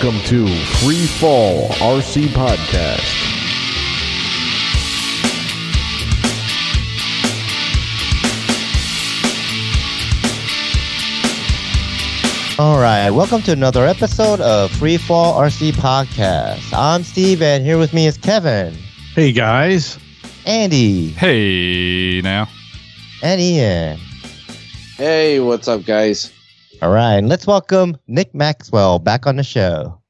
[0.00, 0.46] Welcome to
[0.76, 3.16] Free Fall RC Podcast.
[12.60, 16.72] All right, welcome to another episode of Free Fall RC Podcast.
[16.76, 18.74] I'm Steve, and here with me is Kevin,
[19.14, 19.96] Hey guys.
[20.44, 22.48] Andy, Hey, now.
[23.22, 24.00] and Ian.
[24.96, 26.32] Hey, what's up, guys?
[26.80, 30.00] All right, let's welcome Nick Maxwell back on the show.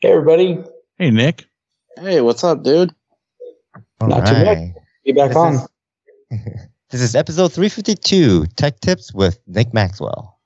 [0.00, 0.58] Hey, everybody.
[0.98, 1.46] Hey Nick.
[1.98, 2.92] Hey, what's up, dude?
[4.00, 4.74] All Not too bad.
[5.04, 5.54] Be back This on.
[5.54, 5.68] is-
[6.90, 10.38] This is episode 352 Tech Tips with Nick Maxwell.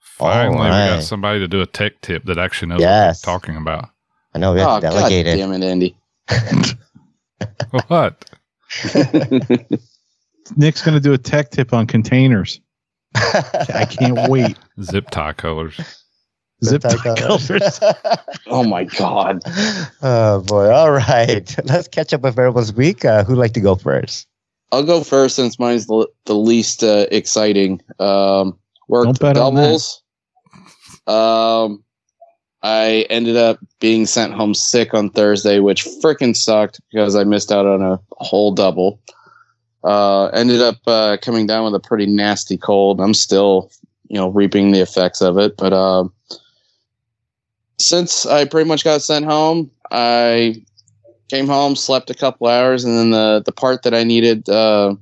[0.00, 3.24] Finally, we got somebody to do a tech tip that actually knows Yes.
[3.26, 3.88] what we're talking about.
[4.34, 5.24] I know we have oh, to God it.
[5.24, 5.96] damn it, Andy.
[7.88, 8.30] What?
[10.56, 12.60] Nick's gonna do a tech tip on containers.
[13.14, 14.56] I can't wait.
[14.80, 15.76] Zip tie colors.
[16.64, 17.80] Zip Zip tie tie colors.
[18.46, 19.40] oh my God.
[20.02, 20.70] oh boy!
[20.70, 23.04] All right, let's catch up with everyone's week.
[23.04, 24.28] Uh, who'd like to go first?
[24.70, 27.82] I'll go first since mine's the, the least uh, exciting.
[27.98, 29.62] Um, worked Don't bet on that.
[29.62, 30.02] doubles.
[31.06, 31.84] Um,
[32.62, 37.50] I ended up being sent home sick on Thursday, which freaking sucked because I missed
[37.50, 39.00] out on a whole double.
[39.84, 43.00] Uh, ended up uh, coming down with a pretty nasty cold.
[43.00, 43.70] I'm still,
[44.08, 45.56] you know, reaping the effects of it.
[45.56, 46.04] But uh,
[47.78, 50.62] since I pretty much got sent home, I
[51.28, 54.94] came home, slept a couple hours, and then the the part that I needed uh,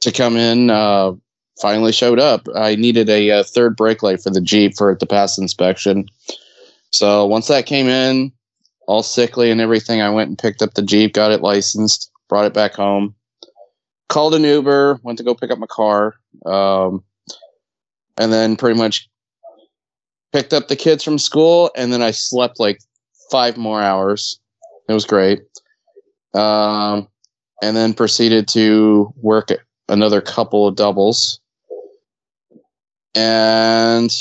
[0.00, 1.12] to come in uh,
[1.60, 2.46] finally showed up.
[2.54, 6.06] I needed a, uh third brake light for the Jeep for it to pass inspection.
[6.90, 8.32] So once that came in,
[8.86, 12.46] all sickly and everything, I went and picked up the Jeep, got it licensed, brought
[12.46, 13.14] it back home,
[14.14, 16.14] called an Uber, went to go pick up my car,
[16.46, 17.02] um,
[18.16, 19.08] and then pretty much
[20.32, 22.78] picked up the kids from school, and then I slept like
[23.32, 24.38] five more hours.
[24.88, 25.40] It was great.
[26.32, 27.08] Um,
[27.60, 29.48] and then proceeded to work
[29.88, 31.40] another couple of doubles.
[33.16, 34.14] And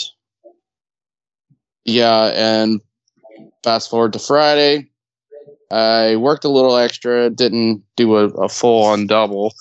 [1.86, 2.82] yeah, and
[3.64, 4.88] fast forward to Friday,
[5.70, 9.54] I worked a little extra, didn't do a, a full on double,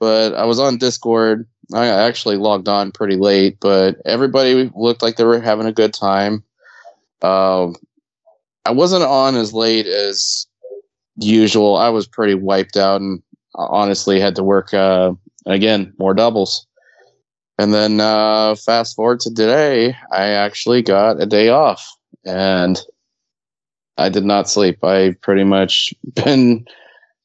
[0.00, 1.46] but I was on Discord.
[1.74, 5.92] I actually logged on pretty late, but everybody looked like they were having a good
[5.92, 6.42] time.
[7.20, 7.74] Um,
[8.64, 10.46] I wasn't on as late as
[11.16, 11.76] usual.
[11.76, 13.22] I was pretty wiped out and
[13.54, 15.12] honestly had to work uh,
[15.46, 16.66] again more doubles.
[17.58, 21.84] And then uh, fast forward to today, I actually got a day off
[22.24, 22.80] and
[23.96, 24.84] I did not sleep.
[24.84, 26.66] I pretty much been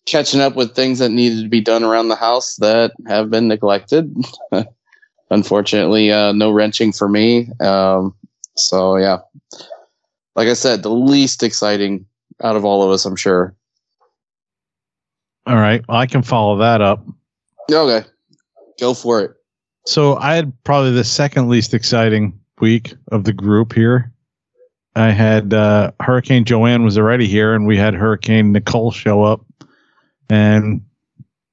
[0.05, 3.47] catching up with things that needed to be done around the house that have been
[3.47, 4.13] neglected.
[5.29, 7.49] Unfortunately, uh, no wrenching for me.
[7.59, 8.15] Um,
[8.55, 9.19] so yeah,
[10.35, 12.05] like I said, the least exciting
[12.41, 13.55] out of all of us, I'm sure.
[15.45, 15.83] All right.
[15.87, 17.05] Well, I can follow that up.
[17.71, 18.07] Okay,
[18.79, 19.31] go for it.
[19.85, 24.11] So I had probably the second least exciting week of the group here.
[24.95, 29.43] I had uh, Hurricane Joanne was already here, and we had Hurricane Nicole show up,
[30.33, 30.81] and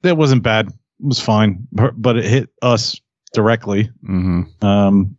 [0.03, 0.69] it wasn't bad.
[0.69, 0.75] It
[1.07, 3.01] was fine, but but it hit us
[3.33, 3.91] directly.
[4.05, 4.65] Mm-hmm.
[4.65, 5.17] Um,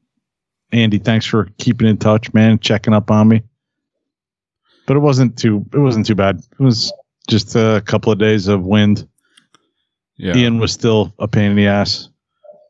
[0.72, 3.44] Andy, thanks for keeping in touch, man, checking up on me.
[4.88, 6.38] But it wasn't too it wasn't too bad.
[6.38, 6.92] It was
[7.30, 9.08] just a couple of days of wind.
[10.18, 10.36] Yeah.
[10.36, 12.10] Ian was still a pain in the ass.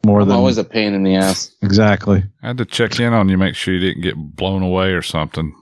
[0.06, 1.56] More I'm than always a pain in the ass.
[1.62, 2.24] exactly.
[2.42, 5.02] I had to check in on you, make sure you didn't get blown away or
[5.04, 5.54] something.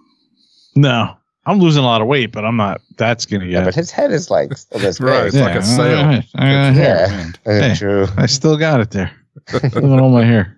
[0.76, 1.18] No,
[1.50, 3.66] I'm losing a lot of weight, but I'm not that skinny Yeah, yet.
[3.66, 5.26] but his head is like still this Right.
[5.32, 5.34] big.
[5.34, 5.98] It's like a sail.
[5.98, 6.72] all right, all right.
[6.76, 7.18] Yeah.
[7.18, 7.40] Wind.
[7.46, 7.76] Hey.
[7.76, 8.08] True.
[8.18, 9.12] I still got it there.
[9.54, 10.56] Look at all my hair.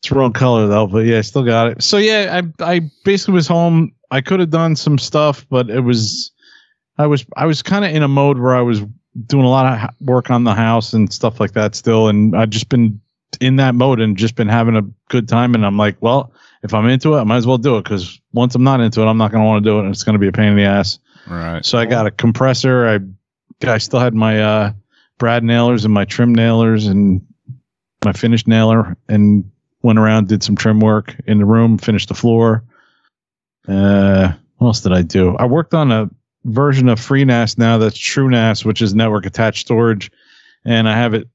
[0.00, 1.82] It's wrong color though, but yeah, I still got it.
[1.82, 3.92] So yeah, I I basically was home.
[4.10, 6.30] I could have done some stuff, but it was
[6.98, 8.82] I was I was kind of in a mode where I was
[9.26, 12.50] doing a lot of work on the house and stuff like that still, and I've
[12.50, 13.00] just been
[13.40, 15.54] in that mode and just been having a good time.
[15.54, 16.32] And I'm like, well,
[16.62, 19.02] if I'm into it, I might as well do it because once I'm not into
[19.02, 20.32] it, I'm not going to want to do it, and it's going to be a
[20.32, 20.98] pain in the ass.
[21.28, 21.64] Right.
[21.64, 22.86] So I got a compressor.
[22.88, 22.98] I
[23.66, 24.72] I still had my uh,
[25.18, 27.26] brad nailers and my trim nailers and
[28.04, 29.50] my finish nailer and
[29.82, 32.64] went around did some trim work in the room, finished the floor.
[33.66, 35.36] Uh, what else did I do?
[35.36, 36.10] I worked on a
[36.44, 40.10] version of FreeNAS now that's TrueNAS, which is network attached storage,
[40.64, 41.28] and I have it.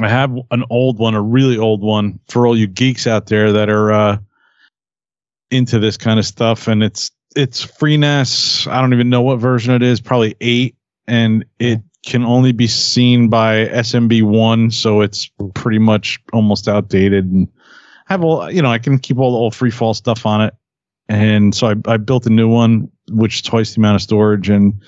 [0.00, 3.52] I have an old one, a really old one, for all you geeks out there
[3.52, 4.18] that are uh,
[5.50, 8.66] into this kind of stuff, and it's it's FreeNAS.
[8.70, 12.66] I don't even know what version it is, probably eight, and it can only be
[12.66, 17.26] seen by SMB one, so it's pretty much almost outdated.
[17.26, 17.48] And
[18.08, 20.40] I have all you know, I can keep all the old free fall stuff on
[20.40, 20.54] it.
[21.08, 24.48] And so I, I built a new one, which is twice the amount of storage,
[24.48, 24.80] and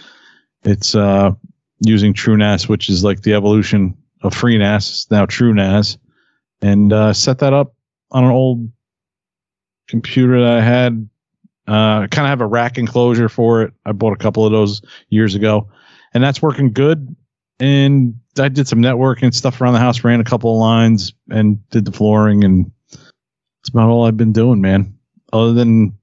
[0.63, 1.33] it's uh,
[1.81, 5.99] using TrueNAS, which is like the evolution of FreeNAS, it's now true NAS,
[6.61, 7.75] and uh, set that up
[8.11, 8.71] on an old
[9.87, 11.09] computer that I had.
[11.67, 13.73] Uh, kind of have a rack enclosure for it.
[13.87, 15.69] I bought a couple of those years ago,
[16.13, 17.15] and that's working good.
[17.61, 21.67] And I did some networking stuff around the house, ran a couple of lines, and
[21.71, 24.99] did the flooring, and it's about all I've been doing, man.
[25.33, 25.97] Other than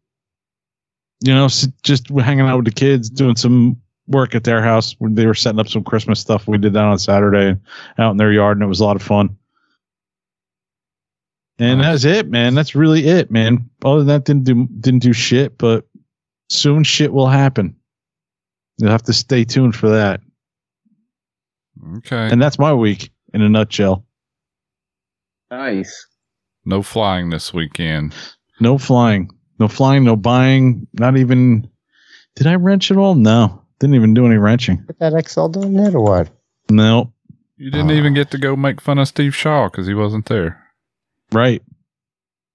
[1.21, 1.47] you know,
[1.83, 3.79] just hanging out with the kids, doing some
[4.11, 4.95] work at their house.
[4.99, 6.47] when They were setting up some Christmas stuff.
[6.47, 7.59] We did that on Saturday
[7.97, 9.35] out in their yard, and it was a lot of fun.
[11.59, 12.03] And Nice.
[12.03, 12.55] that's it, man.
[12.55, 13.69] That's really it, man.
[13.83, 15.85] Other than that, didn't do didn't do shit, but
[16.49, 17.75] soon shit will happen.
[18.77, 20.21] You'll have to stay tuned for that.
[21.97, 22.29] Okay.
[22.31, 24.05] And that's my week in a nutshell.
[25.51, 26.07] Nice.
[26.65, 28.13] no flying this weekend.
[28.59, 29.29] No flying,
[29.59, 30.87] no flying, no buying.
[30.93, 31.69] Not even.
[32.35, 33.13] Did I wrench at all?
[33.15, 34.83] No, didn't even do any wrenching.
[34.85, 36.29] Put that XL doing it or what?
[36.69, 37.11] No,
[37.57, 37.95] You didn't Oh.
[37.95, 40.63] even get to go make fun of Steve Shaw because he wasn't there.
[41.33, 41.61] right.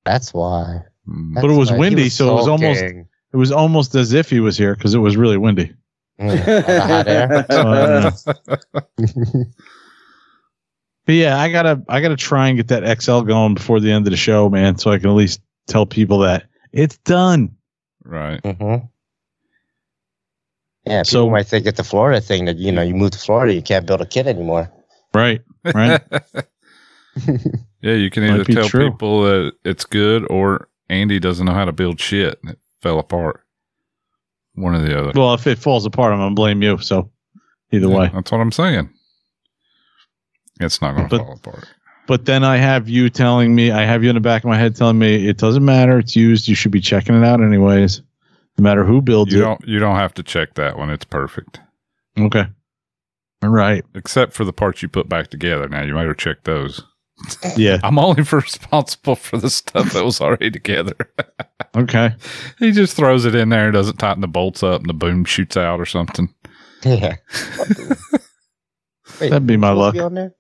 [0.05, 0.83] That's why.
[1.09, 1.35] Mm.
[1.35, 1.77] But it was why.
[1.77, 4.95] He windy, so it was almost it was almost as if he was here because
[4.95, 5.75] it was really windy.
[6.21, 7.47] Mm, all the hot air.
[7.51, 9.45] So, I don't know.
[11.07, 14.07] But yeah, I gotta I gotta try and get that XL going before the end
[14.07, 17.55] of the show, man, so I can at least tell people that it's done.
[18.05, 18.41] right.
[18.43, 18.89] Mhm.
[20.87, 23.19] Yeah, people So- might think it's the Florida thing that you know you move to
[23.19, 24.71] Florida, you can't build a kit anymore.
[25.15, 25.41] Right.
[25.75, 26.01] Right.
[27.81, 28.91] yeah, you can either tell true.
[28.91, 32.99] people that it's good or Andy doesn't know how to build shit and it fell
[32.99, 33.43] apart.
[34.55, 35.13] One or the other.
[35.15, 36.79] well, if it falls apart, I'm gonna blame you.
[36.79, 37.11] So
[37.73, 38.11] either Yeah, way.
[38.15, 38.91] That's what I'm saying.
[40.61, 41.69] It's not going to But- fall apart.
[42.07, 44.57] But then I have you telling me, I have you in the back of my
[44.57, 45.99] head telling me it doesn't matter.
[45.99, 46.47] It's used.
[46.47, 48.01] You should be checking it out anyways,
[48.59, 49.45] no matter who builds You it.
[49.45, 49.69] don't.
[49.69, 50.91] You don't have to check that one.
[50.91, 51.61] It's perfect,
[52.19, 52.47] Okay.
[53.43, 53.85] All right.
[53.95, 55.69] except for the parts you put back together.
[55.69, 56.83] Now you might have checked those.
[57.57, 57.79] Yeah.
[57.83, 60.95] I'm only responsible for the stuff that was already together.
[61.77, 62.15] Okay.
[62.59, 65.25] he just throws it in there and doesn't tighten the bolts up, and the boom
[65.25, 66.33] shoots out or something.
[66.85, 67.17] Yeah.
[69.21, 69.95] Wait, That'd be my luck.
[69.95, 70.35] be on there?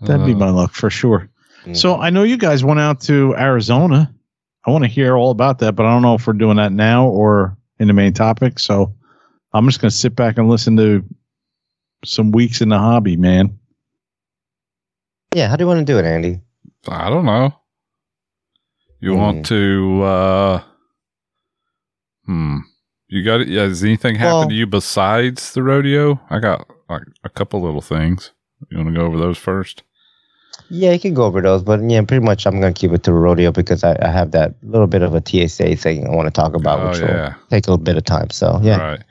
[0.00, 1.28] That'd be Uh, my luck for sure.
[1.64, 1.76] Mm.
[1.76, 4.12] So I know you guys went out to Arizona.
[4.66, 6.72] I want to hear all about that, but I don't know if we're doing that
[6.72, 8.58] now or in the main topic.
[8.58, 8.94] So
[9.52, 11.04] I'm just going to sit back and listen to
[12.04, 13.58] some weeks in the hobby, man.
[15.34, 16.40] Yeah, how do you want to do it, Andy?
[16.88, 17.54] I don't know.
[19.00, 19.18] You Hmm.
[19.18, 20.02] want to?
[20.04, 20.62] uh
[22.26, 22.58] Hmm.
[23.08, 23.48] You got it?
[23.48, 26.20] Yeah, has anything happened Well- to you besides the rodeo?
[26.30, 28.30] I got like a couple little things.
[28.70, 29.82] You want to go over those first?
[30.74, 33.10] Yeah, you can go over those, but yeah, pretty much I'm gonna keep it to
[33.10, 36.28] the rodeo because I, I have that little bit of a TSA thing I want
[36.28, 37.34] to talk about, oh which yeah.
[37.34, 38.30] will take a little bit of time.
[38.30, 39.04] So yeah, Right.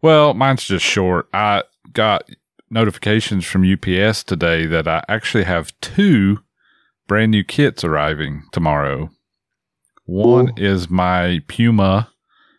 [0.00, 1.28] Well, mine's just short.
[1.34, 2.30] I got
[2.70, 6.38] notifications from UPS today that I actually have two
[7.06, 9.10] brand new kits arriving tomorrow.
[10.06, 10.62] One Ooh.
[10.62, 12.10] is my Puma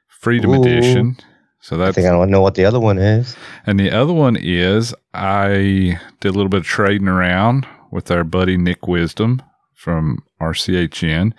[0.07, 0.61] Freedom Ooh.
[0.61, 1.17] Edition.
[1.59, 3.35] So I that's think I don't know what the other one is.
[3.65, 8.23] and the other one is I did a little bit of trading around with our
[8.23, 9.41] buddy Nick Wisdom
[9.73, 11.33] from RCHN,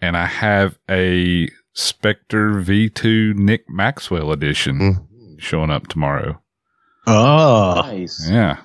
[0.00, 5.40] and I have a Spectre V2 Nick Maxwell edition Mm.
[5.40, 6.40] showing up tomorrow.
[7.06, 8.28] Oh, Nice.
[8.28, 8.58] Yeah.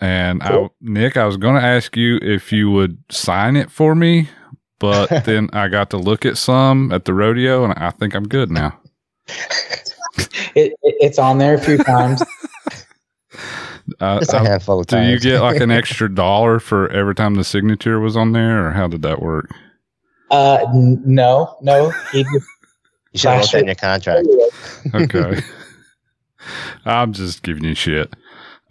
[0.00, 3.94] And I, Nick, I was going to ask you if you would sign it for
[3.94, 4.28] me,
[4.78, 8.28] but then I got to look at some at the rodeo, and I think I'm
[8.28, 8.78] good now.
[10.56, 12.22] It, it, it's on there a few times.
[13.98, 15.24] Uh, Just a I- handful of do times.
[15.24, 18.70] you get like an extra dollar for every time the signature was on there, or
[18.72, 19.50] how did that work?
[20.30, 21.92] Uh, n- no, no.
[22.12, 22.24] You
[23.14, 24.28] should have in your contract.
[24.94, 25.40] Okay.
[26.84, 28.14] I'm just giving you shit.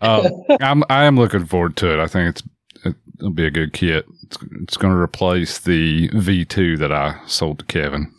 [0.01, 0.25] Um,
[0.61, 1.99] I'm I am looking forward to it.
[1.99, 4.05] I think it's it'll be a good kit.
[4.23, 8.11] It's, it's going to replace the V2 that I sold to Kevin.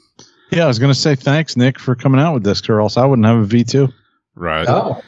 [0.53, 0.65] yeah.
[0.65, 3.07] I was going to say thanks, Nick, for coming out with this, or else I
[3.07, 3.93] wouldn't have a V2.
[4.37, 4.69] Right.
[4.69, 5.03] oh,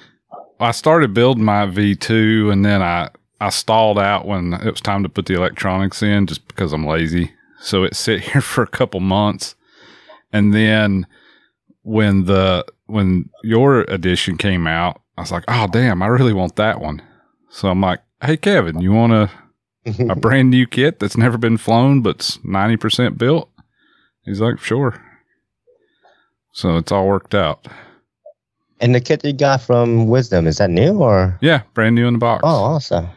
[0.62, 5.02] I started building my V2 and then I, I stalled out when it was time
[5.02, 7.32] to put the electronics in just because I'm lazy.
[7.60, 9.54] So it sit here for a couple months.
[10.32, 11.06] And then
[11.82, 16.56] when the, when your edition came out, I was like, oh, damn, I really want
[16.56, 17.02] that one.
[17.50, 19.30] So I'm like, hey, Kevin, you want a,
[20.10, 23.50] a brand new kit that's never been flown but's 90% built?
[24.24, 25.02] He's like, sure.
[26.52, 27.66] So it's all worked out.
[28.82, 31.38] And the kit you got from Wisdom is that new or?
[31.40, 32.42] Yeah, brand new in the box.
[32.44, 33.08] Oh, awesome.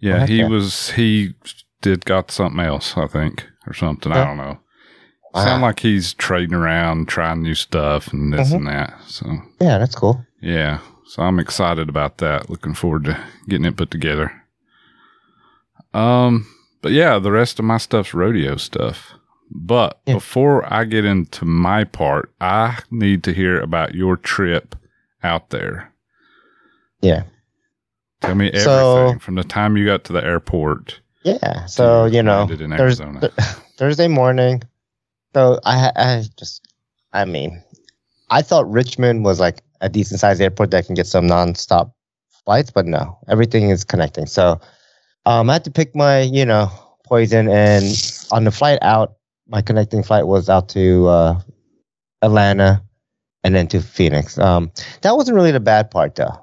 [0.00, 0.50] Yeah, like he that.
[0.50, 1.32] was he
[1.80, 4.12] did got something else, I think, or something.
[4.12, 4.58] I don't know.
[5.34, 5.44] Wow.
[5.44, 8.56] Sound like he's trading around, trying new stuff and this Mhm.
[8.56, 8.94] and that.
[9.06, 9.26] So
[9.60, 10.24] Yeah, that's cool.
[10.40, 12.50] yeah, so I'm excited about that.
[12.50, 14.32] Looking forward to getting it put together.
[15.94, 16.46] Um,
[16.82, 19.14] but yeah, the rest of my stuff's rodeo stuff.
[19.50, 20.14] But Yeah.
[20.14, 24.74] before I get into my part, I need to hear about your trip
[25.22, 25.92] out there.
[27.00, 27.24] Yeah.
[28.22, 31.00] Tell me everything So- from the time you got to the airport.
[31.22, 31.66] Yeah.
[31.66, 33.20] So, you know, in Thurs- Arizona.
[33.20, 33.32] th-
[33.78, 34.62] Thursday morning.
[35.34, 36.66] So I, I just,
[37.12, 37.62] I mean,
[38.30, 41.92] I thought Richmond was like a decent sized airport that can get some nonstop
[42.44, 44.26] flights, but no, everything is connecting.
[44.26, 44.60] So
[45.26, 46.70] um, I had to pick my, you know,
[47.04, 47.48] poison.
[47.48, 47.84] And
[48.30, 49.16] on the flight out,
[49.48, 51.40] my connecting flight was out to uh,
[52.22, 52.82] Atlanta
[53.46, 54.36] and then to Phoenix.
[54.38, 54.72] Um,
[55.02, 56.34] that wasn't really the bad part, though.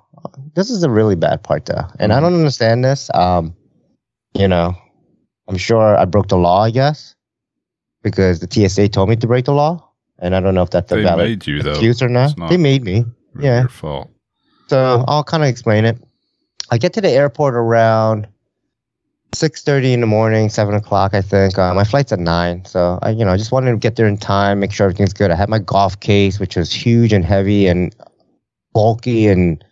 [0.56, 1.86] This is the really bad part, though.
[2.00, 3.10] And I don't understand this.
[3.14, 3.54] Um,
[4.34, 4.74] you know,
[5.50, 7.14] I'm sure I broke the law, I guess,
[8.04, 9.86] because the TSA told me to break the law.
[10.20, 11.72] And I don't know if that's a They valid made you though.
[11.72, 12.38] excuse or not.
[12.38, 13.04] Not They made me.
[13.34, 13.60] really yeah.
[13.62, 14.10] Your fault.
[14.70, 16.02] So I'll kind of explain it.
[16.72, 18.30] I get to the airport around
[19.34, 21.58] six thirty in the morning, seven o'clock, I think.
[21.58, 24.08] Uh, my flight's at nine, so I, you know, I just wanted to get there
[24.08, 25.32] in time, make sure everything's good.
[25.32, 27.96] I had my golf case, which was huge and heavy and
[28.74, 29.64] bulky, and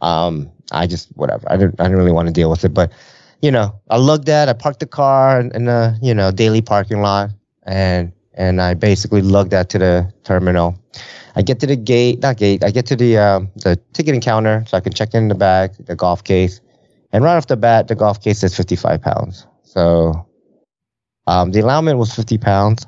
[0.00, 1.50] um, I just whatever.
[1.50, 2.92] I didn't, I didn't really want to deal with it, but
[3.42, 6.62] you know, I looked at, I parked the car in, in the you know daily
[6.62, 7.30] parking lot,
[7.64, 10.78] and and I basically lugged that to the terminal.
[11.36, 12.64] I get to the gate, not gate.
[12.64, 15.72] I get to the um, the ticketing counter so I can check in the bag,
[15.86, 16.60] the golf case,
[17.12, 19.46] and right off the bat, the golf case is 55 pounds.
[19.62, 20.26] So
[21.26, 22.86] um, the allowance was 50 pounds,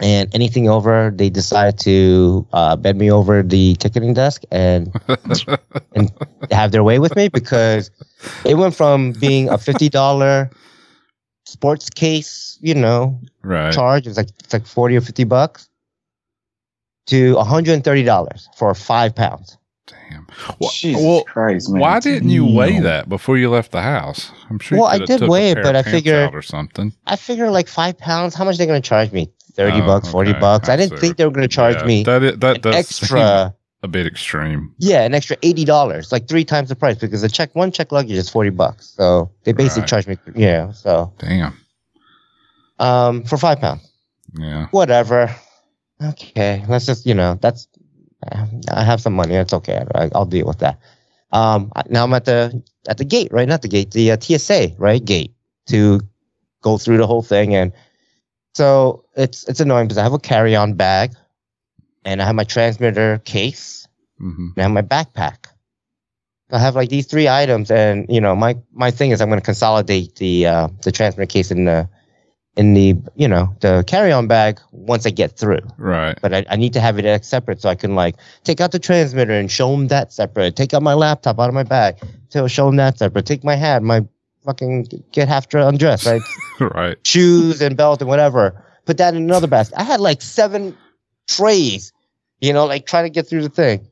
[0.00, 4.94] and anything over, they decided to uh, bend me over the ticketing desk and
[5.94, 6.12] and
[6.50, 7.90] have their way with me because
[8.44, 10.50] it went from being a fifty dollar
[11.46, 13.72] sports case, you know, right.
[13.72, 14.06] charge.
[14.06, 15.66] It was like it's like forty or fifty bucks
[17.06, 19.56] to one hundred and thirty dollars for five pounds.
[20.10, 20.26] Damn.
[20.60, 21.80] Well, Jesus well, Christ, man.
[21.80, 24.30] why didn't you weigh that before you left the house?
[24.50, 24.78] I'm sure.
[24.78, 26.92] Well, you I did weigh it, but I figure- or something.
[27.06, 28.34] I figure like five pounds.
[28.34, 29.30] How much they going to charge me?
[29.54, 30.40] Thirty Oh, bucks, forty okay.
[30.40, 30.68] bucks.
[30.68, 33.54] I didn't think they were going to charge Yeah, me that i- that does extra.
[33.82, 34.74] a bit extreme.
[34.78, 37.90] Yeah, an extra eighty dollars, like three times the price, because the check one check
[37.92, 38.86] luggage is forty bucks.
[38.96, 39.88] So they basically Right.
[39.88, 40.18] charged me.
[40.34, 41.56] Yeah, so Damn.
[42.78, 43.82] um for five pounds.
[44.38, 44.66] Yeah.
[44.72, 45.34] whatever.
[46.04, 47.66] Okay, let's just you know that's
[48.70, 49.34] I have some money.
[49.34, 49.84] It's okay.
[49.94, 50.78] I, I'll deal with that.
[51.32, 53.48] Um, now I'm at the at the gate, right?
[53.48, 55.04] Not the gate, the uh, TSA, right?
[55.04, 55.34] Gate
[55.66, 56.00] to
[56.62, 57.72] go through the whole thing, and
[58.54, 61.12] so it's it's annoying because I have a carry on bag,
[62.04, 63.86] and I have my transmitter case,
[64.18, 65.46] hmm and I have my backpack.
[66.52, 69.40] I have like these three items, and you know my my thing is I'm going
[69.40, 71.88] to consolidate the uh, the transmitter case in the
[72.56, 76.18] in the you know the carry on bag once I get through Right.
[76.22, 78.78] but I, I need to have it separate so I can like take out the
[78.78, 80.56] transmitter and show them that separate.
[80.56, 81.96] Take out my laptop out of my bag,
[82.28, 83.26] so show them that separate.
[83.26, 84.04] Take my hat, my
[84.44, 86.22] fucking get half dre- undressed, right?
[86.60, 86.96] right.
[87.06, 88.62] Shoes and belt and whatever.
[88.86, 89.78] Put that in another basket.
[89.78, 90.76] I had like seven
[91.28, 91.92] trays,
[92.40, 93.86] you know, like trying to get through the thing.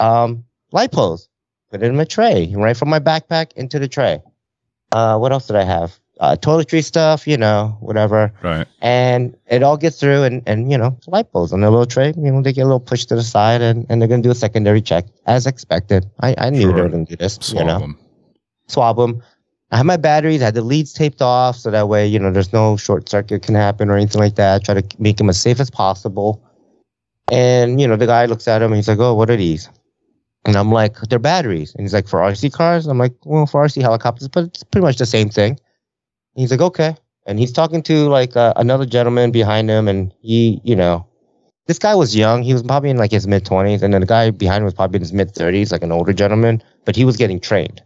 [0.00, 1.28] Um, lipos,
[1.70, 4.22] put it in my tray, right from my backpack into the tray.
[4.92, 5.98] Uh, what else did I have?
[6.20, 8.30] Uh, toiletry stuff, you know, whatever.
[8.42, 8.66] Right.
[8.82, 12.12] and it all gets through and, and you know light bulbs on their little tray
[12.14, 14.26] you know they get a little pushed to the side and, and they're going to
[14.26, 16.04] do a secondary check as expected.
[16.20, 17.78] I, I knew they were going to do this Swab you know.
[17.78, 17.98] them.
[18.68, 19.22] swab them
[19.72, 22.30] i had my batteries i had the leads taped off so that way you know
[22.30, 24.62] there's no short circuit can happen or anything like that.
[24.64, 26.44] Try to make them as safe as possible.
[27.32, 29.70] And you know the guy looks at them and he's like oh what are these?
[30.44, 31.74] And i'm like they're batteries.
[31.74, 32.86] And he's like for rc cars?
[32.86, 35.58] I'm like well for rc helicopters but it's pretty much the same thing
[36.40, 36.96] he's like okay.
[37.26, 41.06] And he's talking to like uh, another gentleman behind him and he you know
[41.66, 42.42] this guy was young.
[42.42, 44.74] He was probably in like his mid 20s and then the guy behind him was
[44.74, 47.82] probably in his mid 30s like an older gentleman but he was getting trained.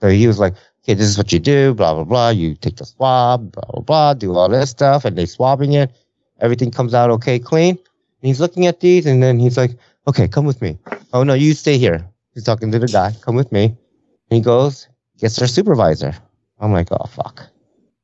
[0.00, 2.30] So he was like okay this is what you do blah blah blah.
[2.30, 5.94] You take the swab blah blah blah do all this stuff and they swabbing it.
[6.40, 7.76] Everything comes out okay clean.
[7.76, 9.72] And he's looking at these and then he's like
[10.08, 10.78] okay come with me.
[11.12, 12.04] Oh no you stay here.
[12.34, 13.64] He's talking to the guy come with me.
[13.66, 14.88] And he goes
[15.18, 16.14] gets their supervisor.
[16.58, 17.46] I'm like oh fuck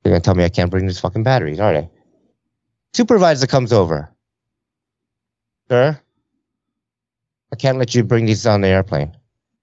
[0.06, 1.90] they're gonna tell me I can't bring these fucking batteries, are they?
[2.94, 4.08] Supervisor comes over.
[5.68, 6.00] Sir,
[7.52, 9.16] I can't let you bring these on the airplane.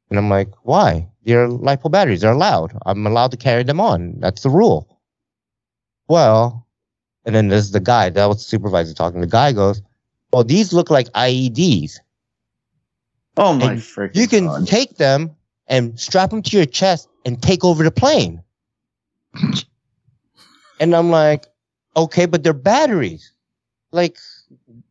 [0.10, 1.08] And I'm like, why?
[1.24, 2.20] They're lipo batteries.
[2.22, 2.78] They're allowed.
[2.86, 4.20] I'm allowed to carry them on.
[4.20, 5.00] That's the rule.
[6.10, 6.68] Well,
[7.26, 8.10] and then there's the guy.
[8.10, 9.22] That was the supervisor talking.
[9.22, 9.82] The guy goes,
[10.34, 12.00] well, these look like IEDs.
[13.38, 14.68] Oh my freaking You can God.
[14.68, 18.44] take them and strap them to your chest and take over the plane.
[20.84, 21.46] And I'm like,
[21.96, 23.32] okay, but they're batteries.
[23.94, 24.18] Like,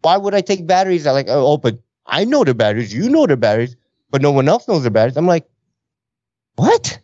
[0.01, 1.07] why would I take batteries?
[1.07, 2.95] I like, oh, oh, but I know the batteries.
[2.95, 3.77] You know the batteries,
[4.11, 5.19] but no one else knows the batteries.
[5.19, 5.47] I'm like,
[6.57, 6.99] what?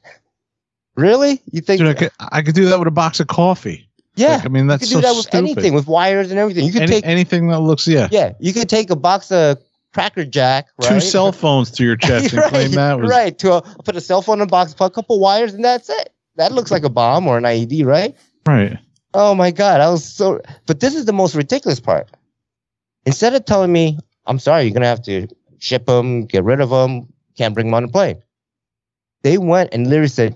[0.97, 1.43] Really?
[1.53, 1.81] You think?
[1.81, 3.87] Dude, I could, I could do that with a box of coffee.
[4.17, 4.37] yeah.
[4.37, 5.45] Like, I mean, that's you could so do that with stupid.
[5.45, 6.65] anything, with wires and everything.
[6.65, 8.09] You could Any- take, anything that looks, yeah.
[8.11, 9.59] yeah, you could take a box of
[9.93, 10.89] Cracker Jack, right?
[10.89, 13.39] Two cell phones to your chest and claim that was right.
[13.41, 15.91] To a, put a cell phone in a box, put a couple wires, and that's
[15.91, 16.15] it.
[16.37, 18.17] That looks like a bomb or an IED, right?
[18.47, 18.79] Right.
[19.15, 20.41] Oh my god, I was so.
[20.67, 22.11] But this is the most ridiculous part.
[23.07, 25.29] Instead of telling me, "I'm sorry, you're gonna have to
[25.59, 28.23] ship them, get rid of them, can't bring them on the plane,"
[29.23, 30.35] they went and literally said,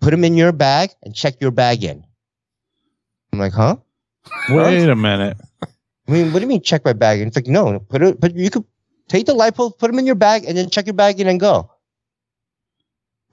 [0.00, 2.04] "Put them in your bag and check your bag in."
[3.32, 3.76] I'm like, "Huh?
[4.48, 5.36] Wait a minute.
[6.06, 8.20] I mean, what do you mean check my bag?" And it's like, "No, put it.
[8.20, 8.64] But you could
[9.08, 11.40] take the lipo, put them in your bag, and then check your bag in and
[11.40, 11.70] go."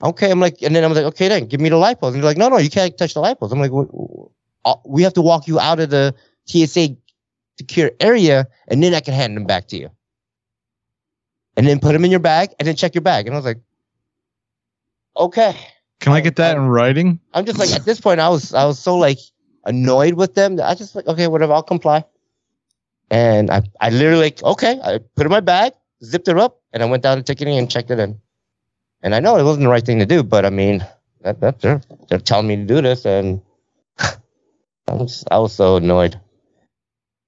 [0.02, 2.08] Okay, I'm like, and then I'm like, okay, then give me the lipos.
[2.08, 3.52] And they're like, no, no, you can't touch the lipos.
[3.52, 4.30] I'm like, "Wh- wh-
[4.68, 6.14] uh, we have to walk you out of the
[6.46, 6.96] TSA
[7.58, 9.90] secure area, and then I can hand them back to you.
[11.56, 13.26] And then put them in your bag, and then check your bag.
[13.26, 13.60] And I was like,
[15.16, 15.54] okay.
[16.00, 17.20] Can I get that in writing?
[17.32, 19.18] I'm just like at this point, I was I was so like
[19.64, 22.04] annoyed with them that I just like okay, whatever, I'll comply.
[23.10, 26.82] And I I literally like okay, I put in my bag, zipped it up, and
[26.82, 28.18] I went down to ticketing and checked it in.
[29.02, 30.86] And I know it wasn't the right thing to do, but I mean
[31.22, 33.40] that that they're they're telling me to do this, and
[33.98, 34.14] I
[34.92, 36.20] was I was so annoyed.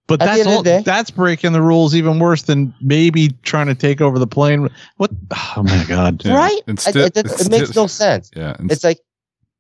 [0.07, 3.75] But At that's all, day- that's breaking the rules even worse than maybe trying to
[3.75, 4.69] take over the plane.
[4.99, 5.11] What?
[5.57, 6.25] Oh my god!
[6.25, 6.35] Yeah.
[6.37, 6.61] Right?
[6.67, 8.31] Instead- I- it, it, it makes instead- no sense.
[8.37, 8.55] Yeah.
[8.59, 8.99] and It's like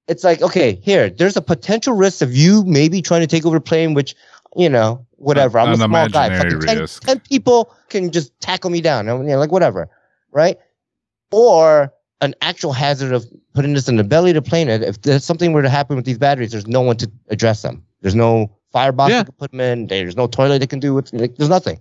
[0.07, 3.57] it's like okay, here there's a potential risk of you maybe trying to take over
[3.57, 4.15] the plane, which
[4.55, 5.59] you know whatever.
[5.59, 6.37] I'm a small guy.
[6.37, 7.05] Fucking 10, risk.
[7.05, 9.09] 10 people can just tackle me down.
[9.09, 9.89] I mean, you like whatever,
[10.31, 10.59] right?
[11.33, 14.69] Or an actual hazard of putting this in the belly of the plane.
[14.69, 17.85] If there's something were to happen with these batteries, there's no one to address them.
[18.01, 19.25] There's no firebox Yeah.
[19.25, 19.87] can put them in.
[19.89, 21.11] There's no toilet that can do it.
[21.13, 21.79] Like, there's nothing.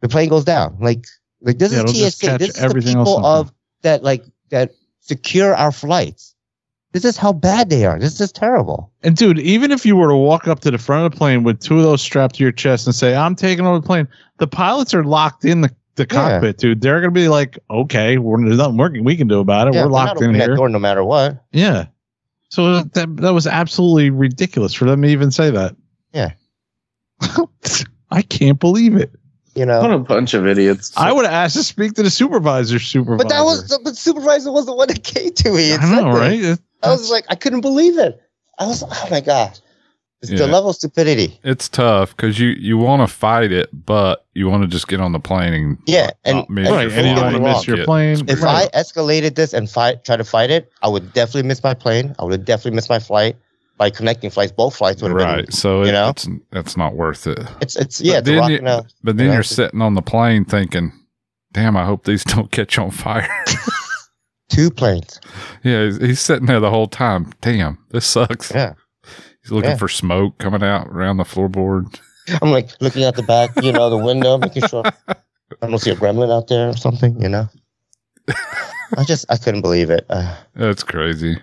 [0.00, 0.76] The plane goes down.
[0.80, 1.06] Like,
[1.40, 2.38] like this Yeah, is TSA.
[2.38, 6.34] This is the people of that like that secure our flights.
[6.92, 7.98] This is how bad they are.
[7.98, 8.92] This is terrible.
[9.02, 11.42] And dude, even if you were to walk up to the front of the plane
[11.42, 14.06] with two of those strapped to your chest and say, "I'm taking over the plane,"
[14.38, 16.06] the pilots are locked in the, the Yeah.
[16.06, 16.80] cockpit, dude.
[16.80, 19.74] They're gonna be like, "Okay, we're, there's nothing working we can do about it.
[19.74, 21.42] Yeah, we're not locked in opening that here." door no matter what.
[21.52, 21.86] Yeah.
[22.50, 25.74] So that that was absolutely ridiculous for them to even say that.
[26.12, 26.32] Yeah.
[28.10, 29.10] I can't believe it.
[29.54, 29.94] You What know.
[29.94, 30.92] a bunch of idiots.
[30.96, 32.78] I would have asked to speak to the supervisor.
[32.80, 33.18] Supervisor.
[33.18, 35.72] But that was the but supervisor was the one that came to me.
[35.74, 36.50] I know, said that.
[36.50, 36.58] right?
[36.82, 38.20] I was like, I couldn't believe it.
[38.58, 39.58] I was, oh my god,
[40.30, 41.38] it's the level of stupidity.
[41.42, 45.00] it's tough because you you want to fight it, but you want to just get
[45.00, 47.58] on the plane and Yeah, and- not miss right, and you don't don't want to
[47.60, 48.24] miss your plane.
[48.28, 48.68] If Right.
[48.74, 52.14] I escalated this and fight, try to fight it, I would definitely miss my plane.
[52.18, 53.36] I would have definitely missed my flight
[53.76, 54.52] by connecting flights.
[54.52, 55.44] Both flights would have right.
[55.46, 55.52] been.
[55.52, 56.08] So you it, know?
[56.10, 57.38] it's that's not worth it.
[57.60, 59.94] It's it's yeah, But it's a then rock you, a, but then you're sitting on
[59.94, 60.92] the plane thinking,
[61.52, 63.28] "Damn, I hope these don't catch on fire."
[64.50, 65.20] two planes.
[65.64, 67.32] yeah, he's, he's sitting there the whole time.
[67.40, 68.52] Damn, this sucks.
[68.54, 68.74] Yeah.
[69.44, 69.76] He's looking Yeah.
[69.76, 72.00] for smoke coming out around the floorboard.
[72.42, 75.90] I'm like looking at the back, you know, the window, making sure I don't see
[75.90, 77.48] a gremlin out there or something, you know.
[78.96, 80.06] I just I couldn't believe it.
[80.08, 81.36] Uh, That's crazy.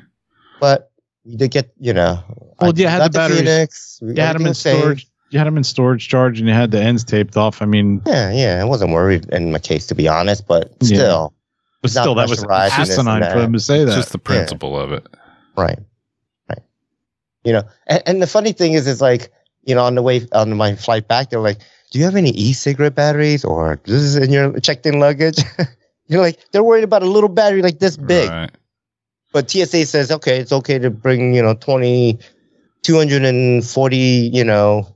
[0.59, 0.91] but
[1.25, 2.23] we did get, you know.
[2.59, 3.39] Well, I you had the batteries.
[3.41, 3.99] Phoenix.
[4.01, 4.79] we- you had them in everything's safe.
[4.79, 5.07] storage.
[5.29, 7.61] You had them in storage charge, and you had the ends taped off.
[7.61, 8.59] I mean, Yeah, yeah.
[8.61, 10.87] I wasn't worried in my case, to be honest, but Yeah.
[10.97, 11.33] still,
[11.81, 13.35] but still, that was pressurized and asinine for that.
[13.35, 13.95] them to say It's that.
[13.97, 15.07] just the principle of it.
[15.55, 15.79] right, right.
[17.43, 19.31] You know, and, and the funny thing is, is like,
[19.63, 21.59] you know, on the way on my flight back, they're like,
[21.91, 25.37] "Do you have any e-cigarette batteries, or this is in your checked-in luggage?"
[26.07, 28.51] You're like, they're worried about a little battery like this big, Right.
[29.31, 32.19] but TSA says, okay, it's okay to bring, you know, 20,
[32.81, 34.93] 240, you know,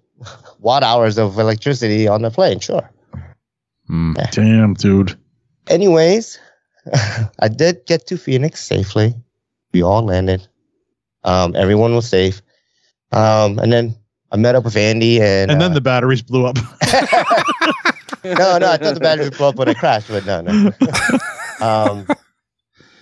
[0.60, 2.60] watt hours of electricity on the plane.
[2.60, 2.90] Sure.
[3.90, 4.32] Mm.
[4.32, 5.18] Damn, dude.
[5.68, 6.38] anyways,
[7.40, 9.14] I did get to Phoenix safely.
[9.72, 10.46] We all landed.
[11.26, 12.42] Um, everyone was safe.
[13.12, 13.96] Um, and then
[14.32, 16.56] I met up with Andy and, And then uh, the batteries blew up.
[18.24, 20.72] no, no, I thought the batteries blew up when I crashed, but no, no.
[21.66, 22.08] um,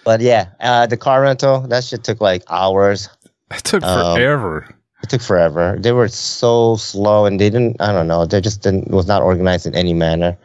[0.04, 3.10] but yeah, uh, the car rental that shit took like hours.
[3.52, 4.76] It took Um, forever.
[5.02, 5.78] It took forever.
[5.80, 7.82] They were so slow, and they didn't.
[7.82, 8.26] I don't know.
[8.26, 8.90] They just didn't.
[8.90, 10.38] Was not organized in any manner.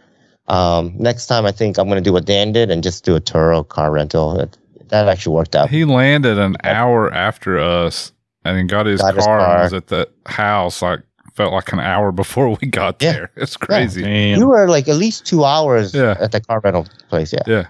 [0.48, 3.20] Um, next time, I think I'm gonna do what Dan did and just do a
[3.20, 4.38] Turo car rental.
[4.40, 4.56] It,
[4.90, 5.70] that actually worked out.
[5.70, 8.12] He landed an hour after us
[8.44, 9.54] and then got his Got his car, car.
[9.56, 11.00] and was at the house like
[11.34, 13.12] felt like an hour before we got Yeah.
[13.12, 13.30] there.
[13.36, 14.02] It's crazy.
[14.02, 14.38] Damn.
[14.38, 16.16] You were like at least two hours Yeah.
[16.20, 17.32] at the car rental place.
[17.32, 17.66] Yeah.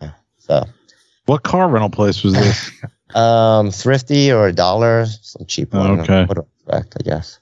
[0.00, 0.10] Yeah.
[0.38, 0.64] So
[1.26, 2.70] What car rental place was this?
[3.12, 6.00] Um, thrifty or a dollar, some cheap Oh, one.
[6.02, 6.24] okay.
[6.26, 6.42] What I
[6.78, 7.40] expect, I guess.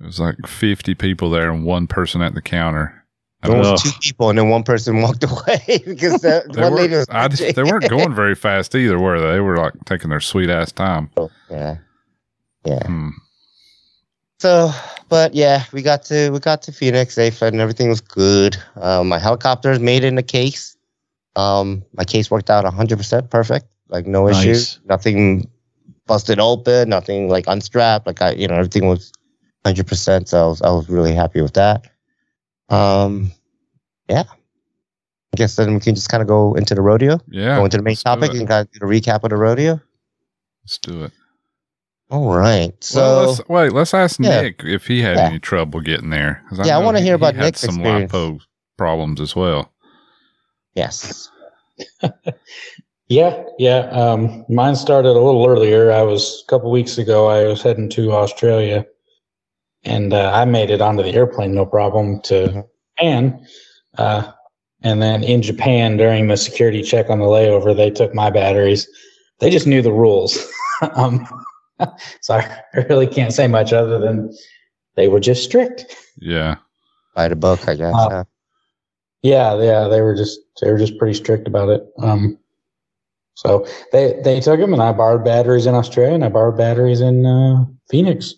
[0.00, 3.01] It was like 50 people there and one person at the counter.
[3.42, 7.06] There was two people, and then one person walked away because one lady was.
[7.10, 9.32] I, just- they weren't going very fast either, were they?
[9.32, 11.10] They were like taking their sweet ass time.
[11.50, 11.76] Yeah,
[12.64, 12.86] yeah.
[12.86, 13.08] Hmm.
[14.38, 14.70] So,
[15.10, 18.56] but yeah, we got to we got to Phoenix safe and everything was good.
[18.76, 20.76] Um, my helicopters made it in the case.
[21.36, 24.40] Um, my case worked out 100% perfect, like no Nice.
[24.40, 25.48] issues, nothing
[26.06, 28.06] busted open, nothing like unstrapped.
[28.06, 29.12] Like I, you know, everything was
[29.64, 30.26] 100%.
[30.28, 31.86] So I was, I was really happy with that.
[32.72, 33.30] Um,
[34.08, 34.24] yeah.
[34.28, 37.56] I guess then we can just kind of go into the rodeo, Yeah.
[37.58, 39.80] go into the main let's topic, and kind of do a recap of the rodeo.
[40.64, 41.12] Let's do it.
[42.10, 42.72] All right.
[42.84, 44.42] So well, let's, wait, let's ask Yeah.
[44.42, 45.26] Nick if he had Yeah.
[45.28, 46.42] any trouble getting there.
[46.50, 48.12] 'Cause Yeah, I know wanna he- hear he about had Nick's some experience.
[48.12, 48.40] lipo
[48.76, 49.70] problems as well.
[50.74, 51.30] yes.
[53.08, 53.80] Yeah, yeah.
[53.90, 55.92] Um, mine started a little earlier.
[55.92, 57.26] I was a couple weeks ago.
[57.28, 58.86] I was heading to Australia,
[59.84, 62.64] and uh, I made it onto the airplane no problem to Mhm.
[62.98, 63.46] Japan.
[63.98, 64.32] Uh,
[64.82, 68.88] and then in Japan, during the security check on the layover, they took my batteries.
[69.40, 70.38] They just knew the rules.
[70.94, 71.26] um,
[72.20, 74.32] so I really can't say much other than
[74.96, 75.96] they were just strict.
[76.18, 76.56] Yeah.
[77.14, 77.94] By the book, I guess.
[77.94, 78.22] Uh, yeah.
[79.24, 81.86] Yeah, yeah, they were just they were just pretty strict about it.
[81.98, 82.36] Um,
[83.34, 87.00] so they they took them, and I borrowed batteries in Australia, and I borrowed batteries
[87.00, 88.34] in uh, Phoenix.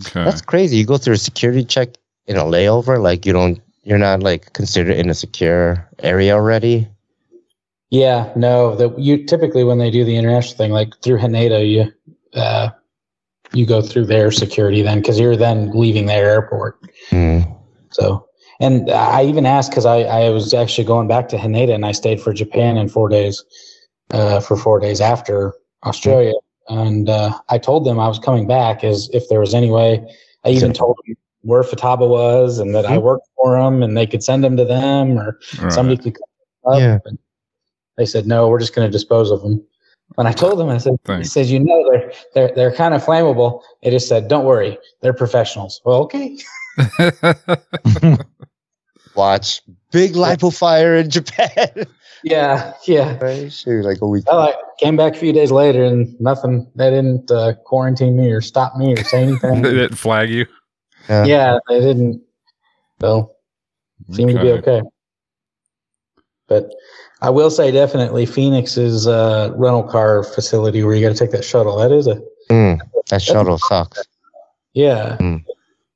[0.00, 0.24] Okay.
[0.24, 0.76] That's crazy.
[0.76, 1.90] You go through a security check
[2.26, 6.88] in a layover, like you don't, you're not like considered in a secure area already.
[7.90, 11.92] Yeah, no, the you typically when they do the international thing, like through Haneda, you
[12.34, 12.70] uh,
[13.52, 16.78] you go through their security then because you're then leaving their airport.
[17.10, 17.40] Hmm.
[17.90, 18.26] So,
[18.60, 21.92] and I even asked because I, I was actually going back to Haneda and I
[21.92, 23.44] stayed for Japan in four days,
[24.10, 25.52] uh, for four days after
[25.84, 26.32] Australia.
[26.68, 30.04] And uh, I told them I was coming back as if there was any way.
[30.44, 34.06] I even told them where Futaba was and that I worked for them and they
[34.06, 35.72] could send them to them or All right.
[35.72, 36.80] somebody could come up.
[36.80, 36.98] Yeah.
[37.04, 37.18] And
[37.96, 39.62] they said, no, we're just going to dispose of them.
[40.16, 43.04] When I told them, I said, he says, you know, they're, they're, they're kind of
[43.04, 43.62] flammable.
[43.82, 45.80] They just said, don't worry, they're professionals.
[45.84, 46.38] Well, okay.
[49.14, 51.86] Watch big lipo fire in Japan.
[52.24, 53.18] Yeah, yeah.
[53.22, 53.52] right?
[53.52, 54.24] Shoot, like a week.
[54.26, 56.70] Well, I came back a few days later and nothing.
[56.74, 59.62] They didn't uh, quarantine me or stop me or say they anything.
[59.62, 60.46] didn't flag you.
[61.08, 62.22] yeah, they didn't.
[63.00, 63.32] So
[64.10, 64.82] seemed to be okay.
[66.48, 66.70] But
[67.20, 71.44] I will say definitely Phoenix's uh, rental car facility where you got to take that
[71.44, 71.76] shuttle.
[71.78, 74.06] That is a Mm, that shuttle sucks.
[74.74, 75.16] yeah.
[75.16, 75.36] Hmm.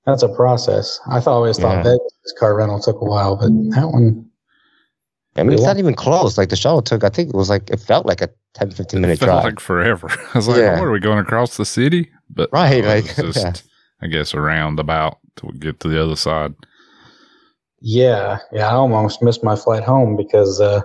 [0.06, 0.98] That's a process.
[1.06, 1.90] I thought always thought Yeah.
[1.92, 4.27] that this car rental took a while, but that one,
[5.38, 6.36] I mean, it's not even close.
[6.38, 9.00] Like the shuttle took, I think it was like, it felt like a 10, 15
[9.00, 9.44] minute it felt drive.
[9.44, 10.08] like forever.
[10.34, 10.78] I was like, Yeah.
[10.78, 12.10] what are we going across the city?
[12.30, 13.64] But Right, no, like, was just,
[14.02, 16.54] I guess, a roundabout to get to the other side.
[17.80, 18.68] yeah, yeah.
[18.68, 20.80] I almost missed my flight home because uh,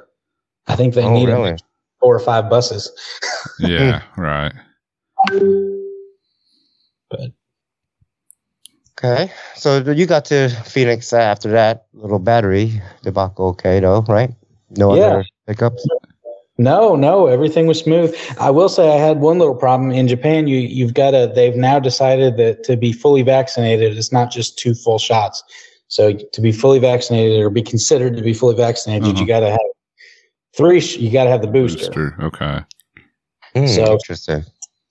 [0.67, 1.57] I think they oh, needed really?
[1.99, 2.91] four or five buses.
[3.59, 4.53] Yeah, right.
[7.09, 7.31] But
[9.03, 9.31] Okay.
[9.55, 14.31] So you got to Phoenix after that little battery debacle, okay, though, right?
[14.77, 15.03] No Yeah.
[15.05, 15.86] other hiccups?
[16.59, 18.15] No, no, everything was smooth.
[18.39, 20.47] I will say I had one little problem in Japan.
[20.47, 21.31] You you've got to.
[21.33, 25.43] They've now decided that to be fully vaccinated, it's not just two full shots.
[25.88, 29.19] So to be fully vaccinated or be considered to be fully vaccinated, Uh-huh.
[29.21, 29.59] you got to have
[30.55, 30.79] three.
[30.79, 31.88] You got to have the booster.
[31.88, 32.15] Booster.
[32.21, 32.59] Okay.
[33.55, 34.43] Hmm, So- interesting.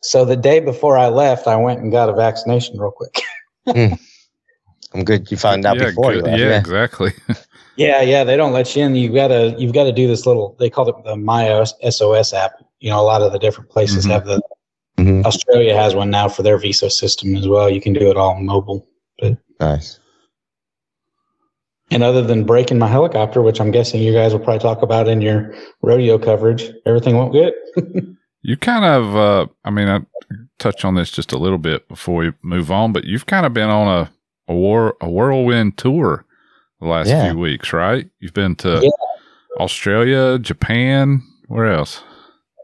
[0.05, 3.23] So the day before I left, I went and got a vaccination real quick.
[4.95, 5.31] I'm good.
[5.31, 6.31] You found out yeah, before you good.
[6.31, 6.41] left.
[6.41, 6.59] yeah, Yeah.
[6.59, 7.13] exactly.
[7.77, 8.95] yeah, yeah, they don't let you in.
[8.95, 10.57] You gotta you've got to do this little.
[10.59, 12.53] They call it the My SOS app.
[12.81, 14.11] You know, a lot of the different places Mhm.
[14.11, 14.41] have the.
[14.99, 15.25] Mhm.
[15.25, 17.71] Australia has one now for their visa system as well.
[17.71, 18.87] You can do it all mobile.
[19.61, 19.99] Nice.
[21.91, 25.09] And other than breaking my helicopter, which I'm guessing you guys will probably talk about
[25.09, 27.55] in your rodeo coverage, everything went good.
[28.45, 30.01] You kind of, uh, I mean, I
[30.59, 33.55] touch on this just a little bit before we move on, but you've kind of
[33.55, 34.11] been on a
[34.49, 36.25] a war a whirlwind tour
[36.81, 37.31] the last Yeah.
[37.31, 38.09] few weeks, right?
[38.21, 38.91] You've been to Yeah.
[39.61, 42.03] Australia, Japan, where else?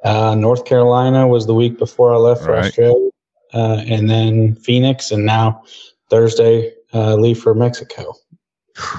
[0.05, 2.67] Uh, North Carolina was the week before I left for Right.
[2.67, 3.11] Australia,
[3.55, 5.63] uh, and then Phoenix, and now
[6.11, 8.15] Thursday uh, leave for Mexico.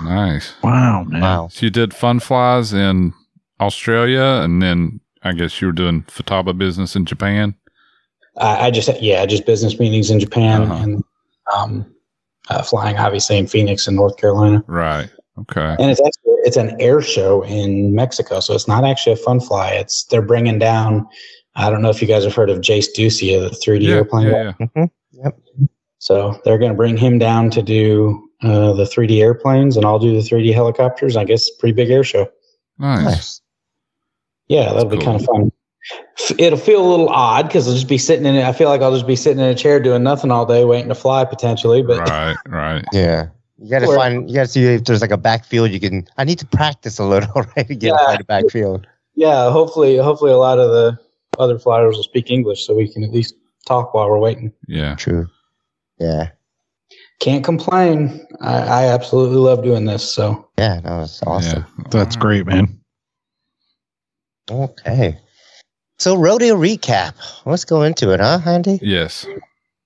[0.03, 0.53] Nice.
[0.61, 1.21] Wow, man.
[1.21, 1.47] Wow.
[1.51, 3.13] So you did fun flies in
[3.59, 7.55] Australia, and then I guess you were doing Futaba business in Japan.
[8.37, 10.83] I, I just yeah, just business meetings in Japan Uh-huh.
[10.83, 11.03] and
[11.55, 11.85] um,
[12.49, 14.63] uh, flying obviously in Phoenix and North Carolina.
[14.67, 15.09] Right.
[15.39, 15.75] Okay.
[15.79, 19.39] And it's actually it's an air show in Mexico, so it's not actually a fun
[19.39, 19.71] fly.
[19.71, 21.07] It's they're bringing down.
[21.55, 24.27] I don't know if you guys have heard of Jase Dussia, the 3D Yeah, airplane.
[24.27, 25.29] yeah, yeah.
[25.97, 29.99] So they're going to bring him down to do uh, the 3D airplanes, and I'll
[29.99, 31.17] do the 3D helicopters.
[31.17, 32.29] I guess pretty big air show.
[32.77, 33.03] Nice.
[33.03, 33.41] Nice.
[34.47, 35.05] Yeah, that'll be cool.
[35.05, 35.48] kind of fun.
[36.19, 38.43] F- It'll feel a little odd because I'll just be sitting in it.
[38.43, 40.89] I feel like I'll just be sitting in a chair doing nothing all day, waiting
[40.89, 41.81] to fly potentially.
[41.81, 42.85] But Right, right.
[42.93, 43.27] Yeah.
[43.61, 44.29] You gotta Or- find.
[44.29, 45.71] You gotta see if there's like a backfield.
[45.71, 46.07] You can.
[46.17, 48.05] I need to practice a little, right, to get Yeah.
[48.05, 48.87] by the backfield.
[49.15, 50.97] yeah, hopefully, hopefully a lot of the
[51.39, 53.35] other flyers will speak English so we can at least
[53.67, 54.51] talk while we're waiting.
[54.67, 54.95] Yeah.
[54.95, 55.27] True.
[55.99, 56.29] Yeah.
[57.19, 58.25] Can't complain.
[58.39, 60.09] I, I absolutely love doing this.
[60.13, 60.79] So Yeah.
[60.79, 61.65] That was awesome.
[61.79, 61.83] Yeah.
[61.89, 62.79] That's great, man.
[64.49, 65.19] Okay.
[65.99, 67.13] So rodeo recap.
[67.45, 68.79] Let's go into it, huh, Andy?
[68.81, 69.25] Yes.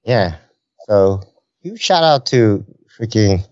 [0.05, 0.35] Yeah.
[0.87, 1.21] So
[1.61, 2.65] you shout out to
[2.99, 3.43] freaking.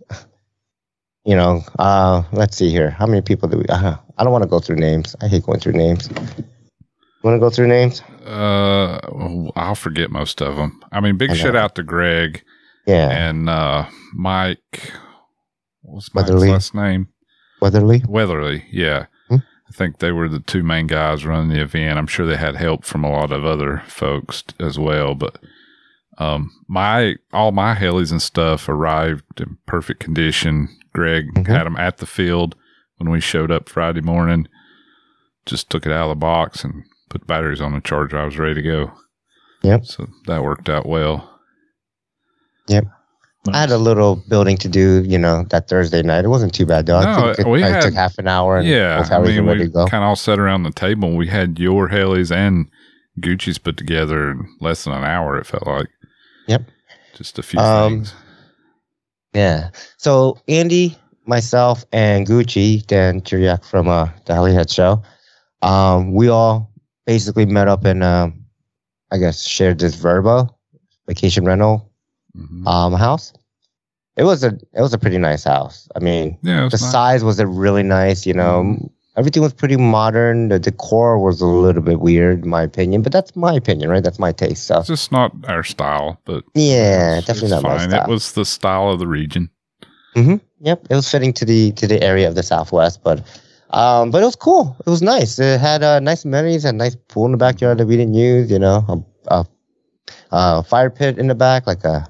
[1.24, 2.89] You know, uh, let's see here.
[2.89, 3.65] How many people do we?
[3.69, 5.15] Uh, I don't want to go through names.
[5.21, 6.10] I hate going through names.
[7.24, 8.02] Want to go through names?
[8.26, 9.00] Uh,
[9.56, 10.82] I'll forget most of them.
[10.91, 12.43] I mean, big I shout out to Greg
[12.88, 13.10] Yeah.
[13.12, 14.91] and uh, Mike.
[15.84, 16.50] What's Mike's Weatherly.
[16.50, 17.10] last name?
[17.62, 18.02] Weatherly.
[18.08, 18.65] Weatherly.
[18.71, 19.06] Yeah.
[19.72, 21.98] I think they were the two main guys running the event.
[21.98, 25.40] I'm sure they had help from a lot of other folks as well, but
[26.18, 30.68] um, my all my helis and stuff arrived in perfect condition.
[30.94, 31.48] Greg Mhm.
[31.48, 32.56] had them at the field
[32.98, 34.46] when we showed up Friday morning.
[35.46, 38.18] Just took it out of the box and put batteries on the charger.
[38.20, 38.92] I was ready to go.
[39.64, 39.86] Yep.
[39.86, 41.40] So that worked out well.
[43.52, 46.26] I had a little building to do, you know, that Thursday night.
[46.26, 46.98] It wasn't too bad though.
[46.98, 49.62] I No, think it, we had- took half an hour and yeah, I mean, ready
[49.62, 49.88] we to go.
[49.88, 51.16] kind of all sat around the table.
[51.16, 52.70] We had your helis and
[53.20, 55.38] Gucci's put together in less than an hour.
[55.40, 55.88] It felt like.
[56.48, 56.64] Yep.
[57.16, 58.14] Just a few Um, things.
[59.34, 59.70] Yeah.
[59.98, 65.02] So Andy, myself, and Gucci, Dan Chiriak from uh, the Hollyhead Show,
[65.62, 66.72] um, we all
[67.06, 68.44] basically met up and um,
[69.12, 70.50] I guess shared this Vrbo
[71.08, 71.91] vacation rental
[72.38, 72.67] Mhm.
[72.67, 73.34] um, house.
[74.17, 75.88] It was a it was a pretty nice house.
[75.96, 76.74] I mean, yeah, the nice.
[76.82, 76.91] Mm-hmm.
[76.91, 78.26] size was a really nice.
[78.26, 78.78] You know,
[79.15, 80.50] everything was pretty modern.
[80.50, 84.04] The decor was a little bit weird, in my opinion, but that's my opinion, right?
[84.04, 84.67] That's my taste.
[84.67, 87.89] So It's just not our style, but yeah, it's- definitely it's not my fine.
[87.89, 88.04] style.
[88.04, 89.50] It was the style of the region.
[90.15, 90.36] Mm-hmm.
[90.60, 93.24] Yep, it was fitting to the to the area of the Southwest, but
[93.72, 94.76] um, but it was cool.
[94.86, 95.39] It was nice.
[95.39, 98.13] It had uh, nice amenities, had a nice pool in the backyard that we didn't
[98.15, 98.52] use.
[98.52, 99.46] You know, a, a,
[100.32, 102.06] a fire pit in the back, like a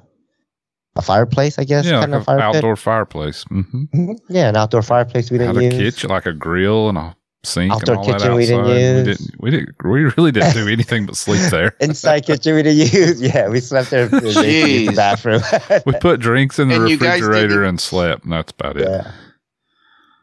[0.96, 3.44] a fireplace, I guess, yeah, kind like of an fire outdoor fireplace.
[3.44, 3.90] hmm pit.
[3.94, 4.18] Mhm.
[4.30, 5.64] Yeah, an outdoor fireplace we didn't use.
[5.64, 5.96] Have a use.
[5.96, 7.72] kitchen, like a grill and a sink.
[7.72, 8.74] Outdoor and all kitchen that we didn't outside.
[8.76, 9.18] We use.
[9.18, 9.42] didn't.
[9.42, 9.70] We didn't.
[9.84, 11.76] We really didn't do anything but sleep there.
[11.80, 13.22] Inside kitchen we didn't use.
[13.34, 15.42] Yeah, we slept there in the bathroom.
[15.86, 18.78] we put drinks in the And you guys refrigerator didn't- and slept, and that's about
[18.78, 18.88] it.
[18.90, 19.12] yeah.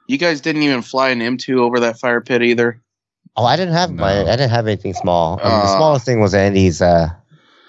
[0.07, 2.81] You guys didn't even fly an M2 over that fire pit either.
[3.37, 4.21] Oh, I didn't have my.
[4.23, 5.35] I didn't have anything small.
[5.35, 5.77] Um, the Ah.
[5.77, 6.81] smallest thing was Andy's.
[6.83, 7.09] Uh,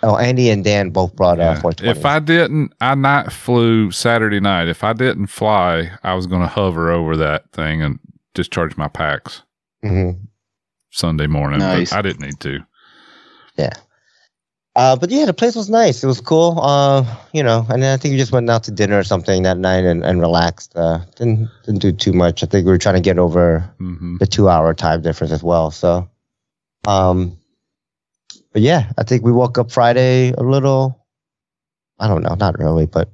[0.04, 1.62] oh, Andy and Dan both brought uh, Yeah.
[1.62, 2.00] 420.
[2.00, 4.68] If I didn't, I night flew Saturday night.
[4.68, 8.00] If I didn't fly, I was going to hover over that thing and
[8.34, 9.42] discharge my packs
[9.82, 10.12] hmm
[10.92, 11.60] Sunday morning.
[11.60, 11.92] Nice.
[11.92, 12.60] But I didn't need to.
[13.58, 13.74] Yeah.
[14.76, 16.04] Uh, but yeah, the place was nice.
[16.04, 16.60] It was cool.
[16.62, 19.44] Uh, you know, and then I think we just went out to dinner or something
[19.44, 20.74] that night and, and relaxed.
[20.76, 22.44] Uh, didn't didn't do too much.
[22.44, 25.44] I think we were trying to get over hmm the two hour time difference as
[25.44, 25.72] well.
[25.72, 26.08] So,
[26.88, 27.38] um,
[28.54, 31.06] but yeah, I think we woke up Friday a little.
[32.00, 33.10] I don't know, not really, but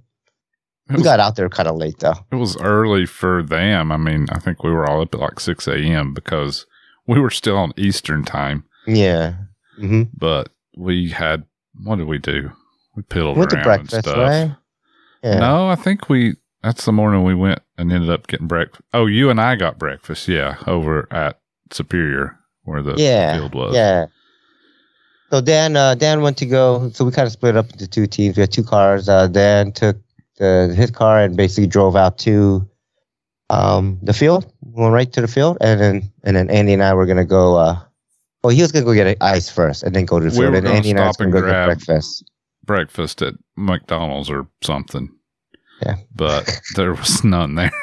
[0.89, 2.13] we was, got out there kind of late though.
[2.31, 3.91] it was early for them.
[3.91, 6.13] I mean, I think we were all up at like 6 a.m.
[6.13, 6.65] because
[7.07, 9.33] we were still on Eastern time, Yeah.
[9.77, 11.45] hmm but we had,
[11.83, 12.51] what did we do?
[12.95, 14.17] We piddled Went to around and breakfast, stuff.
[14.17, 14.55] right?
[15.23, 15.39] Yeah.
[15.39, 18.81] No, I think we, that's the morning we went and ended up getting breakfast.
[18.93, 20.27] Oh, you and I got breakfast.
[20.27, 20.57] Yeah.
[20.67, 21.39] Over at
[21.71, 23.73] Superior where the yeah, field was.
[23.75, 24.05] Yeah.
[25.31, 26.89] So Dan, uh, Dan went to go.
[26.93, 28.37] So we kind of split up into two teams.
[28.37, 29.09] We had two cars.
[29.09, 29.97] Uh, Dan took
[30.37, 32.67] the, his car and basically drove out to
[33.49, 34.51] um, the field.
[34.61, 37.57] Went right to the field, and then and then Andy and I were gonna go.
[37.57, 37.79] Uh,
[38.43, 40.51] well, he was gonna go get ice first, and then go to the We field.
[40.51, 42.23] were and Andy and I and gonna go get breakfast.
[42.63, 45.09] breakfast at McDonald's or something.
[45.83, 45.95] Yeah.
[46.15, 47.71] But there was none there.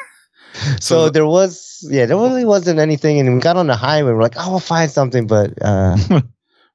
[0.79, 4.11] So, the- there was, yeah, there really wasn't anything, and we got on the highway.
[4.11, 5.97] We're like, oh, we'll find something, but uh,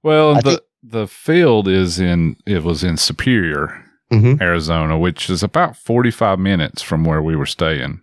[0.09, 4.41] Well, I the think- the field is in it was in Superior, mhm.
[4.41, 8.01] Arizona, which is about 45 minutes from where we were staying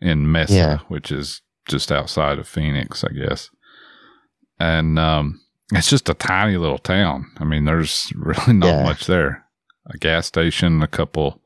[0.00, 0.78] in Mesa, Yeah.
[0.88, 3.50] which is just outside of Phoenix, I guess.
[4.58, 5.40] And um
[5.72, 7.26] it's just a tiny little town.
[7.38, 8.82] I mean, there's really not Yeah.
[8.84, 9.44] much there.
[9.86, 11.40] A gas station, a couple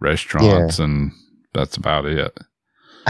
[0.00, 1.12] restaurants, and
[1.54, 2.36] that's about it.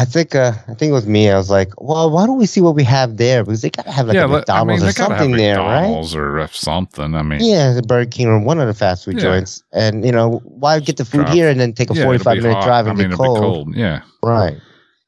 [0.01, 1.29] I think uh, I think it was me.
[1.29, 3.43] I was like, well, why don't we see what we have there?
[3.43, 5.81] Because they gotta have like yeah, a let- I mean, McDonald's or something there, right?
[5.81, 7.15] McDonald's or uh, something.
[7.17, 9.23] I mean, Yeah, the Burger King or one of the fast food Yeah.
[9.23, 9.63] joints.
[9.73, 12.37] And you know, why get the food Drive- here and then take a yeah, forty-five
[12.37, 12.65] minute hot.
[12.65, 13.75] drive and I mean, get be cold?
[13.75, 14.57] Yeah, Right.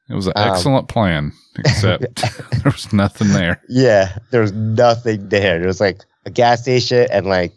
[0.09, 3.61] it was an Um, excellent plan, except there was nothing there.
[3.69, 5.57] Yeah, there was nothing there.
[5.59, 7.53] There was like a gas station and like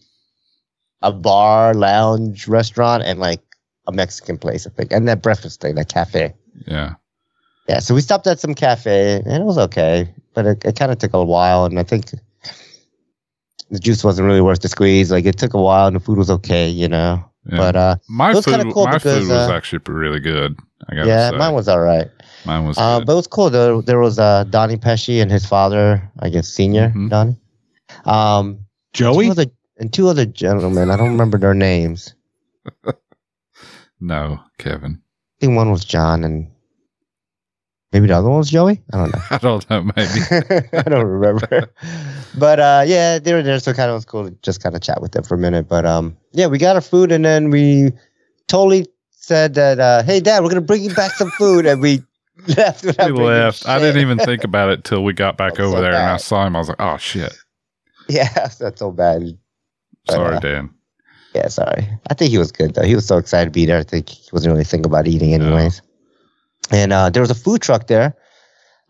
[1.03, 3.41] a bar, lounge, restaurant, and like
[3.89, 6.33] a Mexican place, I think, and that breakfast thing, that cafe.
[6.69, 6.95] Yeah,
[7.69, 10.93] Yeah, so we stopped at some cafe and it was okay, but it, it kind
[10.93, 12.11] of took a while, and I think
[13.71, 15.11] the juice wasn't really worth the squeeze.
[15.11, 17.25] Like it took a while, and the food was okay, you know.
[17.47, 17.57] yeah.
[17.57, 20.21] But uh, my it was food, kinda cool my because, food was uh, actually really
[20.21, 20.59] good.
[20.89, 21.37] I gotta yeah, say.
[21.39, 22.09] mine was all right.
[22.45, 23.07] mine was Uh, good.
[23.07, 23.49] but it was cool.
[23.49, 27.09] There, there was uh, Donnie Pesci and his father, I guess senior Mhm.
[27.09, 27.37] Donnie.
[28.05, 28.59] Um,
[28.93, 29.27] Joey?
[29.27, 29.47] Two other,
[29.79, 30.91] and two other gentlemen.
[30.91, 32.15] I don't remember their names.
[34.01, 35.01] no, Kevin.
[35.01, 36.51] I think one was John and
[37.95, 38.83] maybe the other one was Joey.
[38.93, 39.23] I don't know.
[39.31, 39.83] I don't know.
[39.97, 40.69] Maybe.
[40.77, 41.71] I don't remember.
[42.37, 44.83] But uh, yeah, they were there, so kind of was cool to just kind of
[44.83, 45.69] chat with them for a minute.
[45.69, 47.93] But um, yeah, we got our food, and then we
[48.49, 52.03] totally said that, uh, "Hey, Dad, we're gonna bring you back some food," and we
[52.57, 52.85] left.
[52.85, 53.67] We left.
[53.69, 56.17] I didn't even think about it till we got back over so there and I
[56.17, 56.57] saw him.
[56.57, 57.35] I was like, oh shit.
[58.09, 59.23] Yeah, that's so bad.
[60.07, 60.71] But, Sorry, uh, Dan.
[61.35, 61.89] Yeah, sorry.
[62.11, 62.83] I think he was good though.
[62.83, 63.79] He was so excited to be there.
[63.79, 65.81] I think he wasn't really thinking about eating anyways.
[66.71, 68.17] And uh, there was a food truck there.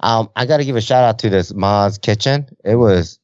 [0.01, 2.47] Um, I got to give a shout out to this Ma's Kitchen.
[2.65, 3.19] It was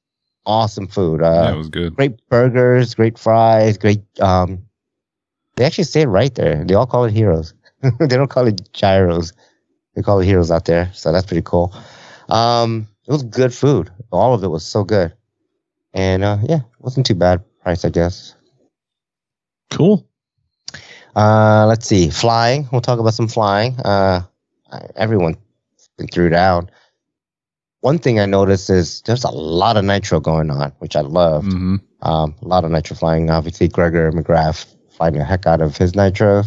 [0.47, 1.23] awesome food.
[1.23, 1.95] Uh, yeah, it was good.
[1.95, 4.03] great burgers, great fries, great.
[4.21, 4.67] Um,
[5.57, 6.65] they actually say it right there.
[6.65, 7.55] They all call it heroes.
[7.83, 9.33] they don't call it gyros.
[9.95, 10.91] They call it heroes out there.
[10.95, 11.75] So that's pretty cool.
[12.29, 13.91] Um, it was good food.
[14.11, 15.13] All of it was so good.
[15.93, 18.35] And uh, yeah, it wasn't too bad price, I guess.
[19.71, 20.07] Cool.
[21.17, 22.69] Uh, let's see, flying.
[22.71, 23.79] We'll talk about some flying.
[23.81, 24.23] Uh,
[24.97, 25.37] everyone
[25.99, 26.71] been threw down.
[27.81, 31.45] One thing I noticed is there's a lot of nitro going on, which I love.
[31.45, 33.31] hmm Um, a lot of nitro flying.
[33.31, 36.43] Obviously, Gregor McGrath flying the heck out of his nitro.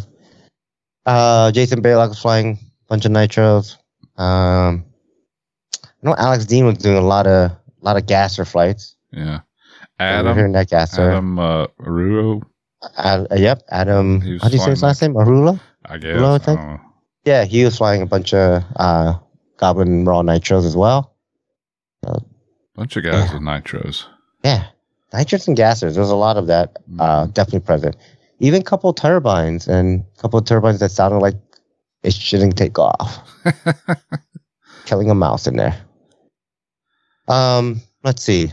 [1.06, 3.76] Uh, Jason Baylock was flying a bunch of nitros.
[4.16, 4.84] Um,
[5.82, 8.96] I know Alex Dean was doing a lot of a lot of gasser flights.
[9.12, 9.40] Yeah.
[10.00, 11.10] Adam, hearing that gasser.
[11.10, 12.42] Adam uh, Aruro,
[12.96, 14.20] Ad- uh, yep, Adam.
[14.20, 15.14] How do you say his last name?
[15.14, 15.60] Arula.
[15.84, 16.48] I guess.
[16.48, 16.80] I?
[17.24, 17.40] Don't know.
[17.40, 19.14] Yeah, he was flying a bunch of uh,
[19.56, 21.10] Goblin Raw Nitros as well.
[22.76, 23.34] Bunch of guys Yeah.
[23.34, 24.04] with nitros.
[24.42, 24.66] Yeah,
[25.12, 25.94] nitros and gassers.
[25.94, 27.96] There's a lot of that uh, definitely present.
[28.40, 31.36] Even a couple turbines and a couple of turbines that sounded like
[32.02, 33.18] it shouldn't take off.
[34.86, 35.80] Killing a mouse in there.
[37.28, 38.52] Um, let's see.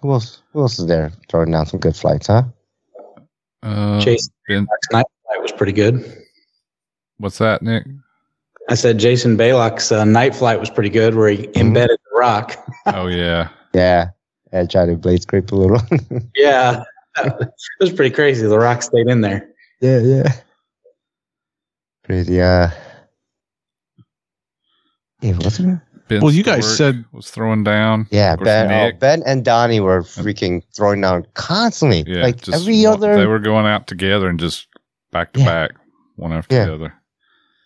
[0.00, 0.40] Who else?
[0.52, 2.44] Who else is there throwing down some good flights, huh?
[3.62, 6.04] Uh, Jason Ben- Baylock's night was pretty good.
[7.18, 7.84] what's that, Nick?
[8.68, 12.56] I said Jason Baylock's uh, night flight was pretty good, where he embedded the rock.
[12.86, 13.48] Oh yeah.
[13.74, 14.08] Yeah,
[14.52, 15.80] I tried to blade scrape a little.
[16.36, 16.82] Yeah,
[17.16, 17.48] it
[17.80, 18.46] was pretty crazy.
[18.46, 19.48] The rock stayed in there.
[19.80, 20.32] Yeah, yeah.
[22.04, 22.38] Pretty.
[22.38, 22.68] Uh,
[25.22, 25.80] yeah, wasn't it?
[26.08, 28.08] Ben Well, you guys said- was throwing down.
[28.10, 32.04] Yeah, Of Ben, oh, Ben and Donnie were freaking throwing down constantly.
[32.06, 34.66] Yeah, like just every other, They were going out together and just
[35.12, 35.46] back to Yeah.
[35.46, 35.70] back,
[36.16, 36.64] one after Yeah.
[36.66, 36.94] the other.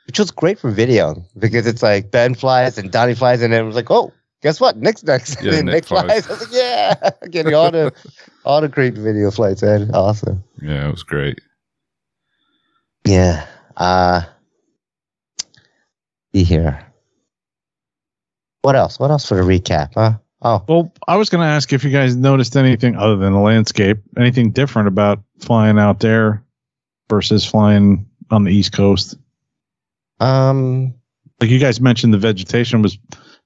[0.06, 3.62] which was great for video because it's like Ben flies and Donnie flies, and then
[3.64, 4.76] it was like, oh, guess what?
[4.76, 5.42] Nick's next.
[5.42, 6.04] Yeah, then Nick Nick flies.
[6.04, 6.26] flies.
[6.28, 7.92] I was like, yeah, getting all the
[8.44, 9.90] all the great video flights, man.
[9.92, 10.44] Awesome.
[10.62, 11.40] Yeah, it was great.
[13.04, 13.46] Yeah.
[13.76, 14.22] Uh,
[16.32, 16.80] see here.
[18.62, 18.98] What else?
[19.00, 19.94] What else for the recap?
[19.94, 20.14] Huh?
[20.42, 23.38] Oh, Well, I was going to ask if you guys noticed anything other than the
[23.40, 26.42] landscape, anything different about flying out there
[27.08, 29.16] versus flying on the East Coast.
[30.20, 30.94] um,
[31.40, 32.98] Like you guys mentioned, the vegetation was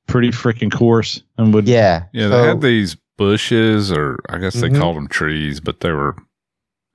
[0.06, 2.04] pretty freaking coarse and would yeah.
[2.12, 4.78] Yeah, so- they had these bushes, or I guess they Mhm.
[4.78, 6.14] called them trees, but they were,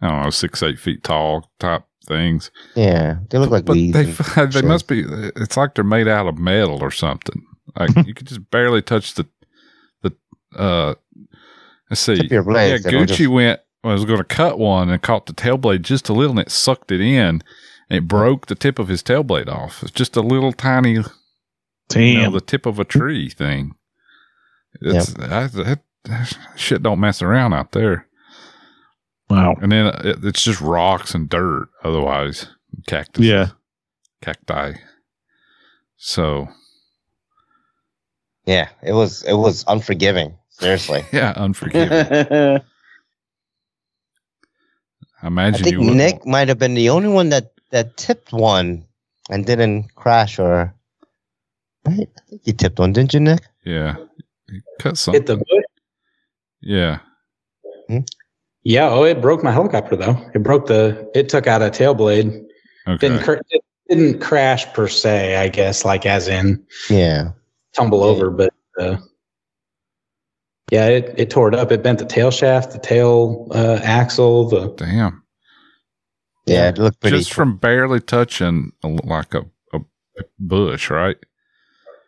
[0.02, 2.50] I don't know, six, eight feet tall type things.
[2.76, 3.94] Yeah, they look like but weeds.
[3.94, 5.04] they they must be.
[5.36, 7.44] It's like they're made out of metal or something.
[7.78, 9.28] Like you could just barely touch the
[10.02, 10.14] the.
[10.58, 10.96] uh
[11.90, 12.16] Let's see.
[12.16, 13.60] Tip of your blades, yeah, Gucci just- went.
[13.94, 16.52] Was going to cut one and caught the tail blade just a little, and it
[16.52, 17.42] sucked it in.
[17.90, 19.84] And it broke the tip of his tail blade off.
[19.84, 21.08] It's just a little tiny, you know,
[21.90, 22.32] damn.
[22.34, 23.76] the tip of a tree thing.
[24.82, 28.08] It's that, that, that shit don't mess around out there.
[29.30, 29.56] wow.
[29.62, 31.70] And then it, it's just rocks and dirt.
[31.84, 32.48] Otherwise,
[32.88, 33.50] cactus, Yeah.
[34.22, 34.74] cacti.
[35.98, 36.48] So
[38.46, 40.38] Yeah, it was it was unforgiving.
[40.50, 41.04] Seriously.
[41.12, 42.60] yeah, unforgiving.
[45.26, 45.96] I I think you would.
[45.98, 48.86] Nick might have been the only one that that tipped one
[49.30, 50.74] and didn't crash or.
[51.86, 52.08] Right?
[52.18, 53.42] I think you tipped one, didn't you, Nick?
[53.64, 53.96] Yeah.
[54.50, 55.14] He cut some.
[55.14, 55.64] Hit the bush.
[56.62, 57.00] Yeah.
[58.64, 58.90] Yeah.
[58.90, 60.18] Oh, it broke my helicopter though.
[60.34, 61.10] It broke the.
[61.16, 62.28] It took out a tail blade.
[62.88, 63.08] Okay.
[63.08, 65.38] Didn't cr- it didn't crash per se.
[65.38, 67.32] I guess like as in Yeah.
[67.74, 68.06] tumble Yeah.
[68.06, 68.98] over, but uh,
[70.72, 71.72] yeah, it, it tore it up.
[71.72, 75.24] It bent the tail shaft, the tail uh, axle, the Damn.
[76.48, 77.18] Yeah, it looked pretty.
[77.18, 79.44] Just from barely touching a, like a,
[79.74, 79.80] a
[80.40, 81.18] bush, right?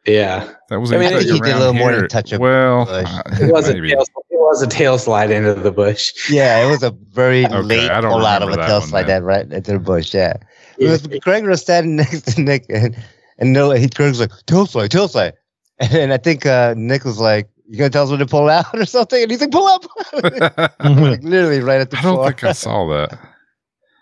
[0.05, 0.47] yeah.
[0.69, 1.99] That was I mean, he did a around little more here.
[2.01, 3.07] than touch a Well, bush.
[3.09, 3.89] uh, It was a maybe.
[3.89, 6.13] tail, it was a tail slide into the bush.
[6.31, 8.89] yeah, it was a very Okay, late I don't pull out of a tail one
[8.89, 10.13] slide that right into the bush.
[10.13, 10.33] Yeah.
[10.77, 10.91] It Yeah.
[10.91, 12.95] was Greg was standing next to Nick and
[13.39, 15.33] and no, he Greg's like tail slide, tail slide,
[15.79, 18.49] and then I think uh, Nick was like, "You gonna tell us when to pull
[18.49, 19.85] out or something?" And he's like, "Pull up!"
[20.83, 22.25] like, literally right at the I don't floor.
[22.27, 23.19] think I saw that.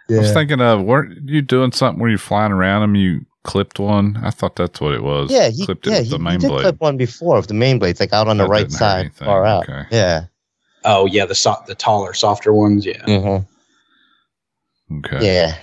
[0.10, 2.96] I was thinking of weren't you doing something where you flying around them?
[2.96, 4.18] You clipped one.
[4.24, 5.32] I thought that's what it was.
[5.32, 6.62] yeah, he, clipped it yeah, with he, the he main did blade.
[6.62, 9.26] clip one before of the main blades, like out on the right side, anything.
[9.26, 9.68] far out.
[9.68, 9.84] Okay.
[9.92, 10.26] Yeah.
[10.84, 12.86] Oh yeah, the so- the taller, softer ones.
[12.86, 13.04] Yeah.
[13.06, 13.38] hmm
[15.00, 15.26] Okay.
[15.26, 15.58] Yeah.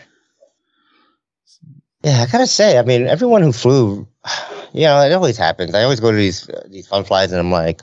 [2.03, 4.09] Yeah, I gotta say, I mean, everyone who flew,
[4.72, 5.74] you know, it always happens.
[5.74, 7.80] I always go to these uh, these fun flights, and I'm like,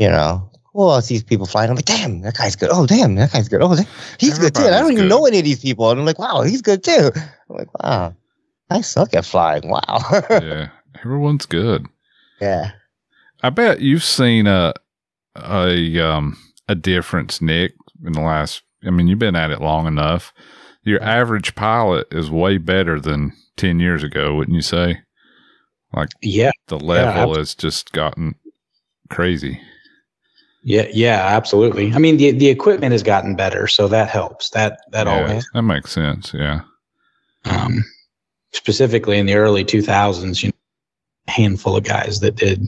[0.00, 1.68] you know, who else see these people flying.
[1.68, 2.70] I'm like, damn, that guy's good.
[2.72, 3.60] Oh, damn, that guy's good.
[3.62, 3.76] Oh,
[4.18, 4.62] he's good too.
[4.62, 5.08] And I don't Everybody's even good.
[5.08, 7.10] know any of these people, and I'm like, wow, he's good too.
[7.14, 8.14] I'm like, wow,
[8.70, 9.68] I suck at flying.
[9.68, 9.98] Wow.
[10.30, 10.68] yeah.
[11.04, 11.86] Everyone's good.
[12.40, 12.72] yeah.
[13.42, 14.74] I bet you've seen a
[15.36, 16.36] a um
[16.68, 17.72] a difference, Nick,
[18.04, 18.62] in the last.
[18.84, 20.32] I mean, you've been at it long enough.
[20.82, 24.98] Your average pilot is way better than ten years ago, wouldn't you say?
[25.92, 26.50] Like, yeah.
[26.68, 28.34] The level abs- has just gotten
[29.08, 29.60] crazy.
[30.62, 30.86] Yeah.
[30.92, 31.26] Yeah.
[31.26, 31.92] Absolutely.
[31.94, 34.50] I mean, the the equipment has gotten better, so that helps.
[34.50, 35.48] That that Yeah, always.
[35.54, 36.32] that makes sense.
[36.34, 36.60] Yeah,
[37.44, 37.84] Um,
[38.52, 40.54] specifically in the early 2000s, you know,
[41.28, 42.66] a handful of guys that did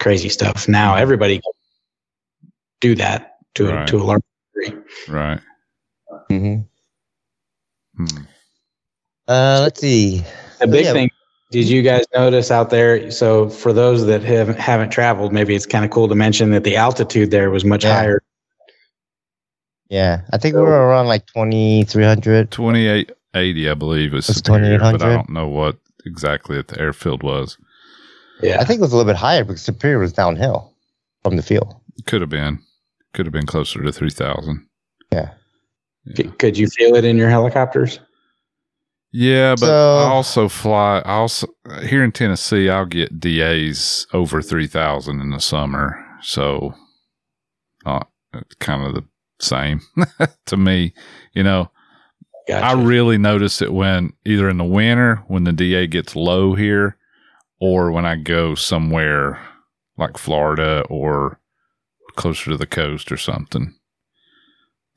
[0.00, 0.66] crazy stuff.
[0.68, 1.52] Now everybody can
[2.80, 3.82] do that to Right.
[3.88, 4.22] a, to a large
[4.54, 4.80] degree.
[5.08, 5.40] right.
[6.28, 6.56] hmm
[7.96, 8.06] Hmm.
[9.28, 10.24] Uh, let's see.
[10.60, 10.92] The big Yeah.
[10.94, 11.10] thing.
[11.50, 13.10] Did you guys notice out there?
[13.10, 16.62] So for those that haven't haven't traveled, maybe it's kind of cool to mention that
[16.64, 17.94] the altitude there was much Yeah.
[17.94, 18.22] higher.
[19.88, 22.52] Yeah, I think we were around like 2,300.
[22.52, 25.76] 2880, I believe, is It's superior, but I don't know what
[26.06, 27.58] exactly at the airfield was.
[28.40, 28.60] Yeah.
[28.60, 30.72] I think it was a little bit higher because Superior was downhill
[31.24, 31.74] from the field.
[32.06, 32.60] Could have been,
[33.12, 34.64] could have been closer to 3000.
[35.12, 35.30] Yeah.
[36.14, 37.98] C- Could you feel it in your helicopters?
[39.12, 40.98] Yeah, but So- I also fly.
[41.04, 41.48] I also
[41.84, 46.74] here in Tennessee, I'll get DAs over three thousand in the summer, so
[47.86, 48.04] uh,
[48.60, 49.04] kind of the
[49.40, 49.80] same
[50.46, 50.92] to me.
[51.32, 51.70] You know,
[52.46, 52.64] Gotcha.
[52.66, 56.96] I really notice it when either in the winter when the DA gets low here,
[57.60, 59.40] or when I go somewhere
[59.96, 61.40] like Florida or
[62.16, 63.74] closer to the coast or something.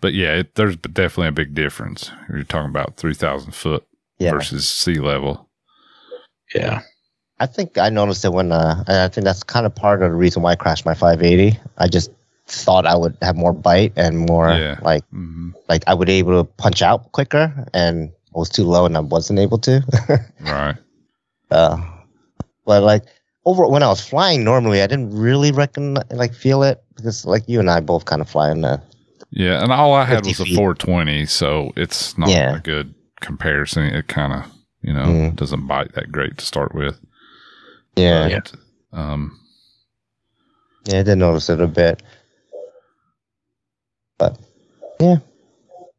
[0.01, 2.11] But yeah, it, there's definitely a big difference.
[2.29, 3.85] You're talking about three thousand foot
[4.19, 4.31] Yeah.
[4.31, 5.49] versus sea level.
[6.55, 6.81] yeah.
[7.39, 10.11] I think I noticed it when, uh, and I think that's kind of part of
[10.11, 11.59] the reason why I crashed my 580.
[11.79, 12.11] I just
[12.47, 14.79] thought I would have more bite and more Yeah.
[14.81, 18.63] like, hmm like I would be able to punch out quicker and I was too
[18.65, 19.81] low and I wasn't able to.
[20.41, 20.75] Right.
[21.51, 21.77] uh,
[22.65, 23.03] but like
[23.45, 27.43] over when I was flying normally, I didn't really reckon like feel it because like
[27.47, 28.81] you and I both kind of fly in the,
[29.31, 32.55] Yeah, and all I had 50 was a 420, so it's not Yeah.
[32.57, 32.93] a good
[33.23, 33.83] comparison.
[33.85, 34.45] It kind of,
[34.81, 35.35] you know, Mm.
[35.35, 36.99] doesn't bite that great to start with.
[37.95, 38.39] yeah, Yeah.
[38.91, 39.39] But, Um,
[40.85, 42.03] yeah, I did notice it a bit.
[44.19, 44.37] But
[44.99, 45.17] yeah,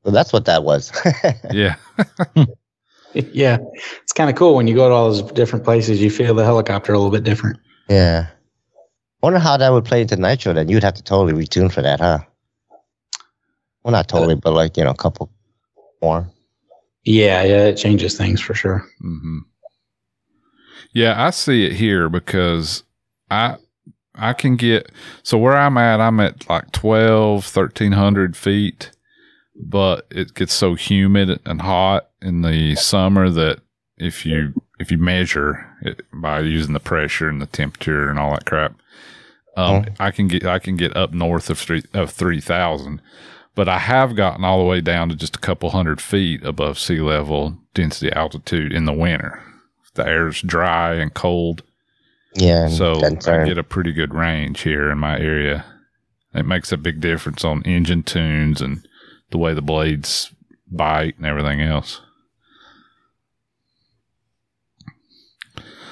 [0.05, 0.93] so that's what that was.
[1.53, 1.77] yeah.
[3.33, 3.59] Yeah.
[4.03, 6.43] It's kind of cool when you go to all those different places, you feel the
[6.45, 7.59] helicopter a little bit different.
[7.89, 8.27] Yeah.
[9.23, 10.69] Wonder how that would play into Nitro then.
[10.69, 12.19] You'd have to totally retune for that, huh?
[13.85, 15.31] Well, not totally, but like, you know, a couple
[16.03, 16.29] more.
[17.05, 17.43] Yeah.
[17.43, 17.65] Yeah.
[17.67, 18.85] It changes things for sure.
[19.01, 19.39] hmm
[20.93, 22.83] Yeah, I see it here because
[23.31, 23.57] I
[24.15, 24.91] I can get
[25.23, 28.91] so where I'm at, I'm at like 12, 1300 feet,
[29.57, 33.61] but it gets so humid and hot in the summer that
[33.97, 38.31] if you if you measure it by using the pressure and the temperature and all
[38.33, 38.75] that crap,
[39.57, 43.01] um, I can get I can get up north of three of three thousand.
[43.55, 46.79] But I have gotten all the way down to just a couple hundred feet above
[46.79, 49.43] sea level density altitude in the winter.
[49.95, 51.63] The air's dry and cold,
[52.35, 52.67] Yeah.
[52.69, 52.95] so
[53.43, 55.65] I get a pretty good range here in my area.
[56.35, 58.85] It makes a big difference on engine tunes and
[59.31, 60.33] the way the blades
[60.69, 62.01] bite and everything else.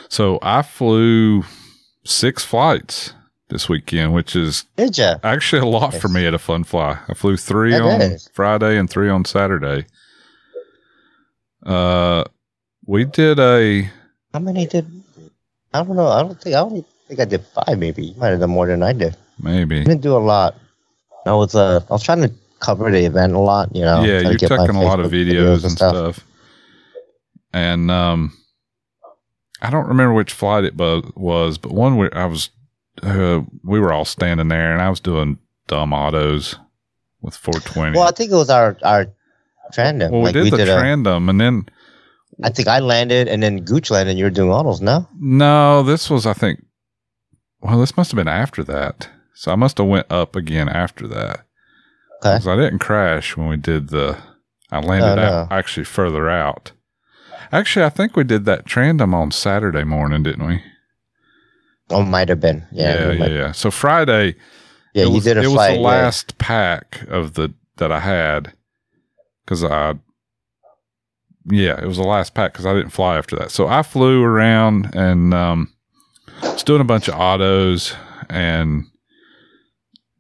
[0.09, 1.45] So I flew
[2.05, 3.15] six flights
[3.53, 5.17] this weekend, which is Did ya?
[5.23, 6.99] actually a lot for me at a fun fly.
[7.09, 8.29] I flew three That on is.
[8.33, 9.87] Friday and three on Saturday.
[11.65, 12.25] Uh,
[12.87, 13.83] we did a
[14.33, 14.87] How many did?
[15.73, 16.09] I don't know.
[16.09, 17.79] I don't think I don't think I did five.
[17.79, 19.17] Maybe you might have done more than I did.
[19.39, 19.81] maybe.
[19.81, 20.57] I didn't do a lot.
[21.25, 23.75] I was uh, I was trying to cover the event a lot.
[23.75, 24.03] You know.
[24.03, 26.27] yeah, to you're get my taking a lot of Facebook videos and stuff.
[27.53, 28.37] And um,
[29.61, 32.49] I don't remember which flight it bu- was, but one where I was,
[33.03, 36.57] uh, we were all standing there, and I was doing dumb autos
[37.21, 37.97] with 420.
[37.99, 39.07] Well, I think it was our our
[39.73, 40.11] tandem.
[40.13, 41.67] Well, we like did we the did a, tandem, and then
[42.43, 44.11] I think I landed, and then Gooch landed.
[44.13, 45.07] and You were doing autos, no?
[45.19, 46.65] no, this was I think.
[47.61, 49.09] Well, this must have been after that.
[49.35, 51.45] So I must have went up again after that.
[52.21, 52.37] Okay.
[52.37, 54.17] 'Cause I didn't crash when we did the.
[54.71, 56.73] I landed No, out actually further out.
[57.53, 60.63] Actually, I think we did that tandem on Saturday morning, didn't we?
[61.91, 62.67] Oh, might have been.
[62.73, 63.09] Yeah.
[63.09, 63.27] yeah, yeah.
[63.29, 63.53] yeah.
[63.53, 64.35] So Friday,
[64.95, 65.75] Yeah, it you was, did a it was flight.
[65.75, 65.87] the yeah.
[65.89, 68.53] last pack of the that I had
[69.45, 69.95] because I,
[71.47, 73.51] yeah, it was the last pack because I didn't fly after that.
[73.51, 75.73] So I flew around and um,
[76.43, 77.95] was doing a bunch of autos
[78.31, 78.85] and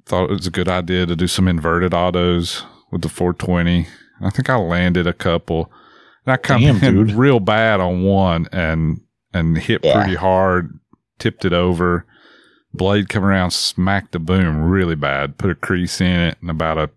[0.07, 3.87] thought it was a good idea to do some inverted autos with the 420.
[4.21, 5.71] I think I landed a couple.
[6.27, 7.13] And I come Damn, in dude.
[7.13, 9.01] real bad on one and
[9.35, 9.95] and hit Yeah.
[10.03, 10.79] pretty hard,
[11.19, 12.07] tipped it over.
[12.75, 16.79] Blade come around, smacked the boom really bad, put a crease in it and about
[16.79, 16.91] a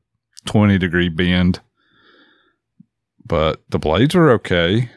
[0.45, 1.59] 20 degree bend.
[3.26, 4.89] But the blades were okay.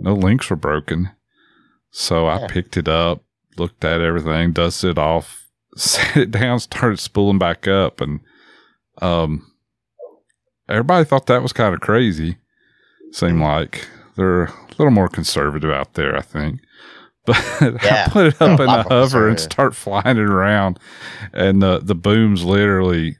[0.00, 1.10] No links were broken.
[1.90, 3.22] So I picked it up,
[3.56, 8.00] looked at everything, dusted it off, set it down, started spooling back up.
[8.00, 8.20] And
[9.00, 9.50] um,
[10.68, 12.38] everybody thought that was kind of crazy.
[13.12, 13.86] Seemed like
[14.16, 16.60] they're a little more conservative out there, I think.
[17.60, 18.04] But Yeah.
[18.06, 20.78] I put it up in the hover and start flying it around,
[21.32, 23.18] and the the boom's literally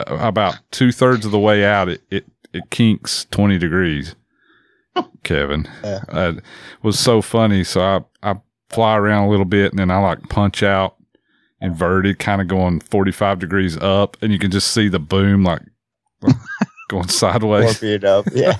[0.00, 1.88] uh, about two thirds of the way out.
[1.88, 4.14] It it it kinks twenty degrees.
[5.22, 6.00] Kevin, Yeah.
[6.08, 6.44] uh, it
[6.82, 7.62] was so funny.
[7.64, 8.36] So I I
[8.70, 10.96] fly around a little bit, and then I like punch out
[11.60, 15.44] inverted, kind of going forty five degrees up, and you can just see the boom
[15.44, 15.62] like
[16.88, 17.64] going sideways.
[17.82, 18.26] Warping it up.
[18.32, 18.56] Yeah.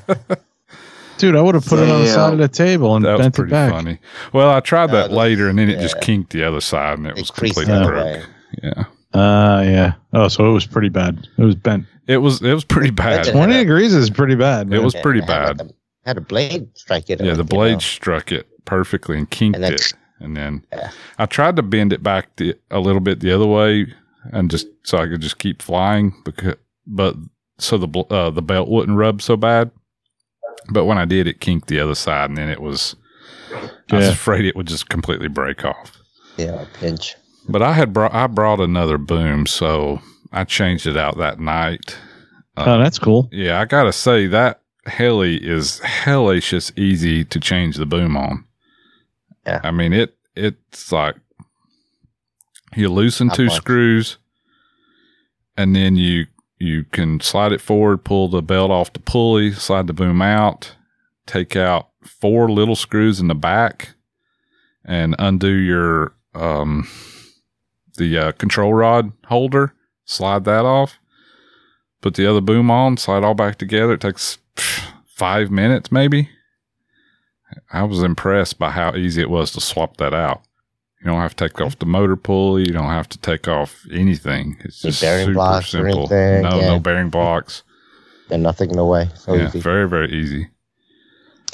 [1.20, 3.20] Dude, I would have put it on the side of the table and That was
[3.20, 3.70] bent it pretty back.
[3.72, 3.98] funny.
[4.32, 7.06] Well, I tried that the- later, and then it just kinked the other side, and
[7.06, 8.04] it, It was completely the broke.
[8.04, 8.22] way.
[8.62, 9.92] Yeah, Uh, yeah.
[10.12, 11.26] Oh, so it was pretty bad.
[11.38, 11.84] It was bent.
[12.08, 13.24] it was it was pretty bad.
[13.26, 14.72] 20 degrees is pretty bad.
[14.72, 15.72] It was pretty it had bad.
[16.04, 17.20] had a blade strike it.
[17.20, 17.78] Yeah, the blade know.
[17.78, 20.90] struck it perfectly and kinked And then- it, and then Yeah.
[21.18, 23.86] I tried to bend it back the, a little bit the other way,
[24.32, 26.56] and just so I could just keep flying because,
[26.86, 27.14] but
[27.58, 29.70] so the uh, the belt wouldn't rub so bad.
[30.68, 32.96] But when I did, it kinked the other side, and then it was.
[33.90, 34.12] I was Yeah.
[34.12, 35.98] afraid it would just completely break off.
[36.36, 37.16] Yeah, pinch.
[37.48, 40.00] But I had brought I brought another boom, so
[40.32, 41.98] I changed it out that night.
[42.56, 43.28] Oh, that's cool.
[43.32, 48.44] Yeah, I gotta say that heli is hellacious easy to change the boom on.
[49.46, 49.60] Yeah.
[49.64, 51.16] I mean it it's like
[52.76, 53.56] you loosen Not two much.
[53.56, 54.18] screws
[55.56, 56.26] and then you
[56.60, 60.76] you can slide it forward, pull the belt off the pulley, slide the boom out,
[61.26, 63.94] take out four little screws in the back
[64.84, 66.88] and undo your um
[67.96, 71.00] the uh, control rod holder, slide that off
[72.00, 73.94] put the other boom on, slide all back together.
[73.94, 74.38] It takes
[75.06, 76.30] five minutes, maybe.
[77.72, 80.42] I was impressed by how easy it was to swap that out.
[81.00, 82.62] You don't have to take off the motor pulley.
[82.62, 84.56] You don't have to take off anything.
[84.60, 86.12] It's just bearing super blocks simple.
[86.12, 86.42] anything?
[86.42, 86.66] No, Yeah.
[86.68, 87.62] no bearing blocks.
[88.30, 89.08] And nothing in the way.
[89.14, 89.60] So yeah, easy.
[89.60, 90.48] very, very easy.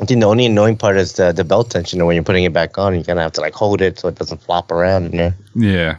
[0.01, 2.05] I think the only annoying part is the, the belt tension.
[2.05, 4.09] When you're putting it back on, you kind of have to like hold it so
[4.09, 5.35] it doesn't flop around in there.
[5.55, 5.97] Yeah,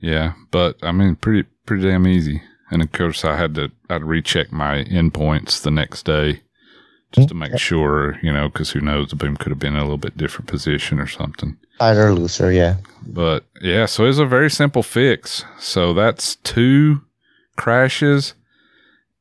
[0.00, 2.42] yeah, but I mean, pretty, pretty damn easy.
[2.70, 6.40] And of course, I had to, I had to recheck my endpoints the next day
[7.12, 7.56] just to make mm-hmm.
[7.56, 10.16] sure, you know, because who knows, the boom could have been in a little bit
[10.16, 11.56] different position or something.
[11.78, 12.76] Tighter, looser, yeah.
[13.06, 15.44] But yeah, so it's a very simple fix.
[15.58, 17.02] So that's two
[17.56, 18.34] crashes,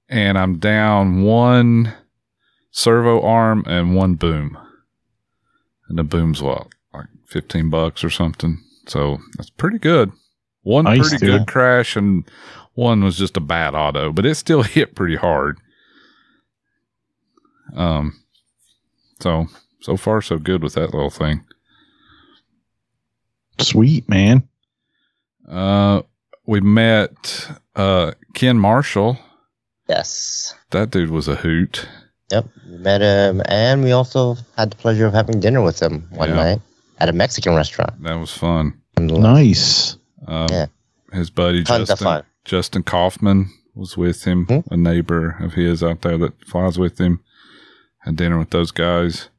[0.09, 1.93] and I'm down one
[2.71, 4.57] servo arm and one boom.
[5.87, 8.61] And the boom's what, like 15 bucks or something.
[8.87, 10.11] So that's pretty good.
[10.63, 11.39] One Nice, pretty dude.
[11.39, 12.25] good crash, and
[12.73, 15.59] one was just a bad auto, but it still hit pretty hard.
[17.75, 18.19] Um,
[19.19, 19.47] so
[19.81, 21.43] so far so good with that little thing.
[23.59, 24.47] Sweet, man.
[25.47, 26.01] Uh,
[26.45, 29.17] we met uh, Ken Marshall.
[29.87, 30.53] Yes.
[30.71, 31.87] That dude was a hoot.
[32.31, 36.07] Yep, we met him, and we also had the pleasure of having dinner with him
[36.11, 36.35] one Yeah.
[36.35, 36.61] night
[36.99, 38.01] at a Mexican restaurant.
[38.03, 38.73] That was fun.
[38.99, 39.95] Nice.
[40.27, 40.65] Um, Yeah.
[41.13, 42.23] His buddy Tons of Justin, fun.
[42.43, 44.59] Justin Kaufman was with him, Hmm.
[44.73, 47.21] a neighbor of his out there that flies with him.
[47.99, 49.29] Had dinner with those guys.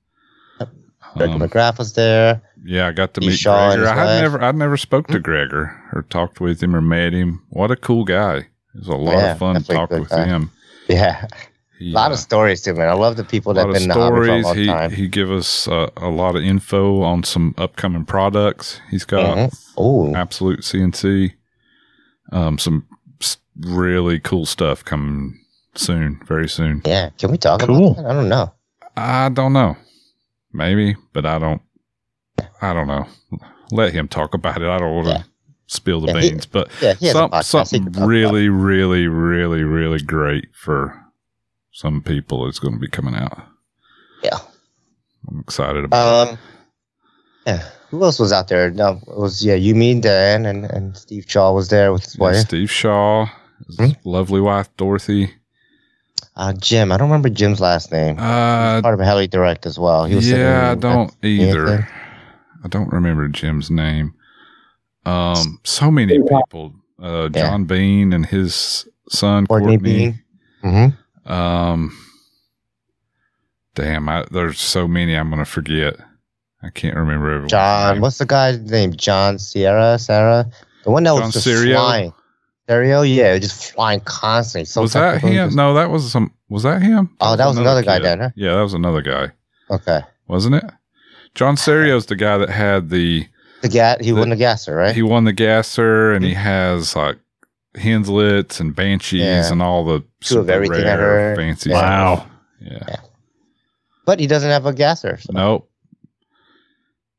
[1.16, 2.40] Greg Um, McGrath was there.
[2.64, 3.88] yeah, I got to meet Shaw Gregor.
[3.88, 4.20] I had.
[4.22, 7.42] Never, I'd never spoke to Gregor or talked with him or met him.
[7.50, 8.36] What a cool guy!
[8.38, 10.24] It was a lot Yeah, of fun to talk with guy.
[10.26, 10.50] him.
[10.90, 11.26] Yeah,
[11.80, 12.88] a lot of stories too, man.
[12.88, 14.90] I love the people that have been in the hobby for a long He time.
[14.90, 18.80] he give us uh, a lot of info on some upcoming products.
[18.90, 19.54] He's got Mhm.
[19.76, 21.34] Oh, absolute CNC.
[22.32, 22.86] Um, some
[23.60, 25.38] really cool stuff coming
[25.74, 26.80] soon, very soon.
[26.86, 27.10] yeah.
[27.18, 27.92] Can we talk Cool.
[27.92, 28.10] about that?
[28.10, 28.52] I don't know.
[28.96, 29.76] I don't know,
[30.52, 31.62] maybe, but I don't.
[32.62, 33.06] I don't know.
[33.70, 34.68] Let him talk about it.
[34.68, 35.22] I don't want to Yeah.
[35.66, 38.08] spill the Yeah, he- beans, but Yeah, he has a some, something can talk about
[38.08, 40.98] really, really, really, really great for
[41.72, 43.38] some people is going to be coming out.
[44.22, 44.38] Yeah.
[45.28, 46.28] I'm excited about.
[46.28, 46.30] it.
[46.32, 46.38] Um.
[47.46, 47.68] Yeah.
[47.90, 48.70] Who else was out there?
[48.70, 49.54] No, it was yeah.
[49.54, 52.36] You, mean Dan, and and Steve Shaw was there with his Yeah, wife.
[52.36, 53.26] Steve Shaw,
[53.66, 53.90] his Hmm?
[54.04, 55.32] lovely wife Dorothy.
[56.38, 56.92] Uh, Jim.
[56.92, 58.16] I don't remember Jim's last name.
[58.18, 60.04] Uh, Part of Heli Direct as well.
[60.04, 61.88] He was yeah, I don't either.
[62.64, 64.14] I don't remember Jim's name.
[65.04, 66.74] Um, so many people.
[67.02, 67.42] Uh, Yeah.
[67.42, 69.78] John Bean and his son Courtney Courtney.
[69.98, 70.22] Bean.
[70.64, 71.32] Mm-hmm.
[71.32, 71.96] Um,
[73.74, 75.96] damn, I, there's so many I'm gonna forget.
[76.62, 77.48] I can't remember everyone.
[77.48, 78.00] John.
[78.00, 78.92] What's the guy's name?
[78.94, 79.98] John Sierra.
[79.98, 80.50] Sarah.
[80.84, 81.76] The one that John was just Serio?
[81.78, 82.12] flying.
[82.68, 83.02] Serio.
[83.02, 84.66] Yeah, just flying constantly.
[84.66, 85.48] So was that him?
[85.48, 86.32] just- No, that was some.
[86.48, 87.10] Was that him?
[87.20, 88.04] Oh, that was another guy kid.
[88.04, 88.30] then, huh?
[88.36, 89.32] Yeah, that was another guy,
[89.70, 90.00] Okay.
[90.28, 90.64] wasn't it?
[91.34, 93.26] John Serio's the guy that had the
[93.62, 93.98] The gas.
[94.00, 94.94] He The- won the gasser, right?
[94.94, 97.18] he won the gasser and he has like
[97.76, 99.52] Henseleits and Banshees Yeah.
[99.52, 101.36] and all the Two of everything I heard.
[101.36, 102.16] fancy Wow.
[102.16, 102.26] stuff.
[102.60, 102.96] Yeah.
[104.06, 105.18] but he doesn't have a gasser.
[105.20, 105.32] So.
[105.34, 105.70] Nope.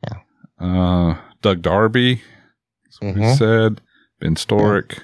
[0.04, 0.18] Yeah.
[0.60, 2.22] Uh, Doug Darby.
[2.84, 3.38] That's what he Mhm.
[3.38, 3.82] said.
[4.20, 5.00] Ben Storick.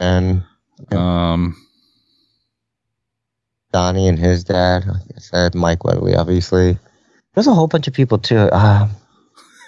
[0.00, 0.42] And
[0.92, 1.32] Yeah.
[1.32, 1.56] Um,
[3.72, 4.86] Donnie and his dad.
[4.86, 6.78] Like I said, Mike Wedley, obviously.
[7.34, 8.50] There's a whole bunch of people too.
[8.52, 8.90] Um,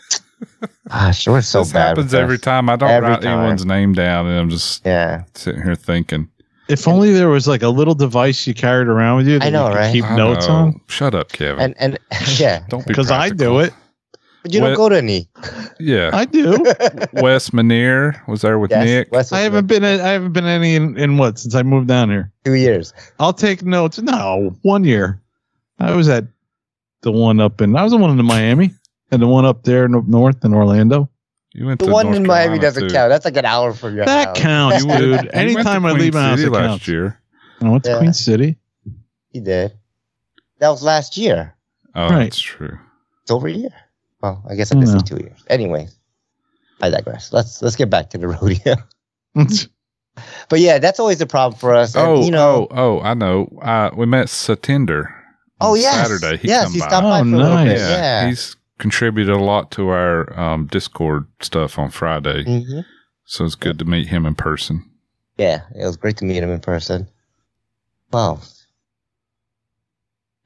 [0.88, 1.88] gosh, we're so this bad.
[1.88, 2.42] happens every this.
[2.44, 2.70] time.
[2.70, 3.38] I don't Every write time.
[3.40, 5.24] anyone's name down, and I'm just Yeah.
[5.34, 6.28] sitting here thinking.
[6.68, 9.50] If only there was like a little device you carried around with you that I
[9.50, 9.92] know, you could right?
[9.92, 10.54] keep I notes know.
[10.54, 10.80] on.
[10.86, 11.60] Shut up, Kevin.
[11.60, 11.98] And and
[12.40, 13.72] yeah, don't be Because I do it.
[14.42, 15.28] But you don't What- go to any.
[15.78, 16.10] Yeah.
[16.12, 16.52] I do.
[17.14, 19.12] Wes Manier was there with Yes, Nick.
[19.12, 19.84] Wes was I haven't been.
[19.84, 22.30] I haven't been any in, in what since I moved down here.
[22.44, 22.92] two years.
[23.18, 23.98] I'll take notes.
[24.00, 25.20] No, one year.
[25.78, 26.24] I was at
[27.02, 27.74] the one up in.
[27.76, 28.72] I was the one in Miami,
[29.10, 31.08] and the one up there no- north in Orlando.
[31.52, 32.94] You went The to one North in Miami Carolina, doesn't too.
[32.94, 33.08] count.
[33.10, 34.38] That's like an hour from your That house.
[34.38, 35.06] counts, You went- dude.
[35.08, 36.88] you went to Anytime I Queen leave my house, City it last counts.
[36.88, 37.20] year.
[37.62, 37.98] I went to Yeah.
[37.98, 38.56] Queen City.
[39.32, 39.72] He did.
[40.60, 41.54] That was last year.
[41.94, 42.24] Oh, Right.
[42.24, 42.78] that's true.
[43.22, 43.70] It's over a year.
[44.22, 44.98] Well, I guess I missed Yeah.
[44.98, 45.44] say two years.
[45.48, 45.88] Anyway,
[46.80, 47.32] I digress.
[47.32, 48.76] Let's let's get back to the rodeo.
[50.50, 51.94] But yeah, that's always a problem for us.
[51.94, 52.66] And, Oh, you know.
[52.70, 53.46] oh, oh, I know.
[53.62, 55.06] Uh, we met Satinder.
[55.60, 55.94] Oh, on yes.
[56.08, 56.36] Saturday.
[56.42, 57.64] He yes, he stopped by Oh, for a little bit.
[57.66, 57.78] nice.
[57.80, 57.88] Yeah,
[58.22, 58.28] Yeah.
[58.28, 62.84] he's contributed a lot to our um, Discord stuff on Friday, Mhm.
[63.24, 64.84] so it's good to meet him in person.
[65.38, 67.08] Yeah, it was great to meet him in person.
[68.12, 68.40] Wow.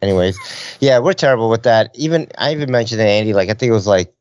[0.04, 0.38] Anyways,
[0.80, 1.90] yeah, we're terrible with that.
[1.94, 4.12] Even I even mentioned to Andy, like I think it was like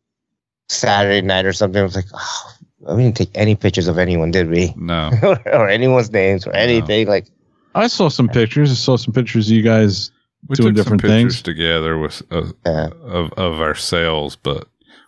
[0.69, 1.79] Saturday night or something.
[1.81, 2.55] I was like, oh,
[2.95, 4.73] we didn't take any pictures of anyone, did we?
[4.77, 5.11] No,
[5.45, 7.07] or anyone's names or anything.
[7.07, 7.27] Like,
[7.75, 8.71] I saw some pictures.
[8.71, 10.09] I saw some pictures of you guys.
[10.47, 11.41] we Doing took some different pictures things.
[11.41, 14.67] together with uh, yeah, of of ourselves, but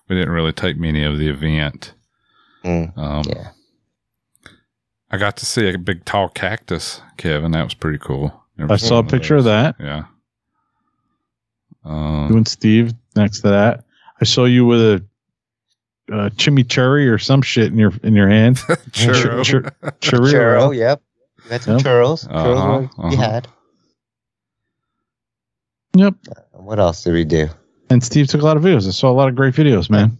[0.09, 1.93] we didn't really take many of the event.
[2.65, 3.51] mm, Um, yeah.
[5.11, 7.51] I got to see a big tall cactus, Kevin.
[7.51, 8.43] That was pretty cool.
[8.57, 9.73] Never I saw a one picture of those.
[9.73, 9.75] that.
[9.79, 10.03] Yeah.
[11.85, 13.83] Um, You and Steve next to that.
[14.19, 15.05] I saw you with a
[16.11, 18.57] uh, chimichurri or some shit in your in your hand.
[18.91, 19.43] churro.
[19.43, 19.61] Chur-
[20.01, 20.75] Churro, churro.
[20.75, 21.01] yep.
[21.45, 21.85] We had some Yep.
[21.85, 22.27] churros.
[22.27, 23.31] Churros Uh-huh, were- we uh-huh.
[23.31, 23.47] had.
[25.95, 26.15] Yep.
[26.51, 27.47] What else did we do?
[27.89, 28.87] And Steve took a lot of videos.
[28.87, 30.19] I saw a lot of great videos, man.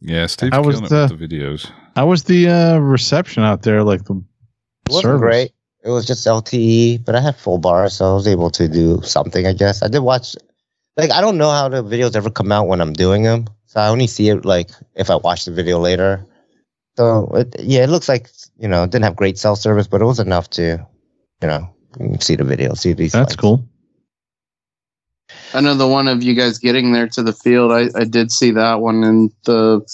[0.00, 1.70] Yeah, Steve's How was the- it with the videos.
[1.94, 3.82] How was the uh, reception out there?
[3.82, 5.20] Like the It wasn't service?
[5.20, 5.52] great.
[5.84, 9.00] It was just LTE, but I had full bar, so I was able to do
[9.02, 9.46] something.
[9.46, 10.34] I guess I did watch.
[10.96, 13.80] Like I don't know how the videos ever come out when I'm doing them, so
[13.80, 16.24] I only see it like if I watch the video later.
[16.96, 20.00] So it, yeah, it looks like you know it didn't have great cell service, but
[20.00, 20.86] it was enough to,
[21.42, 21.68] you know,
[22.20, 23.12] see the video, see these.
[23.12, 23.36] That's lights.
[23.36, 23.68] cool.
[25.52, 27.72] I know the one of you guys getting there to the field.
[27.72, 29.86] I, I did see that one, and the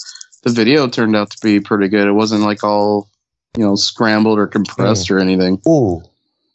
[0.43, 2.07] the video turned out to be pretty good.
[2.07, 3.09] It wasn't like all
[3.57, 5.61] you know scrambled or compressed or anything.
[5.67, 6.01] Ooh,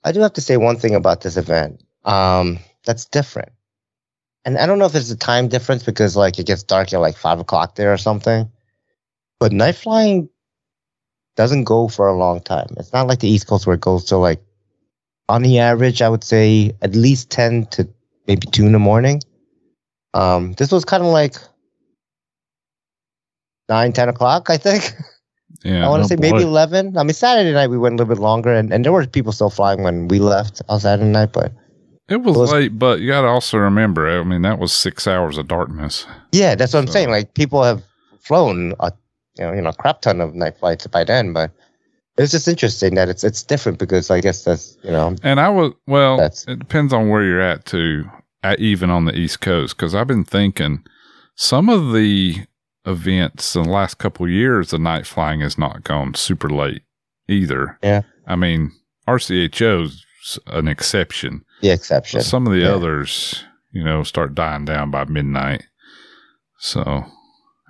[0.05, 1.83] I do have to say one thing about this event.
[2.07, 3.51] Um, that's different.
[4.49, 7.01] And I don't know if there's a time difference because like it gets dark at
[7.01, 8.51] like five o'clock there or something.
[9.39, 10.31] But night flying
[11.37, 12.69] doesn't go for a long time.
[12.79, 14.41] It's not like the East Coast where it goes to like
[15.29, 17.87] on the average, I would say at least ten to
[18.27, 19.21] maybe two in the morning.
[20.15, 21.37] Um, this was kind of like
[23.69, 24.95] nine, ten o'clock, I think.
[25.63, 25.85] Yeah.
[25.87, 26.97] I want to Oh, say maybe 11.
[26.97, 29.33] I mean, Saturday night we went a little bit longer, and, and there were people
[29.33, 31.35] still flying when we left on Saturday night.
[31.35, 31.53] But
[32.09, 35.37] It was, late, but you got to also remember, I mean, that was six hours
[35.37, 36.07] of darkness.
[36.33, 37.11] yeah, that's what I'm saying.
[37.11, 37.83] Like people have
[38.21, 38.93] flown a
[39.39, 41.51] you know, you know, crap ton of night flights by then, but
[42.17, 45.49] it's just interesting that it's it's different because I guess that's you know And I
[45.49, 48.05] was, well, That's- it depends on where you're at too,
[48.43, 49.77] at, even on the East Coast.
[49.77, 50.85] Cause I've been thinking
[51.37, 52.47] some of the
[52.85, 56.83] events in the last couple of years, the night flying has not gone super late
[57.29, 57.79] either.
[57.83, 58.03] Yeah.
[58.27, 58.73] I mean,
[59.07, 60.05] RCHO's
[60.47, 61.45] an exception.
[61.61, 62.21] The exception.
[62.23, 62.75] Some of the Yeah.
[62.75, 65.65] others, you know, start dying down by midnight.
[66.59, 67.05] So,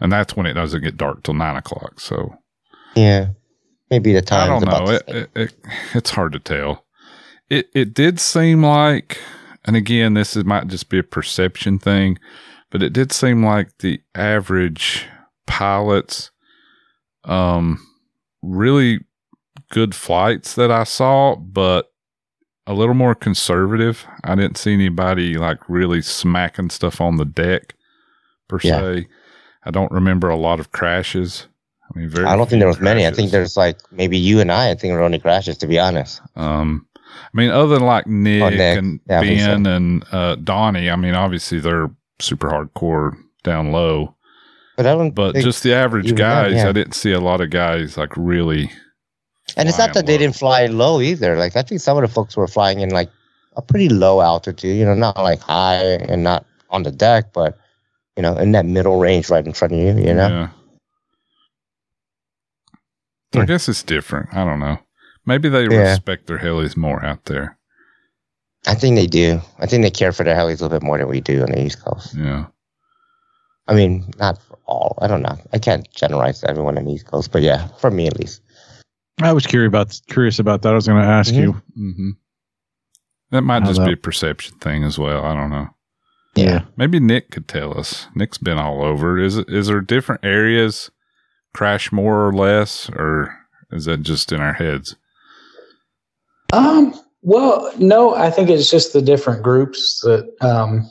[0.01, 2.01] and that's when it doesn't get dark till nine o'clock.
[2.01, 2.34] So
[2.95, 3.28] yeah,
[3.91, 4.51] maybe the time.
[4.51, 4.93] I don't know.
[4.93, 5.55] It, it, it,
[5.95, 6.84] it's hard to tell.
[7.51, 9.18] It it did seem like,
[9.64, 12.18] and again, this is, might just be a perception thing,
[12.70, 15.07] but it did seem like the average
[15.47, 16.30] pilots,
[17.24, 17.84] um,
[18.43, 19.01] really
[19.70, 21.88] good flights that I saw, but
[22.68, 24.06] a little more conservative.
[24.24, 27.74] I didn't see anybody like really smacking stuff on the deck
[28.48, 28.78] per Yeah.
[28.80, 29.08] se.
[29.64, 31.46] I don't remember a lot of crashes.
[31.94, 32.26] I mean, very.
[32.26, 33.06] I don't think there was many.
[33.06, 34.66] I think there's like maybe you and I.
[34.70, 36.20] I think there were only crashes, to be honest.
[36.36, 38.78] Um, I mean, other than like Nick, Oh, Nick.
[38.78, 39.46] and Yeah, think so.
[39.46, 41.90] Ben and uh, Donnie, I mean, obviously they're
[42.20, 44.14] super hardcore down low,
[44.76, 45.10] But I don't.
[45.12, 46.68] but just the average guys, yeah.
[46.68, 48.70] I didn't see a lot of guys like really.
[49.57, 51.36] And it's not that they didn't fly low either.
[51.36, 53.11] Like I think some of the folks were flying in like
[53.57, 54.76] a pretty low altitude.
[54.76, 57.59] You know, not like high and not on the deck, but
[58.16, 59.86] you know, in that middle range right in front of you.
[59.88, 60.28] You know.
[60.28, 60.49] Yeah.
[63.42, 64.30] I guess it's different.
[64.32, 64.78] I don't know.
[65.26, 65.90] Maybe they Yeah.
[65.90, 67.57] respect their helis more out there.
[68.66, 69.40] I think they do.
[69.59, 71.51] I think they care for their helis a little bit more than we do on
[71.51, 72.14] the East Coast.
[72.14, 72.46] Yeah.
[73.68, 74.99] I mean, not for all.
[75.03, 75.38] I don't know.
[75.53, 78.40] I can't generalize everyone on the East Coast, but yeah, for me at least.
[79.20, 80.72] I was curious about curious about that.
[80.72, 81.38] I was going to ask Mhm.
[81.42, 81.52] you.
[81.74, 82.10] hmm
[83.30, 85.24] That might How just about- be a perception thing as well.
[85.24, 85.68] I don't know.
[86.34, 86.62] Yeah.
[86.76, 88.06] Maybe Nick could tell us.
[88.14, 89.18] Nick's been all over.
[89.18, 90.90] Is it, is there different areas
[91.52, 93.36] crash more or less, or
[93.72, 94.94] is that just in our heads?
[96.52, 100.88] Um, well, no, I think it's just the different groups that, um,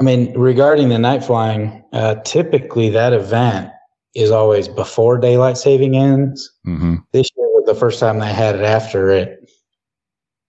[0.00, 3.70] I mean, regarding the night flying, uh, typically that event
[4.14, 6.50] is always before daylight saving ends.
[6.64, 9.50] hmm This year was the first time they had it after it.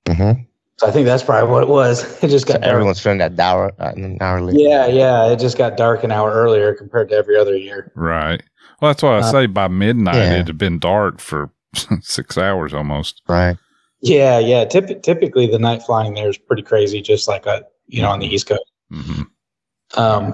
[0.05, 0.41] Mm-hmm.
[0.77, 2.03] So I think that's probably what it was.
[2.23, 2.73] It just So got dark.
[2.73, 4.57] everyone's feeling that hour, uh, an hour late.
[4.59, 5.27] Yeah, yeah.
[5.31, 7.91] It just got dark an hour earlier compared to every other year.
[7.95, 8.41] Right.
[8.81, 10.33] Well, that's why I Uh, say by midnight yeah.
[10.39, 11.51] it had been dark for
[12.01, 13.21] six hours almost.
[13.27, 13.57] Right.
[14.01, 14.63] Yeah, yeah.
[14.63, 18.19] Typ- typically, the night flying there is pretty crazy, just like uh you know on
[18.19, 18.63] the East Coast.
[18.89, 19.23] hmm
[19.97, 20.33] Um,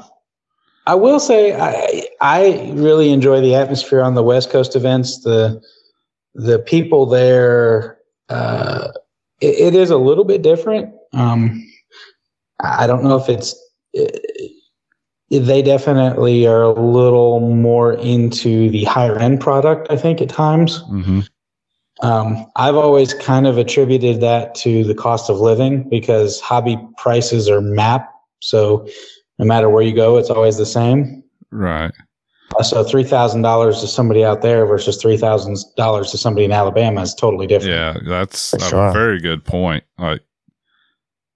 [0.88, 5.22] I will say I I really enjoy the atmosphere on the West Coast events.
[5.22, 5.62] The
[6.36, 7.98] the people there,
[8.30, 8.90] uh,
[9.42, 10.94] it, it is a little bit different.
[11.14, 11.66] Um,
[12.60, 13.56] I don't know if it's.
[13.96, 14.08] eh,
[15.32, 19.88] they definitely are a little more into the higher end product.
[19.90, 20.78] I think at times.
[20.88, 21.22] hmm
[22.02, 27.50] Um, I've always kind of attributed that to the cost of living because hobby prices
[27.50, 28.12] are map.
[28.42, 28.86] So
[29.40, 31.24] no matter where you go, it's always the same.
[31.52, 31.92] Right.
[32.58, 36.46] Uh, So three thousand dollars to somebody out there versus three thousand dollars to somebody
[36.46, 37.74] in Alabama is totally different.
[37.74, 38.92] Yeah, that's For a sure.
[38.94, 39.84] very good point.
[39.98, 40.22] Like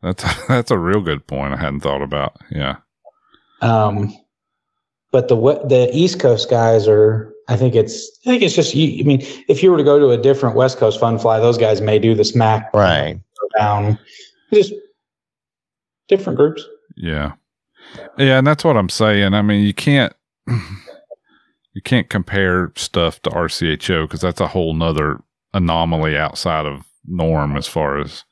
[0.02, 1.54] that's that's a real good point.
[1.54, 2.38] I hadn't thought about.
[2.52, 2.78] Yeah.
[3.62, 4.16] Um,
[5.12, 5.36] but the
[5.68, 7.34] the East Coast guys are.
[7.50, 8.10] I think it's.
[8.28, 8.76] I think it's just.
[8.76, 11.39] You, I mean, if you were to go to a different West Coast fun fly,
[11.39, 13.20] those guys may do the smack Right.
[13.58, 13.97] down.
[14.54, 14.72] Just
[16.08, 16.64] different groups.
[16.95, 17.32] Yeah.
[18.17, 19.33] Yeah, and that's what I'm saying.
[19.33, 20.13] I mean, you can't
[20.47, 25.21] you can't compare stuff to RCHO because that's a whole nother
[25.53, 28.23] anomaly outside of norm as far as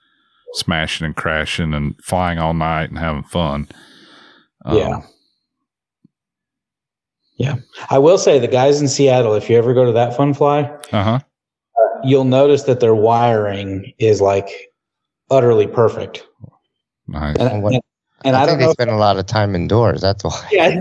[0.54, 3.68] smashing and crashing and flying all night and having fun.
[4.66, 5.04] Um,
[7.38, 7.56] Yeah.
[7.90, 10.62] I will say the guys in Seattle, if you ever go to that fun fly,
[10.92, 11.20] Uh huh.
[12.04, 14.50] you'll notice that their wiring is like
[15.30, 16.26] utterly perfect.
[17.08, 17.36] Nice.
[17.38, 17.82] And, And
[18.28, 18.68] and, and I, I, think don't know.
[18.68, 20.02] they spend a lot of time indoors.
[20.02, 20.48] That's why.
[20.52, 20.80] yeah,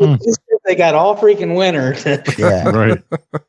[0.00, 1.94] it's just they got all freaking winter.
[2.38, 2.70] Yeah.
[2.78, 3.02] Right.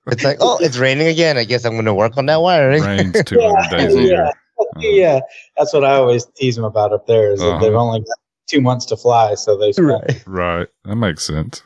[0.08, 1.38] It's like, oh, it's raining again.
[1.38, 2.82] I guess I'm going to work on that wiring.
[2.84, 4.04] Rains 200 days a yeah.
[4.04, 4.32] year.
[4.78, 5.20] yeah,
[5.58, 7.32] that's what I always tease them about up there.
[7.32, 7.60] Is Uh-huh.
[7.60, 8.18] they've only got
[8.48, 10.24] two months to fly, so they Right.
[10.26, 10.68] Right.
[10.86, 11.62] That makes sense.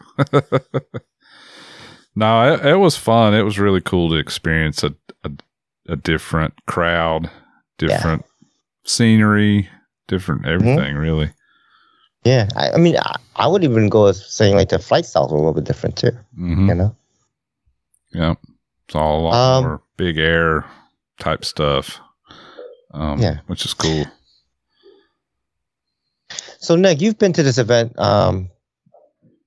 [2.15, 3.33] no, it, it was fun.
[3.33, 4.93] It was really cool to experience a
[5.23, 5.31] a,
[5.87, 7.29] a different crowd,
[7.77, 8.25] different
[8.85, 9.69] scenery,
[10.07, 10.95] different everything.
[10.95, 11.31] Really.
[12.23, 15.31] Yeah, I, I mean, I, I would even go as saying like the flight styles
[15.31, 16.11] were a little bit different too.
[16.35, 16.95] hmm You know,
[18.13, 18.35] Yeah,
[18.87, 20.63] It's all a lot Um, more big air
[21.19, 21.99] type stuff.
[22.93, 23.39] Um, Yeah.
[23.47, 24.05] Which is cool.
[26.59, 28.49] so Nick, you've been to this event, um,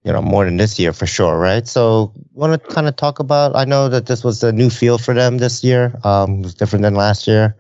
[0.05, 1.67] you know, more than this year for sure, right?
[1.67, 3.57] So, want to kind of talk about?
[3.57, 5.99] I know that this was a new field for them this year.
[6.05, 7.57] Um, it was different than last year.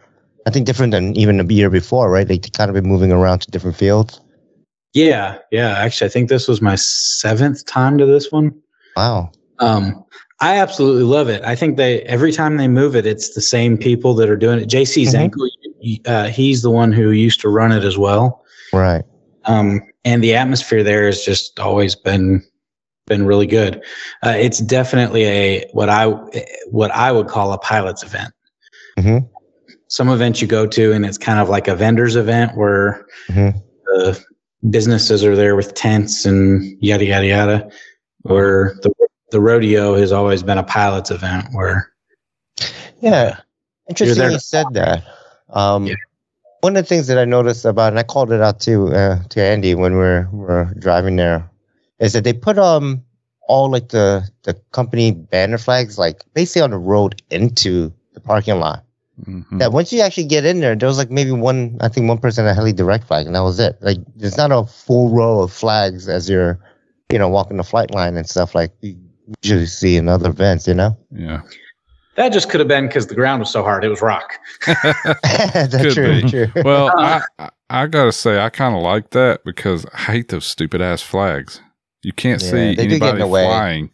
[0.46, 2.26] I think different than even the year before, right?
[2.26, 4.20] They kind of been moving around to different fields.
[4.94, 5.76] Yeah, yeah.
[5.78, 8.54] Actually, I think this was my seventh time to this one.
[8.96, 9.32] Wow.
[9.58, 10.04] Um,
[10.40, 11.42] I absolutely love it.
[11.44, 14.60] I think they every time they move it, it's the same people that are doing
[14.60, 14.68] it.
[14.68, 15.30] JC Mhm.
[15.30, 18.44] Zanko, uh, he's the one who used to run it as well.
[18.72, 19.04] Right.
[19.46, 22.42] Um, and the atmosphere there has just always been
[23.06, 23.82] been really good.
[24.24, 26.06] Uh, it's definitely a what I
[26.70, 28.32] what I would call a pilots event.
[28.98, 29.28] Mhm.
[29.88, 33.54] Some events you go to, and it's kind of like a vendors event where Mhm.
[33.86, 34.24] the
[34.70, 37.70] businesses are there with tents and yada yada yada.
[38.22, 38.92] Where the
[39.30, 41.90] the rodeo has always been a pilots event where
[43.00, 43.38] Yeah.
[43.88, 45.04] Interesting you said that.
[45.50, 45.94] Um, Yeah.
[46.62, 49.18] One of the things that I noticed about, and I called it out too uh,
[49.28, 51.48] to Andy when we're we're driving there,
[52.00, 53.02] is that they put um
[53.46, 58.58] all like the the company banner flags like basically on the road into the parking
[58.58, 58.82] lot.
[59.24, 59.58] Mhm.
[59.58, 62.18] That once you actually get in there, there was like maybe one, I think one
[62.18, 63.78] person had a heli direct flag, and that was it.
[63.80, 66.58] Like there's not a full row of flags as you're,
[67.10, 68.94] you know, walking the flight line and stuff like you
[69.42, 70.68] usually see in other events.
[70.68, 71.40] You know, Yeah.
[72.16, 73.84] that just could have been because the ground was so hard.
[73.84, 74.34] It was rock.
[74.66, 76.22] that's Could true.
[76.22, 76.28] be.
[76.30, 76.48] True.
[76.62, 80.44] Well, I, I I gotta say I kind of like that because I hate those
[80.46, 81.60] stupid ass flags.
[82.02, 83.44] You can't Yeah, see they get in anybody the way.
[83.44, 83.90] flying.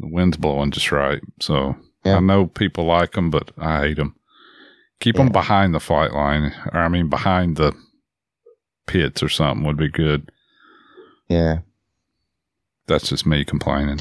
[0.00, 2.16] The wind's blowing just right, so Yeah.
[2.16, 4.14] I know people like them, but I hate them.
[5.04, 7.74] Keep them behind the flight line, or I mean behind the
[8.86, 10.32] pits or something would be good.
[11.28, 11.58] Yeah.
[12.86, 14.00] That's just me complaining.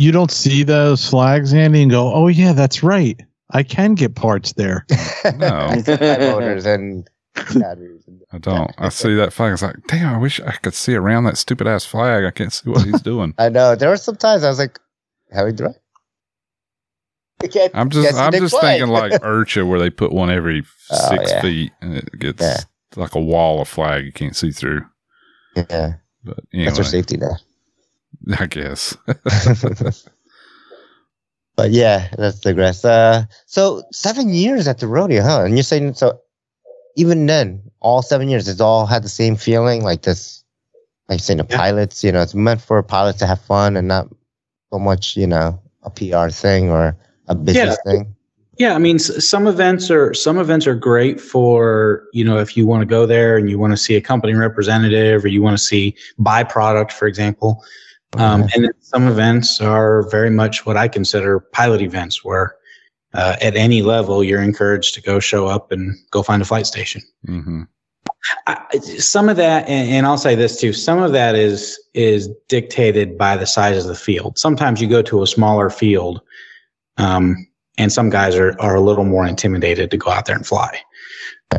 [0.00, 3.20] You don't see those flags, Andy, and go, "Oh yeah, that's right.
[3.50, 4.84] I can get parts there."
[5.36, 5.68] No.
[5.86, 7.08] Motors and
[7.54, 8.02] batteries.
[8.32, 8.72] I don't.
[8.78, 9.52] I see that flag.
[9.52, 12.24] It's like, damn, I wish I could see around that stupid ass flag.
[12.24, 13.32] I can't see what he's doing.
[13.38, 13.76] I know.
[13.76, 14.80] There were some times I was like,
[15.32, 15.78] how we direct?
[17.42, 18.78] You I'm just, see I'm just flag.
[18.80, 21.40] thinking like IRCHA, where they put one every Oh, six yeah.
[21.40, 22.60] feet, and it gets Yeah.
[22.96, 24.82] like a wall of flag you can't see through.
[25.56, 27.40] yeah, But that's anyway, our safety net.
[28.38, 28.96] I guess.
[31.56, 32.84] but yeah, let's digress.
[32.84, 35.44] Uh, so seven years at the rodeo, huh?
[35.44, 36.20] And you're saying so?
[36.96, 40.44] Even then, all seven years, it's all had the same feeling, like this.
[41.08, 41.56] Like saying, the Yeah.
[41.56, 42.04] pilots.
[42.04, 44.08] You know, it's meant for pilots to have fun and not
[44.72, 46.96] so much, you know, a PR thing or
[47.32, 48.14] a business thing.
[48.58, 52.66] Yeah, I mean, some events are some events are great for you know if you
[52.66, 55.56] want to go there and you want to see a company representative or you want
[55.56, 57.64] to see byproduct, for example.
[58.18, 62.54] Um, and then some events are very much what I consider pilot events, where
[63.14, 66.66] uh, at any level you're encouraged to go show up and go find a flight
[66.66, 67.00] station.
[67.24, 67.62] hmm
[68.46, 72.28] I, some of that, and, and I'll say this too, some of that is is
[72.48, 74.38] dictated by the size of the field.
[74.38, 76.20] Sometimes you go to a smaller field,
[76.98, 77.46] um,
[77.78, 80.80] and some guys are are a little more intimidated to go out there and fly.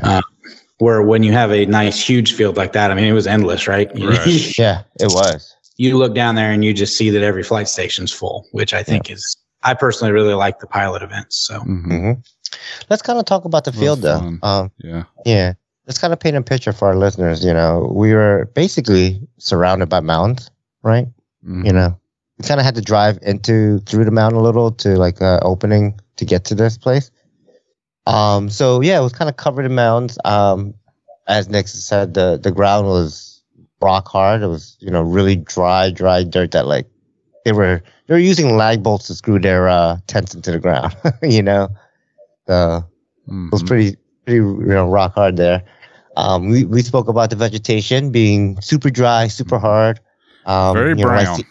[0.01, 0.23] Um,
[0.79, 3.67] where when you have a nice huge field like that, I mean, it was endless,
[3.67, 3.89] right?
[3.95, 4.53] Right.
[4.57, 5.55] Yeah, it was.
[5.77, 8.83] you look down there and you just see that every flight station's full, which I
[8.83, 9.37] think is.
[9.65, 11.37] I personally really like the pilot events.
[11.47, 12.11] So hmm hmm
[12.89, 14.37] Let's kind of talk about the field, though.
[14.43, 15.03] Um, Yeah.
[15.25, 15.53] Yeah.
[15.87, 17.43] Let's kind of paint a picture for our listeners.
[17.43, 20.51] You know, we were basically surrounded by mountains,
[20.83, 21.07] right?
[21.47, 21.65] Mhm.
[21.65, 22.02] You know, we
[22.47, 25.99] kind of had to drive into through the mountain a little to like a opening
[26.17, 27.11] to get to this place.
[28.05, 30.17] Um, so yeah, it was kind of covered in mounds.
[30.25, 30.73] Um,
[31.27, 33.41] as Nick said, the the ground was
[33.81, 34.41] rock hard.
[34.41, 36.87] It was you know really dry, dry dirt that like
[37.45, 40.95] they were they were using lag bolts to screw their uh, tents into the ground.
[41.23, 41.69] you know,
[42.47, 42.83] so
[43.27, 43.67] it was Mhm.
[43.67, 45.63] pretty pretty you know rock hard there.
[46.17, 49.99] Um, we we spoke about the vegetation being super dry, super hard.
[50.45, 51.37] Um, Very know, brown.
[51.37, 51.45] see-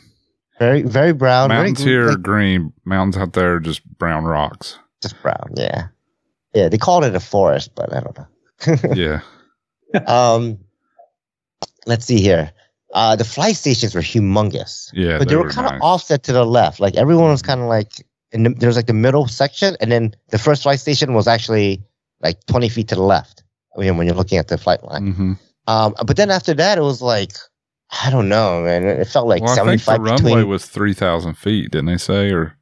[0.62, 1.48] very very brown.
[1.48, 2.72] very Mountains gr- here are green.
[2.84, 4.78] Mountains out there are just brown rocks.
[5.02, 5.46] just brown.
[5.56, 5.88] Yeah,
[6.54, 6.68] yeah.
[6.68, 8.28] They called it a forest, but I don't know.
[9.02, 9.20] Yeah.
[10.06, 10.58] um,
[11.86, 12.52] let's see here.
[12.94, 15.18] Uh, the flight stations were humongous, Yeah.
[15.18, 15.80] but they, were, kind of nice.
[15.82, 16.78] offset to the left.
[16.78, 17.92] Like everyone was kind of like
[18.32, 21.26] in the, there was like the middle section, and then the first flight station was
[21.26, 21.82] actually
[22.20, 23.42] like twenty feet to the left.
[23.78, 25.12] you know, when you're looking at the flight line.
[25.12, 25.32] hmm
[25.66, 27.32] Um, but then after that, it was like,
[28.04, 28.84] I don't know, man.
[28.84, 31.86] It felt like well, I think the 75 runway between, was three thousand feet, didn't
[31.86, 32.30] they say?
[32.30, 32.56] Or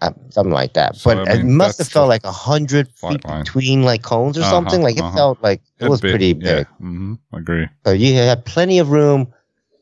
[0.00, 0.96] uh, something like that.
[0.96, 3.44] So, but I it must have felt like a hundred feet line.
[3.44, 4.82] between like cones or Uh-huh, something.
[4.82, 5.16] Like it uh-huh.
[5.16, 6.58] felt like it It's was pretty Yeah.
[6.58, 6.66] big.
[6.78, 7.68] hmm Agree.
[7.84, 9.32] So you had plenty of room,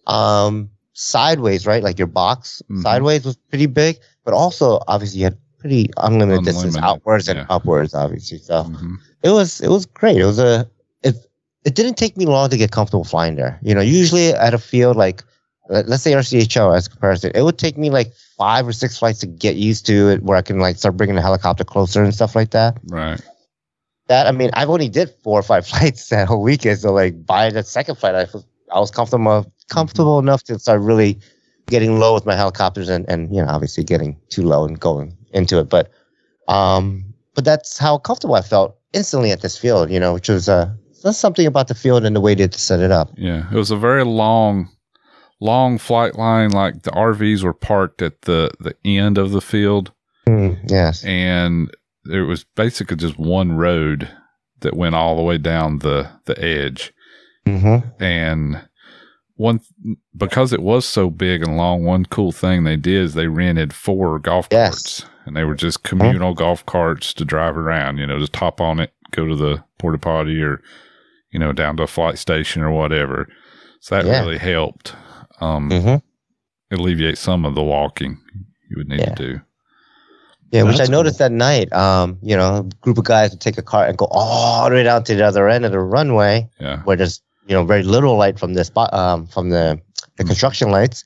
[0.07, 1.83] um, sideways, right?
[1.83, 2.83] Like your box Mhm.
[2.83, 7.39] sideways was pretty big, but also obviously you had pretty unlimited, distance Unlimited, outwards and
[7.39, 7.47] yeah.
[7.49, 8.39] upwards, obviously.
[8.39, 10.17] So hmm it was it was great.
[10.19, 10.69] It was a
[11.03, 11.15] it
[11.69, 13.59] it didn't take me long to get comfortable flying there.
[13.63, 15.23] You know, usually at a field like
[15.69, 18.97] let- let's say IRCHA as a comparison, it would take me like five or six
[18.99, 22.03] flights to get used to it, where I can like start bringing the helicopter closer
[22.03, 22.79] and stuff like that.
[22.87, 23.21] Right.
[24.07, 27.27] That I mean, I've only did four or five flights that whole weekend, so like
[27.27, 31.19] by the second flight, I was I was comfortable comfortable enough to start really
[31.67, 35.15] getting low with my helicopters and and you know obviously getting too low and going
[35.35, 35.91] into it, but
[36.49, 37.05] um,
[37.35, 40.73] but that's how comfortable I felt instantly at this field, you know, which was uh,
[41.03, 43.11] that's something about the field and the way they set it up.
[43.17, 43.45] Yeah.
[43.51, 44.69] It was a very long,
[45.41, 46.51] long flight line.
[46.51, 49.93] Like the RVs were parked at the the end of the field,
[50.29, 51.05] Mm, yes.
[51.05, 51.71] and
[52.05, 54.09] there was basically just one road
[54.61, 56.93] that went all the way down the the edge.
[57.47, 58.03] Mm-hmm.
[58.03, 58.69] and
[59.37, 59.61] one
[60.15, 63.73] because it was so big and long one cool thing they did is they rented
[63.73, 64.71] four golf Yes.
[65.01, 68.61] carts and they were just communal golf carts to drive around you know just hop
[68.61, 70.61] on it go to the porta potty or
[71.31, 73.27] you know down to a flight station or whatever
[73.81, 74.21] so that Yeah.
[74.21, 74.95] really helped
[75.41, 76.75] um Mm-hmm.
[76.75, 78.19] alleviate some of the walking
[78.71, 79.15] you would need Yeah.
[79.15, 79.41] to do
[80.51, 81.71] Yeah, which I That's noticed that night.
[81.75, 84.77] Um, you know, a group of guys would take a car and go all the
[84.77, 87.83] way down to the other end of the runway yeah where there's you know very
[87.83, 89.79] little light from the spot um from the
[90.17, 90.29] the Mhm.
[90.29, 91.05] construction lights,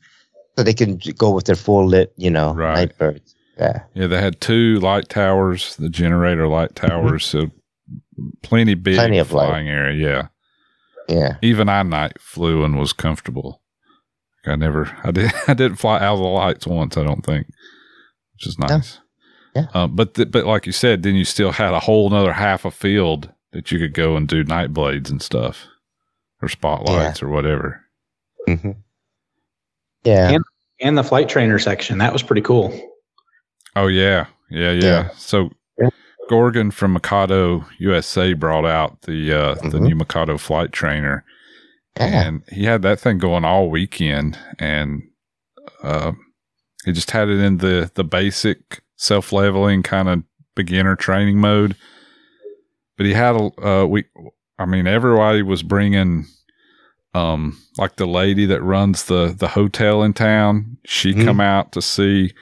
[0.57, 2.75] so they can go with their full lit you know Right.
[2.75, 3.35] night birds.
[3.59, 7.51] Yeah, yeah they had two light towers the generator light towers so
[8.43, 9.01] plenty big Mm-hmm.
[9.01, 9.49] Plenty of light.
[9.49, 10.29] flying area yeah
[11.09, 13.61] yeah, even I night flew and was comfortable.
[14.47, 16.97] I never, I did, I didn't fly out of the lights once.
[16.97, 17.49] I don't think,
[18.35, 19.01] which is nice.
[19.55, 19.67] Yeah.
[19.75, 22.65] Uh, but th- but like you said, then you still had a whole another half
[22.65, 25.67] a field that you could go and do night blades and stuff,
[26.41, 27.81] or spotlights or whatever.
[28.47, 28.71] hmm
[30.05, 30.31] yeah.
[30.31, 30.45] And-
[30.81, 31.99] And the flight trainer section.
[31.99, 32.73] That was pretty cool.
[33.77, 34.81] Oh yeah, yeah, yeah.
[34.85, 35.09] Yeah.
[35.17, 35.51] So.
[36.29, 39.89] Gorgon from Mikado USA brought out the uh, the Mhm.
[39.89, 41.25] new Mikado flight trainer,
[41.99, 42.27] yeah.
[42.29, 45.03] and he had that thing going all weekend and
[45.83, 46.13] uh,
[46.85, 50.23] he just had it in the the basic self-leveling kind of
[50.55, 51.75] beginner training mode
[52.97, 54.05] but he had a uh, we
[54.59, 56.25] i mean everybody was bringing
[57.15, 61.25] um like the lady that runs the the hotel in town she Mhm.
[61.25, 62.33] come out to see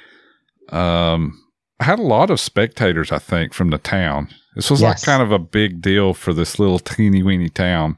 [0.70, 1.39] um
[1.80, 5.22] I had a lot of spectators i think from the town this was like kind
[5.22, 7.96] of a big deal for this little teeny weeny town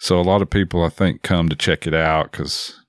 [0.00, 2.80] so a lot of people, I think, come to check it out because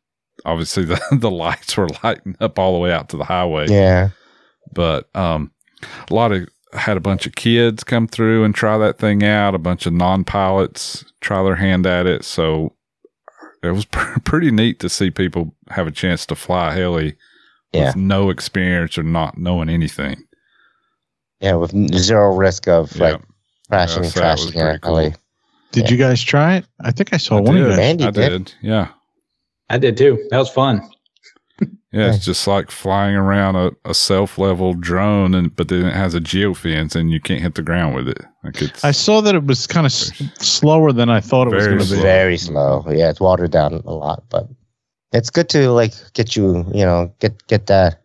[0.46, 3.68] obviously the, the lights were lighting up all the way out to the highway.
[3.68, 4.10] yeah.
[4.74, 5.52] But um,
[6.10, 9.54] a lot of had a bunch of kids come through and try that thing out.
[9.54, 12.24] A bunch of non-pilots try their hand at it.
[12.24, 12.76] So
[13.62, 17.18] it was pr- pretty neat to see people have a chance to fly a heli
[17.74, 17.86] Yeah.
[17.88, 20.24] with no experience or not knowing anything.
[21.40, 23.04] Yeah, with zero risk of Yeah.
[23.14, 23.22] like
[23.70, 24.60] crashing and so that was crashing.
[24.62, 24.94] pretty cool.
[24.96, 25.10] LA.
[25.72, 25.92] Did Yeah.
[25.92, 26.66] you guys try it?
[26.82, 28.30] I think I saw I one of you Andy I did.
[28.46, 28.54] did.
[28.62, 28.90] Yeah.
[29.70, 30.22] I did too.
[30.32, 30.82] That was fun.
[31.94, 36.16] Yeah, it's just like flying around a, a self-level drone, and but then it has
[36.16, 38.22] a geofence, and you can't hit the ground with it.
[38.46, 41.54] Like it's I saw that it was kind of s- slower than I thought it
[41.54, 42.02] was going to be.
[42.02, 42.86] Very slow.
[42.90, 44.48] Yeah, it's watered down a lot, but
[45.14, 48.02] it's good to like get you, you know, get get that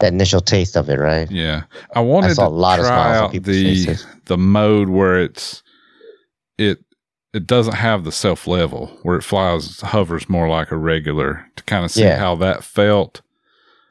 [0.00, 1.30] that initial taste of it, right?
[1.30, 1.62] yeah.
[1.94, 4.06] I wanted saw to a lot of try smiles out the faces.
[4.26, 5.62] the mode where it's
[6.58, 6.78] it
[7.32, 11.62] it doesn't have the self level where it flies hovers more like a regular to
[11.64, 12.18] kind of see Yeah.
[12.18, 13.22] how that felt.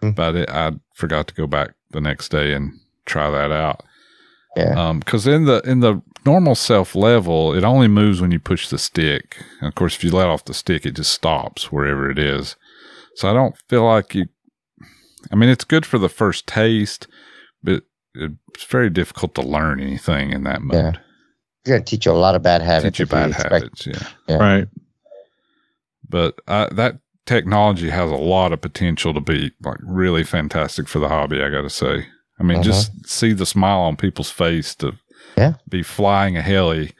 [0.03, 0.15] Mm.
[0.15, 2.73] But it, I forgot to go back the next day and
[3.05, 3.83] try that out.
[4.57, 4.73] Yeah.
[4.89, 8.67] Um, because in the in the normal self level, it only moves when you push
[8.69, 9.37] the stick.
[9.59, 12.55] And of course, if you let off the stick, it just stops wherever it is.
[13.15, 14.25] So I don't feel like you.
[15.31, 17.07] I mean, it's good for the first taste,
[17.63, 17.83] but
[18.15, 20.75] it's very difficult to learn anything in that mode.
[20.75, 20.89] Yeah.
[21.63, 22.97] It's gonna teach you a lot of bad habits.
[22.97, 24.07] Teach you if bad expect- habits, yeah.
[24.27, 24.37] Yeah.
[24.37, 24.67] Right.
[26.09, 30.99] But uh, that technology has a lot of potential to be like really fantastic for
[30.99, 31.41] the hobby.
[31.41, 32.07] I got to say.
[32.39, 32.63] I mean, Uh-huh.
[32.63, 34.93] just see the smile on people's face to
[35.37, 35.53] Yeah.
[35.69, 36.91] be flying a heli.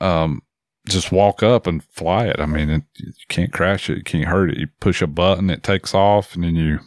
[0.00, 0.42] Um,
[0.88, 2.38] just walk up and fly it.
[2.38, 3.96] I mean, it, you can't crash it.
[3.98, 4.58] You can't hurt it.
[4.58, 6.78] You push a button, it takes off, and then you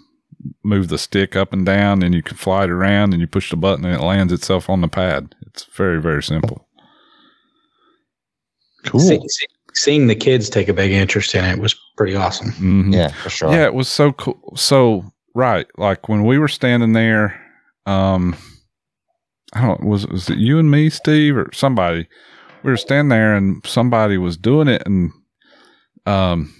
[0.63, 3.13] move the stick up and down, and you can fly it around.
[3.13, 5.33] And you push the button, and it lands itself on the pad.
[5.47, 6.67] It's very, very simple.
[8.85, 8.99] Cool.
[8.99, 12.51] See- see- seeing the kids take a big interest in it was pretty awesome.
[12.53, 12.93] Mhm.
[12.93, 13.51] Yeah, for sure.
[13.51, 14.53] Yeah, it was so cool.
[14.55, 15.05] So
[15.35, 17.39] right, like when we were standing there,
[17.85, 18.35] um,
[19.57, 22.07] I don't was was it you and me, Steve, or somebody?
[22.63, 25.11] We were standing there, and somebody was doing it, and
[26.05, 26.53] um,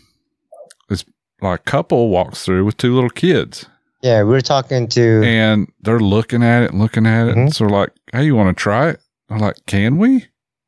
[0.89, 1.04] this
[1.41, 3.66] like couple walks through with two little kids,
[4.02, 5.22] Yeah, we were talking to.
[5.24, 8.56] and they're looking at it and looking at it, and so like, hey, you want
[8.56, 9.00] to try it?
[9.30, 10.26] I'm like, can we?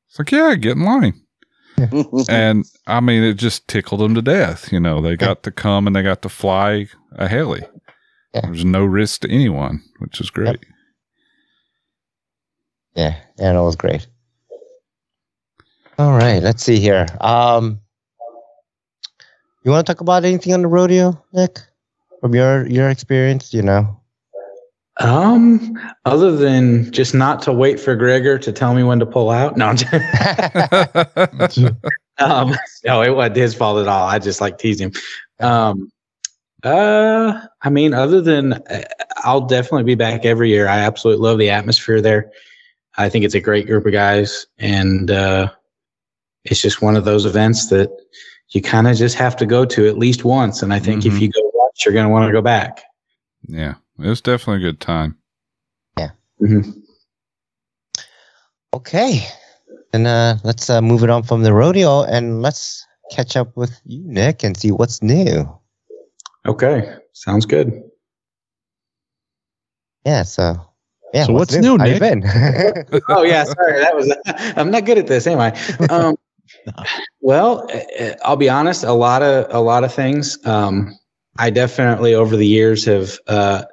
[0.07, 1.21] It's like, yeah, get in line.
[2.30, 4.71] and I mean, it just tickled them to death.
[4.73, 7.61] You know, they got to come and they got to fly a heli.
[8.34, 8.41] Yeah.
[8.43, 10.59] There's no risk to anyone, which is great.
[12.95, 14.07] Yeah, yeah, it was great.
[15.97, 17.05] All right, let's see here.
[17.19, 17.79] Um,
[19.63, 21.59] you want to talk about anything on the rodeo, Nick,
[22.21, 23.53] from your your experience?
[23.53, 23.99] You know,
[24.99, 29.29] Um, other than just not to wait for Gregor to tell me when to pull
[29.29, 29.57] out.
[29.57, 29.67] No,
[32.19, 32.53] um,
[32.85, 34.07] no, it wasn't his fault at all.
[34.07, 35.45] I just like teasing him.
[35.45, 35.91] Um,
[36.63, 38.83] uh, I mean, other than uh,
[39.17, 40.67] I'll definitely be back every year.
[40.67, 42.31] I absolutely love the atmosphere there.
[42.99, 45.49] I think it's a great group of guys, and uh,
[46.43, 47.89] it's just one of those events that
[48.49, 50.61] you kind of just have to go to at least once.
[50.61, 51.21] And I think if Mhm.
[51.21, 52.83] you go once, you're going to want to go back.
[53.47, 55.17] yeah, it was definitely a good time.
[55.97, 56.11] Yeah.
[56.41, 56.83] Mhm.
[58.73, 59.25] okay,
[59.93, 63.79] and uh, let's uh, move it on from the rodeo and let's catch up with
[63.85, 65.47] you, Nick, and see what's new.
[66.45, 67.81] Okay, sounds good.
[70.05, 70.68] Yeah, so
[71.14, 71.26] yeah.
[71.26, 72.01] So what's new, How you Nick?
[72.01, 72.24] been?
[73.10, 74.14] oh yeah, sorry, that was.
[74.57, 75.51] I'm not good at this, am I?
[75.89, 76.18] Um,
[77.22, 77.68] well,
[77.99, 78.84] uh, I'll be honest.
[78.84, 80.38] A lot of a lot of things.
[80.45, 80.97] Um,
[81.38, 83.64] I definitely over the years have uh,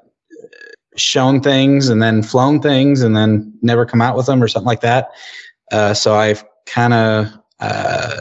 [0.97, 4.67] shown things and then flown things and then never come out with them or something
[4.67, 5.11] like that.
[5.73, 8.21] Uh, so I've kind of uh,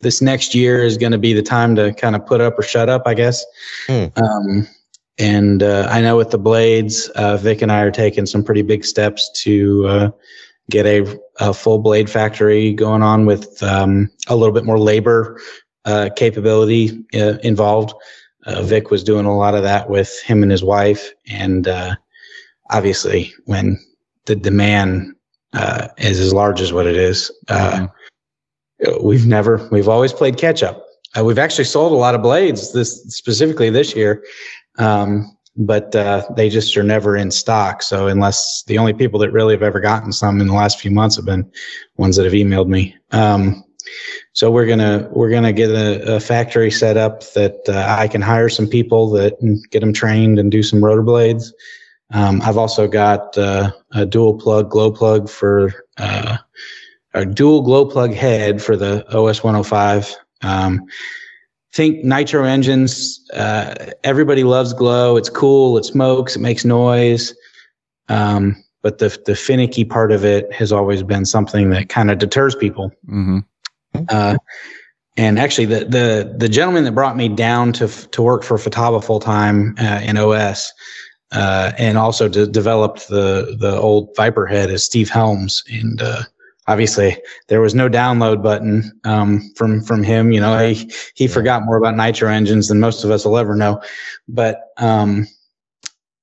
[0.00, 2.62] this next year is going to be the time to kind of put up or
[2.62, 3.44] shut up, I guess.
[3.86, 4.06] Hmm.
[4.16, 4.68] Um,
[5.20, 8.62] and uh, I know with the blades, uh, Vic and I are taking some pretty
[8.62, 10.10] big steps to uh,
[10.70, 15.38] get a, a full blade factory going on with um, a little bit more labor
[15.84, 17.92] uh, capability uh, involved.
[18.46, 21.94] Uh, Vic was doing a lot of that with him and his wife, and uh,
[22.70, 23.78] obviously, when
[24.24, 25.14] the demand
[25.52, 27.86] uh, is as large as what it is, uh,
[29.02, 30.86] we've never, we've always played catch up.
[31.18, 34.24] Uh, we've actually sold a lot of blades this specifically this year,
[34.80, 37.82] um, but uh, they just are never in stock.
[37.82, 40.90] So unless the only people that really have ever gotten some in the last few
[40.90, 41.50] months have been
[41.96, 42.96] ones that have emailed me.
[43.10, 43.64] Um,
[44.32, 48.22] so we're gonna we're gonna get a, a factory set up that uh, I can
[48.22, 49.34] hire some people that
[49.70, 51.52] get them trained and do some rotor blades.
[52.12, 56.38] Um, I've also got uh, a dual plug glow plug for uh,
[57.14, 60.14] a dual glow plug head for the OS 105.
[60.42, 60.86] Um,
[61.72, 63.20] think nitro engines.
[63.32, 65.16] Uh, everybody loves glow.
[65.16, 65.78] It's cool.
[65.78, 66.36] It smokes.
[66.36, 67.34] It makes noise.
[68.08, 72.18] Um, but the the finicky part of it has always been something that kind of
[72.18, 72.90] deters people.
[73.06, 73.40] hmm
[74.08, 74.36] Uh,
[75.16, 79.04] and actually, the the the gentleman that brought me down to to work for Futaba
[79.04, 80.72] full time uh, in OS,
[81.32, 86.22] uh, and also de- developed the the old Viper head is Steve Helms, and uh,
[86.70, 87.16] obviously
[87.48, 90.30] there was no download button um, from from him.
[90.32, 93.56] You know, he he forgot more about nitro engines than most of us will ever
[93.56, 93.82] know.
[94.28, 95.26] But um,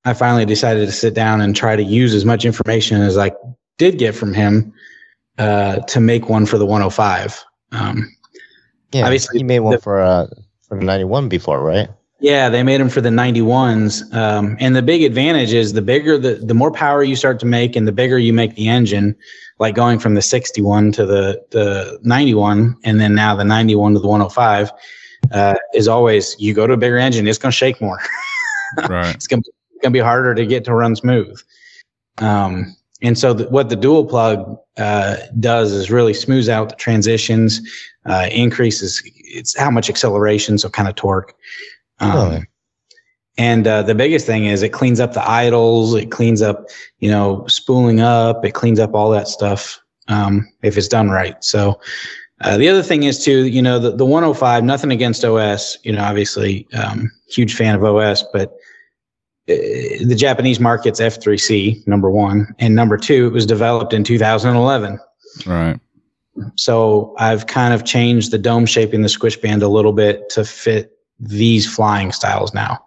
[0.06, 3.32] I finally decided to sit down and try to use as much information as I
[3.78, 4.74] did get from him
[5.38, 7.44] uh, to make one for the 105.
[7.74, 8.10] Um,
[8.94, 10.28] yeah, obviously, you made one the- for uh
[10.68, 11.90] for the ninety one before, right?
[12.20, 14.14] Yeah, they made them for the 91s.
[14.14, 17.46] Um, and the big advantage is the bigger the the more power you start to
[17.46, 19.16] make, and the bigger you make the engine,
[19.60, 24.00] like going from the 61 to the the 91, and then now the 91 to
[24.00, 24.72] the 105,
[25.32, 28.00] uh, is always you go to a bigger engine, it's going to shake more.
[28.90, 29.16] Right.
[29.16, 29.42] it's going
[29.82, 31.42] to be harder to get to run smooth.
[32.18, 36.76] Um, and so the, what the dual plug uh, does is really smooths out the
[36.76, 37.62] transitions,
[38.06, 41.34] uh, increases it's how much acceleration, so kind of torque.
[42.00, 42.48] Um?
[43.38, 46.66] And uh, the biggest thing is it cleans up the idles, it cleans up,
[47.00, 51.42] you know, spooling up, it cleans up all that stuff um, if it's done right.
[51.44, 51.80] So
[52.42, 55.92] uh, the other thing is too, you know, the, the 105, nothing against OS, you
[55.92, 58.54] know, obviously um, huge fan of OS, but
[59.50, 59.54] uh,
[60.04, 62.54] the Japanese market's F3C, number one.
[62.58, 65.00] And number two, it was developed in 2011.
[65.46, 65.80] Right.
[66.56, 70.30] So I've kind of changed the dome shape in the squish band a little bit
[70.32, 72.80] to fit these flying styles now,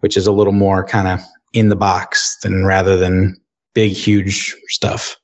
[0.00, 1.20] which is a little more kind of
[1.52, 3.36] in the box than rather than
[3.74, 5.16] big, huge stuff.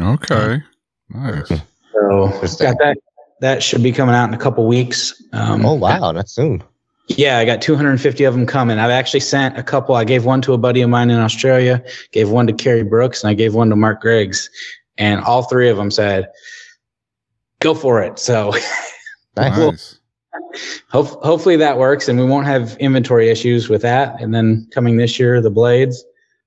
[0.00, 0.62] Okay.
[1.10, 1.48] Nice.
[1.48, 2.28] So
[2.60, 2.96] got that.
[3.40, 5.22] That should be coming out in a couple weeks.
[5.32, 6.62] Um, Oh wow, that's soon.
[7.08, 8.78] Yeah, I got 250 of them coming.
[8.78, 9.94] I've actually sent a couple.
[9.94, 11.82] I gave one to a buddy of mine in Australia,
[12.12, 14.50] gave one to Kerry Brooks, and I gave one to Mark Griggs.
[14.98, 16.28] And all three of them said,
[17.60, 18.18] go for it.
[18.18, 18.52] So
[19.36, 19.97] Nice.
[20.90, 24.20] Hopefully that works and we won't have inventory issues with that.
[24.20, 26.04] And then coming this year, the blades.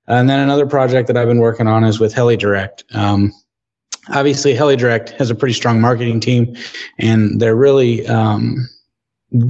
[0.08, 2.96] And then another project that I've been working on is with HeliDirect.
[2.96, 3.32] Um,
[4.10, 6.56] obviously, HeliDirect has a pretty strong marketing team,
[7.00, 8.68] and they're really um,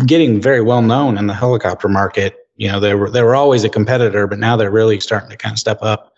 [0.06, 2.36] getting very well known in the helicopter market.
[2.58, 5.38] You know, they were they were always a competitor, but now they're really starting to
[5.38, 6.14] kind of step up.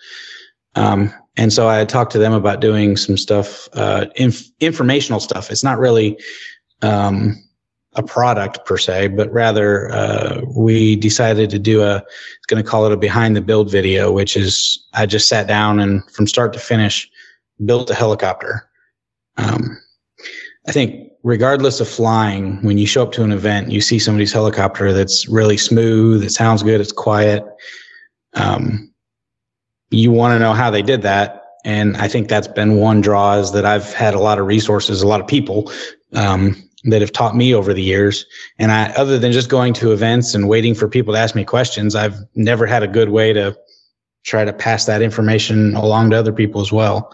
[0.76, 5.52] Um, and so I talked to them about doing some stuff, uh, inf- informational stuff.
[5.52, 6.18] It's not really
[6.82, 7.43] um,
[7.96, 11.98] a product per se, but rather uh, we decided to do a.
[11.98, 15.48] It's going to call it a behind the build video, which is I just sat
[15.48, 17.10] down and from start to finish
[17.66, 18.70] built a helicopter.
[19.38, 19.80] Um,
[20.68, 24.34] I think regardless of flying, when you show up to an event, you see somebody's
[24.34, 27.44] helicopter that's really smooth, it sounds good, it's quiet.
[28.34, 28.94] Um,
[29.90, 31.42] you want to know how they did that.
[31.66, 35.02] And I think that's been one draw is that I've had a lot of resources,
[35.02, 35.72] a lot of people
[36.14, 38.26] um, that have taught me over the years.
[38.60, 41.46] And I, other than just going to events and waiting for people to ask me
[41.46, 43.58] questions, I've never had a good way to
[44.24, 47.14] try to pass that information along to other people as well.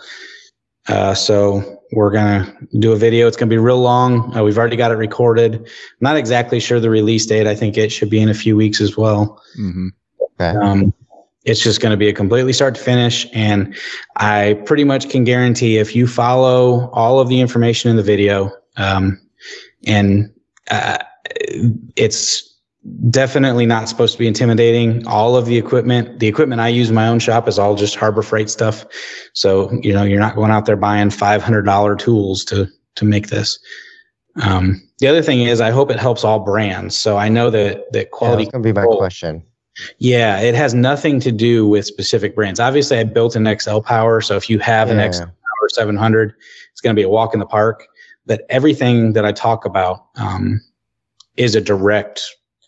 [0.87, 3.27] Uh, so we're gonna do a video.
[3.27, 4.35] It's gonna be real long.
[4.35, 5.69] Uh, we've already got it recorded.
[6.01, 7.47] not exactly sure the release date.
[7.47, 9.41] I think it should be in a few weeks as well.
[9.55, 9.89] hmm
[10.39, 10.57] Okay.
[10.57, 10.93] Um,
[11.45, 13.27] it's just going to be a completely start to finish.
[13.33, 13.75] And
[14.17, 18.51] I pretty much can guarantee if you follow all of the information in the video,
[18.77, 19.19] um,
[19.87, 20.31] and
[20.71, 20.97] uh,
[21.95, 22.45] it's
[23.09, 25.05] definitely not supposed to be intimidating.
[25.07, 27.95] All of the equipment, the equipment I use in my own shop is all just
[27.95, 28.85] Harbor Freight stuff.
[29.33, 33.59] So, you know, you're not going out there buying $500 tools to, to make this.
[34.41, 36.97] Um, the other thing is I hope it helps all brands.
[36.97, 39.43] So I know that, that Yeah, quality that's gonna be my question.
[39.97, 42.59] yeah, it has nothing to do with specific brands.
[42.59, 45.11] Obviously, I built an XL Power, so if you have an Yeah.
[45.11, 46.33] XL Power 700,
[46.71, 47.85] it's going to be a walk in the park.
[48.25, 50.61] But everything that I talk about um,
[51.37, 52.21] is a direct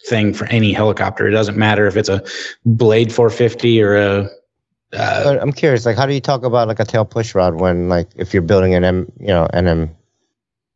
[0.08, 1.28] thing for any helicopter.
[1.28, 2.24] It doesn't matter if it's a
[2.66, 4.30] Blade 450 or a.
[4.94, 7.88] Uh, I'm curious, like, how do you talk about like a tail push rod when,
[7.88, 9.96] like, if you're building an M, you know, an M,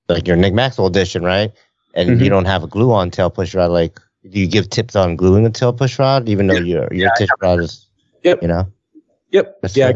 [0.07, 1.51] like your Nick Maxwell edition, right?
[1.95, 2.29] And you Mhm.
[2.29, 3.71] don't have a glue-on tail push rod.
[3.71, 3.99] Like,
[4.29, 7.27] do you give tips on gluing a tail push rod, even though your your tail
[7.41, 7.87] rod is,
[8.23, 8.41] Yep.
[8.41, 8.67] you know,
[9.31, 9.59] yep.
[9.75, 9.93] Yeah.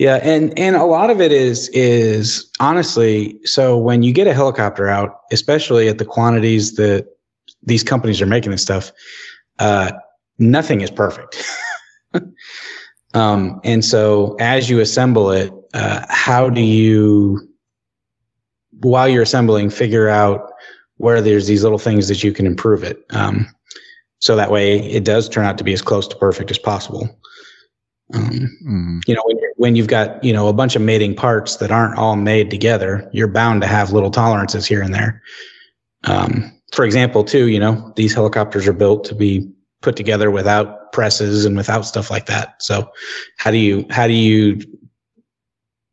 [0.00, 4.32] Yeah, and and a lot of it is is honestly so when you get a
[4.32, 7.06] helicopter out, especially at the quantities that
[7.62, 8.92] these companies are making this stuff,
[9.58, 9.92] uh,
[10.38, 11.44] nothing is perfect.
[13.12, 17.46] um, and so as you assemble it, uh, how do you,
[18.80, 20.50] while you're assembling, figure out
[20.96, 23.46] where there's these little things that you can improve it, um,
[24.18, 27.20] so that way it does turn out to be as close to perfect as possible.
[28.12, 31.56] Um, hmm you know when when you've got you know a bunch of mating parts
[31.56, 35.22] that aren't all made together you're bound to have little tolerances here and there.
[36.04, 39.50] Um, for example too you know these helicopters are built to be
[39.82, 42.62] put together without presses and without stuff like that.
[42.62, 42.90] So
[43.38, 44.60] how do you how do you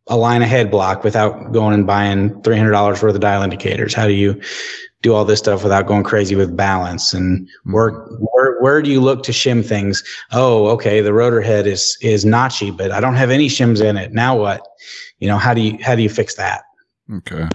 [0.08, 3.94] align a head block without going and buying $300 worth of dial indicators?
[3.94, 4.42] How do you
[5.02, 7.14] do all this stuff without going crazy with balance.
[7.14, 10.04] And where where where do you look to shim things?
[10.32, 13.98] Oh okay the rotor head is is notchy but i don't have any shims in
[13.98, 14.12] it.
[14.14, 14.68] Now what?
[15.20, 16.64] You know how do you how do you fix that?
[17.12, 17.48] Okay.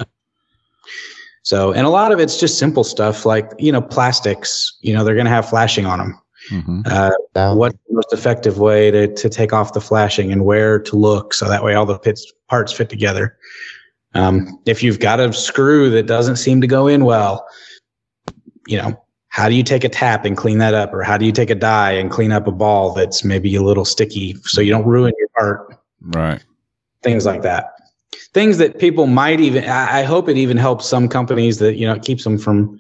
[1.43, 5.05] so and a lot of it's just simple stuff like you know plastics you know
[5.05, 7.11] they're going to have flashing on them hmm uh,
[7.55, 11.35] what's the most effective way to, to take off the flashing and where to look
[11.35, 13.37] so that way all the pits, parts fit together
[14.15, 17.47] um, if you've got a screw that doesn't seem to go in well
[18.67, 18.97] you know
[19.33, 20.93] how do you take a tap and clean that up?
[20.93, 23.63] Or how do you take a die and clean up a ball that's maybe a
[23.63, 25.79] little sticky so you don't ruin your part?
[26.03, 26.45] Right.
[27.03, 27.73] things like that.
[28.35, 31.87] Things that people might even I, I hope it even helps some companies that you
[31.87, 32.79] know it keeps them from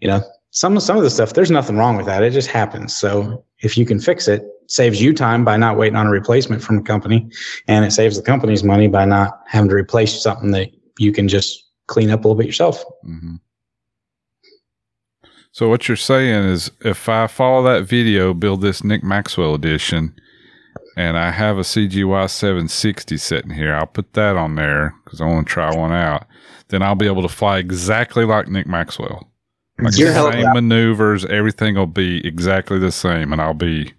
[0.00, 2.22] you know some some of the stuff there's nothing wrong with that.
[2.22, 2.96] It just happens.
[2.96, 6.62] So if you can fix it saves you time by not waiting on a replacement
[6.62, 7.30] from the company
[7.68, 11.28] and it saves the company's money by not having to replace something that you can
[11.28, 13.36] just clean up a little bit yourself hmm
[15.52, 20.14] So what you're saying is, if I follow that video, build this Nick Maxwell edition,
[20.96, 25.26] and I have a CGY 760 sitting here, I'll put that on there because I
[25.26, 26.26] want to try one out.
[26.68, 29.28] Then I'll be able to fly exactly like Nick Maxwell.
[29.78, 33.92] Like the same maneuvers, everything will be exactly the same, and I'll be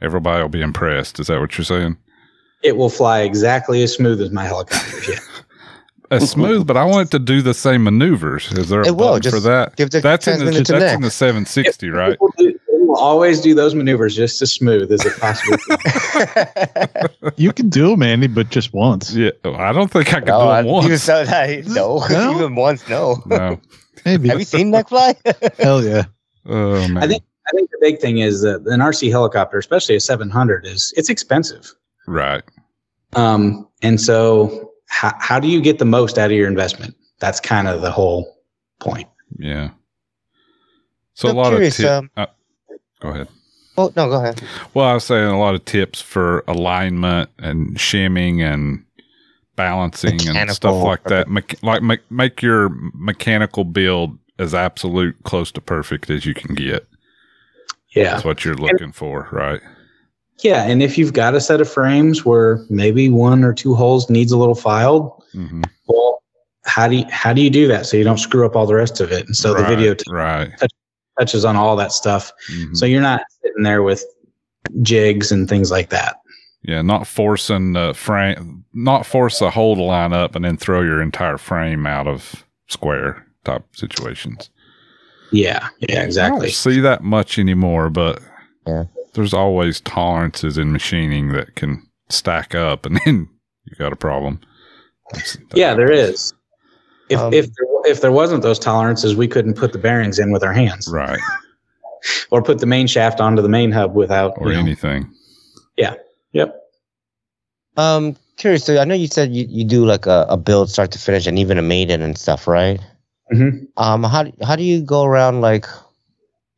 [0.00, 1.18] everybody will be impressed.
[1.20, 1.96] Is that what you're saying?
[2.64, 5.18] it will fly exactly as smooth as my helicopter yeah
[6.10, 8.50] It's smooth, but I want it to do the same maneuvers.
[8.52, 9.76] Is there a It will, for that?
[9.76, 10.94] give the that's in the that's Nick.
[10.94, 12.12] in the 760, right?
[12.12, 17.08] People do- they will always do those maneuvers just as smooth as it possibly can.
[17.36, 19.14] You can do them, Andy, but just once.
[19.14, 21.02] Yeah, oh, I don't think I can no, do I, it you once.
[21.02, 22.34] so that, no, No?
[22.36, 23.22] even once, no.
[23.26, 23.60] no.
[24.06, 24.28] Maybe.
[24.30, 25.14] Have you seen Neckfly?
[25.58, 26.04] Hell yeah.
[26.46, 27.02] Oh man.
[27.02, 30.66] I think I think the big thing is that an RC helicopter, especially a 700,
[30.66, 31.72] is it's expensive.
[32.06, 32.42] right.
[33.14, 36.94] Um, and so, how, how do you get the most out of your investment?
[37.20, 38.36] That's kind of the whole
[38.80, 39.08] point.
[39.38, 39.70] Yeah.
[41.14, 41.90] So I'm a lot curious, of tips.
[41.90, 42.26] um, uh,
[43.00, 43.28] go ahead.
[43.78, 44.42] oh no, go ahead.
[44.74, 48.84] Well, I was saying a lot of tips for alignment and shimming and
[49.56, 50.82] balancing and stuff Mechanical.
[50.84, 51.28] like that.
[51.28, 56.54] Mech- like make make your mechanical build as absolute close to perfect as you can
[56.54, 56.86] get.
[57.90, 58.12] Yeah.
[58.12, 59.60] That's what you're looking for, right?
[60.40, 60.64] Yeah.
[60.64, 64.30] And if you've got a set of frames where maybe one or two holes needs
[64.32, 66.22] a little filed, hmm well,
[66.64, 68.74] how do you, how do you do that so you don't screw up all the
[68.74, 69.26] rest of it?
[69.26, 70.50] And so the video t- right.
[71.18, 72.30] touches on all that stuff.
[72.52, 72.76] Mhm.
[72.76, 74.04] So you're not sitting there with
[74.82, 76.16] jigs and things like that.
[76.62, 80.82] yeah, not forcing the frame, not force a hole to line up and then throw
[80.82, 84.50] your entire frame out of square type situations.
[85.32, 85.68] Yeah.
[85.80, 86.00] Yeah.
[86.00, 86.40] I Exactly.
[86.48, 88.20] don't see that much anymore, but
[88.66, 88.84] Yeah.
[89.14, 93.28] there's always tolerances in machining that can stack up, and then
[93.64, 94.40] you got a problem.
[95.12, 96.14] That's- that Yeah, there happens.
[96.14, 96.34] is.
[97.10, 100.30] If Um, if there, if there wasn't those tolerances, we couldn't put the bearings in
[100.32, 101.18] with our hands, Right,
[102.30, 104.34] or put the main shaft onto the main hub without.
[104.36, 105.10] or you know- anything.
[105.76, 105.94] Yeah.
[106.32, 106.54] Yep.
[107.76, 108.64] Um, curious.
[108.64, 111.26] So I know you said you, you do like a, a build start to finish
[111.26, 112.80] and even a maiden and stuff, right?
[113.30, 115.66] Hmm Um, how do- how do you go around like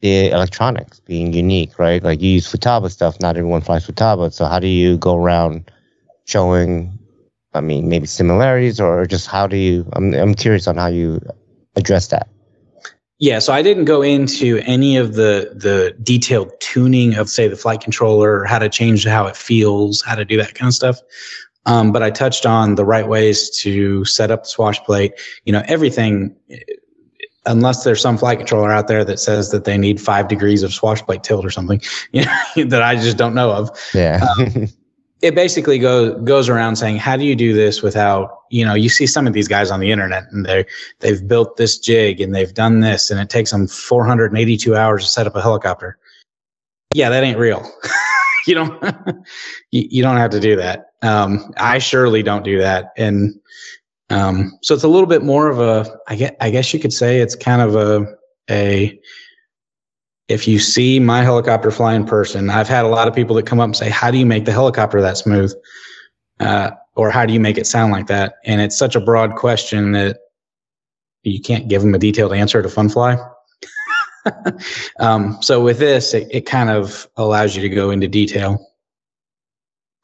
[0.01, 2.03] the electronics being unique, right?
[2.03, 3.21] Like you use Futaba stuff.
[3.21, 5.71] Not everyone flies Futaba, so how do you go around
[6.27, 6.97] showing?
[7.53, 9.85] I mean, maybe similarities or just how do you?
[9.95, 11.21] I'm I'm curious on how you
[11.77, 12.29] address that.
[13.19, 17.57] Yeah, so I didn't go into any of the the detailed tuning of say the
[17.57, 20.99] flight controller, how to change how it feels, how to do that kind of stuff.
[21.71, 25.13] Um, but I touched on the right ways to set up the swash plate.
[25.45, 26.35] You know, everything.
[27.47, 30.75] Unless there's some flight controller out there that says that they need five degrees of
[30.75, 31.81] swash plate tilt or something,
[32.13, 33.71] you know, that I just don't know of.
[33.95, 34.27] Yeah.
[35.23, 38.89] it basically goes goes around saying how do you do this without you know you
[38.89, 40.65] see some of these guys on the internet and they
[41.01, 45.11] they've built this jig and they've done this and it takes them 482 hours to
[45.11, 45.99] set up a helicopter
[46.95, 47.71] yeah that ain't real
[48.47, 48.83] you don't
[49.71, 53.35] you, you don't have to do that um, i surely don't do that and
[54.11, 56.93] um, so it's a little bit more of a i guess i guess you could
[56.93, 58.07] say it's kind of a
[58.51, 58.99] a
[60.31, 63.47] if you see my helicopter fly in person, I've had a lot of people that
[63.47, 65.53] come up and say, "How do you make the helicopter that smooth?"
[66.39, 68.35] Uh, or how do you make it sound like that?
[68.45, 70.19] And it's such a broad question that
[71.23, 73.19] you can't give them a detailed answer to FunFly.
[75.01, 78.67] um, so with this, it, it kind of allows you to go into detail.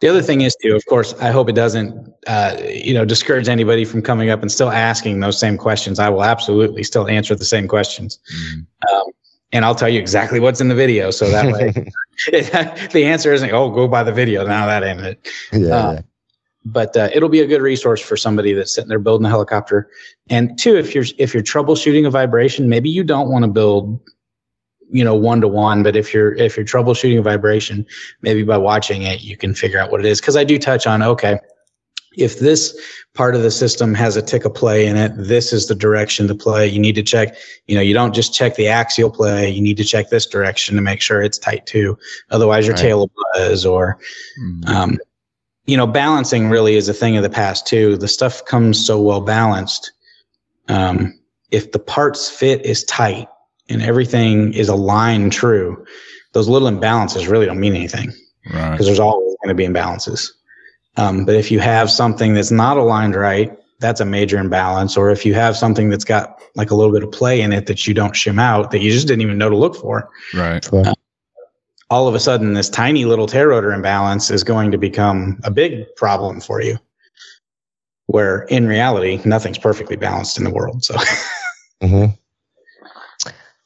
[0.01, 3.49] The other thing is too, of course, I hope it doesn't, uh, you know, discourage
[3.49, 5.99] anybody from coming up and still asking those same questions.
[5.99, 8.19] I will absolutely still answer the same questions
[8.93, 9.07] um,
[9.53, 11.11] and I'll tell you exactly what's in the video.
[11.11, 11.73] So that way,
[12.93, 14.47] the answer isn't, oh, go by the video.
[14.47, 15.29] Now that ain't it.
[15.53, 16.01] yeah, Uh, yeah.
[16.69, 19.89] But uh, it'll be a good resource for somebody that's sitting there building a helicopter.
[20.29, 24.01] And two, if you're if you're troubleshooting a vibration, maybe you don't want to build,
[24.91, 25.85] you know, one to one.
[25.85, 27.87] But if you're if you're troubleshooting a vibration,
[28.21, 30.21] maybe by watching it, you can figure out what it is.
[30.21, 31.39] Because I do touch on, okay,
[32.17, 32.77] if this
[33.15, 36.27] part of the system has a tick of play in it, this is the direction
[36.27, 36.67] to play.
[36.67, 37.37] You need to check,
[37.67, 39.49] you know, you don't just check the axial play.
[39.49, 41.97] You need to check this direction to make sure it's tight too.
[42.31, 42.83] Otherwise, your Right.
[42.83, 43.99] tail will buzz or,
[44.43, 44.69] Mhm.
[44.69, 44.99] um,
[45.67, 47.97] you know, balancing really is a thing of the past too.
[47.97, 49.93] The stuff comes so well balanced.
[50.69, 51.19] Um,
[51.51, 53.29] if the parts fit is tight
[53.69, 55.85] and everything is aligned true,
[56.33, 58.13] those little imbalances really don't mean anything
[58.53, 58.73] right.
[58.73, 60.31] because there's always going to be imbalances.
[60.97, 64.97] Um, but if you have something that's not aligned right, that's a major imbalance.
[64.97, 67.67] Or if you have something that's got like a little bit of play in it
[67.67, 70.67] that you don't shim out that you just didn't even know to look for, Right.
[71.91, 75.51] All of a sudden this tiny little tail rotor imbalance is going to become a
[75.51, 76.79] big problem for you.
[78.07, 80.85] Where in reality, nothing's perfectly balanced in the world.
[80.85, 80.97] So
[81.83, 82.07] hmm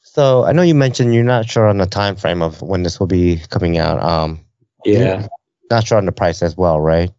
[0.01, 2.99] So I know you mentioned you're not sure on the time frame of when this
[2.99, 4.01] will be coming out.
[4.01, 4.39] Um,
[4.83, 5.27] yeah.
[5.69, 7.11] not sure on the price as well, right?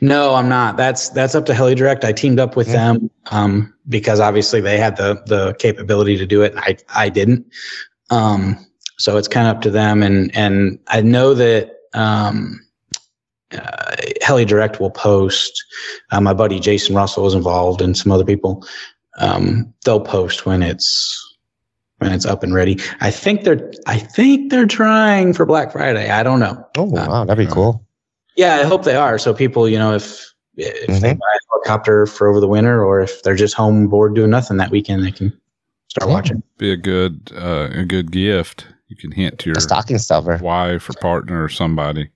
[0.00, 0.76] No, I'm not.
[0.76, 2.04] That's that's up to HeliDirect.
[2.04, 2.74] I teamed up with Yeah.
[2.92, 6.52] them um, because obviously they had the the capability to do it.
[6.52, 7.46] And I I didn't.
[8.10, 8.64] Um,
[8.98, 10.02] so it's kind of up to them.
[10.02, 12.60] And and I know that um,
[13.52, 15.62] uh, Heli Direct will post.
[16.10, 18.66] Uh, my buddy Jason Russell is involved, and some other people.
[19.18, 21.20] Um, they'll post when it's
[21.98, 22.78] when it's up and ready.
[23.00, 26.10] I think they're I think they're trying for Black Friday.
[26.10, 26.66] I don't know.
[26.76, 27.84] Oh wow, that'd be cool.
[28.36, 29.18] Yeah, I hope they are.
[29.18, 31.18] So people, you know, if if they Mhm.
[31.18, 34.56] buy a helicopter for over the winter, or if they're just home bored doing nothing
[34.56, 35.32] that weekend, they can
[35.88, 36.42] start watching.
[36.58, 38.66] Be a good uh, a good gift.
[38.94, 40.38] You can hint to your A stocking stuffer.
[40.40, 42.10] wife or partner or somebody.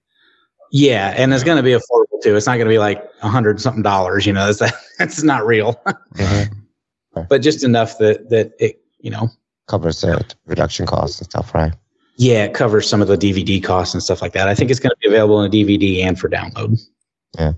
[0.70, 2.36] Yeah, and it's going to be affordable too.
[2.36, 4.26] It's not going to be like a hundred something dollars.
[4.26, 5.80] You know, that's that's not real.
[6.14, 7.28] Mhm.
[7.28, 9.28] but just enough that that it, you know,
[9.66, 11.72] Covers the production costs and stuff, right?
[12.16, 14.46] yeah, it covers some of the DVD costs and stuff like that.
[14.48, 16.78] I think it's going to be available in a DVD and for download.
[17.38, 17.54] L-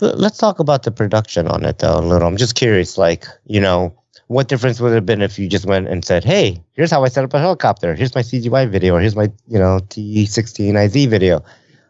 [0.00, 2.26] Let's talk about the production on it though a little.
[2.28, 3.94] I'm just curious, like, you know,
[4.28, 7.04] what difference would it have been if you just went and said, Hey, here's how
[7.04, 7.94] I set up a helicopter.
[7.94, 11.44] Here's my CGY video, or here's my, you know, T16IZ video.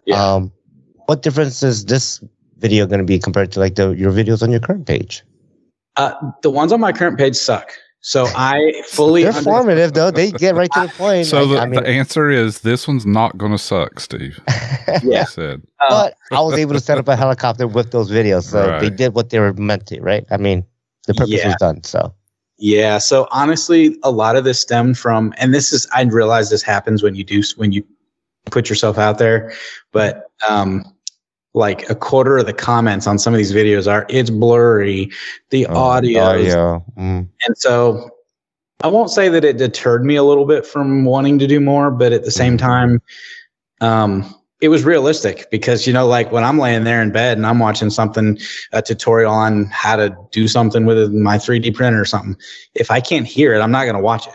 [0.07, 0.23] Yeah.
[0.35, 0.53] Um,
[1.07, 2.23] what difference is this
[2.59, 5.23] video going to be compared to like the your videos on your current page?
[5.97, 7.73] Uh, the ones on my current page suck.
[8.05, 10.11] So I fully They're under- formative though.
[10.11, 11.27] They get right to the point.
[11.27, 14.41] So Like, the, I mean, the answer is this one's not going to suck, Steve.
[15.05, 15.25] Yeah.
[15.25, 15.63] Said.
[15.81, 15.89] uh,
[16.31, 19.15] but I was able to set up a helicopter with those videos, so they did
[19.15, 20.25] what they were meant to, right?
[20.31, 20.65] I mean,
[21.07, 21.47] the purpose Yeah.
[21.47, 21.83] was done.
[21.85, 22.13] So
[22.62, 22.98] Yeah.
[22.98, 27.02] So honestly, a lot of this stemmed from, and this is, I realize this happens
[27.02, 27.84] when you do, when you
[28.52, 29.52] put yourself out there,
[29.90, 30.84] but, um,
[31.55, 35.10] like a quarter of the comments on some of these videos are it's blurry,
[35.51, 36.84] the uh, audio, audio.
[36.97, 37.28] Mm.
[37.47, 38.09] and so
[38.84, 41.90] I won't say that it deterred me a little bit from wanting to do more,
[41.90, 42.60] but at the same Mhm.
[42.60, 43.02] time,
[43.80, 47.44] um, it was realistic because you know, like when I'm laying there in bed and
[47.44, 48.39] I'm watching something,
[48.72, 52.36] a tutorial on how to do something with my 3D printer or something.
[52.74, 54.34] If I can't hear it, I'm not going to watch it.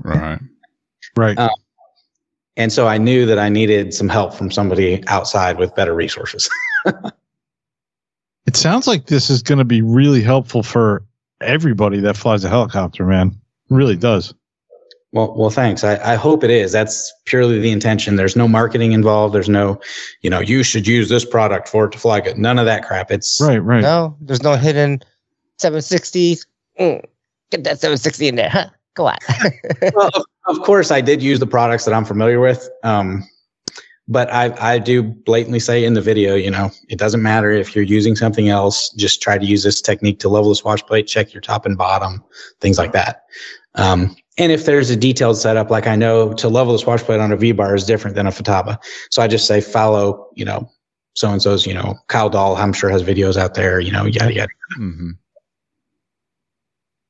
[0.00, 0.38] Right.
[1.14, 1.36] Right.
[1.36, 1.50] Uh,
[2.56, 6.48] And so I knew that I needed some help from somebody outside with better resources.
[8.46, 11.04] It sounds like this is going to be really helpful for
[11.40, 13.28] everybody that flies a helicopter, man.
[13.28, 14.34] It really does.
[15.12, 15.84] Well, well, thanks.
[15.84, 16.72] I, I hope it is.
[16.72, 18.16] That's purely the intention.
[18.16, 19.34] There's no marketing involved.
[19.34, 19.78] There's no,
[20.22, 22.38] you know, you should use this product for it to fly good.
[22.38, 23.10] None of that crap.
[23.10, 23.82] It's Right, right.
[23.82, 25.02] No, there's no hidden
[25.58, 26.38] 760.
[26.80, 27.04] Mm,
[27.50, 28.70] get that 760 in there, huh?
[28.94, 29.18] Go on.
[29.94, 32.66] well, of, of course, I did use the products that I'm familiar with.
[32.82, 33.28] Um,
[34.08, 37.76] but I, I do blatantly say in the video, you know, it doesn't matter if
[37.76, 38.88] you're using something else.
[38.90, 41.76] Just try to use this technique to level the swash plate, check your top and
[41.76, 42.24] bottom,
[42.60, 43.24] things like that.
[43.74, 47.20] Um, and if there's a detailed setup, like I know to level the swash plate
[47.20, 48.78] on a V bar is different than a Futaba.
[49.10, 50.70] So I just say follow, you know,
[51.14, 54.06] so and so's, you know, Kyle Dahl, I'm sure has videos out there, you know,
[54.06, 54.52] yada yada.
[54.76, 55.10] hmm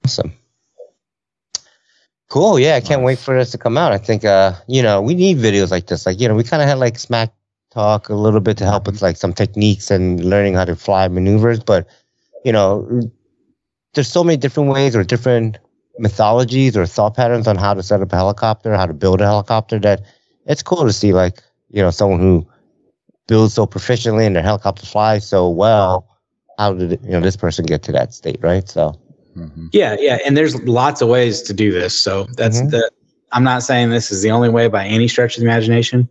[0.05, 0.33] awesome.
[2.29, 2.59] Cool.
[2.59, 3.93] Yeah, I can't wait for this to come out.
[3.93, 6.07] I think, uh, you know, we need videos like this.
[6.07, 7.33] Like, you know, we kind of had like smack
[7.71, 11.09] talk a little bit to help with like some techniques and learning how to fly
[11.09, 11.61] maneuvers.
[11.61, 11.87] But,
[12.45, 13.03] you know,
[13.95, 15.59] there's so many different ways or different
[15.99, 19.25] mythologies or thought patterns on how to set up a helicopter, how to build a
[19.25, 20.03] helicopter that
[20.47, 22.47] it's cool to see like, you know, someone who
[23.27, 26.09] builds so proficiently and their helicopter flies so well.
[26.59, 28.69] How did, you know, this person get to that state, right?
[28.69, 28.99] So,
[29.35, 32.01] hmm Yeah, yeah, and there's lots of ways to do this.
[32.01, 32.71] So that's Mhm.
[32.71, 32.91] the.
[33.35, 36.07] I'm not saying this is the only way by any stretch of the imagination,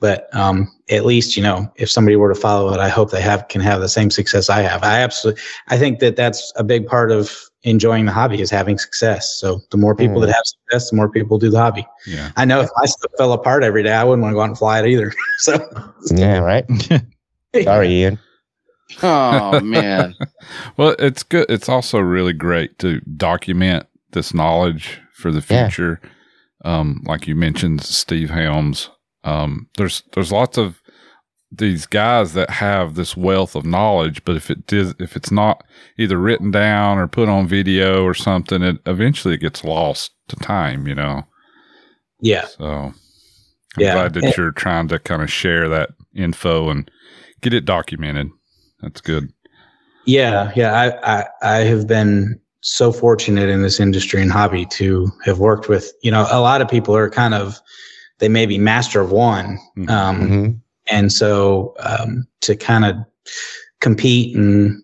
[0.00, 3.22] but um, at least you know if somebody were to follow it, I hope they
[3.22, 4.82] have can have the same success I have.
[4.84, 8.78] I absolutely, I think that that's a big part of enjoying the hobby is having
[8.78, 9.36] success.
[9.40, 10.26] So the more people Mm.
[10.26, 11.86] that have success, the more people do the hobby.
[12.06, 12.30] Yeah.
[12.36, 14.48] I know if my stuff fell apart every day, I wouldn't want to go out
[14.50, 15.12] and fly it either.
[15.38, 15.58] so
[16.14, 16.64] yeah, right.
[17.64, 18.18] Sorry, Ian.
[19.02, 20.14] Oh man.
[20.76, 21.46] Well, it's good.
[21.50, 25.68] It's also really great to document this knowledge for the Yeah.
[25.68, 26.00] future.
[26.64, 28.90] Um, like you mentioned, Steve Helms.
[29.24, 30.77] Um, there's there's lots of
[31.50, 35.64] these guys that have this wealth of knowledge, but if it does, if it's not
[35.96, 40.36] either written down or put on video or something, it eventually it gets lost to
[40.36, 40.86] time.
[40.86, 41.24] You know.
[42.20, 42.94] yeah, So I'm
[43.78, 43.94] Yeah.
[43.94, 46.90] glad that And- you're trying to kind of share that info and
[47.40, 48.28] get it documented.
[48.82, 49.32] That's good.
[50.04, 50.72] Yeah, yeah.
[51.04, 55.68] I, I, I have been so fortunate in this industry and hobby to have worked
[55.68, 57.60] with, you know, a lot of people are kind of,
[58.18, 59.58] they may be master of one.
[59.76, 59.90] Mhm.
[59.90, 60.50] Um, hmm
[60.90, 62.96] And so um, to kind of
[63.80, 64.82] compete and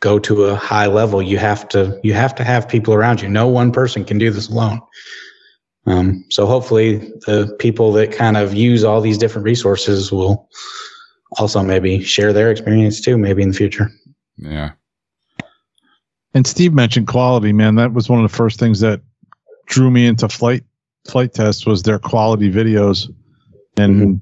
[0.00, 3.28] go to a high level, you have to, you have to have people around you.
[3.28, 4.80] No one person can do this alone.
[5.86, 10.48] Um, so hopefully the people that kind of use all these different resources will
[11.38, 13.90] also maybe share their experience too, maybe in the future.
[14.36, 14.72] Yeah.
[16.34, 17.74] And Steve mentioned quality, man.
[17.76, 19.00] That was one of the first things that
[19.66, 20.62] drew me into flight
[21.06, 23.10] flight tests was their quality videos.
[23.76, 24.20] And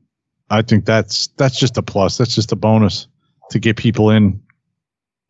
[0.51, 2.19] I think that's that's just a plus.
[2.19, 3.09] That's just a bonus
[3.51, 4.41] to get people in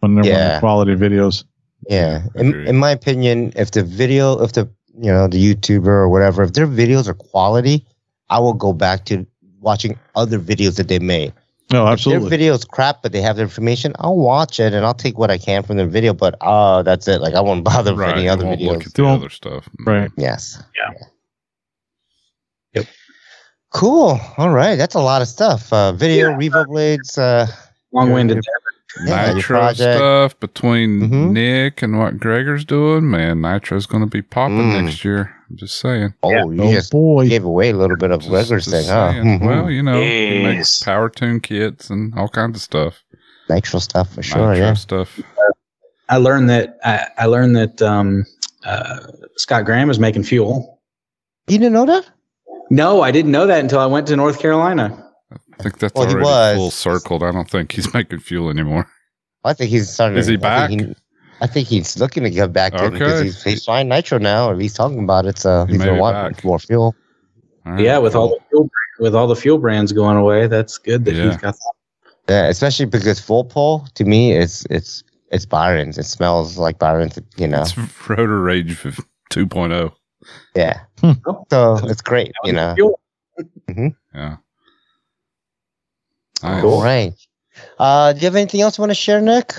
[0.01, 0.45] when they're Yeah.
[0.47, 1.45] wanting quality videos.
[1.89, 2.27] Yeah.
[2.35, 4.69] In, in my opinion, if the video, if the,
[4.99, 7.87] you know, the YouTuber or whatever, if their videos are quality,
[8.31, 9.27] I will go back to
[9.61, 11.33] watching other videos that they made.
[11.73, 11.89] No, absolutely.
[11.89, 12.21] If absolutely.
[12.21, 15.31] their video's crap, but they have the information, I'll watch it and I'll take what
[15.31, 17.21] I can from their video, but uh, that's it.
[17.21, 18.17] Like, I won't bother with Right.
[18.17, 18.87] any other won't look videos.
[18.87, 19.69] at the Don't- other stuff.
[19.85, 20.11] right.
[20.17, 20.63] Yes.
[20.77, 20.93] Yeah.
[21.01, 21.11] Yep.
[23.77, 24.19] Cool.
[24.39, 24.77] All right.
[24.77, 25.71] That's a lot of stuff.
[25.71, 27.19] Uh, video, Revo Blades.
[27.19, 27.47] Uh,
[27.93, 28.43] Long-winded.
[29.07, 31.33] Yeah, Nitro stuff between Mhm.
[31.33, 33.43] Nick and what Gregor's doing, man.
[33.43, 34.85] Nitro's going to be popping Mm.
[34.85, 35.31] next year.
[35.51, 36.15] I'm just saying.
[36.23, 36.45] oh, Yeah.
[36.47, 37.29] you Oh just boy.
[37.29, 39.13] gave away a little bit of Just- Gregor's thing, huh?
[39.13, 39.41] saying.
[39.41, 39.47] Mhm.
[39.47, 40.83] Well, you know, he makes Yes.
[40.83, 43.03] power tune kits and all kinds of stuff.
[43.51, 44.53] Nitro stuff for sure.
[44.55, 44.73] Nitro Yeah.
[44.75, 45.21] stuff.
[46.09, 48.25] I learned that I, I learned that um,
[48.65, 49.01] uh,
[49.37, 50.81] Scott Graham is making fuel.
[51.49, 52.07] You didn't know that?
[52.71, 55.03] No, I didn't know that until I went to North Carolina.
[55.59, 57.23] I think that's Well, already full circled.
[57.23, 58.89] I don't think he's making fuel anymore.
[59.45, 60.19] I think he's starting.
[60.19, 60.69] Is he I back?
[60.71, 60.97] think, he-
[61.41, 64.51] I think he's looking to get back in because he's, he's trying Nitro now.
[64.51, 65.39] Or he's talking about it.
[65.39, 66.45] So He he's made gonna want back.
[66.45, 66.95] more fuel.
[67.67, 68.71] All right, yeah, with all the fuel,
[69.01, 71.25] with all the fuel brands going away, that's good that Yeah.
[71.29, 71.55] he's got.
[72.29, 75.99] Yeah, especially because full pull to me it's it's it's Byron's.
[75.99, 77.19] It smells like Byron's.
[77.37, 77.63] You know.
[77.63, 77.77] It's
[78.09, 78.77] Rotor Rage
[79.31, 79.93] 2.0.
[80.55, 80.81] Yeah.
[81.01, 81.13] Hmm.
[81.51, 82.33] So it's great.
[82.45, 82.75] You know.
[82.75, 83.01] Fuel.
[84.15, 84.37] Yeah.
[86.43, 86.65] Nice.
[86.65, 87.13] All right.
[87.79, 89.55] Uh, do you have anything else you want to share, Nick?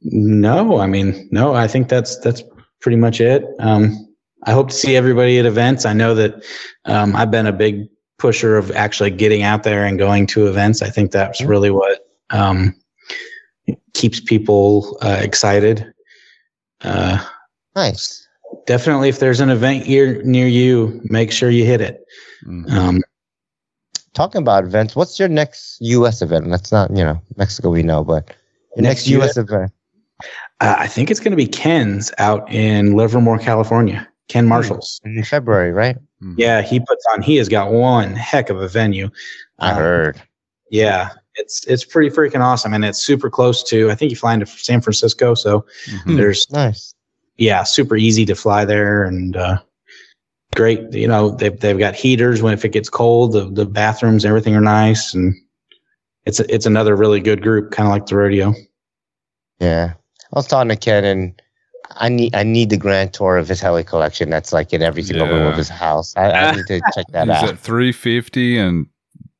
[0.00, 2.42] No, I mean, no, I think that's that's
[2.80, 3.44] pretty much it.
[3.58, 4.08] Um,
[4.44, 5.84] I hope to see everybody at events.
[5.84, 6.44] I know that
[6.84, 7.88] um, I've been a big
[8.18, 10.82] pusher of actually getting out there and going to events.
[10.82, 12.74] I think that's really what um,
[13.94, 15.92] keeps people uh, excited.
[16.82, 17.24] Uh,
[17.74, 18.27] Nice.
[18.68, 22.04] Definitely, if there's an event here near you, make sure you hit it.
[22.46, 22.70] Mhm.
[22.70, 23.02] Um,
[24.14, 26.22] Talking about events, what's your next U.S.
[26.22, 26.50] event?
[26.50, 28.28] That's not you know Mexico we know, but
[28.76, 29.36] your next, Next U.S.
[29.36, 29.72] event.
[30.60, 34.08] uh, I think it's going to be Ken's out in Livermore, California.
[34.28, 35.00] Ken Marshall's.
[35.04, 35.96] in February, right?
[36.22, 36.34] Mhm.
[36.36, 37.22] Yeah, he puts on.
[37.22, 39.08] He has got one heck of a venue.
[39.60, 40.22] I Um, heard.
[40.70, 43.88] Yeah, it's it's pretty freaking awesome, and it's super close to.
[43.90, 46.16] I think you fly into San Francisco, so Mhm.
[46.16, 46.92] there's Nice.
[47.38, 49.58] Yeah, super easy to fly there, and uh,
[50.54, 50.92] great.
[50.92, 53.32] You know, they've they've got heaters when if it gets cold.
[53.32, 55.34] The the bathrooms, everything are nice, and
[56.26, 58.54] it's a, it's another really good group, kind of like the rodeo.
[59.60, 59.94] Yeah.
[59.94, 61.42] I was talking to Ken, and
[61.92, 64.28] I need I need the grand tour of his heli collection.
[64.28, 66.14] That's like in every single room of his house.
[66.16, 67.36] I, I need to check that out.
[67.40, 67.54] He's out.
[67.54, 68.86] at 350 and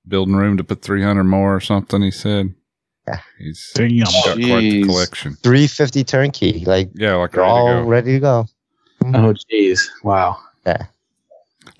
[0.06, 2.54] building room to put 300 more or something, he said.
[3.08, 3.20] Yeah.
[3.38, 3.98] He's Damn.
[4.00, 5.36] got quite the collection.
[5.42, 6.64] 350 turnkey.
[6.66, 7.88] Like Yeah, like they're ready all to go.
[7.88, 8.46] ready to go.
[9.04, 9.80] Oh, jeez.
[10.02, 10.36] wow.
[10.66, 10.86] Yeah.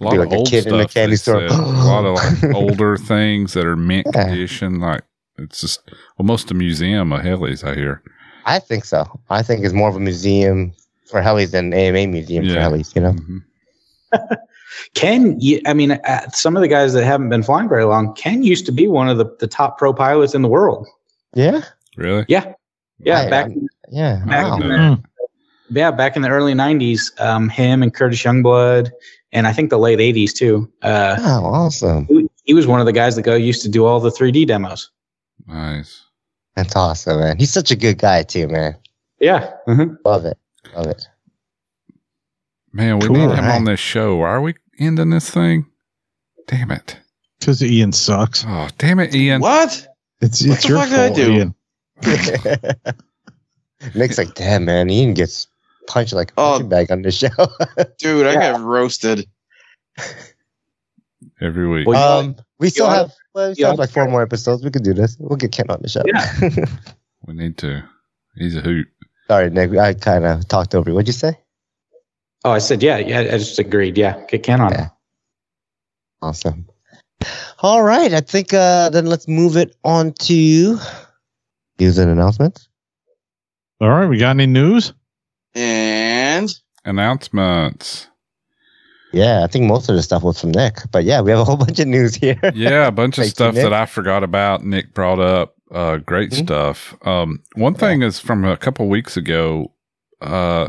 [0.01, 0.95] A lot Be of like a old kid in the stuff.
[0.95, 1.45] candy store.
[1.47, 4.25] a lot of like older things that are mint Yeah.
[4.25, 4.81] condition.
[4.81, 5.03] Like
[5.39, 5.83] it's just
[6.19, 7.65] almost a museum of helis.
[7.65, 8.03] I hear.
[8.47, 9.05] I think so.
[9.31, 10.73] I think it's more of a museum
[11.07, 12.63] for helis than AMA museum for Yeah.
[12.71, 12.95] helis.
[12.95, 13.13] You know.
[13.13, 13.43] Mhm.
[14.95, 18.15] Ken, you, I mean, uh, some of the guys that haven't been flying very long,
[18.15, 20.87] Ken used to be one of the, the top pro pilots in the world.
[21.35, 21.63] Yeah.
[21.97, 22.25] Really?
[22.29, 22.53] Yeah,
[22.99, 24.23] yeah, I- back I'm- Yeah.
[24.27, 24.55] Back Wow.
[24.57, 25.05] in the- Mm.
[25.71, 28.91] yeah, back in the early '90s, um, him and Curtis Youngblood,
[29.33, 30.71] and I think the late '80s too.
[30.83, 31.45] Uh, Wow.
[31.47, 32.07] Awesome.
[32.07, 34.45] he- he was one of the guys that go used to do all the 3D
[34.47, 34.91] demos.
[35.47, 36.03] Nice.
[36.57, 37.39] That's awesome, man.
[37.39, 38.77] He's such a good guy too, man.
[39.21, 39.97] Yeah, mhm.
[40.05, 40.37] Love it.
[40.77, 41.07] Love it.
[42.73, 43.17] Man, we Cool.
[43.17, 43.55] need him Alright.
[43.57, 44.21] on this show.
[44.23, 45.67] Are we ending this thing?
[46.47, 46.97] Damn it.
[47.39, 48.45] Because Ian sucks.
[48.47, 49.41] Oh, damn it, Ian.
[49.41, 49.88] What?
[50.21, 51.33] It's What it's the your fuck did I do?
[51.33, 51.55] Ian.
[53.95, 54.91] Nick's like, damn, man.
[54.91, 55.47] Ian gets
[55.87, 56.51] punched like a Oh.
[56.53, 57.29] punching bag on the show.
[57.99, 58.53] Dude, I Yeah.
[58.53, 59.29] got roasted.
[61.41, 61.87] Every week.
[61.87, 64.65] Well, um, we still you have, well, we still have like four more episodes.
[64.65, 65.17] We could do this.
[65.21, 66.03] We'll get Ken on the show.
[66.05, 66.65] Yeah.
[67.27, 67.85] we need to.
[68.37, 68.89] He's a hoot.
[69.29, 69.73] Sorry, Nick.
[69.77, 70.95] I kind of talked over you.
[70.95, 71.39] What'd you say?
[72.45, 73.21] Oh, I said, yeah, yeah.
[73.21, 73.97] I just agreed.
[73.99, 74.73] Yeah, get Ken on.
[74.73, 74.89] Yeah.
[76.23, 76.67] Awesome.
[77.61, 78.13] All right.
[78.13, 80.79] I think uh, then let's move it on to
[81.79, 82.69] news and announcements.
[83.81, 84.93] All right, we got any news?
[85.55, 86.53] And
[86.85, 88.09] Announcements.
[89.13, 91.45] Yeah, I think most of the stuff was from Nick, but yeah, we have a
[91.45, 92.39] whole bunch of news here.
[92.55, 93.63] yeah, a bunch of Thank you, stuff Nick.
[93.65, 94.65] that I forgot about.
[94.65, 95.55] Nick brought up.
[95.71, 96.45] Uh, great Mhm.
[96.45, 96.95] stuff.
[97.07, 99.73] Um, one thing is from a couple weeks ago,
[100.21, 100.69] uh,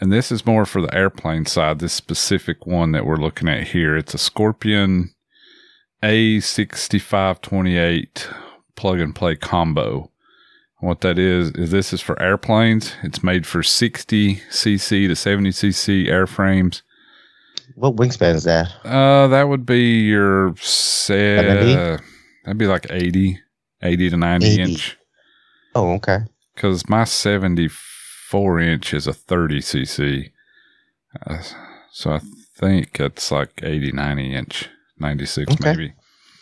[0.00, 1.78] and this is more for the airplane side.
[1.78, 5.10] This specific one that we're looking at here, it's a Scorpion
[6.02, 8.34] A6528
[8.76, 10.10] plug and play combo.
[10.80, 12.94] What that is is this is for airplanes.
[13.02, 16.82] It's made for 60 cc to 70 cc airframes.
[17.74, 18.68] what wingspan is that?
[18.84, 21.44] Uh, that would be your set.
[21.44, 21.74] 70?
[22.44, 23.40] that'd be like 80,
[23.82, 24.62] 80 to 90 80.
[24.62, 24.96] inch.
[25.74, 26.18] Oh, okay.
[26.54, 30.30] Because my 74 inch is a 30 cc.
[31.26, 31.42] Uh,
[31.90, 32.20] so I
[32.56, 34.68] think it's like 80, 90 inch,
[35.00, 35.70] 96 Okay.
[35.70, 35.92] maybe.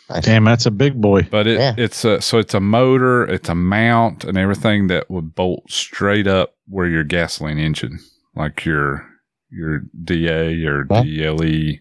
[0.09, 0.23] Nice.
[0.25, 1.23] Damn, that's a big boy.
[1.23, 1.75] But it, Yeah.
[1.77, 6.27] it's a so it's a motor, it's a mount, and everything that would bolt straight
[6.27, 7.99] up where your gasoline engine,
[8.35, 9.05] like your
[9.49, 11.03] your DA or Huh?
[11.03, 11.79] DLE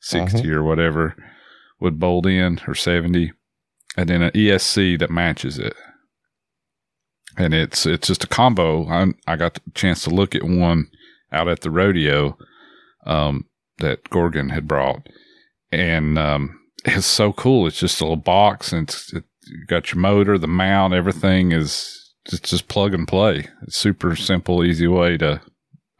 [0.00, 1.14] 60 or whatever,
[1.80, 3.32] would bolt in or seventy,
[3.96, 5.74] and then an ESC that matches it.
[7.36, 8.86] And it's it's just a combo.
[8.88, 10.88] I I got the chance to look at one
[11.32, 12.36] out at the rodeo
[13.06, 13.46] um,
[13.78, 15.08] that Gorgon had brought,
[15.80, 17.66] and um, it's so cool.
[17.66, 21.52] It's just a little box, and it's, it, you got your motor, the mount, everything
[21.52, 23.46] is just just plug and play.
[23.62, 25.40] It's super simple, easy way to.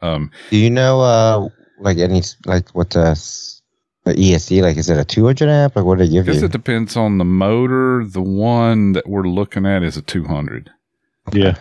[0.01, 1.47] Um, Do you know, uh,
[1.79, 3.19] like any, like what the,
[4.03, 5.75] the ESC, like, is it a 200 amp?
[5.75, 6.45] Like, what do they I give guess you?
[6.45, 8.03] it depends on the motor.
[8.05, 10.69] The one that we're looking at is a 200.
[11.33, 11.55] Yeah.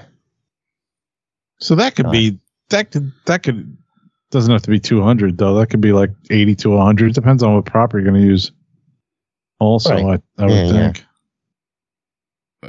[1.59, 2.39] So that could be
[2.69, 3.77] that could that could
[4.35, 5.55] doesn't have to be 200 though.
[5.55, 7.15] That could be like 80 to 100.
[7.15, 8.53] Depends on what prop you're going to use.
[9.61, 10.21] Also, Right.
[10.39, 10.73] I, I would Yeah, yeah.
[10.93, 11.05] think.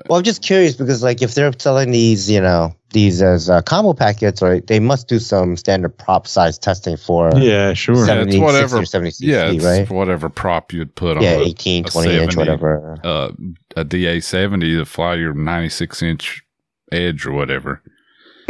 [0.09, 3.61] Well, I'm just curious because, like, if they're selling these, you know, these as uh,
[3.61, 7.95] combo packets, or they must do some standard prop size testing for Yeah, sure.
[7.99, 9.89] Yeah, 70, it's whatever- or 70 cc, Yeah, it's right?
[9.89, 12.37] whatever prop you'd put on Yeah, a, 18, a 20 inch, 70.
[12.37, 12.97] whatever.
[13.05, 13.31] uh,
[13.77, 16.43] a DA 70 to fly your 96 inch
[16.91, 17.81] edge or whatever.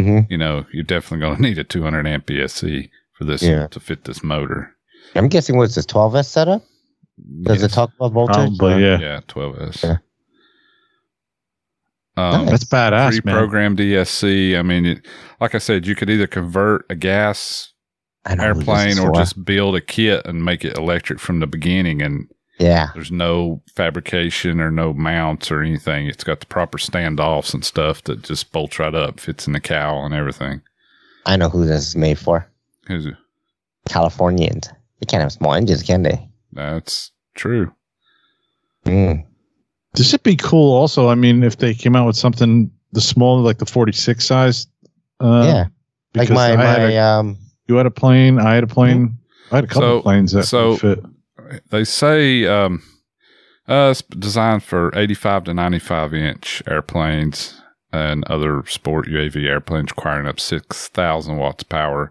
[0.00, 0.28] Mhm.
[0.28, 3.66] You know, you're definitely going to need a 200 amp ESC for this Yeah.
[3.68, 4.74] to fit this motor.
[5.14, 6.62] I'm guessing what's this 12S setup?
[7.42, 8.58] Does it talk about voltage?
[8.58, 8.98] Probably, or- yeah.
[8.98, 9.82] Yeah, 12S.
[9.82, 9.96] Yeah.
[12.18, 12.50] Um, Nice.
[12.50, 13.34] That's badass, man.
[13.34, 14.58] pre-programmed ESC.
[14.58, 15.06] I mean, it,
[15.40, 17.72] like I said, you could either convert a gas
[18.24, 21.40] I know who this airplane or just build a kit and make it electric from
[21.40, 22.00] the beginning.
[22.00, 22.26] And
[22.58, 22.88] yeah.
[22.94, 26.06] there's no fabrication or no mounts or anything.
[26.06, 29.60] It's got the proper standoffs and stuff that just bolts right up, fits in the
[29.60, 30.62] cowl and everything.
[31.26, 32.48] I know who this is made for.
[32.88, 33.06] Who's-
[33.88, 34.68] Californians.
[35.00, 36.28] They can't have small engines, can they?
[36.52, 37.72] That's true.
[38.84, 39.24] Mm.
[39.94, 41.08] This would be cool also.
[41.08, 44.66] I mean, if they came out with something the smaller, like the 46 size.
[45.20, 45.64] Uh, yeah.
[46.14, 47.36] Like because my, I had a- um,
[47.68, 48.38] you had a plane.
[48.38, 49.18] I had a plane.
[49.52, 51.00] I had a couple So- of planes that so- fit.
[51.70, 52.82] They say um,
[53.68, 57.60] uh, it's designed for 85 to 95 inch airplanes
[57.92, 62.10] and other sport UAV airplanes requiring up 6,000 watts power.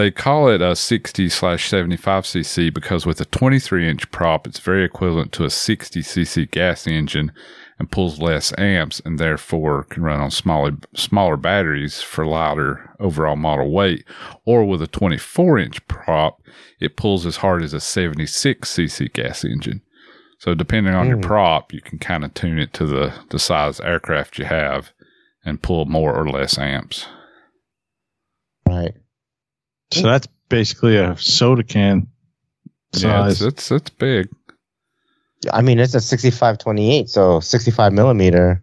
[0.00, 4.58] They call it a 60 slash 75 cc because with a 23 inch prop, it's
[4.58, 7.32] very equivalent to a 60 cc gas engine
[7.78, 13.36] and pulls less amps and therefore can run on smaller smaller batteries for lighter overall
[13.36, 14.06] model weight.
[14.46, 16.40] Or with a 24 inch prop,
[16.80, 19.82] it pulls as hard as a 76 cc gas engine.
[20.38, 21.22] So depending on your Mm.
[21.24, 24.94] prop, you can kind of tune it to the, the size aircraft you have
[25.44, 27.06] and pull more or less amps.
[28.66, 28.94] right.
[29.92, 32.06] So that's basically a soda can
[32.96, 33.42] Yeah, it's, size.
[33.42, 34.28] it's it's big.
[35.52, 38.62] I mean, it's a 6528, so 65 millimeter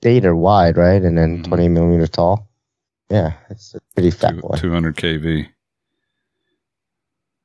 [0.00, 1.02] data wide, right?
[1.02, 1.48] And then Mhm.
[1.48, 2.48] 20 millimeter tall.
[3.10, 4.56] Yeah, it's a pretty fat boy.
[4.56, 5.48] 200 kV.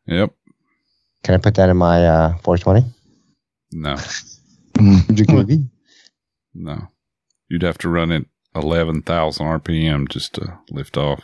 [0.07, 0.33] Yep.
[1.23, 2.85] Can I put that in my uh, 420?
[3.73, 3.95] No,
[4.75, 5.69] 100 kV.
[6.53, 6.87] no.
[7.49, 8.25] You'd have to run it
[8.55, 11.21] 11,000 RPM just to lift off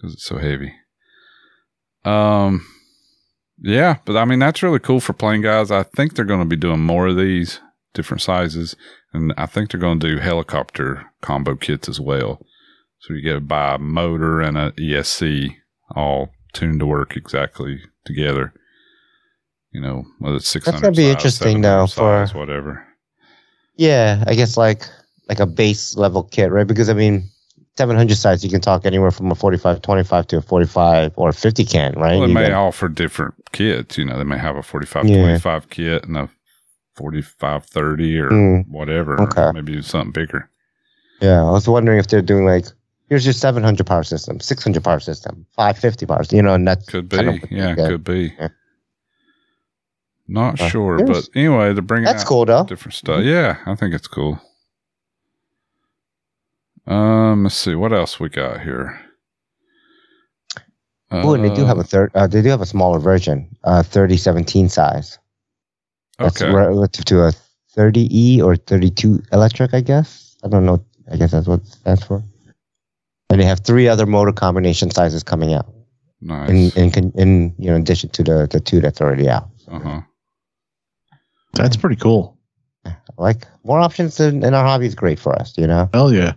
[0.00, 0.72] because it's so heavy.
[2.04, 2.66] Um,
[3.58, 5.70] yeah, but I mean, that's really cool for plane guys.
[5.70, 7.60] I think they're going to be doing more of these
[7.92, 8.76] different sizes.
[9.12, 12.40] And I think they're going to do helicopter combo kits as well.
[13.00, 15.56] So you get to buy a motor and a ESC
[15.94, 18.52] all tuned to work exactly together.
[19.72, 22.86] You know, whether it's 600 gonna be size, interesting, 700 though, for- whatever.
[23.76, 24.84] Yeah, I guess like
[25.28, 26.66] like a base level kit, right?
[26.66, 27.30] Because I mean,
[27.80, 31.64] 700 size, you can talk anywhere from a 45 25 to a 45 or 50
[31.64, 32.12] can, right?
[32.18, 33.96] Well, they You may offer different kits.
[33.96, 35.16] You know, they may have a 45 Yeah.
[35.22, 36.28] 25 kit and a
[36.96, 39.18] 45 30 or Mm, whatever.
[39.22, 39.50] okay.
[39.54, 40.50] Maybe something bigger.
[41.22, 42.66] yeah, I was wondering if they're doing like,
[43.08, 46.84] here's your 700 power system, 600 power system, 550 power, system, you know, and that's
[46.86, 47.16] Could be.
[47.16, 48.34] kind of what they yeah, could be.
[48.38, 48.48] Yeah.
[50.28, 51.02] Not Uh, sure.
[51.06, 52.64] But anyway, they're bringing That's out cool though.
[52.64, 53.24] different stuff.
[53.24, 54.38] Yeah, I think it's cool.
[56.86, 59.00] Um, let's see what else we got here.
[61.12, 62.12] Oh, and they do have a third.
[62.14, 65.18] Uh, they do have a smaller version, uh, 3017 size.
[66.18, 66.52] That's okay.
[66.52, 67.32] relative to a
[67.76, 70.36] 30e or 32 electric, I guess.
[70.44, 70.84] I don't know.
[71.10, 72.22] I guess that's what it stands for.
[73.28, 75.66] And they have three other motor combination sizes coming out.
[76.22, 76.74] Nice.
[76.76, 79.48] in in in you know in addition to the the two that's already out.
[79.68, 80.00] uh huh.
[81.54, 82.38] That's pretty cool.
[83.16, 85.56] Like more options in, in our hobby is great for us.
[85.56, 86.34] You know, Hell yeah.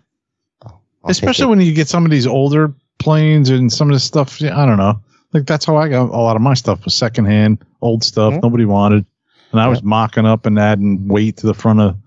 [1.03, 4.39] I'll Especially when you get some of these older planes and some of this stuff.
[4.39, 4.99] yeah, I don't know.
[5.33, 8.43] Like that's how I got a lot of my stuff was secondhand, old stuff Mhm.
[8.43, 9.05] nobody wanted,
[9.51, 11.97] and I was mocking up and adding weight to the front of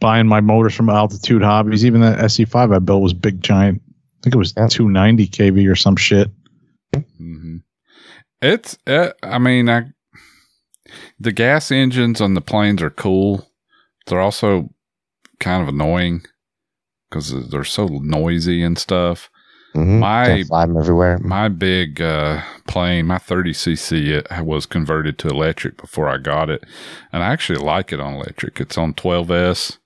[0.00, 1.84] buying my motors from Altitude Hobbies.
[1.84, 3.82] Even that SE5 I built was big giant.
[3.86, 4.68] I think it was Yeah.
[4.68, 6.30] 290 kV or some shit.
[7.18, 7.56] hmm
[8.40, 9.86] It's, uh, I mean, I,
[11.18, 13.46] the gas engines on the planes are cool.
[14.06, 14.70] They're also
[15.40, 16.22] kind of annoying
[17.08, 19.30] because they're so noisy and stuff.
[19.74, 19.98] Mhm.
[19.98, 21.18] my- Can't everywhere.
[21.18, 26.64] My big uh, plane, my 30cc, it was converted to electric before I got it.
[27.12, 28.58] And I actually like it on electric.
[28.60, 29.76] It's on 12S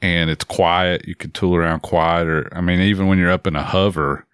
[0.00, 1.08] and it's quiet.
[1.08, 2.48] You can tool around quieter.
[2.52, 4.26] I mean, even when you're up in a hover,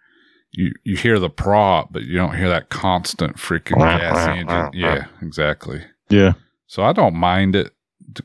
[0.52, 4.70] you, you hear the prop, but you don't hear that constant freaking gas engine.
[4.74, 5.84] Yeah, exactly.
[6.10, 6.34] Yeah.
[6.66, 7.72] So I don't mind it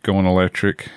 [0.03, 0.90] going electric.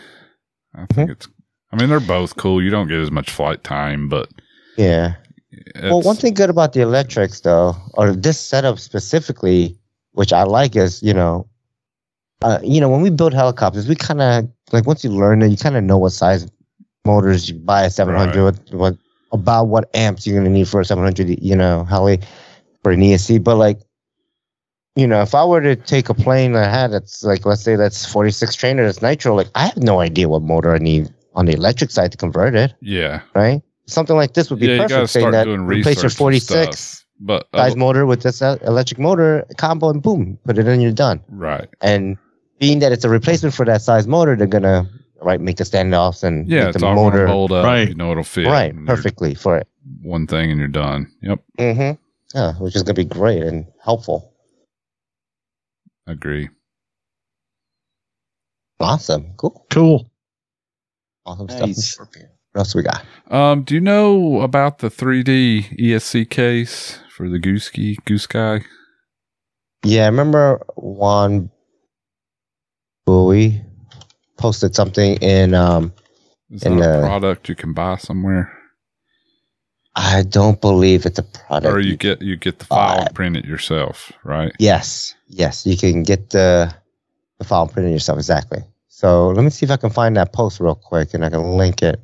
[0.75, 1.29] I think it's,
[1.75, 2.63] I mean, they're both cool.
[2.63, 4.29] You don't get as much flight time, but
[4.77, 5.15] Yeah.
[5.83, 9.77] Well, one thing good about the electrics, though, or this setup specifically,
[10.13, 11.49] which I like, is you know,
[12.43, 15.49] uh, you know, when we build helicopters, we kind of like once you learn it,
[15.49, 16.47] you kind of know what size
[17.05, 18.97] motors you buy a 700, what, what
[19.33, 22.21] about what amps you're gonna need for a 700, you know, heli
[22.85, 23.43] for an ESC.
[23.43, 23.81] But like,
[24.95, 27.75] you know, if I were to take a plane that had it's like let's say
[27.75, 31.47] that's 46 trainer, that's nitro, like I have no idea what motor I need on
[31.47, 33.21] the electric side to convert it yeah.
[33.35, 33.63] right?
[33.87, 35.11] Something like this would be Yeah, you gotta perfect.
[35.11, 37.05] Saying start that doing replace your 46 stuff.
[37.21, 40.81] But size uh, motor with this uh, electric motor combo, and boom, put it in,
[40.81, 41.21] you're done.
[41.29, 41.69] right.
[41.81, 42.17] And
[42.59, 44.89] being that it's a replacement for that size motor, they're gonna
[45.23, 47.65] right make the standoffs and Yeah, make the all motor hold up.
[47.65, 47.89] Right.
[47.89, 48.47] You know it'll fit.
[48.47, 49.69] right perfectly for it.
[50.03, 51.11] One thing and you're done.
[51.23, 51.41] Yep.
[51.59, 52.37] Mm-hmm.
[52.39, 54.33] Yeah, which is gonna be great and helpful.
[56.07, 56.49] Agree.
[58.81, 60.11] Awesome, cool, Cool.
[61.27, 61.93] Awesome Nice.
[61.95, 62.09] stuff.
[62.53, 63.05] What else we got?
[63.31, 67.71] Um, do you know about the 3D ESC case for the Goose
[68.05, 68.65] Goose Guy?
[69.85, 71.51] Yeah, I remember Juan
[73.07, 73.63] Bowie
[74.39, 75.93] posted something in um
[76.51, 78.53] Is that And, a uh, product you can buy somewhere?
[79.97, 81.73] I don't believe it's a product.
[81.73, 84.53] Or you get you get the file Uh, and print it yourself, right?
[84.59, 86.75] Yes, yes, you can get the
[87.39, 88.65] the file and print it yourself exactly.
[88.97, 91.57] So let me see if I can find that post real quick and I can
[91.59, 91.99] link it.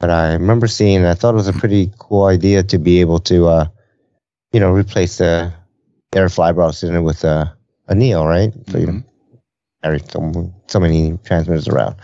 [0.00, 3.18] But I remember seeing, I thought it was a pretty cool idea to be able
[3.20, 3.66] to, uh,
[4.52, 5.52] you know, replace the
[6.14, 7.54] air fly browser in it with a,
[7.88, 8.54] a Neo, right?
[8.70, 9.04] So you Mhm.
[9.82, 11.96] carry so, so many transmitters around.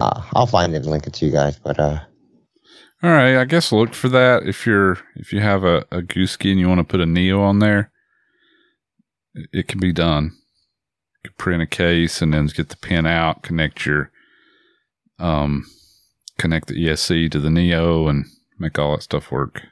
[0.00, 1.58] Uh, I'll find it and link it to you guys.
[1.58, 2.00] But uh,
[3.02, 6.50] All right, I guess look for that if you're if you have a, a Goosky
[6.50, 7.90] and you want to put a Neo on there,
[9.52, 10.32] it can be done.
[11.26, 14.12] You print a case and then get the pin out, connect your
[15.18, 15.66] um
[16.38, 18.26] connect the ESC to the Neo and
[18.60, 19.62] make all that stuff work.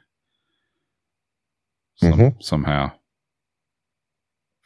[1.95, 2.43] Some, Mhm.
[2.43, 2.91] Somehow.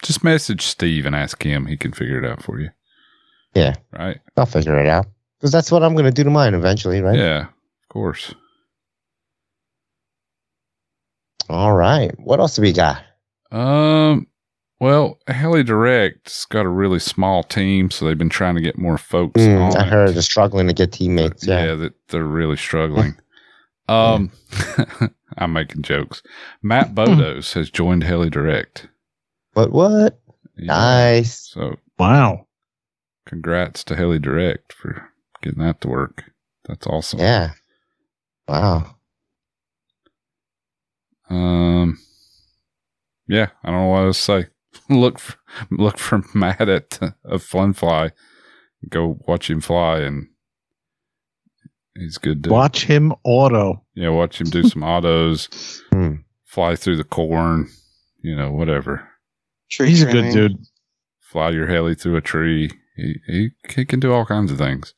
[0.02, 1.68] Just message Steve and ask him.
[1.68, 2.72] He can figure it out for you.
[3.53, 3.76] Yeah.
[3.91, 4.20] Right?
[4.36, 5.06] I'll figure it out
[5.38, 7.20] because that's what I'm going to do to mine eventually, right?
[7.20, 8.34] Yeah, of course.
[11.49, 12.18] All right.
[12.20, 13.03] What else do we got?
[13.52, 14.26] Um,
[14.80, 18.97] well, Heli Direct's got a really small team, so they've been trying to get more
[18.97, 19.77] folks Mm, on.
[19.77, 19.89] I it.
[19.89, 21.45] heard they're struggling to get teammates.
[21.45, 21.65] yeah.
[21.65, 21.76] Yeah.
[21.76, 23.15] that they're really struggling.
[23.89, 24.31] um,
[25.38, 26.22] I'm making jokes.
[26.61, 28.88] Matt Bodos has joined Heli Direct.
[29.53, 30.19] But what?
[30.57, 30.65] Yeah.
[30.68, 31.49] Nice.
[31.49, 32.47] So, Wow.
[33.26, 35.10] congrats to Heli Direct for
[35.41, 36.23] getting that to work.
[36.68, 37.19] That's awesome.
[37.19, 37.51] Yeah.
[38.47, 38.95] Wow.
[41.30, 41.99] Um,
[43.27, 44.47] yeah, I don't know what else to say.
[44.90, 45.36] Look, for,
[45.72, 48.11] look for Matt at uh, a Fun Fly.
[48.88, 50.28] Go watch him fly, and
[51.95, 52.44] he's good.
[52.45, 53.84] To, Watch him auto.
[53.94, 56.16] Yeah, watch him do some autos, Hmm.
[56.45, 57.68] fly through the corn,
[58.22, 59.07] you know, whatever.
[59.70, 60.57] Tree He's a good dude.
[61.20, 62.72] Fly your heli through a tree.
[62.95, 64.94] He he he can do all kinds of things.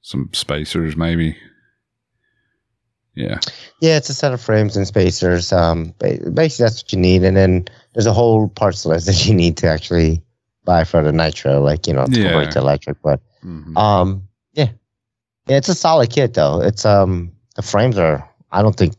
[0.01, 1.35] some spacers, maybe.
[3.15, 3.39] Yeah.
[3.81, 5.51] Yeah, it's a set of frames and spacers.
[5.51, 6.29] Um, basically
[6.63, 9.67] that's what you need, and then there's a whole parts list that you need to
[9.67, 10.21] actually
[10.63, 12.31] buy for the Nitro, like you know, to Yeah.
[12.31, 13.01] convert to electric.
[13.01, 13.77] But Mhm.
[13.77, 14.69] um, yeah,
[15.47, 16.61] yeah, it's a solid kit though.
[16.61, 18.27] It's um, the frames are.
[18.51, 18.95] I don't think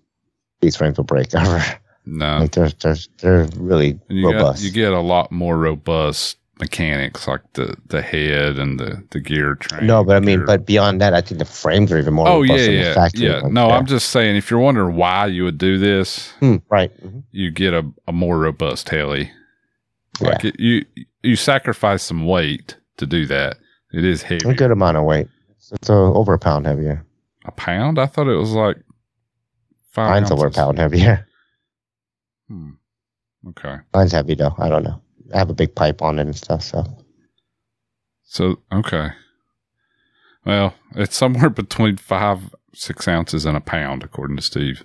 [0.60, 1.62] these frames will break ever.
[2.06, 2.38] no.
[2.40, 4.62] like they're they're they're really you, got, robust.
[4.62, 9.54] you get a lot more robust mechanics like the, the head and the, the gear
[9.54, 9.86] train.
[9.86, 12.28] no, but I mean, gear- but beyond that, I think the frames are even more.
[12.28, 12.94] oh, yeah, robust than the yeah.
[12.94, 13.42] factory Yeah.
[13.42, 13.54] ones.
[13.54, 13.76] No, Yeah.
[13.78, 16.92] I'm just saying, if you're wondering why you would do this, Hmm, right.
[17.02, 17.22] Mhm.
[17.30, 19.30] you get a, a more robust heli.
[20.20, 20.36] Yeah.
[20.44, 20.84] It, you
[21.22, 23.56] you sacrifice some weight to do that.
[23.94, 24.46] It is heavy.
[24.50, 25.28] A good amount of weight.
[25.56, 27.06] It's, it's uh, over a pound heavier.
[27.46, 27.98] A pound?
[27.98, 28.76] I thought it was like.
[30.08, 30.56] Mine's over a ounces.
[30.62, 31.26] pound heavier.
[32.48, 32.70] Hmm.
[33.50, 33.76] Okay.
[33.94, 34.54] Mine's heavy though.
[34.58, 35.00] I don't know.
[35.32, 36.62] I have a big pipe on it and stuff.
[36.64, 36.84] So
[38.24, 39.10] So okay.
[40.44, 44.84] Well, it's somewhere between five, six ounces and a pound, according to Steve.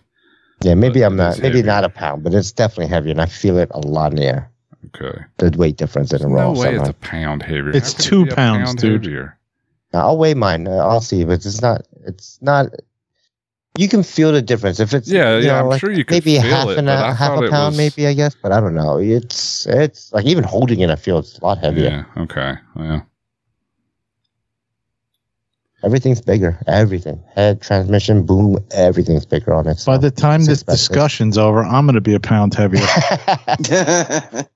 [0.61, 1.37] yeah, maybe But I'm not.
[1.37, 1.63] Maybe heavier.
[1.63, 4.25] not a pound, but it's definitely heavier, and I feel it a lot in the
[4.25, 4.51] air.
[4.95, 5.17] Okay.
[5.39, 6.51] The weight difference in a no row.
[6.51, 6.81] way somehow.
[6.81, 7.69] it's a pound heavier.
[7.71, 9.05] It's How could it two pounds, pound dude.
[9.05, 9.39] Heavier?
[9.91, 10.67] Now, I'll weigh mine.
[10.67, 11.81] Uh, I'll see, but it's not.
[12.05, 12.67] It's not.
[13.77, 15.09] You can feel the difference if it's.
[15.09, 16.97] Yeah, you yeah, know, I'm like sure you can maybe feel half it, and but
[16.97, 18.97] a I half a pound, was- maybe I guess, but I don't know.
[18.97, 22.05] It's it's like even holding it, I feel it's a lot heavier.
[22.15, 22.23] Yeah.
[22.23, 22.53] Okay.
[22.75, 23.05] Well,
[25.83, 26.57] Everything's bigger.
[26.67, 27.21] Everything.
[27.35, 28.57] Head, transmission, boom.
[28.71, 29.77] Everything's bigger on it.
[29.77, 29.91] So.
[29.91, 30.89] By the time this expensive.
[30.89, 32.81] discussion's over, I'm going to be a pound heavier.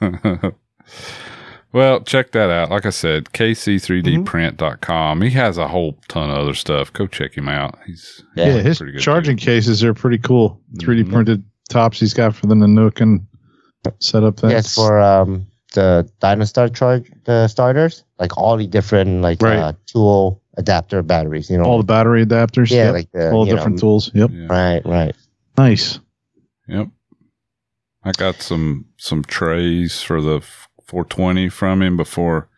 [1.72, 2.70] well, check that out.
[2.70, 4.24] Like I said, Mm-hmm.
[4.24, 5.22] kc3dprint.com.
[5.22, 6.92] He has a whole ton of other stuff.
[6.92, 7.78] Go check him out.
[7.86, 10.60] He's Yeah, yeah, his pretty good charging cases are pretty cool.
[10.78, 11.12] 3D Mhm.
[11.12, 13.26] printed tops he's got for the Nanook and
[14.00, 14.52] setup things.
[14.52, 19.58] Yes, for um the Dynastar charge the starters, like all the different like Right.
[19.58, 21.48] uh, tool adapter batteries.
[21.48, 22.70] You know, all the battery adapters.
[22.70, 22.92] yeah, yep.
[22.94, 24.10] like the all different know, tools.
[24.14, 24.30] Yep.
[24.32, 24.46] yeah.
[24.48, 25.14] Right, right.
[25.56, 26.00] Nice.
[26.68, 26.88] Yep.
[28.02, 32.48] I got some some trays for the f- 420 from him before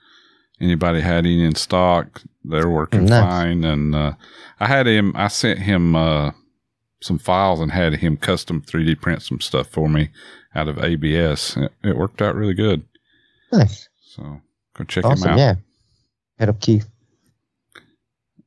[0.61, 2.23] anybody had any in stock.
[2.45, 3.23] They're working Nice.
[3.23, 4.13] fine, and uh,
[4.59, 5.13] I had him.
[5.15, 6.33] I sent him uh,
[7.01, 10.09] some files and had him custom 3D print some stuff for me
[10.55, 11.57] out of ABS.
[11.57, 12.83] It, it worked out really good.
[13.53, 14.41] Nice, So
[14.77, 15.31] go check him awesome.
[15.33, 15.39] out.
[15.39, 15.55] Yeah,
[16.39, 16.89] head up, Keith.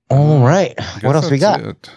[0.10, 1.62] All right, I guess what else we got?
[1.62, 1.90] it.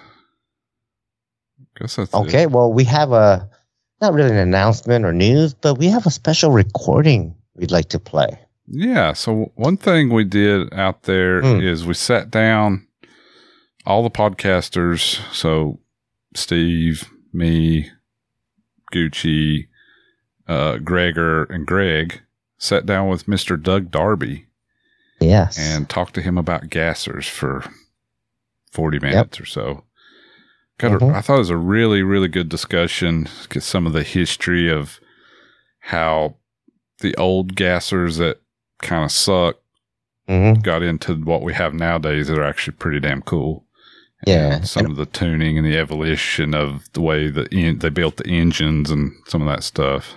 [1.79, 2.51] Guess that's Okay, It.
[2.51, 3.49] well we have a
[4.01, 7.99] not really an announcement or news, but we have a special recording we'd like to
[7.99, 8.39] play.
[8.67, 9.13] Yeah.
[9.15, 11.89] So one thing we did out there is Hmm.
[11.89, 12.87] we sat down
[13.87, 15.21] all the podcasters.
[15.35, 15.81] So
[16.35, 17.91] Steve, me,
[18.93, 19.69] Gucci,
[20.47, 22.21] uh, Gregor, and Greg
[22.59, 23.61] sat down with Mr.
[23.61, 24.47] Doug Darby
[25.21, 27.65] Yes, and talked to him about gassers for
[28.73, 29.85] 40 minutes or so.
[30.79, 31.15] Got a, Mhm.
[31.15, 33.29] I thought it was a really, really good discussion.
[33.49, 35.01] Get some of the history of
[35.81, 36.37] how
[37.01, 38.41] the old gassers that
[38.83, 39.57] kind of suck
[40.29, 43.65] hmm got into what we have nowadays that are actually pretty damn cool.
[44.27, 47.89] Yeah, And some of the tuning and the evolution of the way the en- they
[47.89, 50.15] built the engines and some of that stuff.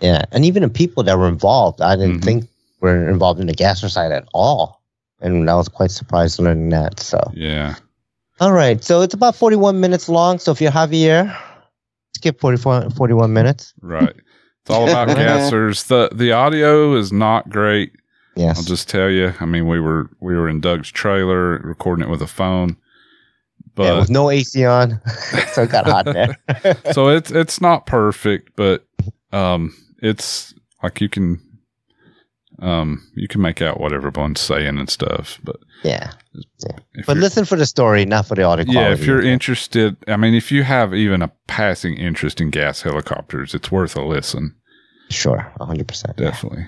[0.00, 2.24] yeah, and even the people that were involved, I didn't Mhm.
[2.24, 2.44] think
[2.80, 4.80] were involved in the gasser side at all,
[5.20, 6.98] and I was quite surprised learning that.
[7.00, 7.20] So.
[7.34, 7.74] Yeah.
[8.40, 10.38] All right, so it's about 41 minutes long.
[10.38, 11.36] So if you're Javier,
[12.16, 13.74] skip 44, 41 minutes.
[13.82, 14.14] Right.
[14.62, 15.86] It's all about gassers.
[15.86, 17.92] The the audio is not great.
[18.36, 18.58] Yes.
[18.58, 19.34] I'll just tell you.
[19.40, 22.74] I mean, we were we were in Doug's trailer recording it with a phone, yeah,
[23.74, 25.00] but with no AC on,
[25.52, 26.38] so it got hot there.
[26.92, 28.86] so it's it's not perfect, but
[29.32, 31.40] um, it's like you can
[32.60, 35.38] um you can make out what everyone's saying and stuff.
[35.44, 36.12] But yeah,
[36.94, 38.80] if but listen for the story, not for the audio quality.
[38.80, 42.82] yeah, if you're interested, I mean, if you have even a passing interest in gas
[42.82, 44.54] helicopters, it's worth a listen.
[45.10, 45.86] sure, 100.
[45.86, 46.66] percent Definitely.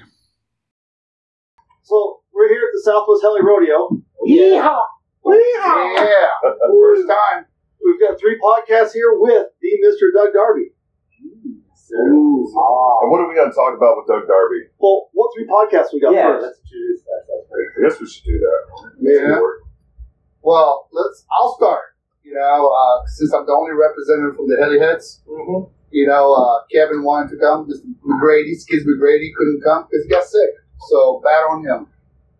[1.82, 4.02] So we're here at the Southwest Heli Rodeo.
[4.26, 4.84] Yeehaw!
[5.26, 5.96] Yeehaw!
[5.96, 6.50] Yeah,
[6.80, 7.46] first time.
[7.84, 10.12] We've got three podcasts here with the Mr.
[10.14, 10.70] Doug Darby.
[11.92, 14.70] And what are we going to talk about with Doug Darby?
[14.78, 16.46] Well, what three podcasts we got Yeah, first?
[16.46, 16.60] let's.
[17.50, 18.92] I guess we should do that.
[19.00, 19.40] Yeah.
[20.42, 21.24] Well, let's.
[21.40, 21.96] I'll start.
[22.22, 25.72] You know, uh, since I'm the only representative from the Heli Heads, Mm-hmm.
[25.90, 27.66] you know, uh, Kevin wanted to come.
[27.66, 27.82] Mr.
[28.06, 30.50] McGrady, Skids McGrady couldn't come because he got sick.
[30.88, 31.86] So bad on him.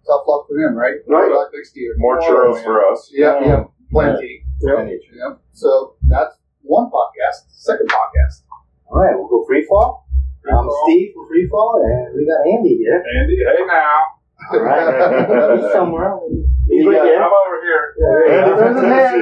[0.07, 0.97] Tough luck for him, right?
[1.09, 1.29] Right.
[1.29, 1.95] Good luck next year.
[1.99, 3.11] More churros for us.
[3.13, 4.45] Yeah, yeah, plenty.
[4.63, 4.85] Yeah.
[4.85, 5.35] Yeah.
[5.53, 7.49] So that's one podcast.
[7.49, 8.43] Second podcast.
[8.91, 10.05] All right, we'll go free fall.
[10.51, 12.99] I'm Steve from Free Fall, and we got Andy here.
[13.21, 14.03] Andy, hey now.
[14.51, 16.19] All right, he's somewhere.
[16.67, 17.23] He's right there.
[17.23, 17.95] I'm over here.
[17.97, 18.57] There you go.
[18.57, 19.15] There's his hand.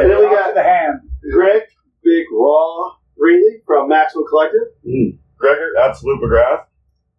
[0.00, 1.00] And then we got the hand.
[1.32, 1.62] Greg,
[2.02, 5.20] Big Raw Ringley from Maximum Collective, hmm.
[5.36, 6.64] Gregor, that's Lou McGrath.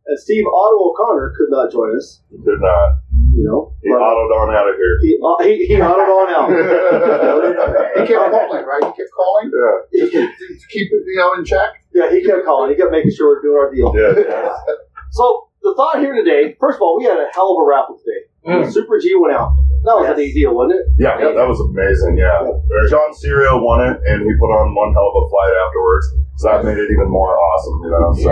[0.07, 2.23] and Steve Otto O'Connor could not join us.
[2.31, 2.97] He did not.
[3.35, 4.95] You know, He but autoed on out of here.
[5.03, 6.47] he uh, he, he autoed on out.
[7.99, 8.83] He kept calling, right?
[8.83, 10.05] He kept calling Yeah.
[10.05, 11.75] to keep, to keep it, you know, in check.
[11.93, 12.71] Yeah, he kept calling.
[12.71, 13.91] He kept making sure we're doing our deal.
[13.95, 14.55] Yeah.
[15.11, 17.95] So the thought here today, first of all, we had a hell of a raffle
[17.95, 18.27] today.
[18.43, 18.67] Mm.
[18.67, 19.55] Super G went out.
[19.87, 20.85] That was a big deal, wasn't it?
[20.99, 22.17] Yeah, yeah, that was amazing.
[22.19, 22.43] Yeah,
[22.91, 26.05] John Serio won it, and he put on one hell of a flight afterwards,
[26.35, 27.79] so that made it even more awesome.
[27.87, 28.27] You know, so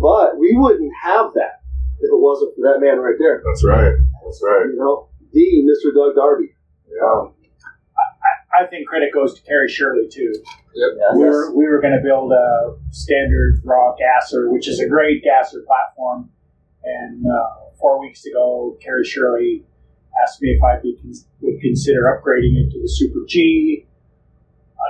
[0.00, 1.59] But we wouldn't have that
[2.00, 3.42] if it wasn't for that man right there.
[3.44, 3.92] that's right.
[4.24, 4.66] That's right.
[4.72, 5.94] You know, the Mr.
[5.94, 6.56] Doug Darby.
[6.88, 7.36] Yeah.
[8.50, 10.32] I think credit goes to Kerry Shirley too.
[10.74, 10.90] Yep.
[11.14, 15.22] We were we were going to build a standard raw gasser, which is a great
[15.22, 16.30] gasser platform.
[16.82, 19.64] And uh, four weeks ago, Kerry Shirley
[20.22, 20.98] asked me if I be,
[21.40, 23.86] would consider upgrading it to the Super G.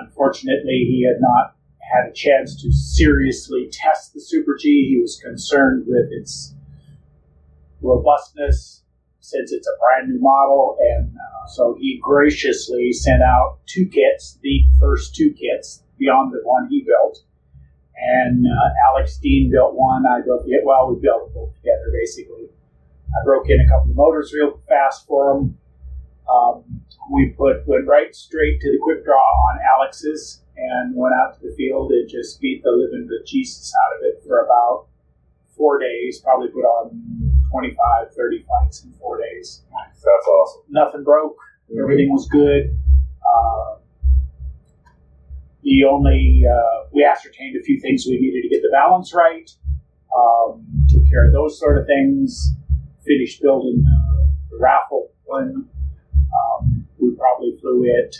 [0.00, 1.56] Unfortunately, he had not
[1.92, 4.88] had a chance to seriously test the Super G.
[4.88, 6.54] He was concerned with its
[7.82, 8.82] robustness
[9.20, 14.38] since it's a brand new model, and uh, so he graciously sent out two kits,
[14.42, 17.18] the first two kits beyond the one he built.
[17.96, 20.04] And uh, Alex Dean built one.
[20.06, 20.62] I built it.
[20.64, 22.48] well, we built it both together basically.
[23.10, 25.58] I broke in a couple of motors real fast for him.
[26.30, 26.64] Um,
[27.12, 31.48] we put went right straight to the quick draw on Alex's and went out to
[31.48, 34.86] the field and just beat the living bejesus out of it for about
[35.56, 36.20] four days.
[36.20, 39.62] Probably put on 25, 30 fights in four days.
[39.70, 40.62] That's awesome.
[40.70, 41.36] Nothing broke.
[41.78, 42.74] Everything was good.
[43.20, 43.76] Uh,
[45.62, 49.48] the only uh, we ascertained a few things we needed to get the balance right.
[50.16, 52.54] Um, took care of those sort of things.
[53.06, 55.68] Finished building uh, the raffle one.
[56.30, 58.16] Um, we probably flew it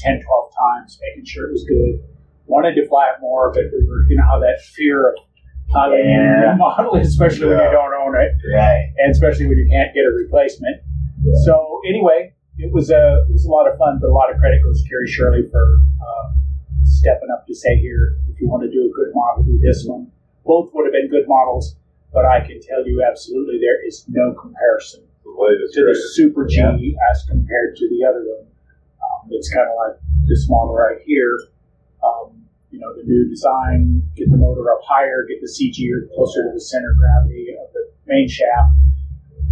[0.00, 2.02] 10, 12 times, making sure it was good.
[2.46, 5.14] Wanted to fly it more, but we were, you know, how that fear of
[5.74, 6.54] how the Yeah.
[6.56, 8.92] model is, especially when you don't own it Right.
[8.98, 10.82] and especially when you can't get a replacement.
[11.44, 14.38] So anyway, it was a it was a lot of fun, but a lot of
[14.38, 15.62] credit goes to Kerry Shirley for
[16.02, 16.32] uh,
[16.84, 19.84] stepping up to say here, if you want to do a good model, do this
[19.86, 20.10] one.
[20.44, 21.76] Both would have been good models,
[22.12, 25.94] but I can tell you absolutely there is no comparison The latest, to the.
[26.14, 28.46] Super G as compared to the other one.
[29.00, 31.38] Um, it's kind of like this model right here.
[32.02, 32.41] Um,
[32.72, 35.76] you know, the new design, get the motor up higher, get the CG
[36.16, 38.72] closer to the center gravity of the main shaft.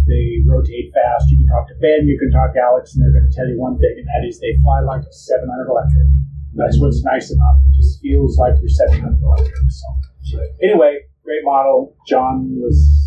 [0.09, 1.29] They rotate fast.
[1.29, 3.45] You can talk to Ben, you can talk to Alex, and they're going to tell
[3.45, 6.09] you one thing, and that is they fly like a 700 electric.
[6.57, 7.69] That's what's nice about it.
[7.69, 9.55] It just feels like you're 700 electric.
[9.69, 11.95] So, anyway, great model.
[12.09, 13.00] John was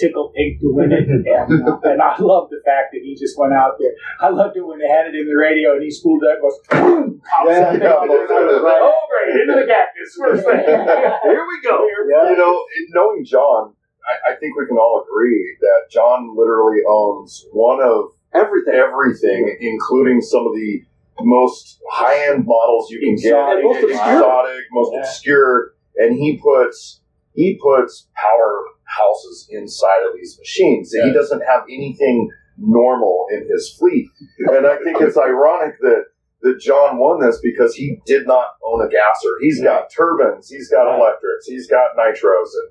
[0.00, 3.36] tickled pink to win it, and, uh, and I love the fact that he just
[3.38, 3.92] went out there.
[4.20, 6.56] I loved it when they had it in the radio and he spooled up, goes,
[6.70, 8.26] boom, pops Yeah, up there.
[8.64, 8.80] right.
[8.80, 10.16] Oh, great, into the cactus.
[10.18, 10.64] First thing.
[10.64, 11.84] Here we go.
[11.84, 12.64] You know,
[12.96, 18.12] knowing John, I, I think we can all agree that John literally owns one of
[18.32, 18.74] Everything.
[18.74, 20.82] everything, including some of the
[21.22, 23.62] most high-end models you can Exotic.
[23.62, 25.00] get, most exotic, most Yeah.
[25.00, 27.02] obscure, and he puts
[27.34, 28.08] he puts
[28.90, 30.92] powerhouses inside of these machines.
[30.92, 34.08] He doesn't have anything normal in his fleet,
[34.52, 36.04] and I think it's ironic that
[36.42, 39.28] that John won this because he did not own a gasser.
[39.42, 40.96] He's got turbines, he's got Right.
[40.98, 42.68] electrics, he's got nitros, and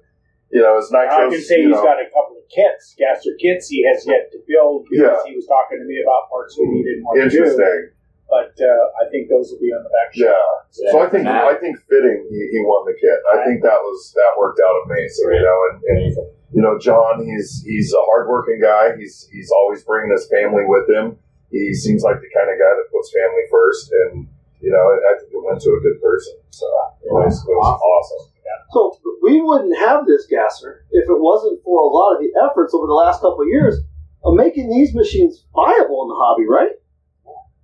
[0.51, 1.09] you know his nitros.
[1.09, 4.31] I can say he's know, got a couple of kits, gasser kits he has yet
[4.31, 5.29] to build because Yeah.
[5.29, 7.25] he was talking to me about parts we needed and what to do.
[7.29, 7.89] interesting.
[8.29, 10.37] But uh, I think those will be on the back Yeah.
[10.69, 10.93] shelf.
[10.93, 13.17] So I think I think fitting he, he won the kit.
[13.33, 15.59] I think that was that worked out amazing, you know.
[15.73, 16.09] And, and
[16.53, 18.95] you know, John, he's he's a hardworking guy.
[18.97, 21.17] He's he's always bringing his family with him.
[21.49, 24.29] He seems like the kind of guy that puts family first, and
[24.61, 26.37] you know, I think it went to a good person.
[26.53, 26.65] So
[27.01, 28.29] it was, it was awesome.
[28.71, 32.73] So we wouldn't have this gasser if it wasn't for a lot of the efforts
[32.73, 33.81] over the last couple of years
[34.23, 36.77] of making these machines viable in the hobby, right?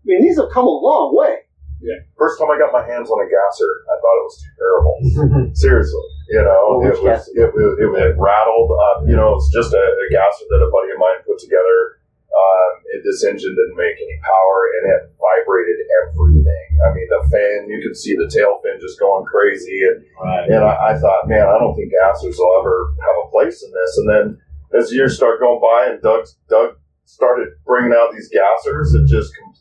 [0.06, 1.49] I mean, these have come a long way.
[1.82, 1.98] Yeah.
[2.14, 4.95] First time I got my hands on a gasser, I thought it was terrible.
[5.65, 8.69] Seriously, you know, Well, it was it, it, it, it rattled.
[8.69, 11.99] Um, you know, it's just a, a gasser that a buddy of mine put together.
[12.32, 16.68] Um, it, this engine didn't make any power, and it vibrated everything.
[16.84, 20.06] I mean, the fan, you could see the tail fin just going crazy, and
[20.53, 23.72] and I, I thought, man, I don't think gassers will ever have a place in
[23.72, 23.91] this.
[23.99, 24.26] And then
[24.80, 26.76] as years start going by, and Doug Doug
[27.06, 29.55] started bringing out these gassers, it just completely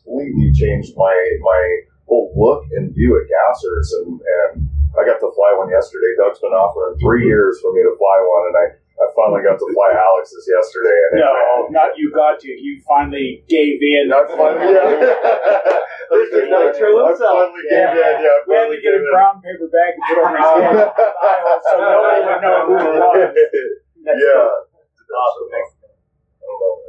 [0.55, 1.61] changed my my
[2.07, 3.87] whole look and view at gassers.
[4.01, 6.15] And, and I got to fly one yesterday.
[6.17, 8.65] Doug's been offering three years for me to fly one, and I,
[9.01, 10.97] I finally got to fly Alex's yesterday.
[11.11, 11.31] And No,
[11.69, 12.47] not you got to.
[12.47, 14.13] You finally gave in.
[14.13, 15.83] I finally, yeah.
[16.15, 16.47] Mr.
[16.47, 17.35] Nitro I himself.
[17.35, 18.15] finally gave in.
[18.23, 21.73] Yeah, We had to get a brown paper bag to put on his head, so
[21.75, 23.35] nobody would know who it was.
[24.05, 24.47] yeah.
[25.05, 25.27] I.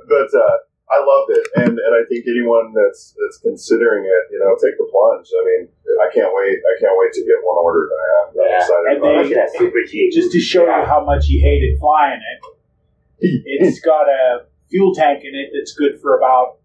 [0.06, 0.56] But uh,
[0.86, 4.78] I loved it, and, and I think anyone that's that's considering it, you know, take
[4.78, 5.26] the plunge.
[5.34, 5.62] I mean,
[5.98, 6.62] I can't wait.
[6.62, 7.90] I can't wait to get one ordered.
[7.90, 8.56] I'm, I'm Yeah.
[8.62, 9.22] excited And about they- it.
[9.26, 10.12] Look at that super cheap.
[10.14, 12.38] Just to show you how much he hated flying it,
[13.66, 16.58] it's got a fuel tank in it that's good for about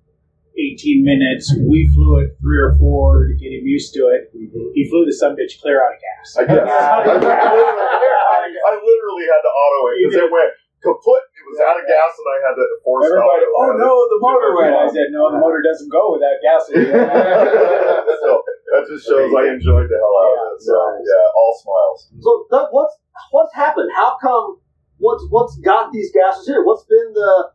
[0.54, 1.50] 18 minutes.
[1.58, 4.30] We flew it three or four to get him used to it.
[4.38, 4.76] Mm-hmm.
[4.76, 6.38] He flew the some bitch clear out of gas.
[6.38, 6.62] I guess.
[6.70, 7.26] I, literally,
[8.70, 10.52] I literally had to auto it because it went
[10.84, 11.24] kaput.
[11.52, 13.52] It was out of gas, and I had to force Everybody, it.
[13.60, 14.72] oh no, the motor went.
[14.72, 16.96] I said, no, the motor doesn't go without gasoline.
[18.24, 18.30] so
[18.72, 20.64] that just shows I enjoyed the hell out of it.
[20.64, 22.00] So yeah, all smiles.
[22.24, 22.96] So Doug, what's
[23.36, 23.92] what's happened?
[23.92, 24.64] How come?
[24.96, 26.64] What's what's got these gases here?
[26.64, 27.52] What's been the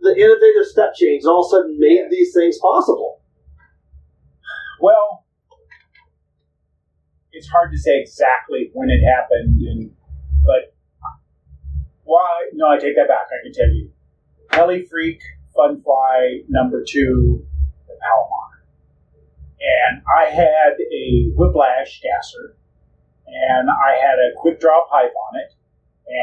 [0.00, 1.28] the innovative step change?
[1.28, 3.20] All of a sudden, made these things possible.
[4.80, 5.28] Well,
[7.36, 9.99] it's hard to say exactly when it happened, and but
[12.10, 12.50] why?
[12.54, 13.30] No, I take that back.
[13.30, 13.90] I can tell you,
[14.50, 15.20] Heli Freak
[15.54, 17.46] Fun Fly number two,
[17.86, 18.66] the Palomar,
[19.62, 22.56] and I had a Whiplash gasser,
[23.26, 25.54] and I had a quick draw pipe on it,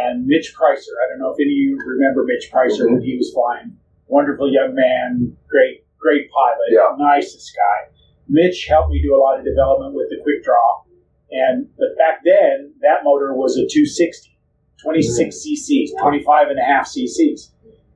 [0.03, 0.91] and Mitch Pricer.
[0.91, 3.77] I don't know if any of you remember Mitch Pricer when he was flying.
[4.07, 6.95] Wonderful young man, great, great pilot, Yeah.
[6.97, 7.91] nicest guy.
[8.27, 10.83] Mitch helped me do a lot of development with the quick draw.
[11.31, 14.36] And but back then that motor was a 260,
[14.81, 17.51] 26 cc's, 25 and a half cc's.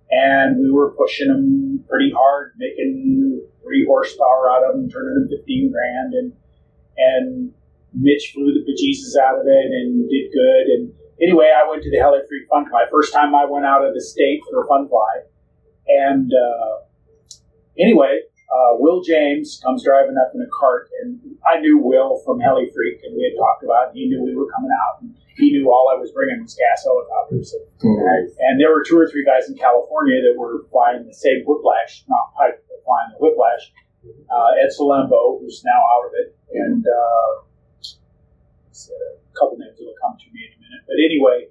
[0.10, 5.30] And we were pushing them pretty hard, making three horsepower out of them, turning them
[5.30, 6.14] 15 grand.
[6.14, 6.34] And,
[6.98, 7.54] and
[7.94, 10.66] Mitch flew the bejesus out of it and did good.
[10.76, 12.84] And anyway, I went to the Heli Freak Fun Fly.
[12.92, 15.24] First time I went out of the state for a fun fly.
[15.88, 17.38] And uh,
[17.80, 18.20] anyway,
[18.52, 22.68] uh, Will James comes driving up in a cart, and I knew Will from Heli
[22.76, 23.96] Freak, and we had talked about.
[23.96, 24.00] It.
[24.00, 26.84] He knew we were coming out, and he knew all I was bringing was gas
[26.84, 27.56] helicopters.
[28.12, 31.44] And, and there were two or three guys in California that were flying the same
[31.48, 33.72] whiplash, not pipe, but flying the whiplash.
[34.28, 37.32] Uh, Ed Salembo, who's now out of it, and uh,
[38.92, 40.84] a couple names that'll come to me in a minute.
[40.88, 41.48] But anyway,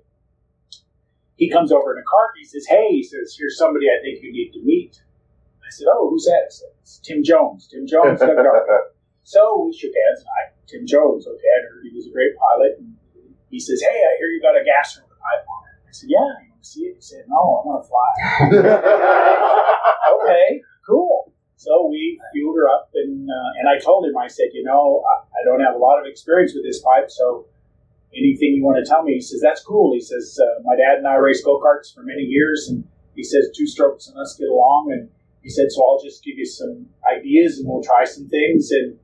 [1.37, 2.37] he comes over in a cart.
[2.37, 5.01] And He says, "Hey," he says, "Here's somebody I think you need to meet."
[5.71, 7.71] I said, "Oh, who's that?" I said, "It's Tim Jones.
[7.71, 8.67] Tim Jones, Doug Darby."
[9.23, 12.35] So we shook hands, and I, Tim Jones, okay, I heard he was a great
[12.35, 12.83] pilot.
[12.83, 12.97] And
[13.47, 15.93] he says, "Hey, I hear you got a gas with a pipe on it." I
[15.93, 18.11] said, "Yeah, you want to see it?" He said, "No, I want to fly."
[20.19, 21.31] okay, cool.
[21.55, 25.05] So we fueled her up, and uh, and I told him, I said, you know,
[25.07, 27.47] I, I don't have a lot of experience with this pipe, so
[28.17, 29.95] anything you want to tell me, he says, that's cool.
[29.95, 32.83] He says, uh, my dad and I raced go karts for many years, and
[33.15, 35.11] he says, two strokes and us get along, and
[35.43, 36.87] he said, so I'll just give you some
[37.17, 38.99] ideas, and we'll try some things, and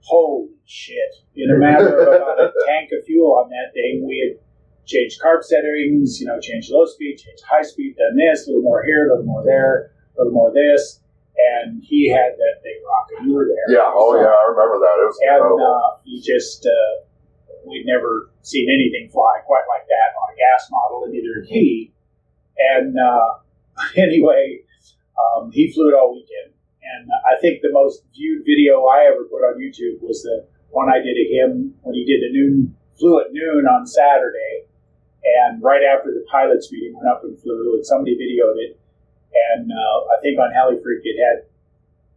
[0.00, 1.14] holy shit!
[1.34, 4.38] In a matter of about a tank of fuel on that thing, we had
[4.86, 8.62] changed carb settings, you know, changed low speed, changed high speed, done this, a little
[8.62, 11.00] more here, a little more there, a little more this,
[11.58, 13.26] and he had that thing rocking.
[13.28, 13.76] You were there.
[13.76, 13.88] Yeah.
[13.88, 14.96] Oh yeah, I remember that.
[15.02, 15.64] It was And incredible.
[15.64, 17.04] uh, he just, uh,
[17.66, 21.48] we'd never seen anything fly quite like that on a gas model, and neither had
[21.48, 21.92] he.
[22.76, 23.40] And uh,
[23.96, 24.60] anyway,
[25.18, 26.54] um, he flew it all weekend.
[26.84, 30.88] And I think the most viewed video I ever put on YouTube was the one
[30.90, 34.68] I did of him when he did the noon, flew at noon on Saturday.
[35.24, 38.78] And right after the pilots meeting, went up and flew, and somebody videoed it.
[39.56, 41.48] And uh, I think on Heli Freak it had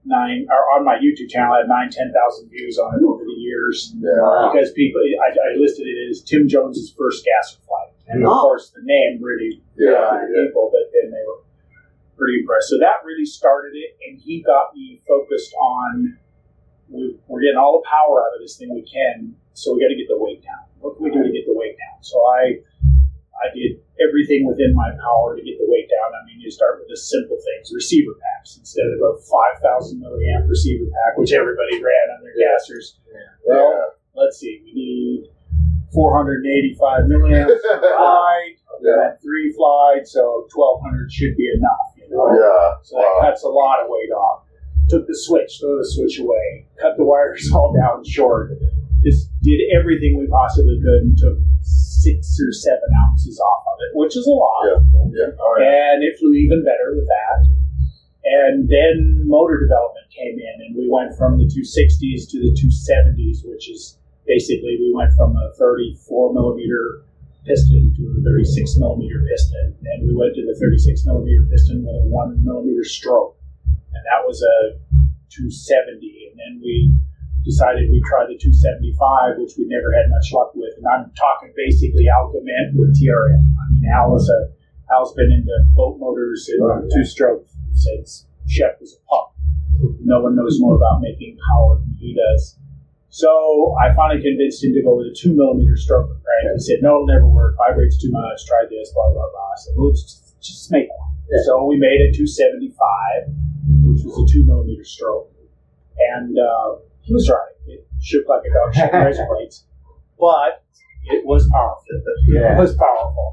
[0.03, 3.23] nine, or on my YouTube channel, I had nine, ten thousand views on it over
[3.23, 3.95] the years.
[3.95, 4.51] Yeah.
[4.51, 8.69] Because people, I, I listed it as Tim Jones's first gas flight, and of course
[8.75, 10.45] the name really Yeah, uh, yeah.
[10.47, 11.39] people, but then they were
[12.17, 12.69] pretty impressed.
[12.73, 16.17] So that really started it, and he got me focused on
[16.89, 19.91] we, we're getting all the power out of this thing we can, so we got
[19.91, 20.65] to get the weight down.
[20.79, 21.99] What can we do to get the weight down?
[22.01, 22.63] So I
[23.37, 26.09] I did everything within my power to get the weight down.
[26.17, 29.11] I mean, you start with the simple things, receiver packs instead of a
[29.61, 32.97] 5,000 milliamp receiver pack, which everybody ran on their gassers.
[33.45, 35.29] Well, let's see, we need
[35.93, 39.13] 485 milliamps flight, Yeah.
[39.21, 41.93] three flights, so 1,200 should be enough.
[42.09, 42.31] You know?
[42.33, 42.81] Yeah.
[42.83, 44.43] So that cuts a lot of weight off.
[44.89, 48.51] Took the switch, threw the switch away, cut the wires all down short.
[49.03, 53.91] Just did everything we possibly could and took six or seven ounces off of it,
[53.97, 54.63] which is a lot.
[54.65, 54.79] Yeah.
[55.11, 55.31] Yeah.
[55.59, 55.93] Yeah.
[55.93, 57.47] And it flew even better with that.
[58.27, 63.47] And then motor development came in, and we went from the 260s to the 270s,
[63.47, 67.06] which is basically we went from a 34 millimeter
[67.47, 71.95] piston to a 36 millimeter piston, and we went to the 36 millimeter piston with
[71.95, 74.83] a one millimeter stroke, and that was a
[75.31, 76.03] 270.
[76.29, 76.93] And then we
[77.47, 80.75] decided we'd try the 275, which we never had much luck with.
[80.75, 83.39] And I'm talking basically Alcament with TRM.
[83.39, 84.51] I mean, Al is a
[84.91, 89.35] Al's been into boat motors and two stroke since Shep was a pup.
[90.03, 92.57] No one knows more about making power than he does.
[93.17, 96.21] So I finally convinced him to go with a two millimeter stroke.
[96.21, 96.53] Right?
[96.53, 97.57] He said, "No, it'll never work.
[97.57, 98.45] Vibrates too much.
[98.45, 98.93] Try this.
[98.93, 101.17] Blah blah blah." I said, "Well, let's just, just make one."
[101.49, 103.33] So we made a 275,
[103.89, 105.33] which was a two millimeter stroke,
[106.13, 107.57] and uh, he was right.
[107.65, 109.65] It shook like a dog shit razor blades,
[110.19, 110.61] but
[111.09, 111.83] it was powerful.
[111.87, 113.27] It was powerful.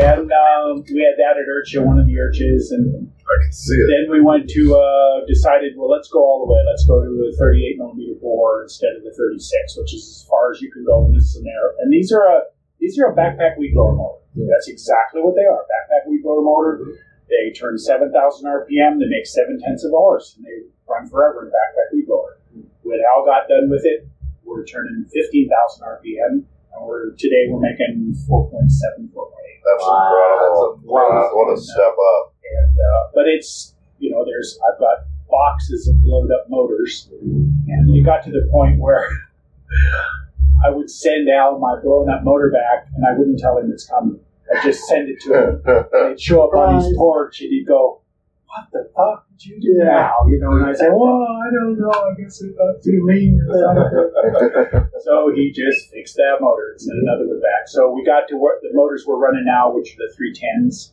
[0.00, 3.76] And um, we had that at IRCHA, one of the IRCHAs, and I can see
[3.76, 3.86] it.
[3.88, 6.60] then we went to uh, decided, well, let's go all the way.
[6.64, 10.52] Let's go to a 38 millimeter bore instead of the 36, which is as far
[10.52, 11.76] as you can go in this scenario.
[11.80, 12.48] And these are a
[12.80, 14.24] these are a backpack weed blower motor.
[14.34, 15.60] That's exactly what they are.
[15.68, 16.96] Backpack weed blower motor.
[17.28, 18.10] They turn 7,000
[18.48, 18.98] RPM.
[18.98, 22.40] They make seven tenths of a horse, and they run forever in backpack weed blower.
[22.82, 24.08] When Al got done with it,
[24.44, 29.50] we're turning 15,000 RPM, and we're today we're making 4.7, 4.8.
[29.64, 30.80] That's incredible.
[30.84, 32.34] Wow, what a step up.
[32.42, 34.98] And uh, but it's you know there's I've got
[35.30, 39.06] boxes of blowed up motors, and it got to the point where
[40.64, 43.86] I would send Al my blown up motor back, and I wouldn't tell him it's
[43.86, 44.20] coming.
[44.54, 45.62] I'd just send it to him.
[45.92, 48.02] And he'd show up on his porch, and he'd go,
[48.50, 51.78] "What the fuck did you do now?" You know, and I say, "Well, I don't
[51.78, 51.90] know.
[51.90, 56.80] I guess it got too lean or something." So he just fixed that motor and
[56.80, 57.66] sent another one back.
[57.66, 60.92] So we got to what the motors we're running now, which are the 310s,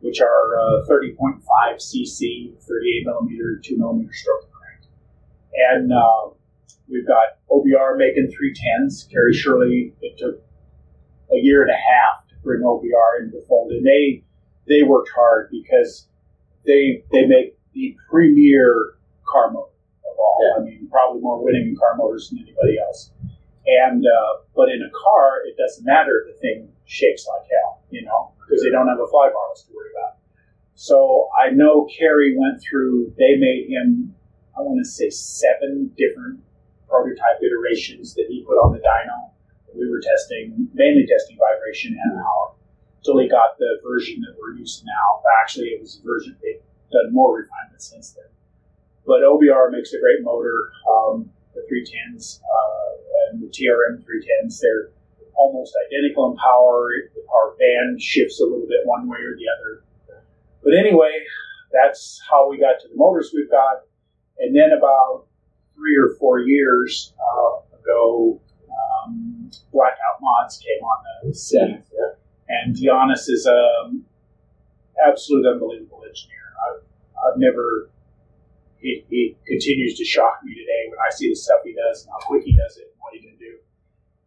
[0.00, 1.40] which are uh, 30.5
[1.80, 4.92] cc, 38 millimeter, 2 millimeter stroke crank.
[5.72, 6.36] And uh,
[6.86, 9.10] we've got OBR making 310s.
[9.10, 10.36] Kerry Shirley, it took
[11.32, 13.72] a year and a half to bring OBR into the fold.
[13.72, 14.22] And they
[14.68, 16.08] they worked hard because
[16.66, 19.72] they they make the premier car motor
[20.10, 20.56] of all.
[20.58, 23.10] I mean, probably more winning in car motors than anybody else.
[23.66, 27.82] And uh, but in a car, it doesn't matter if the thing shakes like hell,
[27.90, 30.18] you know, because they don't have a fly bars to worry about.
[30.74, 33.12] So I know Kerry went through.
[33.18, 34.14] They made him,
[34.56, 36.40] I want to say, seven different
[36.88, 39.32] prototype iterations that he put on the dyno.
[39.74, 42.55] We were testing, mainly testing vibration and power,
[43.06, 45.22] until he got the version that we're using now.
[45.42, 48.26] Actually, it was a version they've done more refinement since then.
[49.06, 50.72] But OBR makes a great motor.
[50.90, 54.90] Um, the 310s uh, and the TRM 310s, they're
[55.36, 56.90] almost identical in power.
[57.14, 59.84] The power band shifts a little bit one way or the other.
[60.62, 61.12] But anyway,
[61.72, 63.82] that's how we got to the motors we've got.
[64.38, 65.26] And then about
[65.74, 68.40] three or four years uh, ago,
[69.06, 71.82] um, Blackout Mods came on the scene.
[72.48, 74.04] And Giannis is an
[75.04, 76.46] absolute unbelievable engineer.
[76.66, 76.82] I've,
[77.18, 77.90] I've never,
[78.78, 82.12] he, he continues to shock me today when I see the stuff he does and
[82.12, 83.58] how quick he does it and what he can do.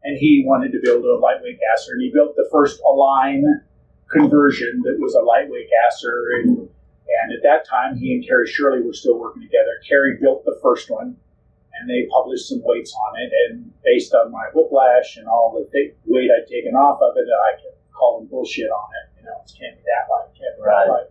[0.04, 3.44] And he wanted to build a lightweight gasser, and he built the first Align
[4.12, 6.24] conversion that was a lightweight gasser.
[6.40, 9.80] And, and at that time, he and Kerry Shirley were still working together.
[9.88, 11.16] Kerry built the first one,
[11.76, 13.32] and they published some weights on it.
[13.48, 15.68] And based on my whiplash and all the
[16.06, 17.62] weight I'd taken off of it, I
[18.00, 19.20] calling bullshit on it.
[19.20, 21.10] You know, it can't be that light, can't be that light.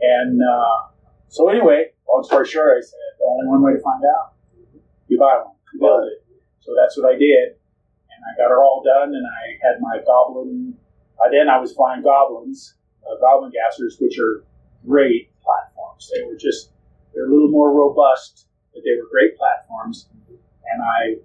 [0.00, 0.92] And uh,
[1.28, 4.36] so, anyway, long story short, I said, the only one way to find out,
[5.08, 6.24] you buy one, you build it.
[6.60, 7.56] So that's what I did.
[8.12, 10.76] And I got her all done, and I had my Goblin.
[11.16, 14.44] By then, I was flying Goblins, uh, Goblin gassers, which are
[14.86, 16.10] great platforms.
[16.14, 16.70] They were just,
[17.14, 20.08] they're a little more robust, but they were great platforms.
[20.28, 21.16] And I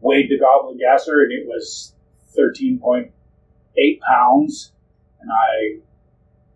[0.00, 1.94] weighed the Goblin gasser, and it was
[3.78, 4.72] 13.8 pounds.
[5.20, 5.80] And I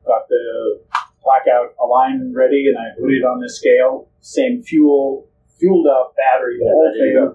[0.07, 0.81] got the
[1.23, 4.09] blackout align ready, and I put it on the scale.
[4.21, 5.29] Same fuel,
[5.59, 7.35] fueled up battery, the whole thing,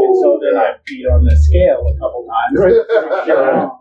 [0.03, 3.75] And so then I beat on the scale a couple times.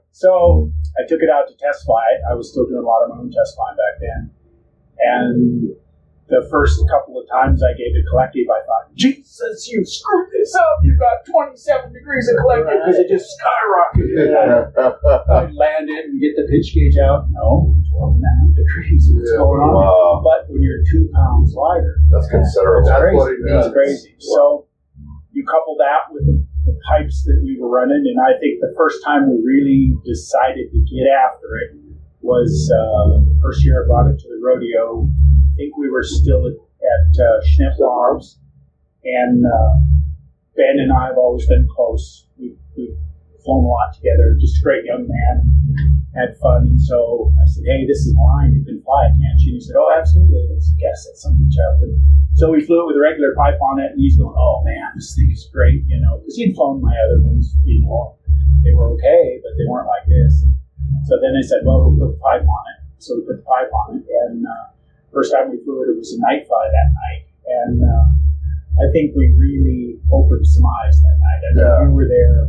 [0.12, 2.02] So I took it out to test fly.
[2.30, 4.30] I was still doing a lot of my own test flying back then.
[4.98, 5.76] And
[6.30, 10.54] the first couple of times I gave it collective, I thought, Jesus, you screwed this
[10.54, 10.78] up.
[10.82, 14.30] You got 27 degrees of collective because it just skyrocketed.
[15.30, 17.26] I land it and get the pitch gauge out.
[17.30, 19.10] No, 12 and a half degrees.
[19.12, 19.74] What's Yeah, going on?
[19.74, 20.22] wow.
[20.22, 22.88] But when you're two pounds lighter, That's considerable.
[22.88, 23.16] That's crazy.
[23.18, 23.72] what he It's does.
[23.74, 24.14] crazy.
[24.22, 24.66] So
[25.32, 28.74] you couple that with the, the pipes that we were running, and I think the
[28.76, 31.78] first time we really decided to get after it
[32.20, 35.08] was uh, the first year I brought it to the rodeo.
[35.60, 38.40] Think we were still at, at uh, Farms,
[39.04, 39.76] and uh,
[40.56, 42.24] Ben and I have always been close.
[42.40, 42.96] We, we've
[43.44, 44.40] flown a lot together.
[44.40, 45.52] Just a great young man.
[46.16, 48.56] Had fun, and so I said, "Hey, this is mine.
[48.56, 50.48] You can fly it, can't you?" And he said, "Oh, absolutely.
[50.48, 52.00] Let's guess at Chuck." And
[52.40, 54.96] so we flew it with a regular pipe on it, and he's going, "Oh man,
[54.96, 58.16] this thing is great," you know, because he'd flown my other ones, you know,
[58.64, 60.40] they were okay, but they weren't like this.
[61.04, 63.46] So then they said, "Well, we'll put the pipe on it." So we put the
[63.46, 64.79] pipe on it, and uh,
[65.12, 68.06] first time we flew it, it was a night fly that night, and uh,
[68.80, 71.40] I think we really opened some eyes that night.
[71.44, 71.88] I know Yeah.
[71.88, 72.40] you were there,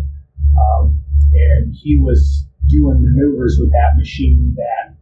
[0.58, 1.00] um,
[1.34, 4.96] and he was doing maneuvers with that machine that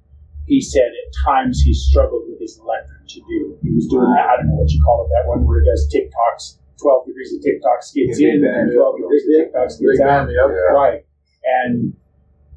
[0.48, 3.58] he said at times he struggled with his electric to do.
[3.62, 5.70] He was doing that, I don't know what you call it, that one where he
[5.70, 10.00] does TikToks, 12 degrees of TikTok skids Yeah, in and 12 degrees of TikTok skids
[10.02, 10.26] out.
[10.26, 10.50] bend, yep.
[10.50, 10.74] Yeah.
[10.74, 11.06] Right.
[11.46, 11.94] And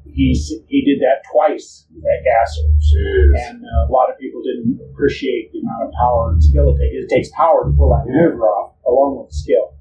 [0.05, 2.67] he's, he did that twice at that gasser.
[2.79, 3.49] Jeez.
[3.49, 6.79] And uh, a lot of people didn't appreciate the amount of power and skill it
[6.79, 7.05] takes.
[7.05, 9.73] It takes power to pull that maneuver off, along with skill.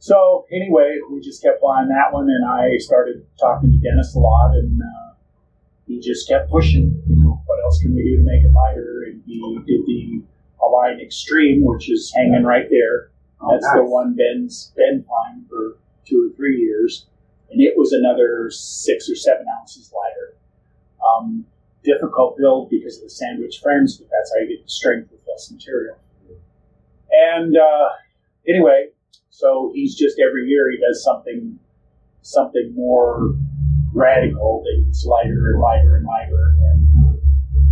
[0.00, 4.20] So anyway, we just kept flying that one, and I started talking to Dennis a
[4.20, 5.14] lot, and uh,
[5.86, 7.02] he just kept pushing.
[7.08, 9.04] You know, what else can we do to make it lighter?
[9.06, 10.22] And he did the
[10.64, 13.10] Align Extreme, which is hanging right there.
[13.50, 17.06] That's the one Ben's been flying for two or three years,
[17.50, 20.36] and it was another six or seven ounces lighter.
[21.00, 21.46] Um,
[21.84, 25.20] difficult build because of the sandwich frames, but that's how you get the strength with
[25.28, 25.96] less material.
[27.10, 27.88] And uh,
[28.46, 28.88] anyway,
[29.30, 31.58] so he's just every year he does something
[32.20, 33.34] something more
[33.94, 36.54] radical that gets lighter and lighter and lighter.
[36.74, 37.12] And uh,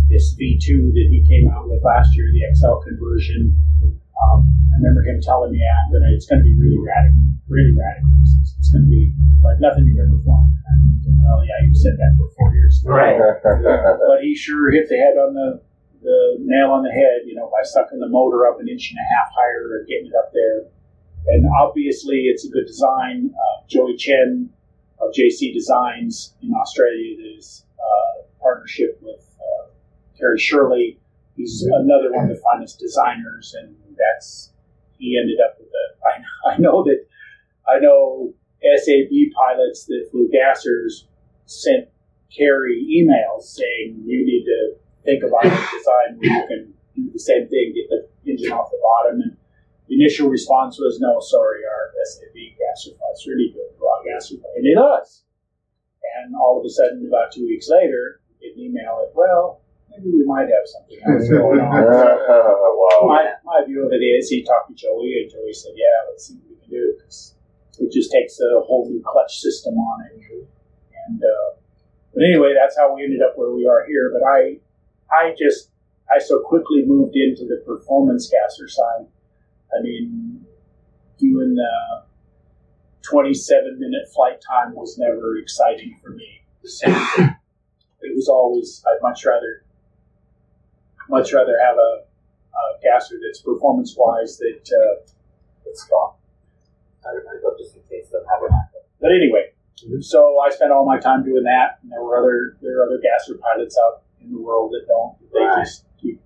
[0.09, 5.03] this V2 that he came out with last year, the XL conversion, um, I remember
[5.03, 8.16] him telling me, "I'm gonna, it's going to be really radical, really radical.
[8.59, 9.11] It's, going to be
[9.43, 12.83] like nothing you've ever flown." And well, yeah, you said that for four years.
[12.85, 13.17] Right.
[13.43, 15.61] But he sure hit the head on the
[16.01, 18.99] the nail on the head, you know, by sucking the motor up an inch and
[18.99, 20.69] a half higher and getting it up there.
[21.27, 23.33] And obviously, it's a good design.
[23.33, 24.49] Uh, Joey Chen
[24.99, 29.69] of JC Designs in Australia is uh, partnership with uh,
[30.17, 30.99] Terry Shirley.
[31.35, 34.53] He's another one of the finest designers, and that's
[34.97, 35.99] he ended up with it.
[36.05, 37.05] I, I know that
[37.67, 41.05] I know SAB pilots that flew gassers
[41.45, 41.89] sent
[42.35, 44.75] Kerry emails saying you need to
[45.05, 48.69] think about a design where you can do the same thing, get the engine off
[48.71, 49.21] the bottom.
[49.21, 49.37] And
[49.87, 54.51] the initial response was, no, sorry, our SAB gasser flies really good, raw gasser fly.
[54.57, 55.23] And it does.
[56.19, 59.61] And all of a sudden, about two weeks later, we get an email that, well,
[59.89, 61.83] maybe we might have something else going on.
[61.83, 63.07] Uh, uh, wow.
[63.07, 66.27] my, my view of it is he talked to Joey, and Joey said, yeah, let's
[66.27, 66.97] see what we can do.
[66.99, 67.36] 'cause
[67.79, 70.47] it just takes a whole new clutch system on it.
[71.07, 71.59] And, uh,
[72.13, 74.11] but anyway, that's how we ended up where we are here.
[74.11, 74.57] But I,
[75.11, 75.71] I just,
[76.13, 79.07] I so quickly moved into the performance gasser side.
[79.77, 80.45] I mean,
[81.17, 82.03] doing the
[83.03, 86.41] 27 minute flight time was never exciting for me.
[86.63, 89.63] it was always, I'd much rather,
[91.09, 95.07] much rather have a, a gasser that's performance wise that, uh,
[95.65, 96.16] that's gone.
[97.07, 98.51] I don't know, just in case they have it.
[98.99, 99.53] But anyway,
[100.01, 102.99] so I spent all my time doing that, and there were other there are other
[103.01, 105.15] gasser pilots out in the world that don't.
[105.31, 105.63] They Right.
[105.65, 106.19] just keep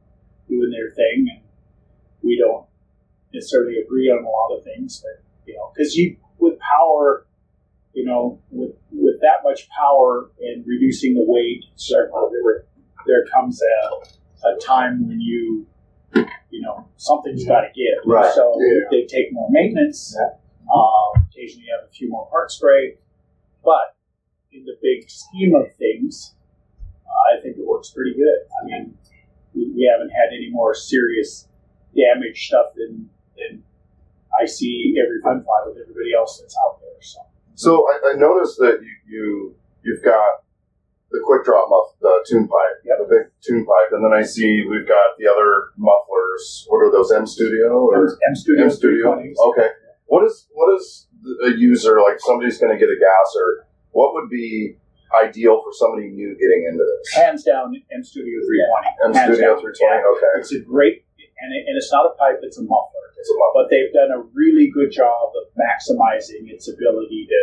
[0.50, 1.42] doing their thing, and
[2.24, 2.66] we don't
[3.34, 5.04] necessarily agree on a lot of things.
[5.04, 7.26] But you know, because you with power,
[7.94, 12.66] you know, with with that much power and reducing the weight, certainly there,
[13.06, 15.68] there comes a a time when you
[16.50, 18.06] you know something's got to give.
[18.06, 18.34] Right.
[18.34, 18.88] So Yeah.
[18.92, 20.16] they take more maintenance.
[20.18, 20.38] Yeah.
[20.72, 23.00] Uh, occasionally, you have a few more parts break,
[23.64, 23.96] but
[24.52, 26.36] in the big scheme of things,
[27.06, 28.40] uh, I think it works pretty good.
[28.62, 28.98] I mean,
[29.54, 31.48] we, we haven't had any more serious
[31.96, 33.64] damage stuff than, than
[34.40, 37.02] I see every fun fly with everybody else that's out there.
[37.02, 37.20] So
[37.56, 40.44] So I, I noticed that you, you you've got
[41.12, 42.98] the quick drop muff, the tune pipe, Yep.
[43.00, 46.66] the big tune pipe, and then I see we've got the other mufflers.
[46.70, 47.12] What are those?
[47.12, 49.16] M Studio or M, M Studio, M Studio?
[49.16, 49.36] 320s.
[49.52, 49.68] Okay.
[50.12, 51.08] What is what is
[51.48, 52.20] a user like?
[52.20, 53.64] Somebody's going to get a gasser.
[53.96, 54.76] What would be
[55.16, 57.16] ideal for somebody new getting into this?
[57.16, 59.08] hands down M Studio 320.
[59.08, 59.72] M Studio 320.
[59.80, 60.04] Yeah.
[60.12, 60.32] Okay.
[60.44, 63.08] It's a great, and, it, and it's not a pipe; it's a muffler.
[63.16, 63.64] It's a muffler.
[63.64, 67.42] but they've done a really good job of maximizing its ability to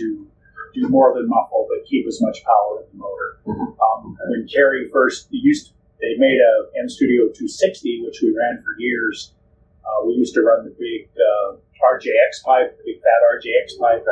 [0.00, 0.24] to
[0.72, 3.44] do more than muffle, but keep as much power in the motor.
[3.44, 3.76] Mhm.
[3.76, 8.72] Um, when Kerry first used, they made a M Studio 260, which we ran for
[8.80, 9.36] years.
[9.84, 14.04] Uh, we used to run the big uh, RJX pipe, the big fat RJX pipe,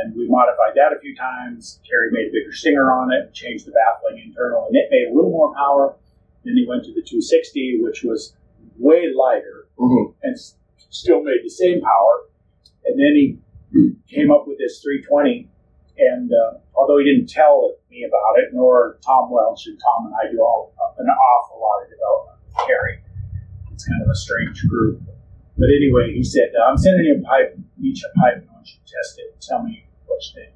[0.00, 1.80] and we modified that a few times.
[1.88, 5.14] Kerry made a bigger stinger on it, changed the baffling internal, and it made a
[5.14, 5.96] little more power.
[6.44, 8.34] Then he went to the 260, which was
[8.78, 10.14] way lighter Mhm.
[10.22, 10.36] and
[10.90, 12.24] still made the same power.
[12.84, 13.38] And then he
[14.08, 15.48] came up with this 320.
[15.98, 20.14] And uh, although he didn't tell me about it, nor Tom Welch, and Tom and
[20.14, 23.00] I do all an awful lot of development with Kerry.
[23.72, 25.00] It's kind of a strange group.
[25.56, 28.68] But anyway, he said, I'm sending you a pipe, each a pipe, and I want
[28.68, 30.52] you to test it and tell me what you think.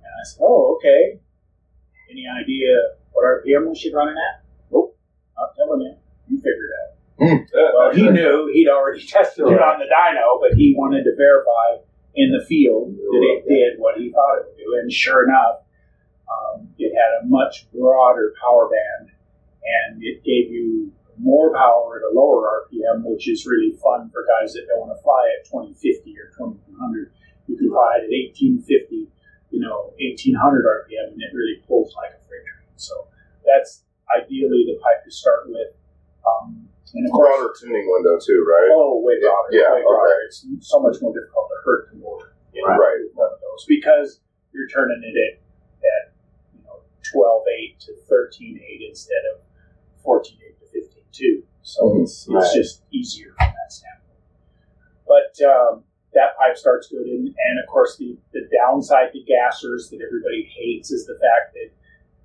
[0.00, 1.20] And I said, Oh, okay.
[2.10, 2.72] Any idea
[3.12, 4.44] what RPM we should run it at?
[4.72, 4.96] Nope.
[5.36, 5.94] Not telling you.
[6.28, 6.92] You figure it out.
[7.74, 11.84] Well, he knew he'd already tested it on the dyno, but he wanted to verify
[12.14, 14.78] in the field that it did what he thought it would do.
[14.80, 15.60] And sure enough,
[16.26, 19.10] um, it had a much broader power band
[19.66, 24.24] and it gave you more power at a lower RPM, which is really fun for
[24.26, 27.12] guys that don't want to fly at 2050 or 2100.
[27.46, 29.08] You can fly at 1850,
[29.50, 32.68] you know, 1800 RPM, and it really pulls like a freight train.
[32.76, 33.08] So
[33.46, 35.72] that's ideally the pipe to start with.
[36.26, 38.70] Um, and of course, Broader tuning window too, right?
[38.72, 39.50] Oh, way broader.
[39.52, 40.10] Yeah, way broader.
[40.10, 40.26] okay.
[40.26, 42.34] It's so much more difficult to hurt the motor.
[42.54, 43.04] in Right.
[43.14, 44.20] One of those because
[44.52, 46.04] you're turning it at, at
[46.56, 49.44] you know 12.8 to 13.8 instead of
[50.02, 50.65] 14.8 to
[51.20, 51.42] 15.2.
[51.62, 52.02] So Mhm.
[52.02, 52.54] it's, it's Right.
[52.54, 54.20] just easier from that standpoint.
[55.06, 55.84] But um,
[56.14, 60.44] that pipe starts good, and, and of course the the downside to gassers that everybody
[60.44, 61.70] hates is the fact that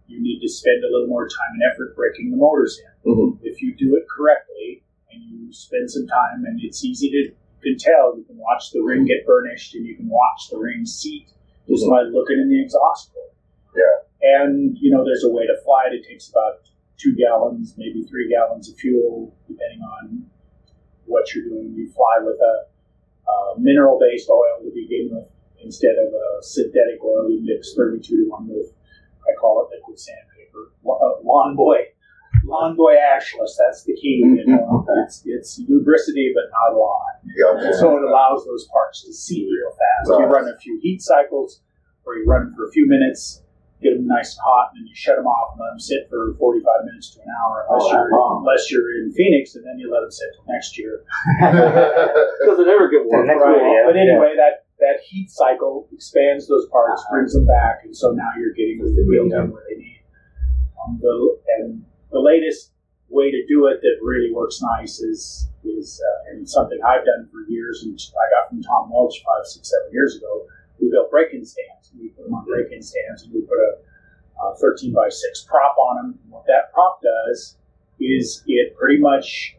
[0.08, 3.40] you need to spend a little more time and effort breaking the motors in Mhm.
[3.44, 7.34] if you do it correctly and you spend some time and it's easy to you
[7.62, 10.86] can tell you can watch the ring get burnished and you can watch the ring
[10.86, 11.28] seat
[11.68, 13.32] just by looking in the exhaust port
[13.76, 14.40] Yeah.
[14.42, 16.62] and you know there's a way to fly it it takes about
[17.02, 20.26] two gallons maybe three gallons of fuel depending on
[21.06, 21.74] what you're doing.
[21.76, 22.56] You fly with a,
[23.30, 25.28] a mineral based oil to begin with
[25.64, 27.30] instead of a synthetic oil.
[27.30, 28.74] You mix 32 to 1 with
[29.22, 30.72] i call it liquid sandpaper.
[30.86, 31.92] Uh, lawn boy.
[32.46, 34.24] Lawn boy ashless that's the key.
[34.24, 37.22] You know it's, it's lubricity but not a lot.
[37.38, 37.72] Yeah.
[37.80, 40.10] so it allows those parts to seat real fast.
[40.10, 41.62] You run a few heat cycles,
[42.06, 43.44] or you run for a few minutes,
[43.82, 46.06] get them nice and hot, and then you shut them off and let them sit
[46.10, 48.46] for 45 minutes to an hour, unless, Oh, you're, long.
[48.46, 51.02] unless you're in Phoenix, and then you let them sit till next year.
[52.42, 53.28] Because they never get warm.
[53.28, 53.58] Next Right.
[53.58, 57.14] video, But anyway, that, that heat cycle expands those parts, Uh-huh.
[57.18, 60.02] brings them back, and so now you're getting the wheel done where they need.
[60.82, 61.14] Um, the,
[61.60, 62.74] and the latest
[63.10, 67.30] way to do it that really works nice is is uh, and something I've done
[67.30, 70.48] for years, and I got from Tom Welch five, six, seven years ago.
[70.82, 71.81] We built break-in stands.
[72.00, 73.78] We put them on break-in stands, and we put a,
[74.42, 76.20] uh 13 by 6 prop on them.
[76.24, 77.58] And what that prop does
[78.00, 79.56] is it pretty much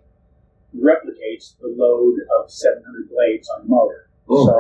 [0.77, 4.09] replicates the load of 700 blades on the motor.
[4.29, 4.59] So,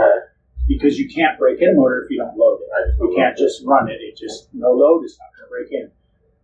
[0.69, 2.69] because you can't break in a motor if you don't load it.
[3.01, 4.01] You can't just run it.
[4.01, 5.91] It just no load is not going to break in.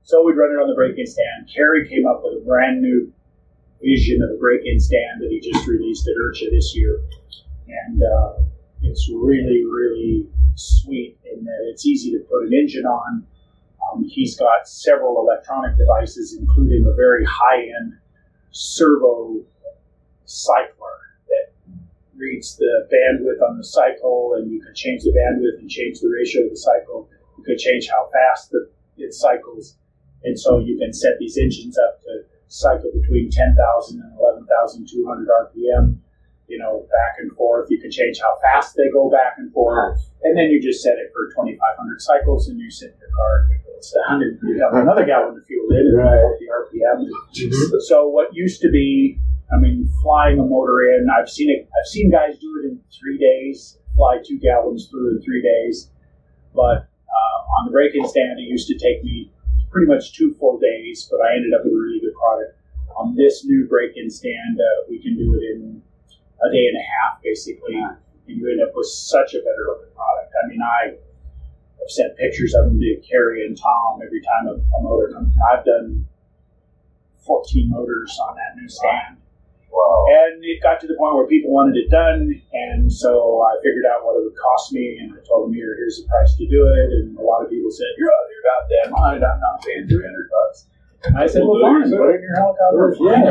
[0.02, 1.50] So we'd run it on the break-in stand.
[1.54, 3.12] Kerry came up with a brand new
[3.82, 7.00] vision of a break-in stand that he just released at IRCHA this year,
[7.68, 8.32] and uh,
[8.82, 10.26] it's really, really
[10.58, 13.26] sweet in that it's easy to put an engine on.
[13.92, 17.94] Um, he's got several electronic devices, including a very high-end
[18.50, 19.40] servo
[20.24, 20.98] cycler
[21.28, 21.52] that
[22.16, 26.08] reads the bandwidth on the cycle, and you can change the bandwidth and change the
[26.08, 27.08] ratio of the cycle.
[27.38, 29.76] You can change how fast the, it cycles,
[30.24, 35.98] and so you can set these engines up to cycle between 10,000 and 11,200 RPM.
[36.48, 37.68] You know, back and forth.
[37.70, 40.96] You can change how fast they go back and forth, and then you just set
[40.98, 44.56] it for 2,500 cycles, and you in your car and it goes down, and you
[44.64, 46.38] have another gallon of fuel in, and Right.
[46.40, 47.80] the RPM.
[47.82, 49.18] So what used to be,
[49.52, 51.68] I mean, flying a motor in, I've seen it.
[51.68, 55.90] I've seen guys do it in three days, fly two gallons through in three days.
[56.54, 59.32] But uh, on the break-in stand, it used to take me
[59.70, 61.08] pretty much two full days.
[61.10, 62.56] But I ended up with a really good product.
[62.96, 65.82] On this new break-in stand, uh, we can do it in
[66.38, 67.96] a day and a half, basically, and
[68.26, 70.32] you end up with such a better looking product.
[70.36, 74.54] I mean, I have sent pictures of them to Kerry and Tom every time a,
[74.54, 75.34] a motor comes.
[75.50, 76.06] I've done
[77.26, 79.18] 14 motors on that new stand.
[79.68, 80.04] Wow.
[80.08, 83.84] And it got to the point where people wanted it done, and so I figured
[83.84, 86.48] out what it would cost me, and I told them, here, here's the price to
[86.48, 86.88] do it.
[86.98, 89.86] And a lot of people said, you're out of your goddamn mind, I'm not paying
[89.86, 90.66] 300 bucks.
[91.16, 92.90] I said, well, fine, put it in your helicopter.
[92.98, 93.22] Yeah,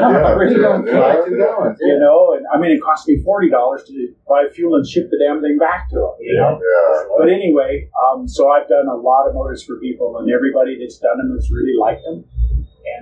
[0.56, 1.76] don't yeah, Fly care.
[1.76, 1.86] two.
[1.86, 3.52] You know, and I mean, it cost me $40
[3.88, 6.56] to buy fuel and ship the damn thing back to them, you know?
[6.64, 7.04] Yeah.
[7.18, 10.98] But anyway, um, so I've done a lot of motors for people, and everybody that's
[10.98, 12.24] done them has really liked them.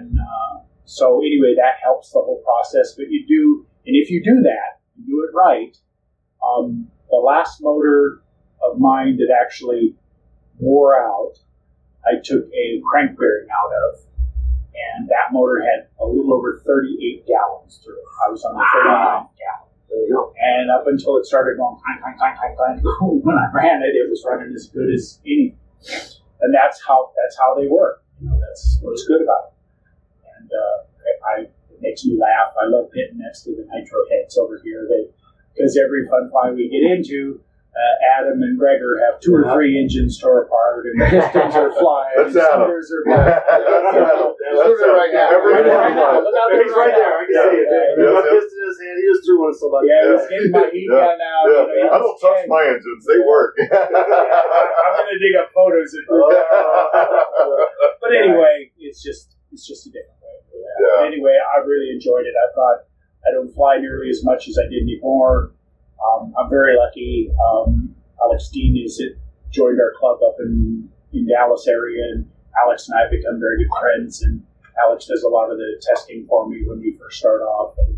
[0.02, 2.96] And uh, so anyway, that helps the whole process.
[2.98, 5.78] But you do, and if you do that, you do it right,
[6.42, 8.24] Um, the last motor
[8.66, 9.96] of mine that actually
[10.60, 11.34] wore out,
[12.06, 14.00] I took a crank bearing out of,
[14.76, 18.08] and that motor had a little over 38 gallons through it.
[18.28, 19.72] I was on the 39 gallon.
[19.90, 20.34] There you go.
[20.36, 22.82] And up until it started going clank, clank, clank, clank, clank,
[23.24, 25.56] when I ran it, it was running as good as any.
[26.42, 28.04] And that's how that's how they work.
[28.20, 29.54] You know, that's what's good about it.
[30.36, 30.78] And uh,
[31.24, 31.36] I,
[31.72, 32.52] it makes me laugh.
[32.60, 34.88] I love pitting next to the nitro heads over here.
[34.90, 35.12] They
[35.56, 37.40] because every fun fly we get into,
[37.76, 41.72] uh, Adam and Gregor have two or three engines tore apart, and the pistons are
[41.76, 42.72] flying, That's Adam.
[42.72, 43.16] cinders are Yeah.
[43.20, 43.44] flying.
[43.52, 44.32] That's Adam.
[44.40, 45.28] There's Ruben right now.
[45.36, 47.12] Every Right now, look out He's right there.
[47.20, 47.52] I can Yeah.
[47.52, 47.68] see it.
[47.68, 47.84] Yeah.
[47.92, 48.40] He's got a Yeah.
[48.40, 48.96] piston in his hand.
[48.96, 49.86] He just threw one at somebody.
[49.92, 51.04] Yeah, he's getting my heat Yeah.
[51.04, 51.46] gun out.
[51.52, 51.64] Yeah.
[51.68, 53.54] You know, I don't touch my engines; they work.
[53.60, 56.04] I'm gonna dig up photos of
[58.00, 60.36] but anyway, it's just it's just a different way.
[60.40, 60.56] to.
[60.56, 61.08] Yeah.
[61.08, 62.36] Anyway, I really enjoyed it.
[62.36, 62.78] I thought
[63.28, 65.52] I don't fly nearly as much as I did before.
[66.06, 67.32] Um, I'm very lucky.
[67.50, 69.18] Um, Alex Dean is it
[69.52, 72.30] joined our club up in in Dallas area, and
[72.64, 74.22] Alex and I have become very good friends.
[74.22, 74.44] And
[74.80, 77.98] Alex does a lot of the testing for me when we first start off, and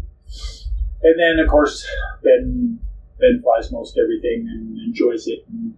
[1.03, 1.85] and then of course
[2.23, 2.79] Ben
[3.19, 5.75] Ben flies most everything and enjoys it, and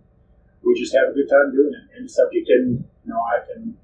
[0.63, 1.97] we just have a good time doing it.
[1.97, 3.77] And the subject, and you know, I can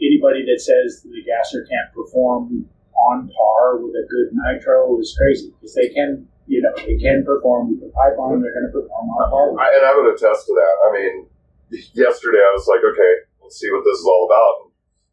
[0.00, 5.52] anybody that says the gasser can't perform on par with a good nitro is crazy
[5.58, 8.42] because they can, you know, they can perform with the pipe on.
[8.42, 9.46] They're going to perform on par.
[9.62, 10.74] I, and I would attest to that.
[10.84, 11.14] I mean,
[11.94, 14.54] yesterday I was like, okay, let's see what this is all about.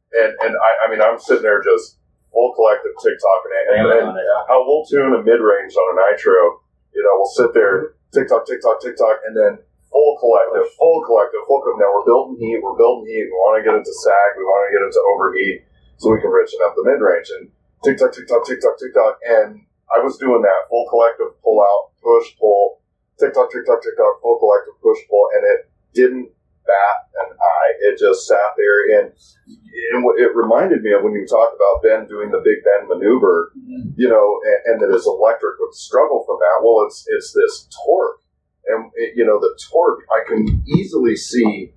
[0.09, 2.01] And and I, I mean, I'm sitting there just
[2.33, 4.09] full collective TikTok and, and, and
[4.49, 6.65] how we'll tune a mid range on a nitro.
[6.93, 9.61] You know, we'll sit there TikTok, TikTok, TikTok, and then
[9.93, 11.61] full collective, full collective, full.
[11.61, 12.57] co- Now we're building heat.
[12.61, 13.29] We're building heat.
[13.29, 14.29] We want to get it to sag.
[14.37, 15.57] We want to get it to overheat
[16.01, 17.53] so we can richen up the mid range and
[17.85, 19.13] TikTok, TikTok, TikTok, TikTok.
[19.29, 22.81] And I was doing that full collective, pull out, push, pull,
[23.19, 25.59] tick tock, tick tock, TikTok, TikTok, full collective, push, pull, and it
[25.93, 26.29] didn't
[26.65, 27.71] bat an eye.
[27.81, 32.07] It just sat there, and, and it reminded me of when you talk about Ben
[32.07, 33.97] doing the Big Ben maneuver, mm-hmm.
[33.97, 36.61] you know, and, and that his electric would struggle from that.
[36.61, 38.21] Well, it's it's this torque,
[38.67, 40.05] and it, you know the torque.
[40.13, 41.73] I can easily see,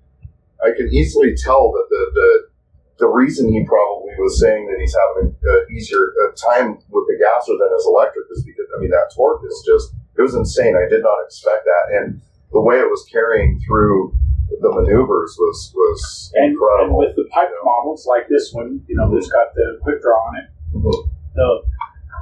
[0.62, 2.51] I can easily tell that the the
[3.02, 7.58] the reason he probably was saying that he's having an easier time with the gasser
[7.58, 10.78] than his electric is because I mean that torque is just it was insane.
[10.78, 12.22] I did not expect that, and
[12.54, 14.14] the way it was carrying through
[14.62, 19.10] the maneuvers was was And, and with the pipe models like this one, you know,
[19.12, 20.46] that's got the quick draw on it,
[20.78, 20.94] Mhm.
[21.34, 21.48] the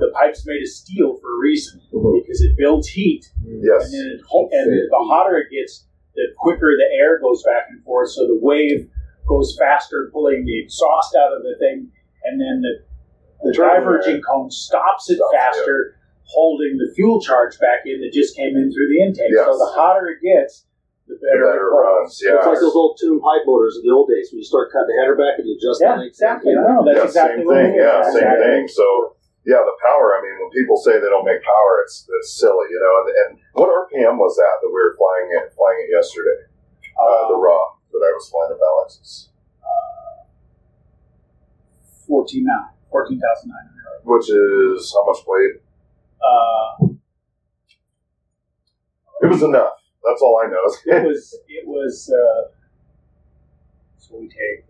[0.01, 2.23] the pipe's made of steel for a reason Mhm.
[2.23, 3.85] because it builds heat, Yes.
[3.85, 4.21] and then it,
[4.57, 5.85] and the hotter it gets,
[6.15, 8.09] the quicker the air goes back and forth.
[8.09, 8.89] So the wave
[9.31, 11.87] goes faster, pulling the exhaust out of the thing,
[12.27, 12.75] and then the
[13.47, 15.97] the diverging cone stops it Stops, faster,
[16.29, 19.33] holding the fuel charge back in that just came in through the intake.
[19.33, 19.49] Yes.
[19.49, 20.69] So the hotter it gets,
[21.09, 22.11] the The better, better it it runs.
[22.21, 22.37] Yeah.
[22.37, 24.93] It's like those old tuned pipe motors in the old days when you start cutting
[24.93, 26.53] the header back and you adjust Yeah, the exactly.
[26.53, 27.73] No, that's yeah, exactly same what thing.
[27.81, 28.45] Yeah, same Exactly.
[28.45, 28.65] thing.
[28.69, 28.87] So,
[29.49, 30.13] yeah, the power.
[30.13, 32.95] I mean, when people say they don't make power, it's it's silly, you know.
[33.01, 36.45] And, and what RPM was that that we were flying it flying it yesterday?
[37.01, 39.31] Uh, the raw that I was flying with Alex's,
[42.07, 44.03] 14,900, 14,900.
[44.05, 45.63] which is how much weight?
[46.21, 46.87] Uh,
[49.23, 49.75] It was enough.
[50.05, 50.65] That's all I know.
[50.97, 52.49] it was, it was, uh,
[53.99, 54.65] so we take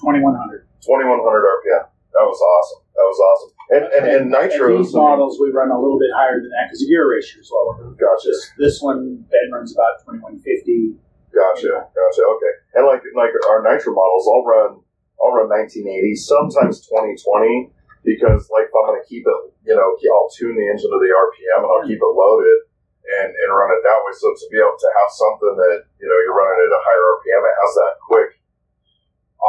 [0.00, 0.66] 2,100.
[0.80, 1.88] 2100 RPM.
[2.12, 2.83] That was awesome.
[2.94, 3.52] That was awesome.
[3.74, 4.86] And and, and nitros.
[4.86, 7.50] these models, we run a little bit higher than that because the gear ratio is
[7.50, 7.90] lower.
[7.98, 8.30] Gotcha.
[8.30, 10.94] This, this one, Ben runs about 2150.
[11.34, 12.22] Gotcha, gotcha.
[12.22, 14.78] Okay, and like like our nitro models, I'll run
[15.18, 17.74] I'll run 1980, sometimes 2020,
[18.06, 21.00] because like if I'm going to keep it, you know, I'll tune the engine to
[21.02, 22.70] the RPM and I'll keep it loaded
[23.18, 24.14] and and run it that way.
[24.14, 27.06] So to be able to have something that you know you're running at a higher
[27.18, 28.30] RPM, it has that quick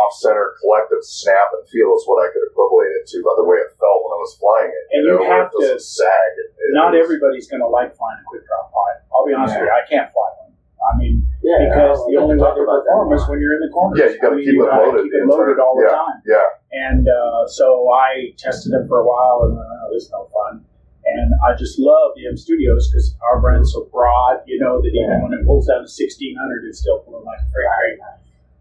[0.04, 3.46] off center collective snap and feel is what I could equate it to by the
[3.48, 4.84] way it felt when I was flying it.
[4.92, 6.30] And know, you where have to- sag.
[6.44, 9.08] It, it Not is- everybody's going to like flying a quick drop pipe.
[9.16, 10.52] I'll be honest with you, I can't fly one.
[10.86, 13.18] I mean, Yeah, because the only way talk they about that perform more.
[13.18, 13.96] is when you're in the corner.
[13.98, 15.90] Yeah, you gotta I mean, keep it gotta loaded Keep it loaded entire- all the
[15.90, 16.18] time.
[16.30, 16.46] Yeah,
[16.76, 20.62] And uh, so I tested them for a while, and uh, this is no fun.
[21.06, 24.90] And I just love the M Studios because our brand's so broad, you know, that
[24.90, 27.98] even when it pulls down to 1600, it's still pulling like a freight train.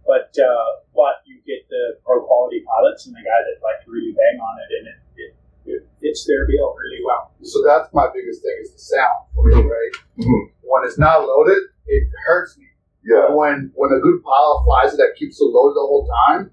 [0.06, 3.90] But uh, but you get the pro quality pilots and the guy that like to
[3.90, 5.30] really bang on it, and it, it,
[5.64, 7.32] it fits their bill really well.
[7.42, 9.94] So that's my biggest thing is the sound for me, right?
[10.20, 10.52] Mhm.
[10.60, 12.66] When it's not loaded, it hurts me.
[13.04, 13.28] yeah.
[13.28, 16.50] But when when a good pilot flies it that keeps it loaded the whole time,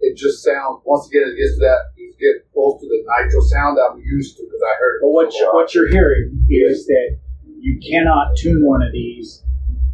[0.00, 0.82] it just sounds.
[0.84, 4.36] Once again, it gets to that, you get close to the nitro sound I'm used
[4.38, 5.00] to because I heard it.
[5.06, 9.44] But what so you, what you're hearing is that you cannot tune one of these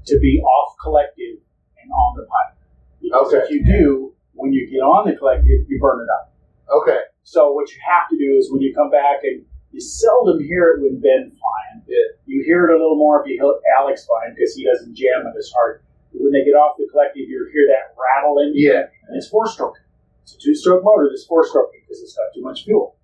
[0.07, 1.37] to be off collective
[1.81, 2.54] and on the pipe.
[3.05, 3.45] Because Okay.
[3.45, 6.33] if you do, when you get on the collective, you burn it up.
[6.83, 7.01] Okay.
[7.23, 10.71] So what you have to do is when you come back and you seldom hear
[10.73, 11.83] it when Ben flying.
[11.87, 12.17] Yeah.
[12.27, 15.27] You hear it a little more if you hear Alex flying because he doesn't jam
[15.27, 15.83] it as hard.
[16.13, 18.53] When they get off the collective, you hear that rattle in.
[18.55, 18.87] Yeah.
[19.09, 19.75] And it's four stroke.
[20.23, 22.97] It's a two stroke motor that's four stroke because it's got too much fuel.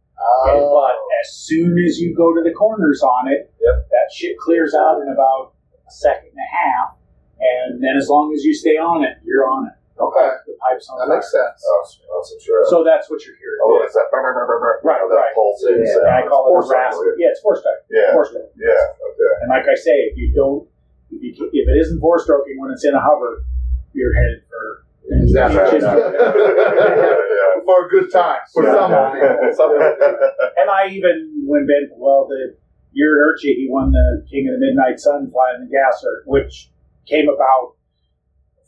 [0.47, 0.95] And, Uh, but
[1.25, 3.89] as soon as you go to the corners on it, yep.
[3.91, 5.53] that shit clears out in about
[5.87, 6.97] a second and a half.
[7.41, 9.73] And then as long as you stay on it, you're on it.
[10.01, 10.31] Okay.
[10.49, 11.61] The pipe's on That makes sense.
[11.61, 12.71] Oh, oh so that's a.
[12.73, 13.61] So that's what you're hearing.
[13.63, 15.35] oh, it's that brr, brr, brr, brr, Right, you know, that right.
[15.37, 16.09] pulsing Yeah, sound.
[16.09, 16.99] I uh, call it Force a rasp.
[17.21, 17.85] Yeah, it's four stroke.
[17.93, 18.17] Yeah.
[18.17, 18.49] Four stroke.
[18.57, 18.73] Yeah.
[19.05, 19.33] Okay.
[19.45, 20.65] And like I say, if you don't,
[21.13, 23.45] if, you, if it isn't four stroking when it's in a hover,
[23.93, 24.89] you're headed for.
[25.11, 25.81] Exactly.
[25.85, 27.61] yeah.
[27.67, 28.41] For a good time.
[28.53, 29.51] For Yeah.
[29.53, 29.71] some.
[30.61, 32.57] And I even when Ben, well, the
[32.93, 36.71] year at IRCHA, he won the King of the Midnight Sun flying the gasser, which
[37.07, 37.75] came about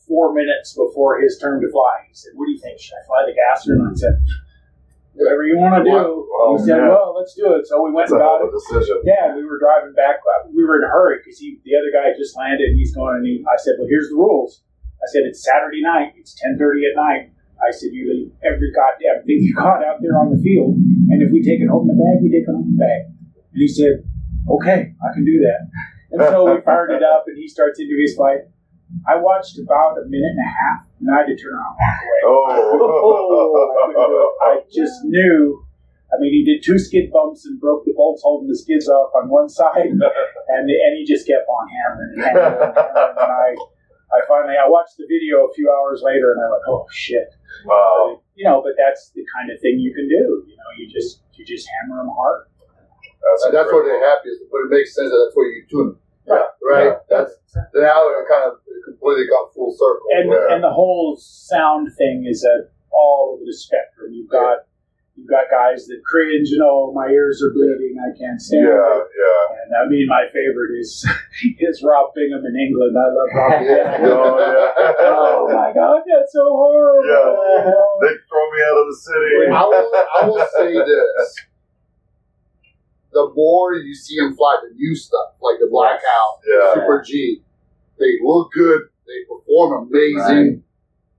[0.08, 2.06] four minutes before his turn to fly.
[2.08, 2.78] He said, "What do you think?
[2.80, 4.14] Should I fly the gasser?" And I said,
[5.14, 5.98] "Whatever you want to do."
[6.28, 6.88] Well, he said, yeah.
[6.90, 8.50] "Well, let's do it." So we went It's a and got it.
[8.50, 8.96] decision.
[9.04, 10.24] Yeah, we were driving back.
[10.50, 13.22] We were in a hurry because he, the other guy just landed and he's going.
[13.22, 14.64] And he, I said, "Well, here's the rules."
[15.02, 16.14] I said, "It's Saturday night.
[16.16, 17.30] It's ten thirty at night."
[17.62, 20.74] I said, "You leave every goddamn thing you got out there on the field,
[21.12, 22.82] and if we take it home in the bag, we take it home in the
[22.82, 23.00] bag."
[23.54, 24.02] And he said,
[24.50, 25.60] "Okay, I can do that."
[26.12, 28.44] And so we fired it up, and he starts into his flight.
[29.08, 31.80] I watched about a minute and a half, and I had to turn around and
[31.80, 32.20] walk away.
[32.28, 32.44] Oh.
[33.82, 34.32] I couldn't do it.
[34.42, 35.64] I just knew.
[36.12, 39.16] I mean, he did two skid bumps and broke the bolts holding the skids off
[39.16, 43.16] on one side, and and he just kept on hammering and hammering and hammering.
[43.22, 43.48] And I,
[44.12, 47.32] I finally, I watched the video a few hours later, and I went, "Oh shit!"
[47.64, 48.20] Wow.
[48.36, 50.44] You know, but that's the kind of thing you can do.
[50.44, 52.44] You know, you just you just hammer them hard.
[53.24, 54.20] That's, that's where they're incredible.
[54.20, 54.44] happiest.
[54.52, 55.96] But it makes sense that that's where you tune.
[56.26, 56.48] Right.
[56.62, 56.84] Right.
[56.84, 56.98] Yeah.
[57.10, 57.32] That's
[57.74, 60.06] now it kind of completely got full circle.
[60.16, 60.54] and Yeah.
[60.54, 64.12] and the whole sound thing is at all over the spectrum.
[64.12, 64.64] You've got
[65.16, 68.72] you've got guys that cringe and oh my ears are bleeding, I can't stand Yeah,
[68.72, 69.04] it.
[69.12, 69.44] yeah.
[69.66, 71.04] And I mean my favorite is
[71.60, 72.94] is Rob Bingham in England.
[72.96, 73.76] I love Rob Oh, Bingham.
[74.06, 75.12] yeah.
[75.12, 77.04] oh my god, that's so horrible.
[77.04, 78.08] Yeah.
[78.08, 79.32] They throw me out of the city.
[79.52, 81.36] I will, I will say this.
[83.12, 86.74] The more you see him fly the new stuff, like the Blackout, Yeah.
[86.74, 87.42] Super G,
[87.98, 90.64] they look good, they perform amazing.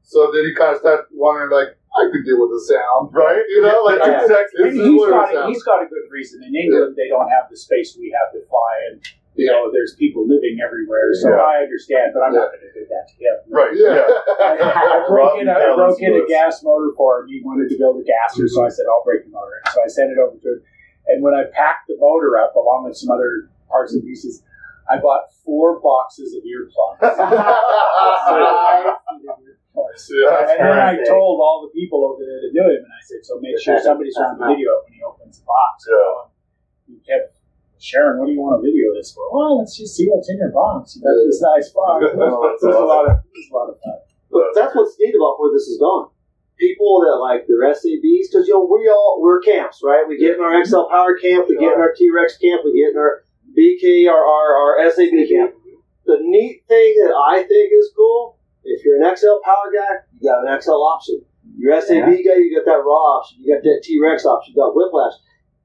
[0.02, 3.14] So then you kind of start wondering, like, I could deal with the sound.
[3.14, 3.42] Right?
[3.48, 4.22] You know, like, Yeah.
[4.26, 6.42] exactly, this he's what got, it a, he's got a good reason.
[6.44, 9.02] In England, they don't have the space we have to fly, and
[9.36, 11.10] you know, there's people living everywhere.
[11.14, 11.42] So Yeah.
[11.42, 13.36] I understand, but I'm not going to do that to him.
[13.50, 13.74] Right.
[13.74, 14.06] Yeah.
[14.06, 17.30] I, I broke in, a, I broke in a gas motor for him.
[17.30, 19.58] He wanted to build a gasser, so I said, I'll break the motor.
[19.66, 19.72] in.
[19.74, 20.62] So I sent it over to him.
[21.08, 24.44] And when I packed the motor up, along with some other parts and pieces,
[24.90, 27.00] I bought four boxes of earplugs.
[29.94, 30.50] Yeah.
[30.50, 33.22] and then I told all the people over there to do it, and I said,
[33.22, 35.86] so make sure somebody's on the video when he opens the box.
[35.86, 36.30] Yeah.
[36.90, 37.38] He kept,
[37.78, 39.26] Sharon, what do you want to video this for?
[39.30, 40.98] Well, let's just see what's in your box.
[40.98, 42.06] You got this nice box.
[42.10, 43.98] It was, That's it a lot of, it was a lot of fun.
[44.34, 46.10] But that's what's neat about where this is gone.
[46.60, 50.06] People that like their SABs, because you know we all we're camps, right?
[50.08, 52.78] We get in our XL Power camp, we get in our T Rex camp, we
[52.78, 53.24] get in our
[53.58, 55.56] BK or our, our SAB camp.
[56.06, 60.30] The neat thing that I think is cool, if you're an XL Power guy, you
[60.30, 61.26] got an XL option.
[61.58, 63.40] Your SAB guy, you got that raw option.
[63.42, 64.54] You got that T Rex option.
[64.56, 65.14] You got whiplash.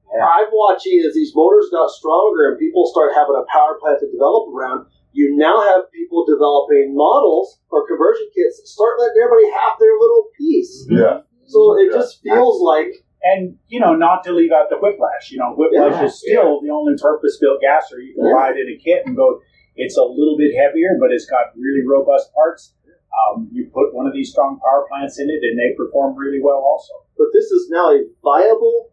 [0.09, 4.09] I'm watching as these motors got stronger and people start having a power plant to
[4.09, 4.87] develop around.
[5.11, 8.61] You now have people developing models or conversion kits.
[8.65, 10.87] Start letting everybody have their little piece.
[10.89, 11.21] Yeah.
[11.47, 11.97] So it Yeah.
[11.97, 15.27] just feels like And, you know, not to leave out the whiplash.
[15.29, 16.05] You know, whiplash Yeah.
[16.05, 18.31] is still the only purpose built gasser you can Yeah.
[18.31, 19.41] ride in a kit and go,
[19.75, 22.75] it's a little bit heavier, but it's got really robust parts.
[23.11, 26.39] Um, you put one of these strong power plants in it and they perform really
[26.41, 26.93] well also.
[27.17, 28.87] but this is now a viable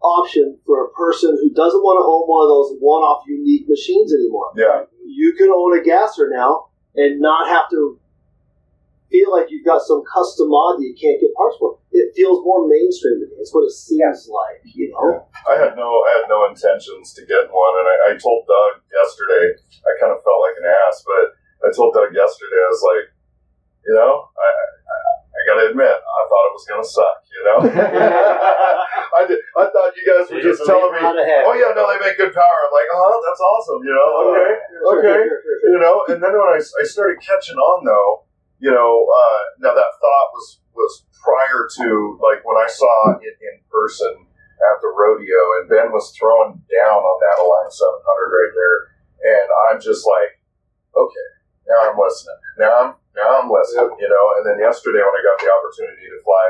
[0.00, 4.14] option for a person who doesn't want to own one of those one-off unique machines
[4.14, 4.50] anymore.
[4.56, 4.84] Yeah.
[5.12, 8.00] You can own a gasser now and not have to
[9.12, 11.76] feel like you've got some custom mod that you can't get parts for.
[11.92, 13.36] It feels more mainstream to me.
[13.36, 15.28] It's what it seems like, you know.
[15.44, 18.80] I had no, I had no intentions to get one, and I, I told Doug
[18.88, 19.52] yesterday.
[19.84, 22.56] I kind of felt like an ass, but I told Doug yesterday.
[22.56, 23.06] I was like,
[23.84, 24.81] you know, I, I, I
[25.46, 27.18] gotta admit, I thought it was gonna suck.
[27.32, 27.58] You know,
[29.18, 29.38] I did.
[29.56, 31.42] I thought you guys were You just just telling believe me, out ahead.
[31.48, 32.58] oh yeah, no, they make good power.
[32.68, 33.80] I'm like, oh, that's awesome.
[33.84, 34.50] You know, okay,
[34.98, 35.20] okay.
[35.72, 38.24] You know, and then when I, I started catching on though,
[38.60, 43.36] you know, uh, now that thought was was prior to like when I saw it
[43.40, 44.12] in person
[44.62, 48.78] at the rodeo, and Ben was throwing down on that Align 700 right there,
[49.26, 50.38] and I'm just like,
[50.94, 51.28] okay,
[51.66, 52.38] now I'm listening.
[52.58, 53.96] Now I'm now I'm listening.
[53.98, 56.46] You know, and then yesterday when I got the opportunity to fly,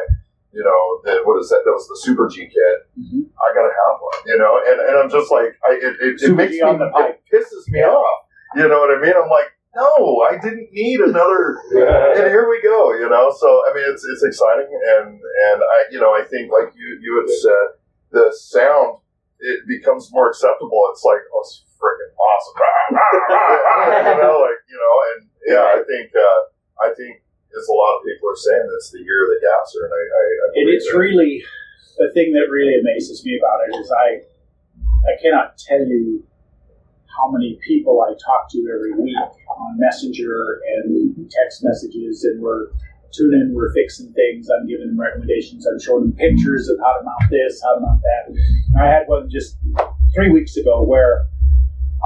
[0.52, 1.64] you know, the, what is that?
[1.64, 2.76] That was the Super G kit.
[2.92, 4.20] I gotta have one.
[4.28, 6.92] You know, and, and I'm just like, I, it, it, it makes me on the
[6.92, 7.18] pipe.
[7.18, 8.28] it pisses me off.
[8.54, 9.16] You know what I mean?
[9.16, 11.56] I'm like, no, I didn't need another.
[11.72, 12.92] and here we go.
[12.92, 16.52] You know, so I mean, it's it's exciting, and and I you know I think
[16.52, 17.66] like you you had said,
[18.12, 19.00] the sound
[19.40, 20.84] it becomes more acceptable.
[20.92, 22.56] It's like oh, it's freaking awesome.
[24.12, 26.51] you know, like you know, and yeah, I think uh,
[26.82, 29.84] I think as a lot of people are saying, it's the year of the gasser,
[29.84, 30.96] and I, I, I And it's it.
[30.96, 31.44] really
[31.98, 34.08] the thing that really amazes me about it is I
[35.06, 36.24] I cannot tell you
[37.18, 42.68] how many people I talk to every week on Messenger and text messages, and we're
[43.12, 44.48] tuning, we're fixing things.
[44.48, 45.66] I'm giving them recommendations.
[45.66, 48.80] I'm showing them pictures of how to mount this, how to mount that.
[48.80, 49.58] I had one just
[50.14, 51.26] three weeks ago where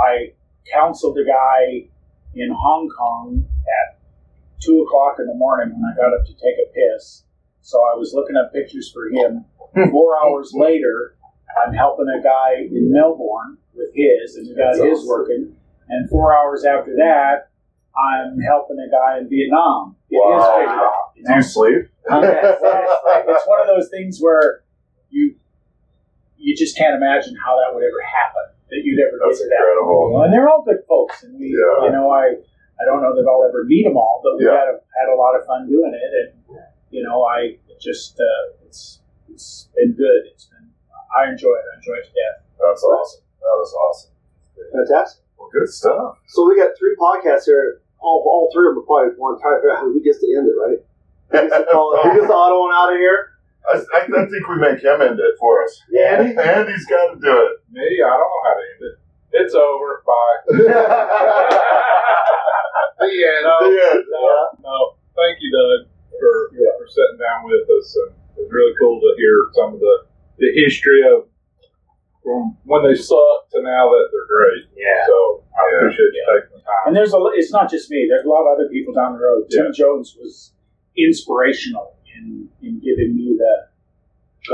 [0.04, 0.32] I
[0.72, 1.86] counseled a guy
[2.34, 3.46] in Hong Kong
[4.66, 7.22] two o'clock in the morning when I got up to take a piss.
[7.62, 9.44] So I was looking up pictures for him.
[9.74, 9.90] Hmm.
[9.90, 11.16] Four hours later,
[11.64, 15.06] I'm helping a guy in Melbourne with his, and the guy awesome.
[15.08, 15.56] working.
[15.88, 17.50] And four hours after that,
[17.96, 20.92] I'm helping a guy in Vietnam get his Wow.
[21.16, 21.88] you sleep?
[22.10, 24.62] Oh, it's one of those things where
[25.10, 25.34] you
[26.36, 28.54] you just can't imagine how that would ever happen.
[28.70, 29.56] That you'd ever That's get to that.
[29.56, 30.10] incredible.
[30.12, 31.86] Know, and they're all good folks, and we, Yeah.
[31.86, 32.36] you know, I
[32.80, 34.58] I don't know that I'll ever meet them all, but we've Yeah.
[34.58, 38.64] had a, had a lot of fun doing it, and you know, I just uh,
[38.66, 40.28] it's it's been good.
[40.32, 40.68] It's been
[41.16, 41.64] I enjoy it.
[41.72, 42.38] I enjoy it to death.
[42.60, 43.22] That's awesome.
[43.40, 44.12] That is awesome.
[44.72, 45.22] Fantastic.
[45.38, 46.18] Well, good stuff.
[46.28, 47.80] So we got three podcasts here.
[48.00, 50.26] All, all three of them are probably one trying to figure out who gets to
[50.36, 50.80] end it, right?
[51.32, 52.02] Who gets to call it?
[52.04, 53.32] Who gets the auto one out of here?
[53.66, 55.82] I, I, I think we make him end it for us.
[55.90, 56.36] Yeah, Andy?
[56.38, 57.52] Andy's got to do it.
[57.72, 58.96] Me, I don't know how to end it.
[59.32, 60.02] It's over.
[60.06, 60.38] Bye.
[63.06, 63.42] The end.
[63.46, 64.04] No, The end.
[64.10, 64.26] no,
[64.62, 64.76] no.
[65.16, 65.88] Thank you, Doug,
[66.20, 69.80] for for sitting down with us, and it was really cool to hear some of
[69.80, 69.96] the
[70.38, 71.26] the history of
[72.22, 74.66] from when they sucked to now that they're great.
[74.76, 75.06] Yeah.
[75.06, 75.76] So I Yeah.
[75.86, 76.82] appreciate you taking the time.
[76.90, 78.06] And there's a it's not just me.
[78.10, 79.46] There's a lot of other people down the road.
[79.48, 80.52] Tim Jones was
[80.98, 83.54] inspirational in in giving me the.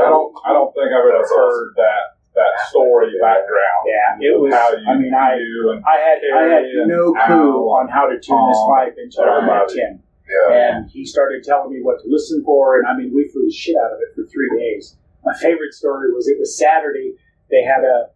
[0.00, 2.04] I don't I don't think I've ever That's heard that
[2.34, 3.82] that story background.
[3.84, 4.52] Yeah, it was.
[4.54, 8.16] How you, I mean, I and I had I had no clue on how to
[8.18, 9.68] tune this mic until I met.
[9.68, 10.02] Tim.
[10.32, 10.76] Yeah.
[10.78, 13.52] and he started telling me what to listen for, and I mean, we flew the
[13.52, 14.96] shit out of it for three days.
[15.24, 17.12] My favorite story was it was Saturday.
[17.50, 18.08] They had a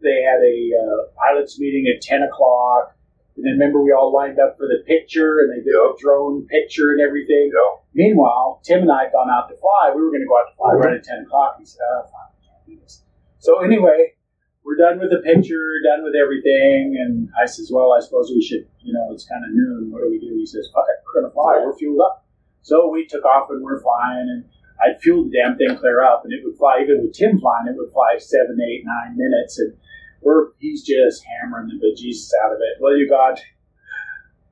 [0.00, 2.94] they had a uh, pilots meeting at ten o'clock,
[3.36, 5.96] and then remember we all lined up for the picture, and they did Yep.
[5.96, 7.50] the drone picture and everything.
[7.50, 7.82] Yeah.
[7.94, 9.90] Meanwhile, Tim and I had gone out to fly.
[9.96, 11.56] We were going to go out to fly right at ten o'clock.
[11.58, 13.02] He said, "Oh, fine, can't do this."
[13.46, 14.18] So anyway,
[14.66, 18.42] we're done with the picture, done with everything, and I says, "Well, I suppose we
[18.42, 19.92] should, you know, it's kind of noon.
[19.92, 21.62] What do we do?" He says, "Fuck it, we're gonna fly.
[21.62, 22.26] We're fueled up."
[22.62, 24.44] So we took off and we're flying, and
[24.82, 26.82] I'd fueled the damn thing clear up, and it would fly.
[26.82, 29.76] Even with Tim flying, it would fly seven, eight, nine minutes, and
[30.22, 32.82] we're he's just hammering the bejesus out of it.
[32.82, 33.38] Well, you got.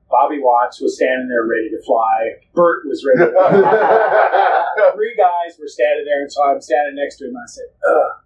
[0.07, 2.39] Bobby Watts was standing there ready to fly.
[2.53, 3.51] Bert was ready to fly.
[4.95, 7.35] Three guys were standing there, and so I'm standing next to him.
[7.35, 8.24] I said, Ugh.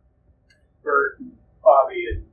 [0.83, 1.31] Bert and
[1.63, 2.25] Bobby and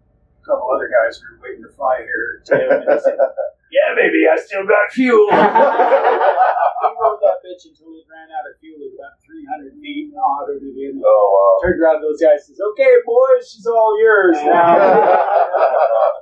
[0.43, 2.43] a couple other guys were waiting to fly here.
[3.77, 5.29] Yeah, baby, I still got fuel.
[5.37, 10.17] he rode that bitch until it ran out of fuel at about 300 feet and
[10.17, 10.97] autoed it in.
[11.05, 14.81] Oh, Turned around those guys and says, Okay, boys, she's all yours now.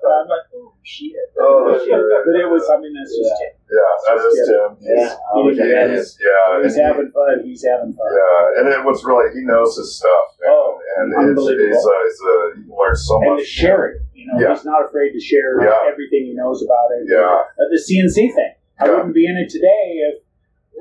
[0.04, 1.14] I'm like, Oh, shit.
[1.38, 1.86] Oh, that's.
[1.86, 3.54] But it was, I mean, that's just Tim.
[3.70, 4.70] Yeah, that is Tim.
[4.82, 5.86] He's, Yeah.
[5.86, 6.62] he is, yeah.
[6.62, 7.34] He's and he- having fun.
[7.44, 8.10] He's having fun.
[8.10, 10.26] Yeah, and it, was really, he knows his stuff.
[10.42, 10.50] Man.
[10.52, 11.70] Oh, and it's, unbelievable.
[11.70, 13.40] he's, uh, he's, uh, he learns so and much.
[13.42, 14.02] to share it.
[14.24, 14.54] You know, Yeah.
[14.56, 15.84] he's not afraid to share Yeah.
[15.92, 17.04] everything he knows about it.
[17.12, 17.20] Yeah.
[17.28, 18.52] Uh, the CNC thing.
[18.80, 20.14] I wouldn't be in it today if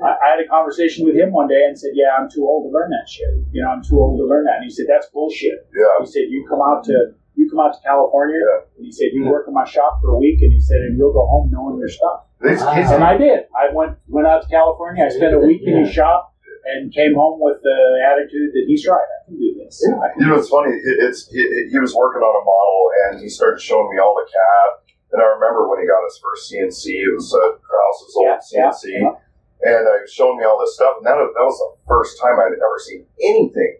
[0.02, 2.66] I, I had a conversation with him one day and said, "Yeah, I'm too old
[2.66, 3.28] to learn that shit.
[3.52, 5.84] You know, I'm too old to learn that." And he said, "That's bullshit." Yeah.
[6.00, 8.66] He said, "You come out to you come out to California." Yeah.
[8.76, 10.98] And he said, "You work in my shop for a week," and he said, "And
[10.98, 13.46] you'll go home knowing your stuff." He's, he's, And I did.
[13.54, 15.04] I went went out to California.
[15.04, 16.33] I spent a week in his shop
[16.66, 17.78] and came home with the
[18.08, 19.04] attitude that he's right.
[19.04, 19.80] I can do this.
[19.84, 20.72] Can You know, it's funny.
[20.72, 24.14] It, it's it, he was working on a model, and he started showing me all
[24.16, 24.70] the CAD.
[25.12, 28.40] And I remember when he got his first CNC, it was uh, Krause's old Yeah,
[28.50, 29.14] yeah, CNC, yeah.
[29.62, 30.98] and uh, he was showing me all this stuff.
[30.98, 33.78] And that, that was the first time I'd ever seen anything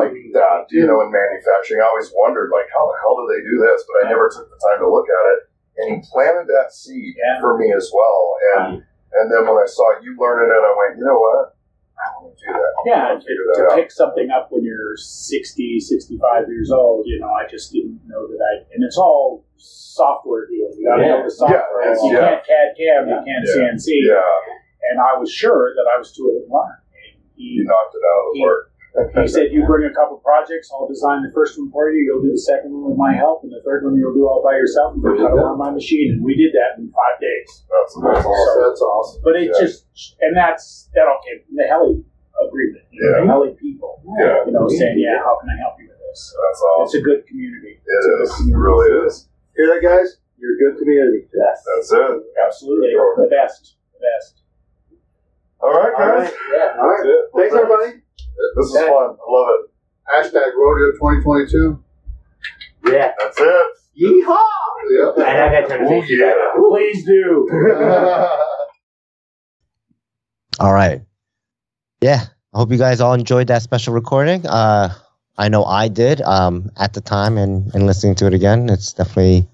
[0.00, 0.72] like that.
[0.72, 3.84] You know, in manufacturing, I always wondered like, how the hell do they do this?
[3.84, 5.40] But I never took the time to look at it.
[5.80, 7.40] And he planted that seed Yeah.
[7.44, 8.20] for me as well.
[8.56, 8.80] And
[9.12, 11.59] And then when I saw you learning it, I went, you know what?
[12.00, 12.72] I want to do that.
[12.88, 13.76] Yeah, to, to figure to that out.
[13.76, 18.26] pick something up when you're 60, 65 years old, you know, I just didn't know
[18.26, 20.76] that I, and it's all software deals.
[20.78, 21.60] You gotta know the software.
[21.84, 22.20] Yeah, you yeah.
[22.20, 23.76] can't CAD CAM, you can't Yeah.
[23.76, 23.88] CNC.
[24.08, 26.80] Yeah, And I was sure that I was too old to learn.
[26.96, 28.69] And you he, knocked it out of the park.
[29.22, 32.22] He said, you bring a couple projects, I'll design the first one for you, you'll
[32.22, 34.56] do the second one with my help, and the third one you'll do all by
[34.58, 36.18] yourself, and we'll cut it on my machine.
[36.18, 37.64] And we did that in five days.
[37.70, 38.30] That's That's amazing.
[38.30, 38.62] awesome.
[38.66, 39.20] That's awesome.
[39.22, 39.60] But it Yeah.
[39.62, 39.86] just,
[40.20, 42.02] and that's, that all came from the Heli
[42.42, 42.84] agreement.
[42.90, 43.20] you know, Yeah.
[43.20, 44.02] The Heli people.
[44.18, 44.44] Yeah.
[44.46, 46.34] You know, saying, yeah, how can I help you with this?
[46.34, 46.84] That's awesome.
[46.90, 47.78] It's a good community.
[47.78, 48.30] It is.
[48.48, 49.28] It really is.
[49.54, 50.18] Hear that, guys?
[50.40, 51.28] You're a good community.
[51.30, 51.62] Yes.
[51.62, 52.22] That's it.
[52.44, 52.90] Absolutely.
[52.96, 53.76] The best.
[53.92, 54.42] The best.
[55.60, 56.24] All right, All right.
[56.24, 56.32] guys.
[56.50, 56.76] Yeah.
[56.80, 57.24] All That's it.
[57.36, 58.00] Thanks, everybody.
[58.56, 58.86] This is fun.
[58.88, 59.70] I love it.
[60.12, 61.84] Hashtag rodeo 2022.
[62.86, 63.12] Yeah.
[63.20, 63.66] That's it.
[64.00, 64.36] Yeehaw!
[64.90, 65.14] Yep.
[65.18, 66.34] And I got to Oh, take you back.
[66.36, 66.52] yeah.
[66.70, 67.48] Please do.
[70.58, 71.02] All right.
[72.00, 72.24] Yeah.
[72.52, 74.44] I hope you guys all enjoyed that special recording.
[74.46, 74.92] Uh,
[75.38, 78.68] I know I did um, at the time and, and listening to it again.
[78.68, 79.46] It's definitely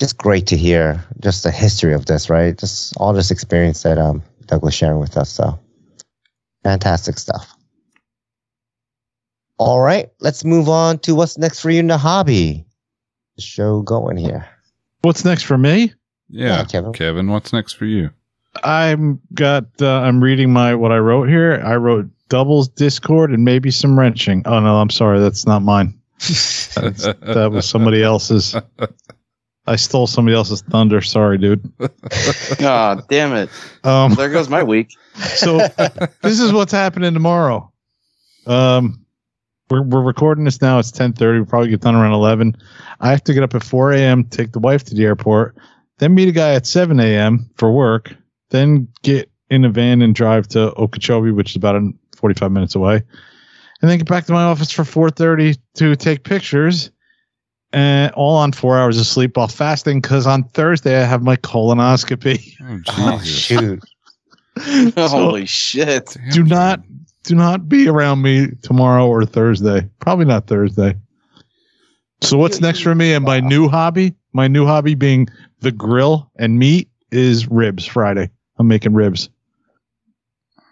[0.00, 2.56] just great to hear just the history of this, right?
[2.58, 5.30] Just all this experience that um, Doug was sharing with us.
[5.30, 5.58] So
[6.64, 7.54] fantastic stuff.
[9.60, 10.08] All right.
[10.20, 12.64] Let's move on to what's next for you in the hobby.
[13.36, 14.48] The show going here.
[15.02, 15.92] What's next for me?
[16.30, 16.92] Yeah, Yeah, Kevin.
[16.94, 17.28] Kevin.
[17.28, 18.08] what's next for you?
[18.64, 19.66] I'm got.
[19.80, 21.62] Uh, I'm reading my what I wrote here.
[21.64, 24.42] I wrote doubles, discord, and maybe some wrenching.
[24.46, 25.20] Oh no, I'm sorry.
[25.20, 25.92] That's not mine.
[26.18, 26.72] That's,
[27.04, 28.56] that was somebody else's.
[29.66, 31.00] I stole somebody else's thunder.
[31.02, 31.70] Sorry, dude.
[32.58, 33.50] God damn it.
[33.84, 34.96] Um, There goes my week.
[35.16, 35.58] so
[36.22, 37.70] this is what's happening tomorrow.
[38.46, 39.04] Um,
[39.70, 40.78] we're we're recording this now.
[40.78, 41.38] It's ten thirty.
[41.40, 42.56] We'll probably get done around eleven.
[43.00, 44.24] I have to get up at four a.m.
[44.24, 45.56] Take the wife to the airport,
[45.98, 47.48] then meet a guy at seven a.m.
[47.56, 48.14] for work.
[48.50, 51.80] Then get in a van and drive to Okeechobee, which is about
[52.16, 52.96] forty-five minutes away,
[53.80, 56.90] and then get back to my office for four thirty to take pictures.
[57.72, 61.36] And all on four hours of sleep while fasting because on Thursday I have my
[61.36, 62.54] colonoscopy.
[62.88, 63.80] Oh, Oh, shoot.
[64.58, 66.16] So- Holy shit.
[66.32, 66.80] do not
[67.24, 69.88] do not be around me tomorrow or Thursday.
[70.00, 70.96] Probably not Thursday.
[72.22, 74.14] So what's next for me and my new hobby?
[74.32, 75.28] My new hobby being
[75.60, 78.30] the grill and meat is ribs Friday.
[78.58, 79.30] I'm making ribs.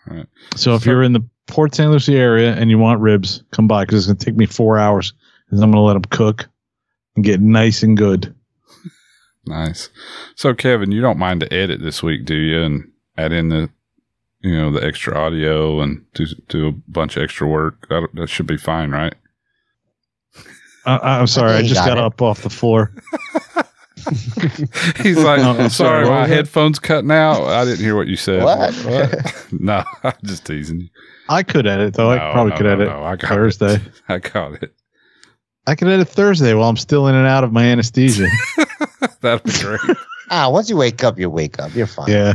[0.07, 0.27] Right.
[0.57, 1.91] So if you're in the Port St.
[1.91, 4.79] Lucie area and you want ribs, come by because it's going to take me four
[4.79, 5.13] hours
[5.51, 6.49] and I'm going to let them cook
[7.17, 8.35] and get nice and good.
[9.47, 9.89] Nice.
[10.37, 12.63] So, Kevin, you don't mind to edit this week, do you?
[12.63, 13.71] And add in the,
[14.41, 17.89] you know, the extra audio and do do a bunch of extra work.
[17.89, 19.15] That, that should be fine, right?
[20.87, 22.93] Uh, I'm sorry, I You just got got up off the floor.
[25.03, 27.43] He's like, No, I'm I'm sorry, sorry, my was headphones cutting out.
[27.45, 28.43] I didn't hear what you said.
[28.43, 28.73] What?
[29.53, 30.89] no, I'm just teasing you.
[31.29, 32.11] I could edit though.
[32.11, 33.75] I probably no, could no, edit no, I got Thursday.
[33.75, 33.83] It.
[34.09, 34.75] I got it.
[35.67, 38.29] I could edit Thursday while I'm still in and out of my anesthesia.
[39.21, 39.97] That'd be great.
[40.31, 41.75] Ah, once you wake up, you wake up.
[41.75, 42.09] You're fine.
[42.09, 42.35] yeah.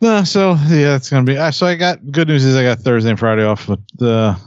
[0.00, 1.36] No, so yeah, it's gonna be.
[1.36, 4.38] Uh, so I got good news is I got Thursday and Friday off, but the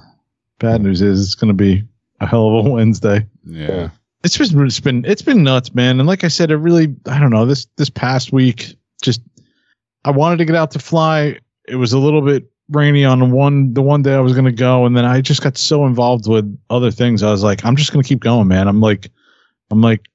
[0.59, 1.83] bad news is it's gonna be
[2.19, 3.25] a hell of a Wednesday.
[3.45, 3.89] Yeah.
[4.23, 5.99] It's just it's been it's been nuts, man.
[5.99, 9.21] And like I said, it really I don't know this this past week just
[10.05, 11.37] I wanted to get out to fly.
[11.67, 14.51] It was a little bit rainy on the one the one day I was gonna
[14.51, 17.21] go, and then I just got so involved with other things.
[17.21, 18.67] I was like, I'm just gonna keep going, man.
[18.67, 19.11] I'm like,
[19.69, 20.07] I'm like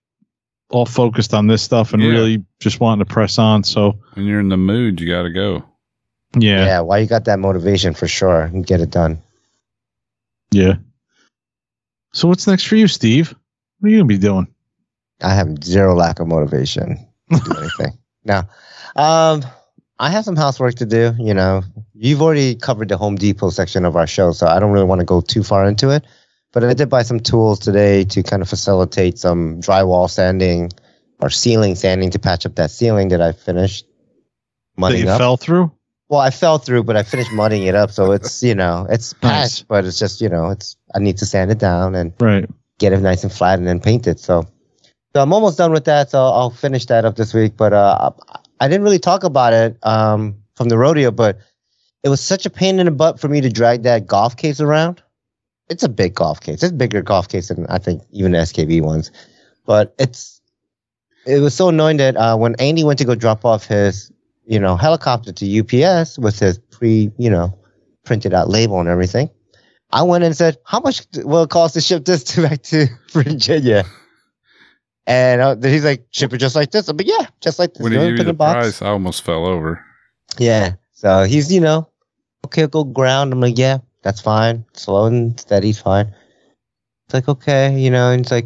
[0.71, 2.11] all focused on this stuff and Yeah.
[2.11, 3.65] really just wanting to press on.
[3.65, 5.65] So When you're in the mood, you got to go.
[6.39, 9.19] yeah, Yeah, why you got that motivation for sure and get it done.
[10.51, 10.75] yeah.
[12.13, 13.35] So what's next for you, Steve?
[13.81, 14.47] What are you gonna be doing?
[15.23, 16.97] I have zero lack of motivation
[17.33, 17.99] to do anything.
[18.25, 18.49] now,
[18.97, 19.45] um,
[19.99, 21.13] I have some housework to do.
[21.19, 21.63] You know,
[21.95, 25.01] you've already covered the Home Depot section of our show, so I don't really want
[25.01, 26.05] to go too far into it.
[26.53, 30.71] But I did buy some tools today to kind of facilitate some drywall sanding
[31.21, 35.19] or ceiling sanding to patch up that ceiling that I finished That mudding you up.
[35.19, 35.71] fell through?
[36.09, 39.13] Well, I fell through, but I finished mudding it up, so it's you know it's
[39.23, 39.57] Nice.
[39.61, 42.49] patched, but it's just you know it's I need to sand it down and Right.
[42.79, 44.19] get it nice and flat and then paint it.
[44.19, 44.47] So,
[45.15, 46.11] so I'm almost done with that.
[46.11, 47.59] So I'll finish that up this week.
[47.59, 48.11] But uh,
[48.61, 51.39] I didn't really talk about it um, from the rodeo, but
[52.03, 54.61] it was such a pain in the butt for me to drag that golf case
[54.63, 55.03] around.
[55.71, 56.63] It's a big golf case.
[56.63, 59.11] It's a bigger golf case than I think even the SKB ones.
[59.67, 60.41] But it's
[61.27, 64.11] it was so annoying that uh, when Andy went to go drop off his
[64.47, 67.59] you know helicopter to UPS with his pre you know
[68.05, 69.31] printed out label and everything.
[69.91, 72.87] I went and said, "How much will it cost to ship this to back to
[73.13, 73.85] Virginia?"
[75.09, 76.87] And uh, then he's like, ship it just like this.
[76.87, 77.83] I'm like, yeah, just like this.
[77.83, 78.55] When he you put the in a box.
[78.55, 79.83] price, I almost fell over.
[80.39, 80.75] Yeah.
[80.93, 81.89] So he's, you know,
[82.45, 83.33] okay, go ground.
[83.33, 84.65] I'm like, yeah, that's fine.
[84.73, 86.07] Slow and steady's fine.
[87.05, 88.45] It's like, okay, you know, and it's like,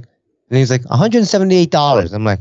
[0.51, 2.13] and he's like, $178.
[2.13, 2.41] I'm like,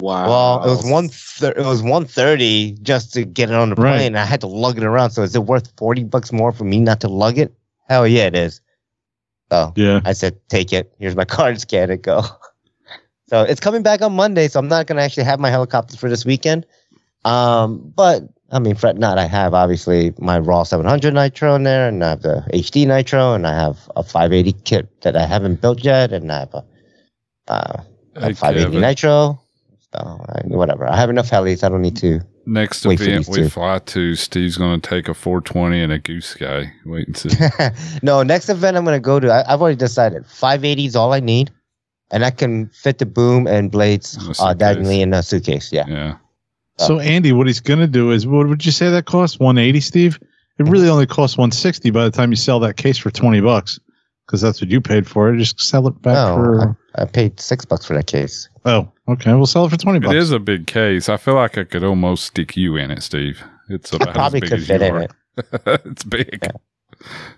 [0.00, 0.28] Wow.
[0.28, 3.96] well, it was one, thir- it was 130 just to get it on the Right.
[3.98, 4.16] plane.
[4.16, 5.10] I had to lug it around.
[5.10, 7.52] So is it worth 40 bucks more for me not to lug it?
[7.90, 8.62] Hell yeah, it is.
[9.52, 10.00] So Yeah.
[10.06, 10.90] I said, take it.
[10.98, 12.22] Here's my card, scan it, go.
[13.28, 14.46] So it's coming back on Monday.
[14.46, 16.64] So I'm not going to actually have my helicopter for this weekend.
[17.26, 18.22] Um, but
[18.52, 19.18] I mean, fret not.
[19.18, 23.34] I have obviously my Raw 700 Nitro in there, and I have the HD Nitro,
[23.34, 26.64] and I have a 580 kit that I haven't built yet, and I have a,
[27.48, 27.82] uh,
[28.14, 29.40] a 580 Nitro.
[29.92, 30.88] So I, whatever.
[30.88, 31.64] I have enough helis.
[31.64, 32.20] I don't need to.
[32.48, 33.48] Next Wait for event we two.
[33.48, 36.70] fly to, Steve's going to take a 420 and a Goosky.
[36.84, 37.98] Wait and see.
[38.04, 40.24] no, next event I'm going to go to, I, I've already decided.
[40.26, 41.50] 580 is all I need,
[42.12, 45.72] and I can fit the boom and blades uh, diagonally in a suitcase.
[45.72, 45.86] Yeah.
[45.88, 46.18] yeah.
[46.78, 47.00] So oh.
[47.00, 49.38] Andy, what he's gonna do is, what would you say that costs?
[49.38, 50.18] One eighty, Steve.
[50.58, 53.40] It really only costs one sixty by the time you sell that case for twenty
[53.40, 53.78] bucks,
[54.26, 55.38] because that's what you paid for it.
[55.38, 56.78] Just sell it back No, for.
[56.96, 58.48] I, I paid six bucks for that case.
[58.64, 59.32] Oh, okay.
[59.34, 60.14] We'll sell it for twenty bucks.
[60.14, 61.08] It is a big case.
[61.08, 63.42] I feel like I could almost stick you in it, Steve.
[63.68, 65.02] It's about probably as big could as fit you in are.
[65.02, 65.80] it.
[65.86, 66.38] it's big.
[66.42, 66.50] Yeah.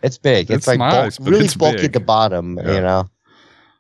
[0.03, 0.51] It's big.
[0.51, 1.85] It's, It's like bulk- nice, but really it's bulky big.
[1.87, 2.75] at the bottom, Yeah.
[2.75, 3.11] you know.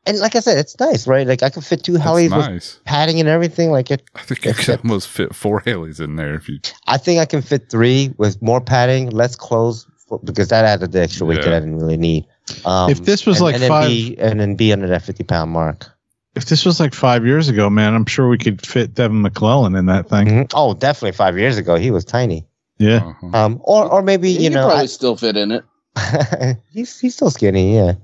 [0.08, 1.26] And like I said, it's nice, right?
[1.26, 3.70] Like I could fit two It's helis with padding and everything.
[3.70, 4.82] Like it, I think you could fits.
[4.84, 6.58] almost fit four helis in there if you.
[6.86, 10.92] I think I can fit three with more padding, less clothes, for, because that added
[10.92, 12.26] the extra weight that I didn't really need.
[12.64, 15.02] Um, If this was and- like and then five- be, and then be under that
[15.02, 15.86] fifty pound mark.
[16.34, 19.74] If this was like five years ago, man, I'm sure we could fit Devin McClellan
[19.74, 20.26] in that thing.
[20.28, 20.52] Mhm.
[20.54, 22.46] Oh, definitely five years ago, he was tiny.
[22.78, 22.98] Yeah.
[23.22, 23.30] Uh-huh.
[23.36, 25.64] Um, or or maybe you you know, probably I- still fit in it.
[26.72, 27.74] he's he's still skinny.
[27.74, 27.94] Yeah,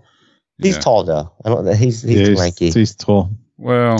[0.59, 0.81] he's Yeah.
[0.81, 1.33] tall though.
[1.45, 1.67] I don't.
[1.77, 2.71] He's he's yeah, he's, lanky.
[2.71, 3.31] he's tall.
[3.59, 3.99] Well,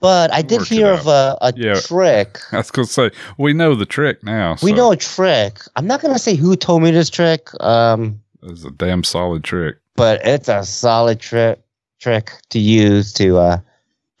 [0.00, 1.74] But I did hear of a, a Yeah.
[1.80, 2.38] trick.
[2.52, 4.52] I was going to say, we know the trick now.
[4.62, 5.58] We so know a trick.
[5.76, 7.48] I'm not gonna say who told me this trick.
[7.60, 9.76] Um, It's a damn solid trick.
[9.96, 11.58] but it's a solid trick
[11.98, 13.58] trick to use to uh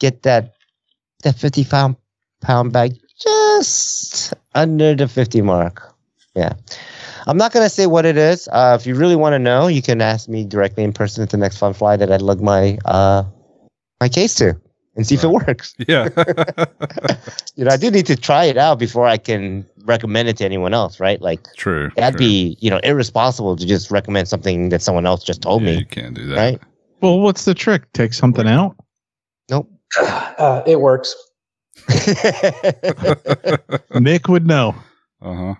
[0.00, 0.54] get that
[1.22, 1.96] that 50 pound
[2.40, 5.92] pound bag just under the 50 mark.
[6.34, 6.52] Yeah.
[7.26, 8.48] I'm not gonna say what it is.
[8.52, 11.30] Uh, if you really want to know, you can ask me directly in person at
[11.30, 13.24] the next fun fly that I lug my uh
[14.00, 14.54] my case to
[14.94, 15.74] and see if it works.
[15.88, 16.08] Yeah.
[17.56, 20.44] You know, I do need to try it out before I can recommend it to
[20.44, 21.18] anyone else, right?
[21.22, 21.90] Like true.
[21.96, 22.26] that'd true.
[22.26, 25.78] be you know irresponsible to just recommend something that someone else just told Yeah, me,
[25.78, 26.36] You can't do that.
[26.36, 26.60] right?
[27.00, 27.90] Well, what's the trick?
[27.94, 28.76] Take something out.
[29.50, 29.70] Nope.
[30.38, 31.16] Uh, it works.
[33.98, 34.74] Nick would know.
[35.22, 35.54] Uh huh.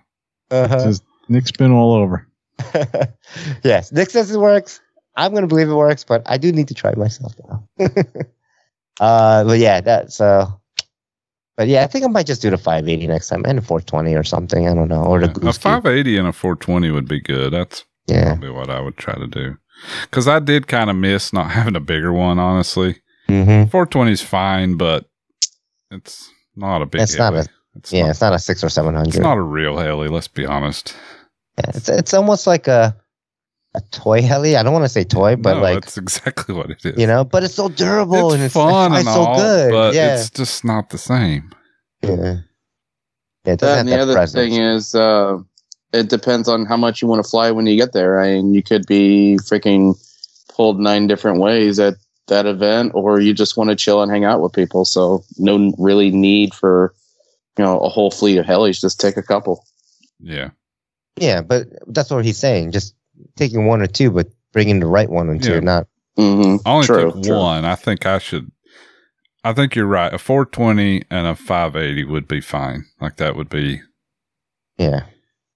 [0.51, 0.79] uh-huh.
[0.79, 2.27] Says Nick's been all over.
[3.63, 4.79] yes, Nick says it works.
[5.15, 7.67] I'm gonna believe it works, but I do need to try it myself now.
[8.99, 10.47] uh, but yeah, that's uh,
[11.55, 14.15] but yeah, I think I might just do the 580 next time and a 420
[14.15, 14.67] or something.
[14.67, 15.57] I don't know, or the A goose.
[15.57, 15.63] Cube.
[15.83, 17.51] 580 and a 420 would be good.
[17.53, 18.25] That's Yeah.
[18.35, 19.57] probably what I would try to do.
[20.03, 22.97] Because I did kind of miss not having a bigger one, honestly.
[23.27, 23.69] Mm-hmm.
[23.69, 25.05] 420 is fine, but
[25.91, 28.69] it's not a big It's not a- it's Yeah, not, it's not a six or
[28.69, 29.09] seven hundred.
[29.09, 30.95] it's not a real heli, let's be honest.
[31.57, 32.95] Yeah, it's it's almost like a
[33.75, 34.55] a toy heli.
[34.55, 36.97] I don't want to say toy, but No, like that's exactly what it is.
[36.99, 39.71] you know, but it's so durable it's and it's fun it's and so all, good.
[39.71, 40.15] but yeah.
[40.15, 41.51] it's just not the same.
[42.01, 42.37] yeah.
[43.45, 44.33] Yeah, it doesn't That have and the that other presence.
[44.53, 45.37] thing is, uh,
[45.93, 48.19] it depends on how much you want to fly when you get there.
[48.19, 49.95] I mean, you could be freaking
[50.53, 51.93] pulled nine different ways at
[52.27, 54.83] that event, or you just want to chill and hang out with people.
[54.85, 56.93] So no really need for
[57.57, 58.81] you know a whole fleet of helis.
[58.81, 59.65] Just take a couple.
[60.19, 60.49] Yeah.
[61.17, 62.71] Yeah, but that's what he's saying.
[62.71, 62.95] Just
[63.35, 65.59] taking one or two, but bringing the right one or two, Yeah.
[65.59, 65.87] not.
[66.17, 66.67] Mm-hmm.
[66.67, 67.37] I only True, took true.
[67.37, 67.65] one.
[67.65, 68.51] I think I should.
[69.43, 70.13] I think you're right.
[70.13, 72.85] A 420 and a 580 would be fine.
[72.99, 73.81] Like that would be
[74.77, 75.01] Yeah.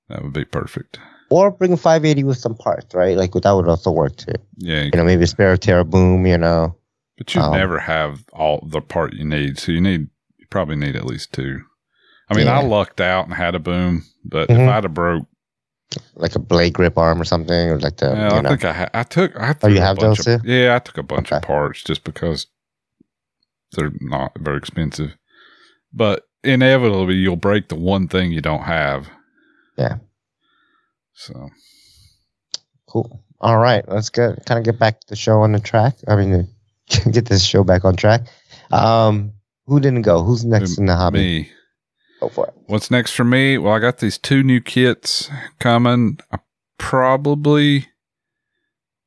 [0.10, 1.00] that would be perfect.
[1.30, 3.18] Or bring a 580 with some parts, right?
[3.18, 4.34] Like that would also work too.
[4.58, 6.26] Yeah, You know, maybe a spare Terra boom.
[6.26, 6.76] You know.
[7.18, 9.58] but you um, never have all the part you need.
[9.58, 10.08] So you need
[10.38, 11.62] you probably need at least two.
[12.30, 12.60] I mean, Yeah.
[12.60, 14.60] I lucked out and had a boom, but Mhm.
[14.64, 15.26] if I'd have broke,
[16.16, 18.12] like a blade grip arm or something, or like the.
[18.12, 18.50] well, you I know.
[18.50, 20.48] think I ha- I took I Oh, you a have bunch those of, too?
[20.50, 22.48] Yeah, I took a bunch of parts just because
[23.74, 25.16] they're not very expensive.
[25.94, 29.10] But inevitably, you'll break the one thing you don't have.
[29.78, 29.98] Yeah.
[31.14, 31.50] So
[32.88, 33.24] Cool.
[33.40, 35.96] All right, let's get kind of get back the show on the track.
[36.08, 36.48] I mean,
[37.12, 38.22] get this show back on track.
[38.72, 39.34] Um,
[39.66, 40.24] who didn't go?
[40.24, 41.20] Who's next in the hobby?
[41.20, 41.52] me.
[42.22, 42.54] Go for it.
[42.68, 43.58] What's next for me?
[43.58, 46.20] Well, I got these two new kits coming.
[46.32, 46.38] I
[46.78, 47.88] probably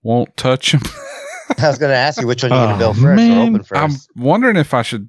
[0.03, 0.83] won't touch them.
[1.59, 3.41] I was going to ask you which one you're going to Oh, build first or
[3.43, 5.09] open 1st I'm wondering if I should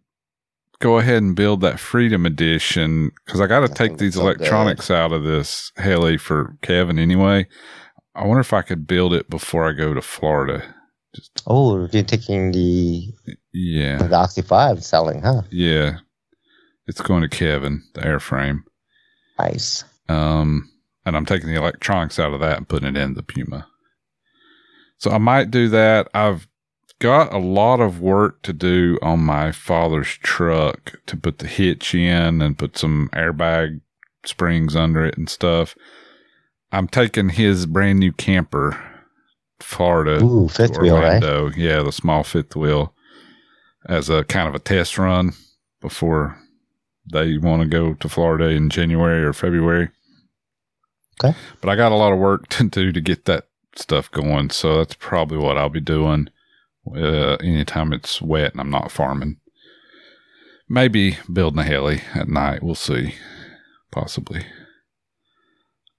[0.79, 4.37] go ahead and build that Freedom Edition because I got to take these so good.
[4.37, 7.47] electronics out of this heli for Kevin anyway.
[8.13, 10.63] I wonder if I could build it before I go to Florida.
[11.47, 13.07] oh, you're taking the
[13.53, 15.41] Yeah, the Oxy Five selling, huh?
[15.49, 15.97] yeah.
[16.87, 18.63] It's going to Kevin, the airframe.
[19.39, 19.83] Nice.
[20.07, 20.71] Um,
[21.05, 23.67] and I'm taking the electronics out of that and putting it in the Puma.
[24.97, 26.07] So I might do that.
[26.13, 26.47] I've
[26.99, 31.93] got a lot of work to do on my father's truck to put the hitch
[31.93, 33.81] in and put some airbag
[34.23, 35.75] springs under it and stuff.
[36.71, 38.81] I'm taking his brand new camper,
[39.59, 41.23] Florida, Ooh, fifth wheel, right?
[41.23, 41.51] Orlando.
[41.55, 42.93] Yeah, the small fifth wheel
[43.87, 45.33] as a kind of a test run
[45.81, 46.37] before
[47.11, 49.89] they want to go to Florida in January or February.
[51.23, 51.37] Okay.
[51.61, 54.49] But I got a lot of work to do to get that stuff going.
[54.49, 56.29] So that's probably what I'll be doing
[56.95, 59.37] uh, anytime it's wet and I'm not farming.
[60.67, 62.63] Maybe building a heli at night.
[62.63, 63.13] We'll see.
[63.91, 64.43] Possibly.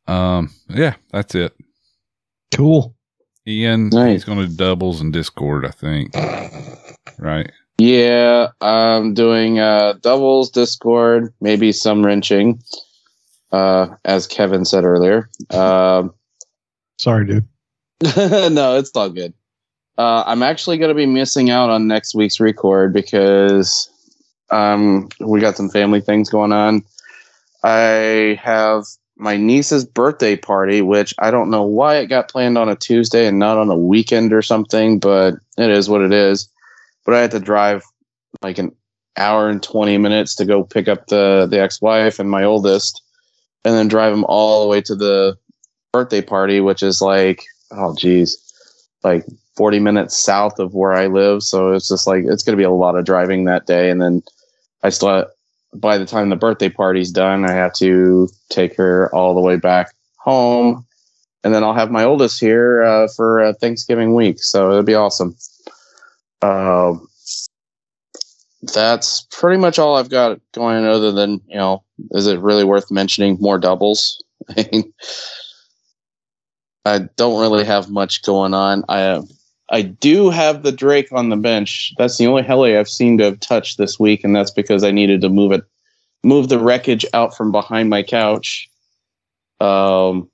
[0.08, 1.54] Um, yeah, that's it.
[2.54, 2.94] Cool.
[3.46, 4.12] Ian, Nice.
[4.12, 6.14] he's going to doubles and Discord, I think.
[7.18, 7.50] Right.
[7.78, 12.62] Yeah, I'm doing uh, doubles, Discord, maybe some wrenching,
[13.52, 15.28] uh, as Kevin said earlier.
[15.50, 16.14] Um,
[16.98, 17.48] Sorry, dude.
[18.16, 19.34] no, it's all good.
[19.98, 23.90] Uh, I'm actually going to be missing out on next week's record because
[24.50, 26.82] um, we got some family things going on.
[27.62, 28.84] I have
[29.16, 33.26] my niece's birthday party, which I don't know why it got planned on a Tuesday
[33.26, 36.48] and not on a weekend or something, but it is what it is.
[37.06, 37.82] But I had to drive
[38.42, 38.72] like an
[39.16, 43.00] hour and 20 minutes to go pick up the, the ex wife and my oldest,
[43.64, 45.38] and then drive them all the way to the
[45.92, 48.36] birthday party, which is like, oh, geez,
[49.02, 49.24] like
[49.56, 51.42] 40 minutes south of where I live.
[51.42, 53.90] So it's just like, it's going to be a lot of driving that day.
[53.90, 54.22] And then
[54.82, 55.26] I still,
[55.74, 59.56] by the time the birthday party's done, I have to take her all the way
[59.56, 60.84] back home.
[61.44, 64.42] And then I'll have my oldest here uh, for uh, Thanksgiving week.
[64.42, 65.36] So it'll be awesome.
[66.42, 67.08] Um,
[68.62, 71.82] that's pretty much all I've got going other than, you know,
[72.12, 74.22] is it really worth mentioning more doubles?
[74.56, 74.84] I
[76.84, 78.84] I don't really have much going on.
[78.88, 79.20] I
[79.70, 81.92] I do have the Drake on the bench.
[81.98, 84.92] That's the only heli I've seen to have touched this week, and that's because I
[84.92, 85.64] needed to move it,
[86.22, 88.70] move the wreckage out from behind my couch.
[89.60, 90.30] Um,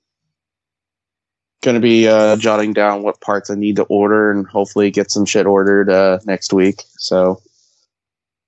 [1.63, 5.09] going to be uh, jotting down what parts I need to order, and hopefully get
[5.09, 6.83] some shit ordered uh, next week.
[6.97, 7.41] So.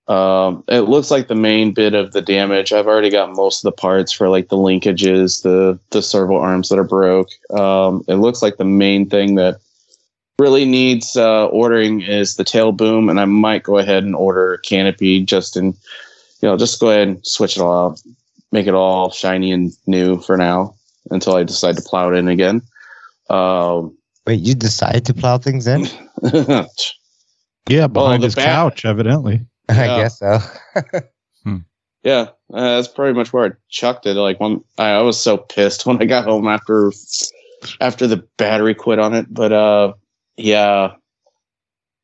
[0.08, 2.72] Um, it looks like the main bit of the damage.
[2.72, 6.70] I've already got most of the parts for like the linkages, the the servo arms
[6.70, 7.30] that are broke.
[7.50, 9.60] Um, it looks like the main thing that
[10.38, 14.54] really needs uh, ordering is the tail boom, and I might go ahead and order
[14.54, 18.02] a canopy just in, you know, just go ahead and switch it all out,
[18.52, 20.76] make it all shiny and new for now
[21.12, 22.62] until I decide to plow it in again.
[23.30, 23.98] Um,
[24.28, 25.86] Wait, you decided to plow things in?
[27.68, 29.42] Yeah, behind the his back- couch, evidently.
[29.70, 29.98] I Yeah.
[30.04, 30.40] guess so.
[32.04, 34.14] Yeah, uh, that's pretty much where I chucked it.
[34.14, 36.92] Like when I, I was so pissed when I got home after
[37.82, 39.26] after the battery quit on it.
[39.34, 39.94] But uh,
[40.38, 40.92] yeah,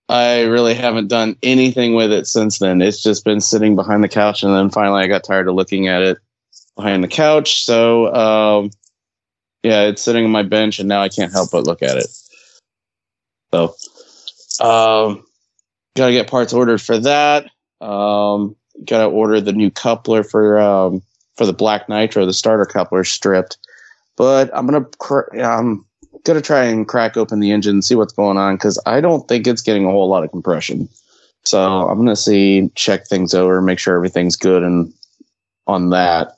[0.09, 2.81] I really haven't done anything with it since then.
[2.81, 5.87] It's just been sitting behind the couch, and then finally I got tired of looking
[5.87, 6.17] at it
[6.75, 7.63] behind the couch.
[7.63, 8.71] So um,
[9.63, 12.07] yeah, it's sitting on my bench, and now I can't help but look at it.
[13.53, 13.75] So
[14.59, 15.25] um,
[15.95, 17.49] gotta get parts ordered for that.
[17.81, 21.01] Um, gotta order the new coupler for um
[21.35, 23.57] for the black nitro the starter coupler stripped
[24.15, 25.85] but i'm gonna cr- i'm
[26.23, 29.27] gonna try and crack open the engine and see what's going on because i don't
[29.27, 30.87] think it's getting a whole lot of compression
[31.43, 34.93] so i'm gonna see check things over make sure everything's good and
[35.67, 36.37] on that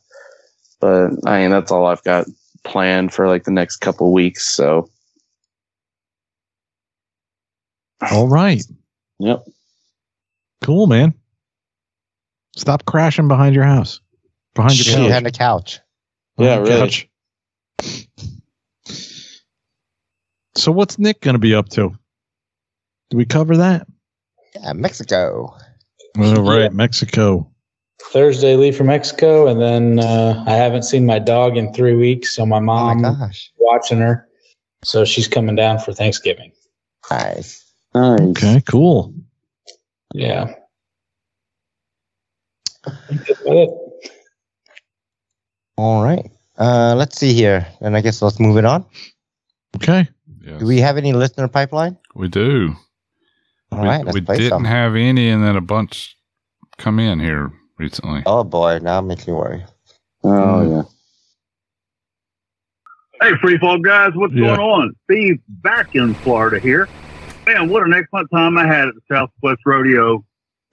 [0.79, 2.25] but i mean that's all i've got
[2.63, 4.89] planned for like the next couple weeks so
[8.11, 8.63] All right.
[9.19, 9.43] yep
[10.61, 11.13] Cool, man.
[12.55, 13.99] Stop crashing behind your house.
[14.55, 14.95] Behind your Shit.
[14.95, 15.07] couch.
[15.07, 15.79] Behind the couch.
[16.37, 17.09] yeah Behind really couch.
[20.55, 21.89] So what's Nick going to be up to?
[23.09, 23.87] Do we cover that?
[24.55, 25.57] Yeah, Mexico.
[26.17, 27.51] All right, Mexico.
[28.13, 32.35] Thursday, leave for Mexico, and then uh, I haven't seen my dog in three weeks,
[32.35, 33.51] so my Oh mom my gosh.
[33.57, 34.29] watching her.
[34.83, 36.51] So she's coming down for Thanksgiving.
[37.09, 37.73] Nice.
[37.95, 38.19] nice.
[38.21, 39.15] Okay, cool.
[40.13, 40.53] Yeah.
[42.85, 43.69] I think that's about it.
[45.77, 46.29] All right.
[46.59, 47.65] Uh, let's see here.
[47.81, 48.85] And I guess let's move it on.
[49.77, 50.07] Okay.
[50.39, 50.59] Yes.
[50.59, 51.97] Do we have any listener pipeline?
[52.13, 52.75] We do.
[53.71, 54.65] All we right, let's we play didn't some.
[54.65, 56.15] have any, and then a bunch
[56.77, 58.23] come in here recently.
[58.25, 59.63] Oh boy, now it makes me worry.
[60.23, 60.71] Oh hmm.
[60.71, 60.83] yeah.
[63.21, 64.55] Hey, Free Fall guys, what's Yeah.
[64.55, 64.95] going on?
[65.05, 66.87] Steve back in Florida here.
[67.45, 70.23] Man, what an excellent time I had at the Southwest Rodeo.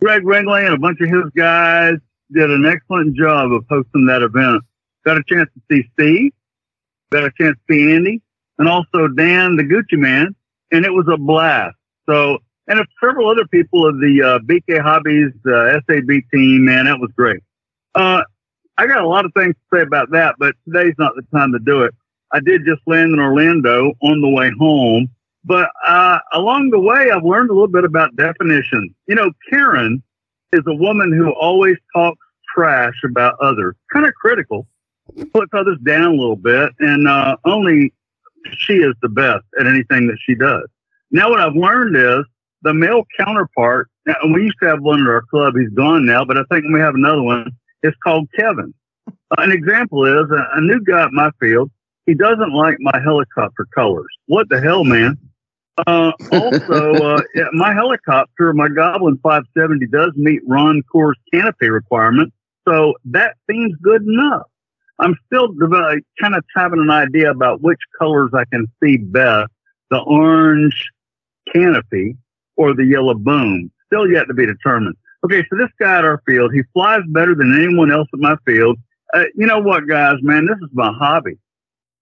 [0.00, 1.96] Greg Ringley and a bunch of his guys
[2.32, 4.62] did an excellent job of hosting that event.
[5.04, 6.32] Got a chance to see Steve,
[7.10, 8.22] got a chance to see Andy,
[8.58, 10.34] and also Dan, the Gucci man,
[10.70, 11.76] and it was a blast.
[12.08, 12.38] So,
[12.70, 17.10] and several other people of the uh, BK Hobbies uh, SAB team, man, that was
[17.16, 17.42] great.
[17.96, 18.22] Uh,
[18.78, 21.52] I got a lot of things to say about that, but today's not the time
[21.52, 21.92] to do it.
[22.32, 25.08] I did just land in Orlando on the way home,
[25.44, 28.92] but uh, along the way, I've learned a little bit about definitions.
[29.08, 30.00] You know, Karen
[30.52, 32.24] is a woman who always talks
[32.54, 34.68] trash about others, kind of critical,
[35.32, 37.92] puts others down a little bit, and uh, only
[38.56, 40.68] she is the best at anything that she does.
[41.10, 42.24] Now, what I've learned is
[42.62, 43.88] the male counterpart.
[44.06, 45.54] Now, we used to have one at our club.
[45.56, 47.50] He's gone now, but I think we have another one.
[47.82, 48.74] It's called Kevin.
[49.08, 51.70] Uh, an example is a, a new guy at my field.
[52.06, 54.08] He doesn't like my helicopter colors.
[54.26, 55.16] What the hell, man?
[55.86, 62.32] Uh, also, uh, yeah, my helicopter, my Goblin 570, does meet Ron Core's canopy requirement,
[62.66, 64.42] so that seems good enough.
[64.98, 69.50] I'm still develop, kind of having an idea about which colors I can see best:
[69.90, 70.90] the orange
[71.52, 72.16] canopy
[72.60, 73.70] or the yellow boom.
[73.86, 74.94] Still yet to be determined.
[75.24, 78.36] Okay, so this guy at our field, he flies better than anyone else at my
[78.46, 78.78] field.
[79.14, 81.38] Uh, you know what, guys, man, this is my hobby.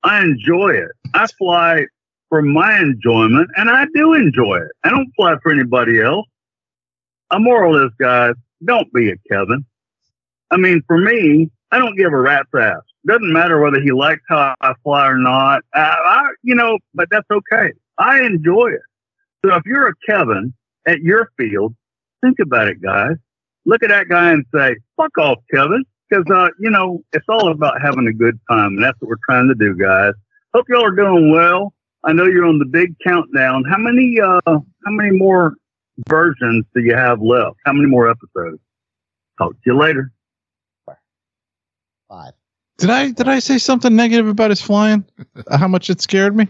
[0.02, 0.90] I enjoy it.
[1.14, 1.86] I fly
[2.28, 4.72] for my enjoyment, and I do enjoy it.
[4.82, 6.26] I don't fly for anybody else.
[7.30, 9.64] A moral is, guys, don't be a Kevin.
[10.50, 12.82] I mean, for me, I don't give a rat's ass.
[13.06, 15.62] Doesn't matter whether he likes how I fly or not.
[15.72, 17.72] I, I, you know, but that's okay.
[17.98, 18.82] I enjoy it.
[19.44, 20.52] So if you're a Kevin
[20.86, 21.74] at your field,
[22.22, 23.16] think about it, guys.
[23.64, 25.84] Look at that guy and say, fuck off, Kevin.
[26.08, 28.74] Because, uh, you know, it's all about having a good time.
[28.74, 30.14] And that's what we're trying to do, guys.
[30.54, 31.74] Hope y'all are doing well.
[32.04, 33.64] I know you're on the big countdown.
[33.64, 35.54] How many, uh, how many more
[36.08, 37.56] versions do you have left?
[37.66, 38.60] How many more episodes?
[39.36, 40.12] Talk to you later.
[42.08, 42.32] Five.
[42.78, 45.04] Did I did I say something negative about his flying?
[45.50, 46.48] How much it scared me?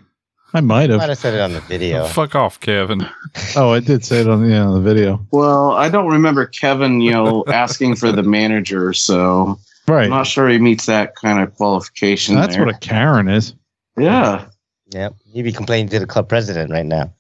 [0.55, 1.09] I might Might have.
[1.11, 2.07] have said it on the video.
[2.09, 3.07] Fuck off, Kevin.
[3.55, 5.27] Oh, I did say it on the, yeah, on the video.
[5.31, 10.09] Well, I don't remember Kevin, you know, asking for the manager, so I'm Right.
[10.09, 12.35] not sure he meets that kind of qualification.
[12.35, 12.65] That's there.
[12.65, 13.55] what a Karen is.
[13.99, 14.47] yeah.
[14.91, 15.17] Yep.
[15.27, 17.13] You'd be complaining to the club president right now.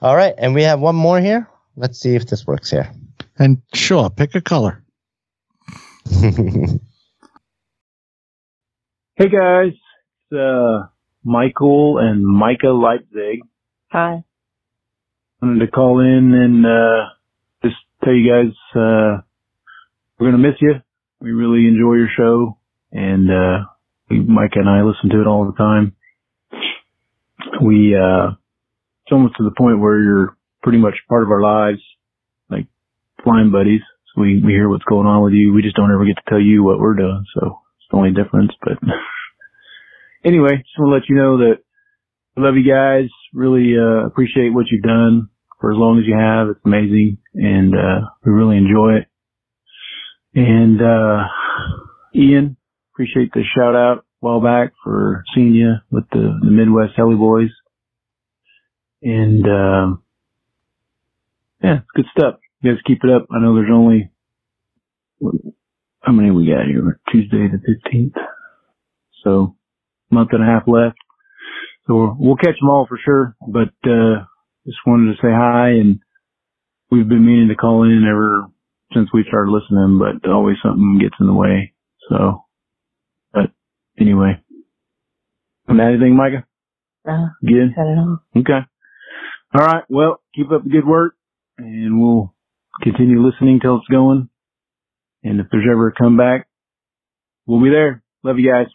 [0.00, 1.46] All right, and we have one more here.
[1.76, 2.90] Let's see if this works here.
[3.38, 4.82] And sure, pick a color.
[9.16, 10.86] Hey guys, it's uh,
[11.24, 13.40] Michael and Micah Leipzig.
[13.90, 14.24] Hi.
[15.40, 17.08] Wanted to call in and uh,
[17.62, 19.22] just tell you guys uh,
[20.18, 20.74] we're gonna miss you.
[21.20, 22.58] We really enjoy your show,
[22.92, 23.66] and uh,
[24.10, 25.96] we, Micah and I listen to it all the time.
[27.62, 28.32] We uh,
[29.04, 31.80] it's almost to the point where you're pretty much part of our lives,
[32.50, 32.66] like
[33.22, 33.80] flying buddies.
[34.14, 35.52] So we we hear what's going on with you.
[35.52, 37.24] We just don't ever get to tell you what we're doing.
[37.34, 38.52] So it's the only difference.
[38.62, 38.78] But
[40.24, 41.58] anyway, just want to let you know that
[42.36, 43.10] I love you guys.
[43.32, 45.28] Really uh, appreciate what you've done
[45.60, 46.48] for as long as you have.
[46.48, 49.06] It's amazing, and uh, we really enjoy it.
[50.34, 51.24] And uh,
[52.14, 52.56] Ian,
[52.92, 57.14] appreciate the shout out a while back for seeing you with the, the Midwest Heli
[57.14, 57.50] Boys.
[59.02, 60.02] And um,
[61.62, 62.36] yeah, good stuff.
[62.60, 63.26] You guys keep it up.
[63.30, 64.10] I know there's only
[66.00, 67.00] how many we got here?
[67.10, 68.14] Tuesday the fifteenth.
[69.22, 69.56] So
[70.14, 70.96] month and a half left.
[71.86, 73.36] So we'll, catch them all for sure.
[73.46, 74.24] But uh,
[74.66, 76.00] just wanted to say hi, and
[76.90, 78.46] we've been meaning to call in ever
[78.94, 81.74] since we started listening, but always something gets in the way.
[82.08, 82.44] So,
[83.32, 83.50] but
[84.00, 84.40] anyway,
[85.68, 86.46] anything, Micah?
[87.06, 87.74] Uh, Good.
[87.76, 88.18] I don't know.
[88.36, 88.66] Okay.
[89.54, 89.84] All right.
[89.88, 91.16] Well, keep up the good work,
[91.58, 92.34] and we'll
[92.82, 94.28] continue listening till it's going.
[95.22, 96.48] And if there's ever a comeback,
[97.46, 98.02] we'll be there.
[98.22, 98.66] Love you guys.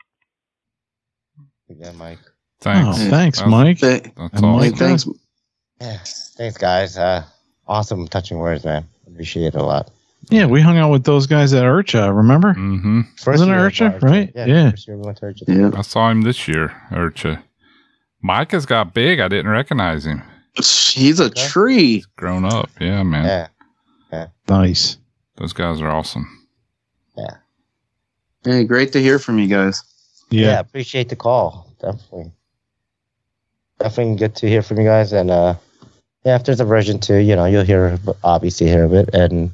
[1.69, 2.19] Yeah, Mike.
[2.61, 2.99] Thanks.
[2.99, 3.79] Oh, thanks, That's- Mike.
[3.79, 4.57] Th- That's And all.
[4.57, 5.07] Mike, thanks.
[5.79, 5.97] Yeah.
[6.37, 6.97] Thanks, guys.
[6.97, 7.23] Uh,
[7.67, 8.85] awesome, touching words, man.
[9.07, 9.89] Appreciate it a lot.
[10.29, 12.53] Yeah, we hung out with those guys at IRCHA, remember?
[12.53, 13.01] Mm-hmm.
[13.15, 14.31] First Wasn't it year IRCHA, right?
[14.35, 14.45] Yeah.
[14.45, 14.71] Yeah.
[14.71, 15.43] First year we went to IRCHA.
[15.73, 15.77] Yeah.
[15.79, 17.41] I saw him this year, IRCHA.
[18.21, 19.19] Mike has got big.
[19.21, 20.21] I didn't recognize him.
[20.57, 21.47] He's a Okay.
[21.47, 22.03] tree.
[22.17, 22.69] Grown up.
[22.81, 23.49] Yeah, man.
[24.11, 24.27] Yeah.
[24.49, 24.97] Nice.
[25.37, 26.27] Those guys are awesome.
[27.17, 27.35] Yeah.
[28.43, 29.81] Hey, great to hear from you guys.
[30.29, 30.47] Yeah.
[30.47, 30.59] Yeah.
[30.59, 31.67] Appreciate the call.
[31.79, 32.31] Definitely.
[33.79, 35.13] definitely good to hear from you guys.
[35.13, 35.55] And uh,
[36.25, 39.09] yeah, if there's a version two, you know, you'll hear obviously hear of it.
[39.13, 39.51] And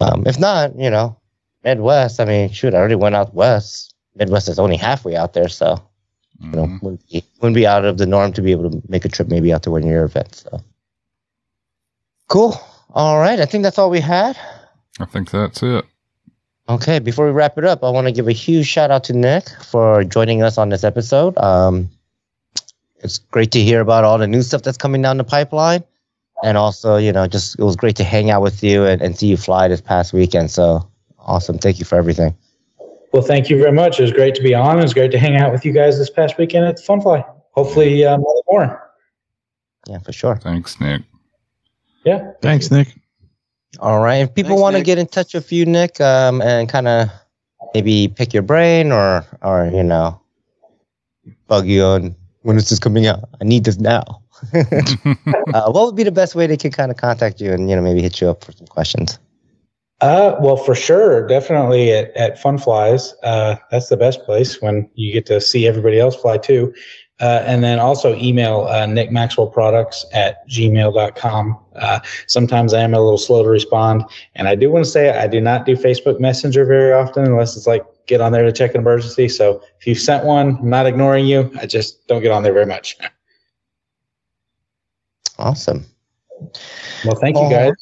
[0.00, 1.16] um, if not, you know,
[1.64, 2.20] Midwest.
[2.20, 3.94] I mean, shoot, I already went out west.
[4.14, 5.82] Midwest is only halfway out there, so
[6.40, 9.04] you know, wouldn't be, wouldn't be out of the norm to be able to make
[9.04, 10.42] a trip maybe out to one of your events.
[10.42, 10.62] So
[12.28, 12.60] cool.
[12.90, 14.38] All right, I think that's all we had.
[14.98, 15.84] I think that's it.
[16.68, 19.12] Okay, before we wrap it up, I want to give a huge shout out to
[19.12, 21.38] Nick for joining us on this episode.
[21.38, 21.88] Um,
[22.98, 25.84] it's great to hear about all the new stuff that's coming down the pipeline.
[26.42, 29.16] And also, you know, just it was great to hang out with you and, and
[29.16, 30.50] see you fly this past weekend.
[30.50, 30.86] So
[31.20, 31.58] awesome.
[31.58, 32.36] Thank you for everything.
[33.12, 34.00] Well, thank you very much.
[34.00, 34.78] It was great to be on.
[34.78, 37.00] It was great to hang out with you guys this past weekend at the Fun
[37.00, 37.24] Fly.
[37.52, 38.90] Hopefully, um, more.
[39.86, 40.36] Yeah, for sure.
[40.36, 41.02] Thanks, Nick.
[42.04, 42.32] Yeah.
[42.42, 42.94] Thanks, Nick.
[43.80, 44.16] All right.
[44.16, 47.08] If people want to get in touch with you, Nick, um, and kind of
[47.74, 50.20] maybe pick your brain or, or, you know,
[51.46, 53.28] bug you on when is this is coming out?
[53.40, 54.22] I need this now.
[54.54, 57.76] uh, what would be the best way they can kind of contact you and, you
[57.76, 59.18] know, maybe hit you up for some questions?
[60.00, 63.14] Uh, well, for sure, definitely at, at Fun Flies.
[63.22, 66.72] Uh, that's the best place when you get to see everybody else fly too.
[67.18, 71.58] Uh, and then also email uh, Nick Maxwell Products at gmail.com.
[71.74, 74.04] Uh, sometimes I am a little slow to respond.
[74.34, 77.56] And I do want to say I do not do Facebook Messenger very often unless
[77.56, 79.28] it's like get on there to check an emergency.
[79.28, 81.50] So if you sent one, I'm not ignoring you.
[81.58, 82.98] I just don't get on there very much.
[85.38, 85.86] Awesome.
[87.04, 87.72] Well, thank you guys.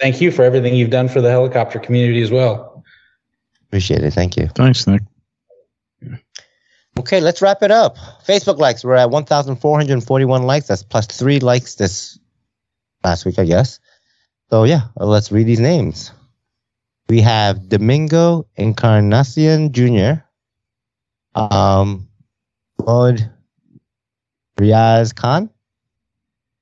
[0.00, 2.84] Thank you for everything you've done for the helicopter community as well.
[3.68, 4.12] Appreciate it.
[4.12, 4.48] Thank you.
[4.54, 5.02] Thanks, Nick.
[6.98, 7.96] Okay, let's wrap it up.
[8.26, 10.68] Facebook likes, we're at 1,441 likes.
[10.68, 12.18] That's plus three likes this
[13.02, 13.80] last week, I guess.
[14.50, 16.12] So, yeah, uh, let's read these names.
[17.08, 20.22] We have Domingo Encarnacion Jr.,
[21.34, 22.08] um,
[22.78, 23.30] Maud
[24.56, 25.50] Riaz Khan,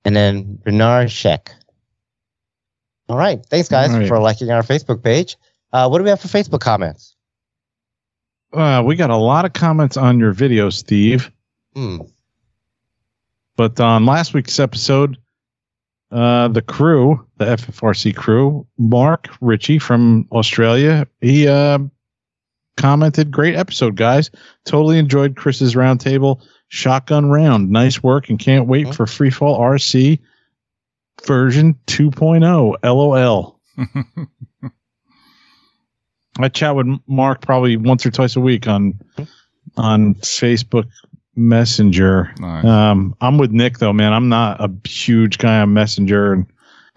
[0.04, 1.50] and then Bernard Sheck.
[3.08, 3.44] All right.
[3.44, 4.08] Thanks, guys, right.
[4.08, 5.36] for liking our Facebook page.
[5.72, 7.16] Uh, what do we have for Facebook comments?
[8.52, 11.30] Uh, we got a lot of comments on your video, Steve.
[11.74, 11.98] Hmm.
[13.56, 15.16] But on last week's episode,
[16.10, 21.78] uh, the crew, the FFRC crew, Mark Ritchie from Australia, he uh,
[22.76, 24.30] commented, "Great episode, guys.
[24.64, 27.70] Totally enjoyed Chris's roundtable shotgun round.
[27.70, 30.18] Nice work, and can't wait for Freefall RC
[31.24, 32.76] version 2.0.
[32.82, 33.60] LOL."
[36.38, 38.98] I chat with Mark probably once or twice a week on
[39.76, 40.88] on Facebook
[41.36, 42.32] Messenger.
[42.38, 42.64] Nice.
[42.64, 44.12] Um, I'm with Nick though, man.
[44.12, 46.46] I'm not a huge guy on Messenger, and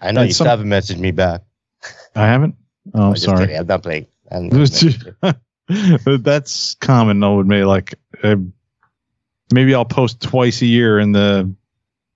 [0.00, 1.42] I know And you some- still haven't messaged me back.
[2.14, 2.54] I haven't.
[2.94, 3.40] Oh, I'm I'm just sorry.
[3.40, 3.56] kidding.
[3.58, 4.06] I'm not playing.
[4.30, 5.36] I'm not.
[6.24, 7.64] That's common though with me.
[7.64, 8.36] Like, uh,
[9.52, 11.52] maybe I'll post twice a year in the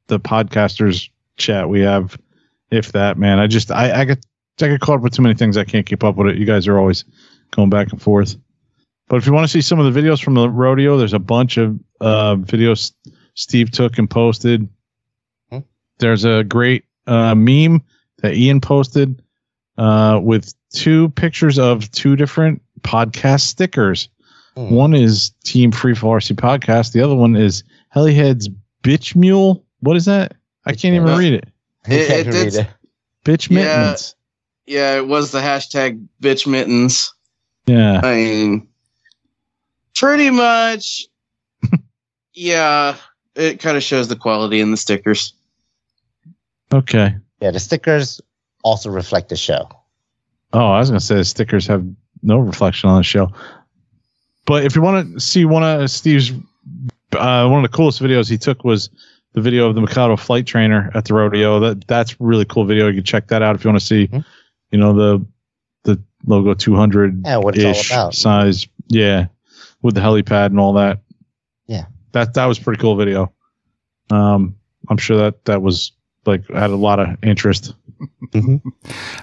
[0.06, 2.18] the podcasters chat we have,
[2.70, 3.18] if that.
[3.18, 4.24] Man, I just I I get
[4.62, 5.56] I get caught up with too many things.
[5.56, 6.38] I can't keep up with it.
[6.38, 7.04] You guys are always
[7.50, 8.36] going back and forth.
[9.08, 11.18] But if you want to see some of the videos from the rodeo, there's a
[11.18, 12.92] bunch of uh, videos
[13.34, 14.68] Steve took and posted.
[15.50, 15.58] Hmm.
[15.98, 17.82] There's a great uh, meme
[18.18, 19.22] that Ian posted
[19.78, 24.08] uh, with two pictures of two different podcast stickers.
[24.56, 24.70] Hmm.
[24.70, 26.92] One is Team Free Fall RC Podcast.
[26.92, 27.64] The other one is
[27.94, 28.48] Helihead's
[28.84, 29.64] Bitch Mule.
[29.80, 30.36] What is that?
[30.64, 31.48] I can't even read it.
[31.88, 32.68] You It- can't it- read it.
[33.24, 33.56] Bitch Yeah.
[33.56, 34.14] Mittens.
[34.70, 37.12] Yeah, it was the hashtag bitch mittens.
[37.66, 38.00] Yeah.
[38.04, 38.68] I mean,
[39.96, 41.06] pretty much.
[42.34, 42.94] yeah,
[43.34, 45.34] it kind of shows the quality in the stickers.
[46.72, 47.16] Okay.
[47.40, 48.20] Yeah, the stickers
[48.62, 49.68] also reflect the show.
[50.52, 51.84] Oh, I was gonna say the stickers have
[52.22, 53.32] no reflection on the show.
[54.46, 56.30] But if you want to see one of Steve's,
[57.10, 58.88] uh, one of the coolest videos he took was
[59.32, 61.58] the video of the Mikado flight trainer at the rodeo.
[61.58, 62.86] That that's really cool video.
[62.86, 64.24] You can check that out if you want to see, Mhm.
[64.70, 65.26] You know, the
[65.84, 68.66] the logo 200 Yeah, what it's ish size.
[68.88, 69.26] Yeah,
[69.82, 71.00] with the helipad and all that.
[71.66, 71.86] Yeah.
[72.12, 73.32] that that was a pretty cool video.
[74.10, 74.56] Um,
[74.88, 75.92] I'm sure that that was
[76.26, 77.74] like had a lot of interest.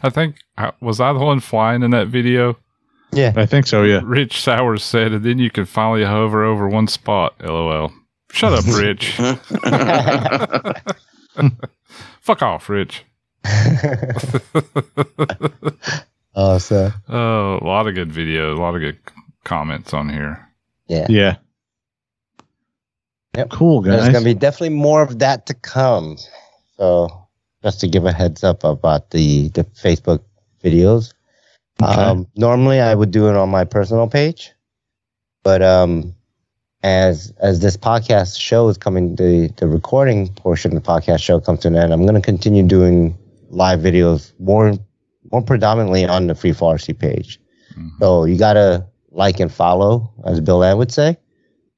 [0.04, 0.38] I think
[0.82, 2.58] was I the one flying in that video?
[3.12, 3.34] Yeah.
[3.36, 3.84] I think so.
[3.84, 4.02] Yeah.
[4.04, 7.36] Rich Sowers said, and then you can finally hover over one spot.
[7.42, 7.92] LOL.
[8.32, 9.14] Shut up, Rich.
[12.22, 13.06] Fuck off, Rich.
[16.36, 18.98] Oh, so Oh, a lot of good videos, a lot of good
[19.44, 20.48] comments on here.
[20.88, 21.06] yeah.
[21.10, 21.36] Yeah.
[23.36, 23.50] Yep.
[23.52, 24.02] Cool guys.
[24.02, 26.18] There's gonna be definitely more of that to come.
[26.78, 27.28] So
[27.64, 30.22] just to give a heads up about the the Facebook
[30.64, 31.14] videos.
[31.82, 31.94] Okay.
[32.02, 34.52] Um, normally I would do it on my personal page,
[35.44, 36.16] but um,
[36.82, 41.40] as as this podcast show is coming, the the recording portion of the podcast show
[41.40, 41.94] comes to an end.
[41.94, 43.16] I'm going to continue doing
[43.50, 44.74] live videos more
[45.32, 47.40] more predominantly on the Free Fall RC page.
[48.00, 51.18] So you gotta like and follow, as Bill Ann would say.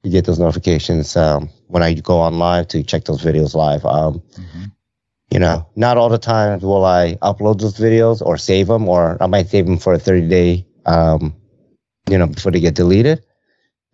[0.02, 3.84] You get those notifications um, when I go on live to check those videos live.
[3.84, 4.22] Um,
[5.32, 9.16] You know, not all the times will I upload those videos or save them, or
[9.22, 11.34] I might save them for a 30 day, um,
[12.08, 13.22] you know, before they get deleted.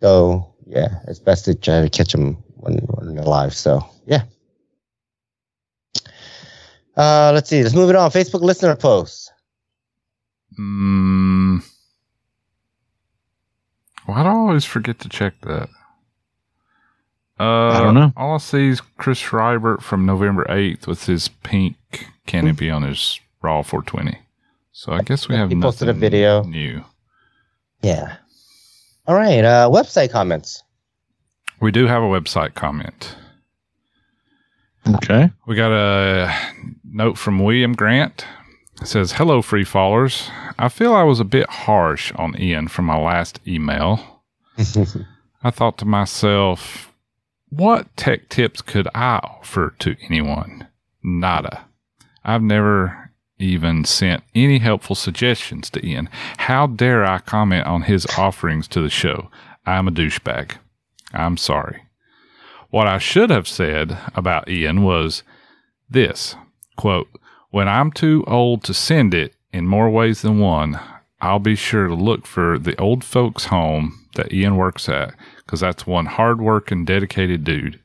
[0.01, 3.53] So yeah, it's best to try to catch them when, when they're live.
[3.53, 4.23] So yeah.
[6.97, 7.61] Uh, let's see.
[7.63, 8.09] Let's move it on.
[8.11, 9.31] Facebook listener posts.
[10.59, 11.63] Mm,
[14.07, 15.69] why do I always forget to check that?
[17.39, 18.11] Uh, I don't know.
[18.17, 21.75] All I see is Chris Schreiber from November 8th with his pink
[22.25, 24.17] canopy on his Raw 420.
[24.71, 26.41] So I guess we have He posted a video.
[26.43, 26.83] new.
[27.83, 28.15] Yeah.
[29.05, 29.43] All right.
[29.45, 30.63] Uh, website comments.
[31.59, 33.15] We do have a website comment.
[34.87, 35.29] Okay.
[35.45, 36.33] We got a
[36.97, 38.25] note from William Grant.
[38.81, 40.29] It says, Hello, free fallers.
[40.57, 44.23] I feel I was a bit harsh on Ian from my last email.
[45.43, 46.91] I thought to myself,
[47.49, 50.67] what tech tips could I offer to anyone?
[51.03, 51.65] Nada.
[52.25, 56.09] I've never even sent any helpful suggestions to Ian.
[56.37, 59.29] How dare I comment on his offerings to the show?
[59.65, 60.53] I'm a douchebag.
[61.13, 61.83] I'm sorry.
[62.69, 65.23] What I should have said about Ian was
[65.89, 66.35] this
[66.77, 67.07] quote,
[67.49, 70.79] When I'm too old to send it in more ways than one,
[71.19, 75.59] I'll be sure to look for the old folks' home that Ian works at because
[75.59, 77.81] that's one hard-working, dedicated dude.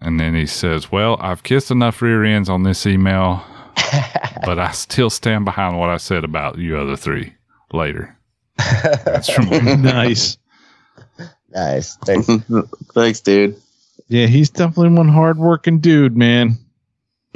[0.00, 3.44] And then he says, Well, I've kissed enough rear ends on this email,
[4.44, 7.34] but I still stand behind what I said about you other three
[7.72, 8.16] later.
[8.56, 9.48] That's from
[9.82, 10.38] nice.
[11.50, 11.96] Nice.
[11.96, 12.28] Thanks.
[12.94, 13.60] Thanks, dude.
[14.08, 16.58] Yeah, he's definitely one hardworking dude, man.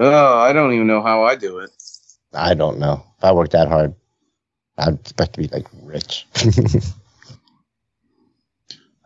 [0.02, 1.70] Oh, I don't even know how I do it.
[2.32, 3.04] I don't know.
[3.18, 3.94] If I worked that hard,
[4.78, 6.26] I'd expect to be like rich.
[6.36, 6.44] I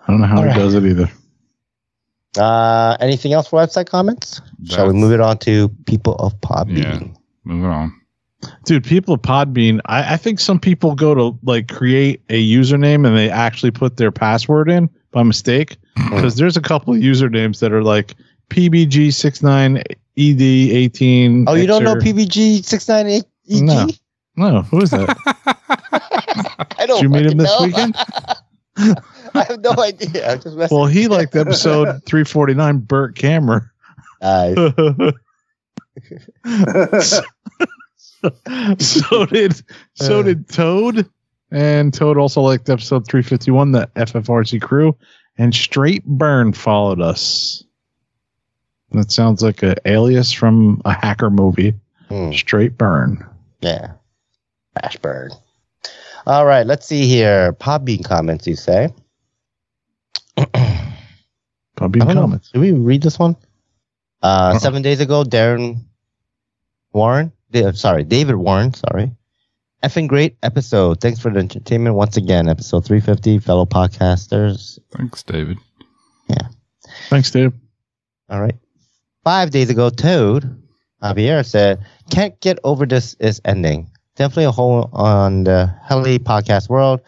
[0.09, 0.57] don't know how All he right.
[0.57, 1.11] does it either.
[2.39, 4.41] uh, anything else for website comments?
[4.65, 6.79] Shall we move it on to people of Podbean?
[6.79, 7.01] Yeah.
[7.45, 8.01] Moving on.
[8.67, 13.07] Dude, people of Podbean, I, I think some people go to like create a username
[13.07, 15.77] and they actually put their password in by mistake.
[15.97, 16.17] Hmm.
[16.17, 18.15] Because there's a couple of usernames that are like
[20.17, 21.45] PBG69ED18.
[21.47, 23.63] Oh, you don't know PBG six nine eight EG?
[23.63, 23.89] No.
[24.37, 25.17] No, who is that?
[26.79, 27.67] I don't Did you meet him this know.
[27.67, 27.97] weekend?
[29.35, 30.33] I have no idea.
[30.33, 33.71] I'm just well, he liked episode 349, Burt Camera.
[34.21, 34.57] Nice.
[38.79, 39.63] so did
[39.95, 40.53] so did uh.
[40.53, 41.09] Toad,
[41.51, 44.97] and Toad also liked episode 351, the FFRC crew,
[45.39, 47.63] and Straight Burn followed us.
[48.93, 51.75] That sounds like a alias from a hacker movie.
[52.09, 52.33] Hmm.
[52.33, 53.27] Straight Burn.
[53.61, 53.93] Yeah.
[54.83, 55.31] ash burn.
[56.27, 57.53] All right, let's see here.
[57.55, 58.93] Podbean comments, you say?
[60.37, 62.21] Podbean I don't know.
[62.23, 62.51] comments.
[62.51, 63.37] Did we read this one?
[64.23, 64.59] Uh, Uh-uh.
[64.59, 65.81] seven days ago, Darren
[66.93, 67.33] Warren,
[67.75, 69.11] sorry, David Warren, sorry.
[69.83, 71.01] Effing great episode.
[71.01, 72.49] Thanks for the entertainment once again.
[72.49, 74.79] Episode 350, fellow podcasters.
[74.97, 75.59] Thanks, David.
[76.29, 76.49] Yeah.
[77.11, 77.53] Thanks, Dave.
[78.31, 78.55] All right.
[79.25, 80.63] Five days ago, Toad
[81.03, 81.81] Javier said,
[82.11, 83.91] "Can't get over this is ending.
[84.17, 87.01] Definitely a hole on the heli podcast world.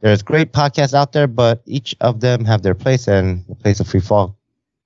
[0.00, 3.80] There's great podcasts out there, but each of them have their place, and the place
[3.80, 4.36] of Free Fall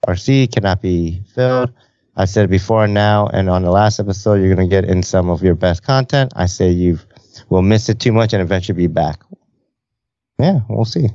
[0.06, 1.72] RC cannot be filled.
[2.16, 5.02] I said it before and now, and on the last episode, you're gonna get in
[5.02, 6.32] some of your best content.
[6.36, 6.98] I say you
[7.48, 9.20] will miss it too much and eventually be back.
[10.38, 11.08] Yeah, we'll see."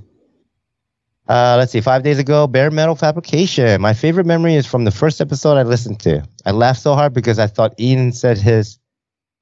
[1.28, 1.82] Uh, let's see.
[1.82, 3.82] Five days ago, bare metal fabrication.
[3.82, 6.24] My favorite memory is from the first episode I listened to.
[6.46, 8.80] I laughed so hard because I thought Ian said his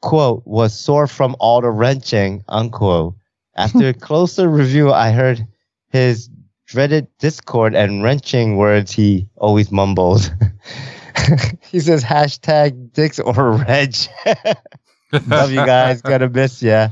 [0.01, 3.15] quote was sore from all the wrenching, unquote.
[3.55, 5.45] After a closer review, I heard
[5.89, 6.29] his
[6.65, 10.29] dreaded discord and wrenching words he always mumbles.
[11.69, 13.95] he says hashtag dicks or reg.
[15.27, 16.01] Love you guys.
[16.01, 16.89] Gonna miss ya.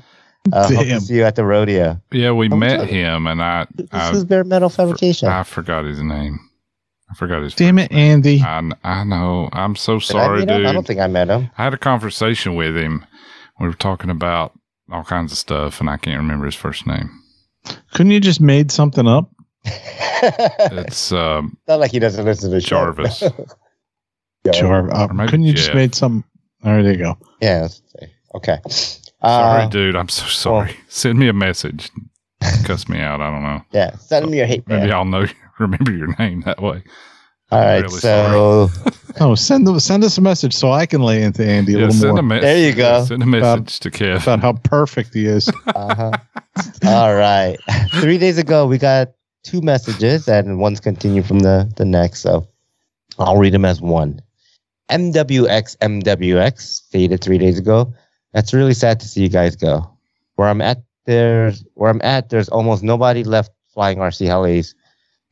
[0.51, 2.01] Uh, hope to see you at the rodeo.
[2.11, 2.91] Yeah, we I'm met sorry.
[2.91, 5.29] him, and I This I, is bare metal fabrication.
[5.29, 6.39] I forgot his name.
[7.09, 7.53] I forgot his.
[7.53, 8.41] Damn it, Andy.
[8.41, 9.49] I, I know.
[9.53, 10.47] I'm so Did I sorry, him?
[10.47, 10.65] dude.
[10.65, 11.49] I don't think I met him.
[11.57, 13.05] I had a conversation with him.
[13.59, 14.53] We were talking about
[14.91, 17.09] all kinds of stuff, and I can't remember his first name.
[17.93, 19.29] Couldn't you just made something up?
[20.23, 22.69] It's um, Not like he doesn't listen to the show.
[22.77, 23.23] Jarvis.
[24.43, 26.23] Uh, couldn't you just made some?
[26.63, 27.15] There you go.
[27.41, 27.67] Yeah.
[28.33, 28.57] Okay.
[29.23, 29.95] Sorry, Uh, dude.
[29.95, 30.75] I'm so sorry.
[30.87, 31.91] Send me a message.
[32.65, 33.21] cuss me out.
[33.21, 33.61] I don't know.
[33.71, 34.95] Yeah, send me your hate Maybe mail.
[34.95, 35.25] I'll know
[35.59, 36.83] remember your name that way.
[37.51, 38.69] All right, really so
[39.19, 41.85] Oh, send them, send us a message so I can lay into Andy a Yeah,
[41.87, 42.19] little send more.
[42.19, 42.41] a message.
[42.43, 43.03] There you go.
[43.05, 44.23] Send a message to Kev.
[44.23, 45.49] about how perfect he is.
[45.75, 46.11] uh-huh.
[46.85, 47.57] all right.
[47.99, 49.09] Three days ago, we got
[49.43, 52.21] two messages, and one's continued from the the next.
[52.21, 52.47] So
[53.19, 54.21] I'll read them as one.
[54.89, 57.93] MWX MWX stated three days ago.
[58.33, 59.89] That's really sad to see you guys go.
[60.35, 62.29] Where I'm at, there's where I'm at.
[62.29, 64.73] There's almost nobody left flying RC helis.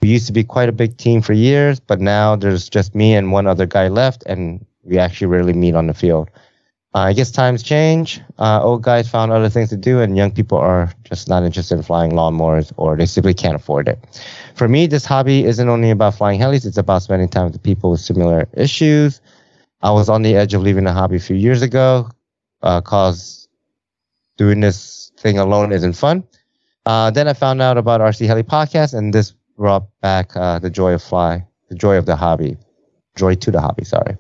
[0.02, 3.16] We used to be quite a big team for years, but now there's just me
[3.16, 6.30] and one other guy left, and we actually rarely meet on the field.
[6.96, 8.20] Uh, I guess times change.
[8.40, 11.76] Uh, old guys found other things to do, and young people are just not interested
[11.76, 14.00] in flying lawnmowers, or they simply can't afford it.
[14.56, 17.92] For me, this hobby isn't only about flying helis; it's about spending time with people
[17.92, 19.22] with similar issues.
[19.82, 22.10] I was on the edge of leaving the hobby a few years ago,
[22.62, 23.48] uh, cause
[24.38, 26.24] doing this thing alone isn't fun.
[26.86, 30.70] Uh, then I found out about RC Heli podcast, and this brought back uh, the
[30.70, 32.58] joy of fly, the joy of the hobby,
[33.16, 33.84] joy to the hobby.
[33.84, 34.18] Sorry.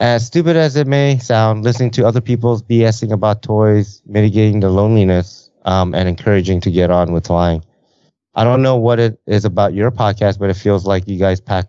[0.00, 4.68] As stupid as it may sound, listening to other people's BSing about toys, mitigating the
[4.68, 7.64] loneliness, um, and encouraging to get on with flying.
[8.34, 11.40] I don't know what it is about your podcast, but it feels like you guys
[11.40, 11.66] pack,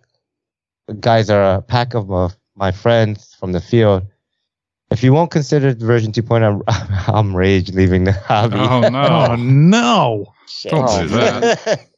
[1.00, 4.06] guys are a pack of uh, my friends from the field.
[4.90, 8.56] If you won't consider version 2.0, I'm, I'm rage leaving the hobby.
[8.58, 9.00] Oh no!
[9.32, 10.34] Oh no!
[10.48, 10.70] Shit.
[10.72, 11.80] Don't do that.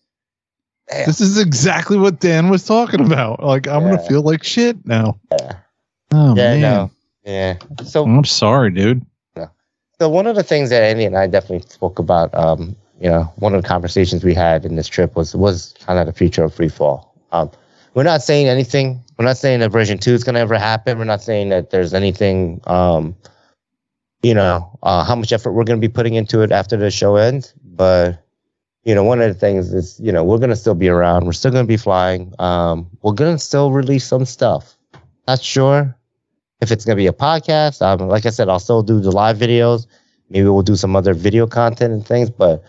[1.04, 3.42] This is exactly what Dan was talking about.
[3.44, 3.90] Like I'm Yeah.
[3.90, 5.20] gonna feel like shit now.
[5.30, 5.52] Yeah.
[6.12, 6.90] Oh yeah, man, no.
[7.26, 7.56] Yeah.
[7.84, 9.04] So I'm sorry, dude.
[10.00, 13.24] So one of the things that Andy and I definitely spoke about, um, you know,
[13.36, 16.44] one of the conversations we had in this trip was was kind of the future
[16.44, 17.12] of free fall.
[17.32, 17.50] Um,
[17.98, 19.02] we're not saying anything.
[19.18, 20.98] We're not saying that version two is going to ever happen.
[20.98, 23.16] We're not saying that there's anything, um,
[24.22, 26.92] you know, uh, how much effort we're going to be putting into it after the
[26.92, 27.54] show ends.
[27.64, 28.24] But
[28.84, 31.26] you know, one of the things is, you know, we're going to still be around.
[31.26, 32.32] We're still going to be flying.
[32.38, 34.76] Um, we're going to still release some stuff.
[35.26, 35.92] Not sure
[36.60, 37.82] if it's going to be a podcast.
[37.82, 39.88] Um, like I said, I'll still do the live videos.
[40.30, 42.62] Maybe we'll do some other video content and things, but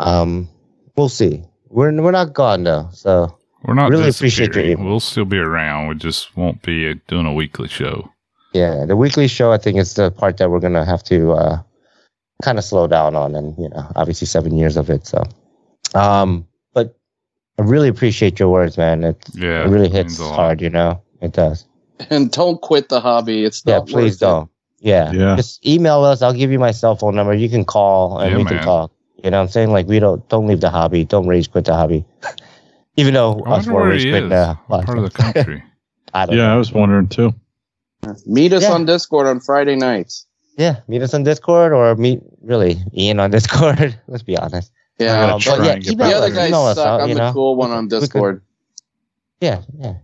[0.00, 0.48] um,
[0.96, 1.44] we'll see.
[1.68, 4.78] We're we're not gone though, so We're not Really appreciate your disappearing.
[4.78, 4.86] email.
[4.90, 5.88] We'll still be around.
[5.88, 8.10] We just won't be uh, doing a weekly show.
[8.52, 8.84] yeah.
[8.84, 11.62] The weekly show, I think, is the part that we're gonna have to uh,
[12.42, 15.06] kind of slow down on, and you know, obviously seven years of it.
[15.06, 15.22] So,
[15.94, 16.98] um, but
[17.58, 19.04] I really appreciate your words, man.
[19.04, 20.34] It Yeah, it really it hits means a lot.
[20.36, 21.00] hard, you know.
[21.20, 21.64] It does.
[22.10, 23.44] And don't quit the hobby.
[23.44, 24.50] It's Yeah, please worth don't.
[24.80, 25.12] Yeah.
[25.12, 25.36] Yeah.
[25.36, 26.20] Just email us.
[26.20, 27.32] I'll give you my cell phone number.
[27.32, 28.54] You can call and Yeah, we man.
[28.54, 28.90] can talk.
[29.22, 29.70] You know what I'm saying?
[29.70, 31.04] Like we don't don't leave the hobby.
[31.04, 32.04] Don't rage quit the hobby.
[32.96, 34.30] Even though I us wonder four where rage he quit is.
[34.30, 35.62] the What part of the country?
[36.14, 36.54] I don't Yeah, know.
[36.54, 37.32] I was wondering too.
[38.26, 38.72] Meet us Yeah.
[38.72, 40.26] on Discord on Friday nights.
[40.58, 40.80] Yeah.
[40.88, 43.98] Meet us on Discord or meet really Ian on Discord.
[44.08, 44.70] Let's be honest.
[44.98, 45.32] Yeah.
[45.34, 46.86] Um, but yeah, and email the other us, guys email suck.
[46.86, 47.32] out, I'm you the know.
[47.32, 48.42] cool one on We could- Discord.
[49.40, 49.94] Yeah, yeah.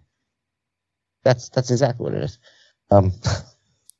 [1.25, 2.39] That's that's exactly what it is.
[2.91, 3.13] Um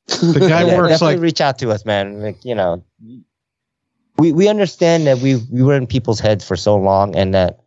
[0.07, 2.21] The guy yeah, works definitely like reach out to us, man.
[2.21, 2.83] Like, you know,
[4.17, 7.59] we we understand that we we were in people's heads for so long, and that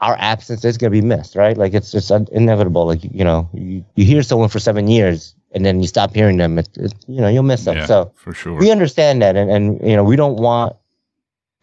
[0.00, 1.56] our absence is gonna be missed, right?
[1.56, 2.86] Like it's just inevitable.
[2.86, 6.36] Like you know, you, you hear someone for seven years, and then you stop hearing
[6.36, 6.58] them.
[6.58, 7.76] It, it, you know, you'll miss them.
[7.78, 8.54] Yeah, So for sure.
[8.58, 10.76] we understand that, and and you know, we don't want,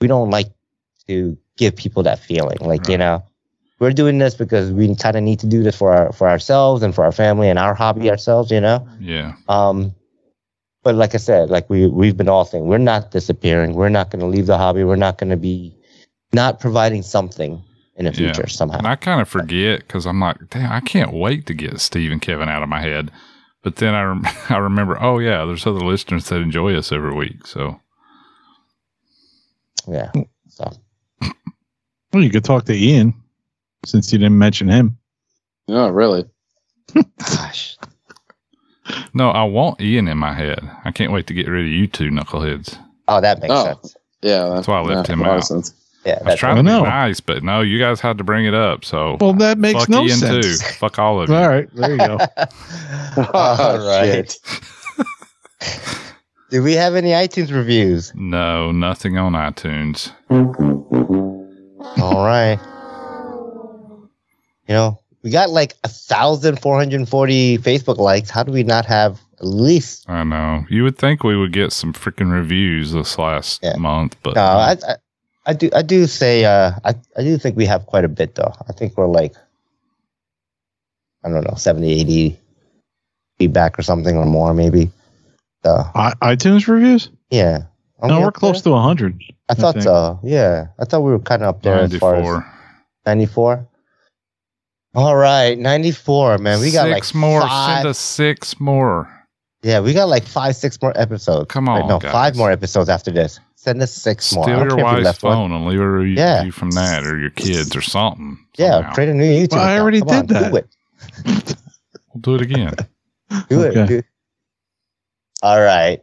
[0.02, 0.48] we don't like
[1.08, 2.58] to give people that feeling.
[2.60, 3.24] Like you know,
[3.80, 6.84] we're doing this because we kind of need to do this for our for ourselves
[6.84, 8.52] and for our family and our hobby ourselves.
[8.52, 8.86] You know.
[9.00, 9.34] Yeah.
[9.48, 9.96] Um,
[10.84, 13.76] but like I said, like we we've been all saying, we're not disappearing.
[13.76, 14.84] We're not going to leave the hobby.
[14.84, 15.74] We're not going to be
[16.34, 17.64] not providing something
[17.96, 18.34] in the Yeah.
[18.34, 18.78] future somehow.
[18.80, 22.12] And I kind of forget because I'm like, damn, I can't wait to get Steve
[22.12, 23.12] and Kevin out of my head.
[23.64, 27.14] But then I, rem- I remember, oh, yeah, there's other listeners that enjoy us every
[27.14, 27.48] week.
[27.48, 27.80] So,
[29.88, 30.12] yeah.
[30.16, 30.28] Mm.
[30.50, 30.72] So
[32.14, 33.14] well, you could talk to Ian
[33.86, 34.98] since you didn't mention him.
[35.68, 36.26] Oh, really?
[37.20, 37.78] gosh,
[39.14, 40.60] no, I want Ian in my head.
[40.86, 42.78] I can't wait to get rid of you two knuckleheads.
[43.08, 43.66] oh, that makes Oh.
[43.66, 43.96] sense.
[44.22, 44.50] Yeah.
[44.54, 45.46] That's why I left yeah, him a lot of out.
[45.46, 45.74] sense.
[46.06, 46.84] Yeah, I was trying to be know.
[46.84, 48.86] nice, but no, you guys had to bring it up.
[48.86, 50.60] So, Well, that makes fuck no Ian sense.
[50.60, 50.66] too.
[50.76, 51.36] Fuck all of you.
[51.36, 52.18] All right, there you go.
[53.18, 54.38] Oh, all right.
[56.52, 58.12] Do we have any iTunes reviews?
[58.16, 60.12] No, nothing on iTunes.
[62.02, 62.60] All right.
[64.68, 68.30] You know, we got like a thousand four hundred and forty Facebook likes.
[68.30, 70.10] How do we not have at least?
[70.10, 70.66] I know.
[70.70, 73.76] You would think we would get some freaking reviews this last Yeah.
[73.78, 74.96] month, but No, I, I,
[75.46, 78.36] I do, I do say, uh, I, I do think we have quite a bit
[78.36, 78.54] though.
[78.68, 79.34] I think we're like,
[81.24, 82.40] I don't know, 70, 80
[83.40, 84.90] feedback or something or more maybe.
[85.64, 87.10] So I, iTunes reviews?
[87.32, 87.64] yeah,
[88.00, 88.72] Are No, we we're close there?
[88.72, 89.20] to 100.
[89.50, 89.84] I thought think.
[89.84, 90.20] so.
[90.24, 92.46] Yeah, I thought we were kind of up there as far as 94.
[93.06, 93.68] 94.
[94.96, 96.60] All right, 94, man.
[96.62, 97.42] We got six like more.
[97.42, 99.10] Five, Send us six more.
[99.62, 101.48] yeah, we got like five, six more episodes.
[101.50, 102.12] Come on, Wait, no, guys.
[102.12, 103.40] five more episodes after this.
[103.66, 104.44] Send us six more.
[104.44, 105.34] Steal your care if we wife's left one.
[105.34, 106.50] phone and leave a review Yeah.
[106.52, 108.38] from that or your kids or something.
[108.60, 108.94] Yeah, somehow.
[108.94, 109.54] create a new YouTube.
[109.54, 110.52] Well, I already Come did on, that.
[110.52, 111.56] Do it.
[112.14, 112.74] We'll do it again.
[113.50, 113.88] Do it.
[113.88, 114.06] Do it.
[115.42, 116.00] All right.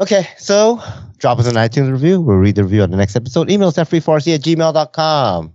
[0.00, 0.80] Okay, so
[1.18, 2.18] drop us an iTunes review.
[2.22, 3.50] We'll read the review on the next episode.
[3.50, 5.52] Email us at free4c at gmail.com.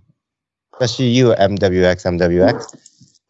[0.74, 2.76] Especially you, MWX, MWX.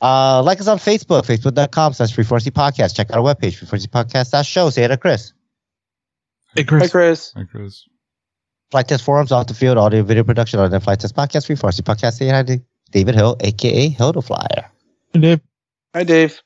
[0.02, 2.94] Uh, like us on Facebook, facebook.com slash free4c podcast.
[2.94, 4.68] Check out our webpage, free4ckpodcast.show.
[4.68, 5.32] Say it to Chris.
[6.56, 6.82] Hey, Chris.
[6.84, 7.32] Hi, Chris.
[7.36, 7.84] Hey, Chris.
[8.70, 11.54] Flight Test Forums, off the field, audio, video production on the Flight Test Podcast, Free
[11.56, 12.14] Force Podcast.
[12.14, 12.60] Say hi to
[12.90, 14.70] David Hill, aka Hill the Flyer.
[15.12, 15.40] Hey, Dave.
[15.94, 16.40] Hi, Dave.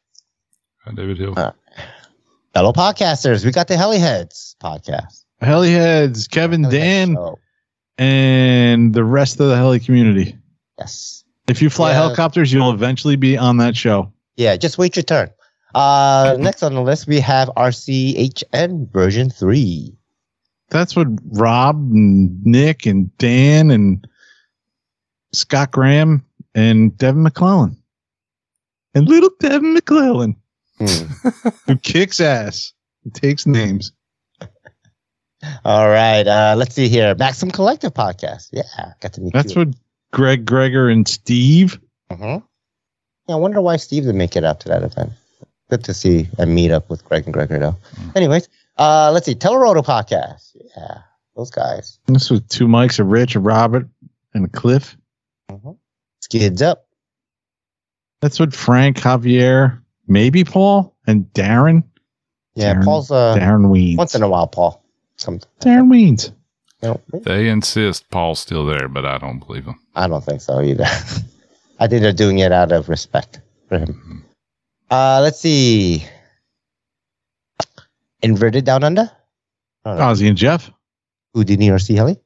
[0.85, 1.35] Hi, David Hill.
[1.37, 1.53] Uh,
[2.53, 5.25] Fellow podcasters, we got the Heliheads podcast.
[5.41, 7.39] Heliheads, Kevin, Heliheads Dan, show.
[7.99, 10.37] and the rest of the heli community.
[10.79, 11.23] Yes.
[11.49, 11.95] If you fly Yeah.
[12.03, 14.13] helicopters, you'll eventually be on that show.
[14.37, 15.31] Yeah, just wait your turn.
[15.75, 19.97] Uh, next on the list, we have RCHN version 3.
[20.71, 24.07] That's what Rob and Nick and Dan and
[25.33, 26.25] Scott Graham
[26.55, 27.77] and Devin McClellan.
[28.95, 30.37] And little Devin McClellan,
[30.79, 31.07] Hmm.
[31.67, 32.73] who kicks ass
[33.05, 33.93] and takes names.
[35.65, 36.27] All right.
[36.27, 37.15] Uh, let's see here.
[37.15, 38.49] Maxim Collective podcast.
[38.53, 38.63] Yeah,
[39.01, 39.61] got to meet That's you.
[39.65, 39.69] what
[40.13, 41.81] Greg Gregor and Steve.
[42.11, 42.43] Mhm.
[43.29, 45.13] Yeah, I wonder why Steve didn't make it out to that event.
[45.71, 47.77] Good to see a meet up with Greg and Gregory though.
[48.17, 48.49] Anyways,
[48.81, 49.35] uh, let's see.
[49.35, 50.57] Teleroto podcast.
[50.77, 50.99] Yeah,
[51.37, 51.99] those guys.
[52.07, 53.87] This was two mics, a Rich, a Robert,
[54.35, 54.97] and a Cliff.
[56.21, 56.87] Skids up.
[58.21, 61.83] That's what Frank, Javier, maybe Paul, and Darren.
[62.55, 63.97] Yeah, Darren- Paul's uh Darren Weens.
[63.97, 64.47] once in a while.
[64.47, 64.83] Paul
[65.23, 65.45] comes.
[65.61, 66.33] Darren Weens.
[66.83, 69.79] You They insist Paul's still there, but I don't believe them.
[69.95, 70.85] I don't think so either.
[71.79, 74.25] I think they're doing it out of respect for him.
[74.91, 76.05] Uh, let's see.
[78.23, 79.11] Inverted Down Under.
[79.87, 80.71] Ozzy and Jeff.
[81.35, 82.17] Houdini RC Heli.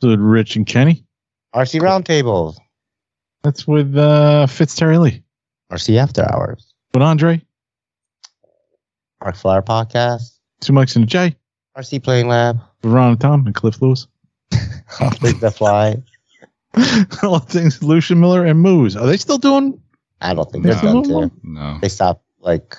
[0.00, 1.04] So Rich and Kenny.
[1.54, 2.56] RC Roundtables.
[3.42, 5.22] That's with uh, Fitz Terry Lee.
[5.72, 6.72] RC After Hours.
[6.94, 7.42] With Andre.
[9.22, 10.38] Mark Flower Podcast.
[10.60, 11.36] Two mics and a J.
[11.76, 12.58] RC Playing Lab.
[12.82, 14.06] With Ron and Tom and Cliff Lewis.
[14.50, 16.02] Things That Fly.
[17.22, 18.96] All things Lucian Miller and Moose.
[18.96, 19.80] Are they still doing?
[20.20, 21.02] I don't think they're No.
[21.02, 21.30] done too.
[21.42, 21.78] No.
[21.80, 22.76] They stopped like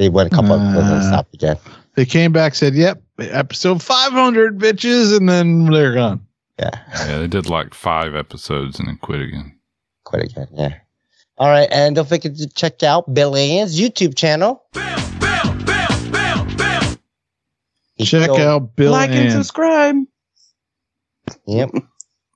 [0.00, 1.56] they went a couple of episodes and Uh, stopped again.
[1.94, 6.26] They came back, said, "Yep, episode 500, bitches," and then they're gone.
[6.58, 6.70] Yeah,
[7.06, 9.56] Yeah, they did like five episodes and then quit again.
[10.04, 10.48] quit again.
[10.54, 10.74] Yeah.
[11.36, 14.62] All right, and don't forget to check out Bill Ann's YouTube channel.
[14.72, 14.82] Bill,
[15.20, 16.96] Bill, Bill, Bill,
[17.96, 19.96] He's Check still- out Bill A Like and subscribe.
[21.46, 21.70] Yep.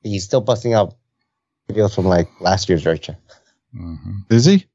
[0.02, 0.94] He's still busting out
[1.70, 3.16] videos from like last year's IRCHA.
[3.72, 3.94] hmm
[4.30, 4.66] Is he?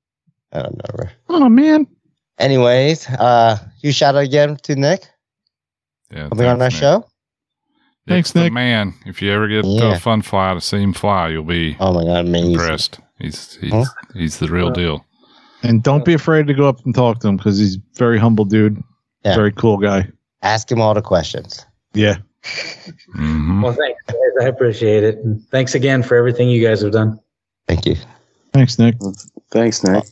[0.52, 1.10] I don't know.
[1.30, 1.86] Oh man,
[2.40, 5.04] Anyways, uh, huge shout out again to Nick
[6.12, 6.78] Yeah, coming on our Nick.
[6.78, 7.06] show.
[8.08, 8.54] Thanks, Nick's the Nick.
[8.54, 8.94] man.
[9.06, 9.96] If you ever get to Yeah.
[9.96, 12.52] a fun fly to see him fly, you'll be Oh my god, amazing.
[12.54, 13.00] impressed.
[13.20, 13.84] He's he's Huh?
[14.16, 15.06] he's the real deal.
[15.64, 18.46] and don't be afraid to go up and talk to him because he's very humble
[18.46, 18.82] dude,
[19.26, 19.36] Yeah.
[19.36, 20.08] very cool guy.
[20.42, 21.66] Ask him all the questions.
[21.94, 22.16] Yeah,
[23.14, 24.16] hmm Well, thanks, guys.
[24.42, 25.18] I appreciate it.
[25.18, 27.20] And thanks again for everything you guys have done.
[27.68, 27.96] Thank you.
[28.54, 28.96] thanks, Nick.
[29.52, 30.04] Thanks, Nick.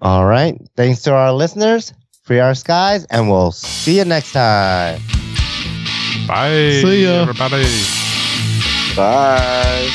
[0.00, 0.56] All right.
[0.76, 5.00] Thanks to our listeners, free our skies, and we'll see you next time.
[6.26, 7.22] Bye, See ya.
[7.22, 7.64] everybody.
[8.96, 9.88] Bye.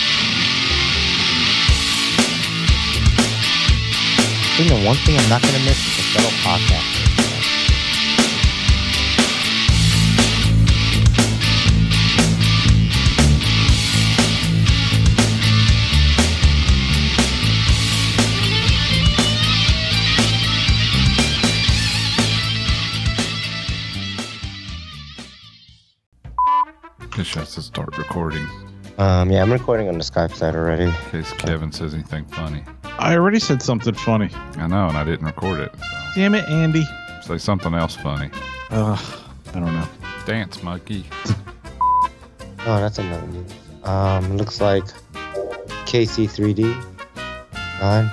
[4.51, 6.89] I think the one thing I'm not going to miss is the fellow podcast.
[27.19, 28.48] This has to start recording
[28.98, 30.85] Um, yeah, I'm recording on the Skype side already.
[30.85, 32.64] in case Kevin says anything funny.
[32.98, 34.30] I already said something funny.
[34.56, 35.75] I know, and I didn't record it.
[36.15, 36.85] Damn it, Andy.
[37.23, 38.30] So say something else funny.
[38.72, 39.85] Ugh, I don't know.
[40.25, 41.03] Dance, monkey.
[42.65, 43.51] Oh, that's another news.
[43.83, 44.85] Um, looks like
[45.91, 46.73] KC3D
[47.81, 48.06] nine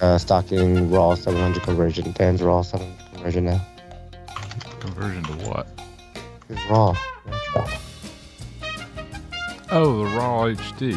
[0.00, 2.12] uh, stocking raw 700 conversion.
[2.12, 3.66] Dan's raw 700 conversion now.
[4.78, 5.66] Conversion to what?
[6.48, 6.94] It's raw.
[9.70, 10.92] Oh, the raw HD.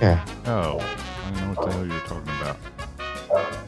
[0.00, 0.24] Yeah.
[0.46, 2.56] Oh, I don't know what the hell you're talking about.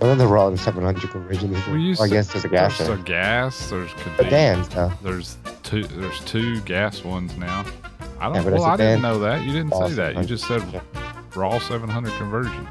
[0.00, 1.54] What are the raw and 700 conversion?
[1.54, 1.66] is?
[1.66, 2.78] We used Well, I to- guess there's a gas.
[2.78, 2.98] There's there.
[2.98, 3.68] a gas.
[3.70, 4.30] There's could be.
[4.30, 4.92] Dan's though.
[5.02, 5.82] There's two.
[5.84, 7.64] There's two gas ones now.
[8.20, 8.36] I don't.
[8.44, 9.42] Yeah, well, I didn't know that.
[9.44, 10.16] You didn't say that.
[10.16, 10.62] You just said
[11.34, 12.68] raw 700 conversion.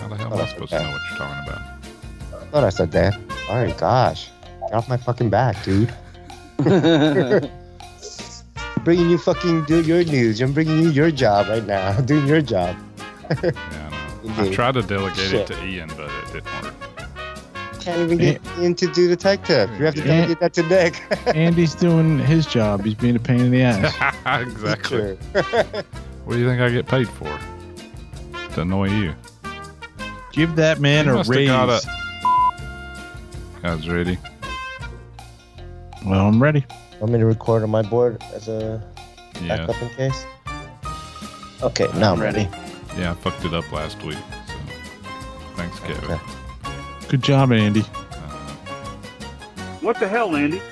[0.00, 1.62] How the hell am Oh, I that's supposed to know what you're talking about?
[2.42, 3.14] I thought I said that.
[3.48, 4.30] All right, gosh.
[4.62, 5.92] Get off my fucking back, dude.
[8.84, 10.40] bringing you fucking do your news.
[10.40, 12.00] I'm bringing you your job right now.
[12.02, 12.76] doing your job.
[13.42, 13.90] Yeah, I
[14.24, 14.34] know.
[14.42, 15.50] I tried to delegate Shit.
[15.50, 16.74] it to Ian, but it didn't work.
[17.80, 19.68] Can't even get in to do the tech tip.
[19.78, 20.06] You have to Yeah.
[20.18, 21.02] delegate that to Nick.
[21.36, 22.84] Andy's doing his job.
[22.84, 23.92] He's being a pain in the ass.
[24.40, 25.14] exactly.
[26.24, 27.36] what do you think I get paid for?
[28.54, 29.14] To annoy you.
[30.32, 31.48] Give that man You a raise.
[31.48, 32.02] got a-
[33.62, 34.16] Guys, ready?
[36.06, 36.64] Well, I'm ready.
[37.02, 38.80] Want me to record on my board as a
[39.40, 39.56] Yeah.
[39.66, 40.24] backup in case?
[41.60, 42.48] Okay, now I'm ready.
[42.96, 44.16] Yeah, I fucked it up last week.
[44.46, 44.54] So
[45.56, 46.20] thanks, Kevin.
[47.08, 47.80] Good job, Andy.
[47.80, 48.14] Uh,
[49.80, 50.62] what the hell, Andy?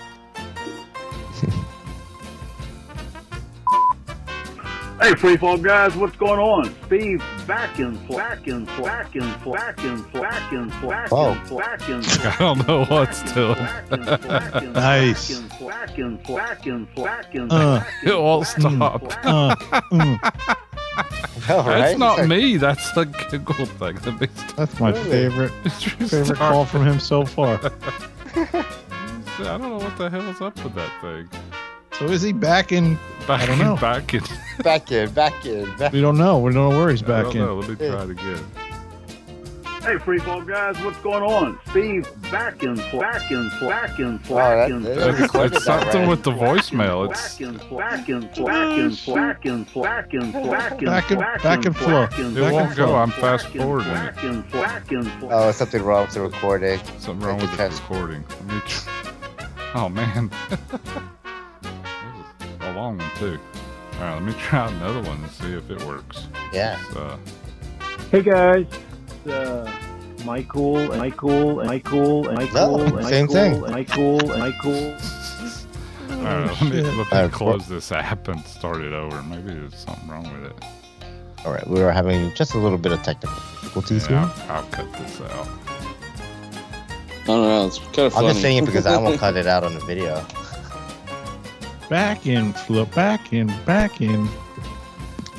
[5.00, 6.74] Hey, free fall guys, what's going on?
[6.86, 11.32] Steve back in, back in, back in, back in, back in, back Oh.
[11.32, 12.04] in, back in.
[12.04, 13.56] I don't know what's doing.
[14.74, 15.40] Nice.
[15.58, 19.02] Back in, back in, back in, Uh, it won't stop.
[19.24, 19.54] Uh,
[19.90, 20.18] mm.
[21.48, 21.78] All right.
[21.80, 22.58] That's not me.
[22.58, 23.96] That's the Google thing.
[23.96, 27.58] The big That's my favorite favorite call from him so far.
[28.36, 28.64] I
[29.38, 31.28] don't know what the hell's up with that thing.
[32.00, 32.94] So is he back in?
[33.28, 33.76] Back I don't in, know.
[33.76, 34.22] back in.
[34.64, 36.38] Back in, back in, back We don't know.
[36.38, 37.40] We don't know where he's I back don't in.
[37.42, 37.56] know.
[37.58, 38.44] Let me try it again.
[39.82, 41.58] Hey, free fall guys, what's going on?
[41.70, 45.64] Steve back in, back in, back in, Oh, back that- in, that- It's, recorded it's
[45.66, 46.08] something right.
[46.08, 47.10] with the voicemail.
[47.10, 51.42] It's back in, back in, back in, back in, back in, back in, Back and-
[51.42, 52.08] back and flow.
[52.18, 52.94] in, it won't go.
[52.94, 56.78] I'm fast forwarding back in, back in, Oh, it's something wrong with the recording.
[56.98, 58.24] Something wrong with the recording.
[58.46, 58.60] Let me
[59.74, 60.92] oh man, this is
[62.70, 63.38] a long one too.
[63.94, 66.26] All right, let me try another one and see if it works.
[66.52, 66.78] Yeah.
[66.88, 67.16] It's, uh,
[68.10, 68.66] Hey guys,
[69.06, 69.70] it's, uh,
[70.24, 73.54] Michael, and Michael, and Michael, and Michael, No, and same Michael, thing.
[73.64, 74.96] and Michael, and Michael.
[76.10, 79.22] all right, let me, let me All right, close this app and start it over.
[79.22, 80.64] Maybe there's something wrong with it.
[81.46, 84.44] All right, we were having just a little bit of technical difficulties Yeah, here.
[84.50, 85.48] I'll, I'll cut this out.
[87.22, 87.66] I don't know.
[87.66, 88.28] It's kind of I'm funny.
[88.28, 90.26] just saying it because I won't cut it out on the video.
[91.90, 94.28] Back in, flip, back in, back in.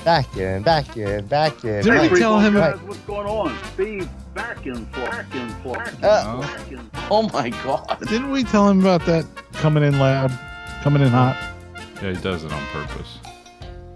[0.04, 1.84] Back in, back in, back in.
[1.84, 3.58] Did Hey, we tell him- guys, what's going on?
[3.74, 6.92] Steve back in, back in, back in, Uh, back in.
[7.10, 7.98] Oh my god.
[8.02, 10.32] Didn't we tell him about that coming in loud,
[10.84, 11.38] coming in hot?
[12.02, 13.20] Yeah, he does it on purpose.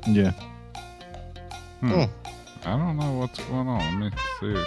[0.08, 0.32] Yeah.
[1.82, 1.90] Hmm.
[1.92, 2.04] Hmm.
[2.68, 4.00] I don't know what's going on.
[4.00, 4.56] Let me see.
[4.58, 4.66] I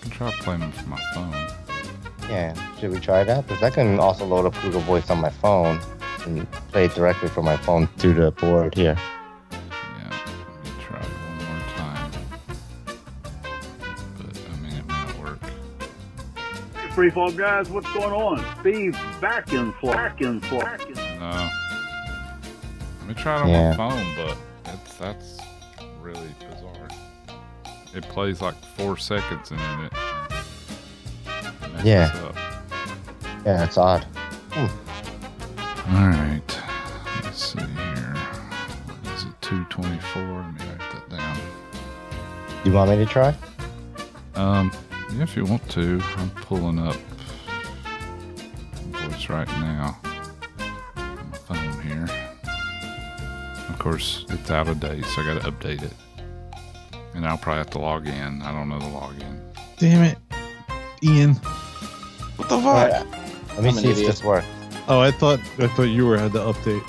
[0.00, 1.48] can try playing them from my phone.
[2.30, 3.46] Yeah, should we try that?
[3.46, 5.78] Because I can also load up Google Voice on my phone
[6.26, 8.96] and play it directly from my phone through the board here.
[9.50, 9.58] Yeah,
[10.10, 12.12] let me try one more time.
[14.16, 15.38] But I mean, it may not work.
[16.76, 18.44] Hey, free fall guys, what's going on?
[18.60, 20.94] Steve back in, back in, back in.
[21.18, 21.50] No.
[23.00, 23.70] Let me try it on Yeah.
[23.70, 24.36] my phone, but
[24.74, 25.38] it's that's
[26.00, 26.88] really bizarre.
[27.94, 29.92] It plays like four seconds and then it.
[31.72, 32.10] messes Yeah.
[32.24, 32.36] Up.
[33.44, 34.04] Yeah, it's odd.
[34.50, 34.66] Hmm.
[35.88, 36.60] All right.
[37.22, 38.16] Let's see here.
[39.14, 39.40] Is it?
[39.40, 40.22] Two twenty-four.
[40.22, 41.38] Let me write that down.
[42.64, 43.34] You want me to try?
[44.34, 44.72] Um,
[45.14, 46.96] yeah, if you want to, I'm pulling up
[48.90, 49.96] voice right now
[50.96, 52.08] on my phone here.
[53.68, 55.92] Of course, it's out of date, so I got to update it.
[57.14, 58.42] And I'll probably have to log in.
[58.42, 59.40] I don't know the login.
[59.78, 60.18] Damn it,
[61.02, 61.34] Ian.
[62.34, 62.66] What the fuck?
[62.66, 63.06] Alright,
[63.54, 64.46] Let me I'm see if this works.
[64.88, 66.84] Oh, I thought I thought you were had the update.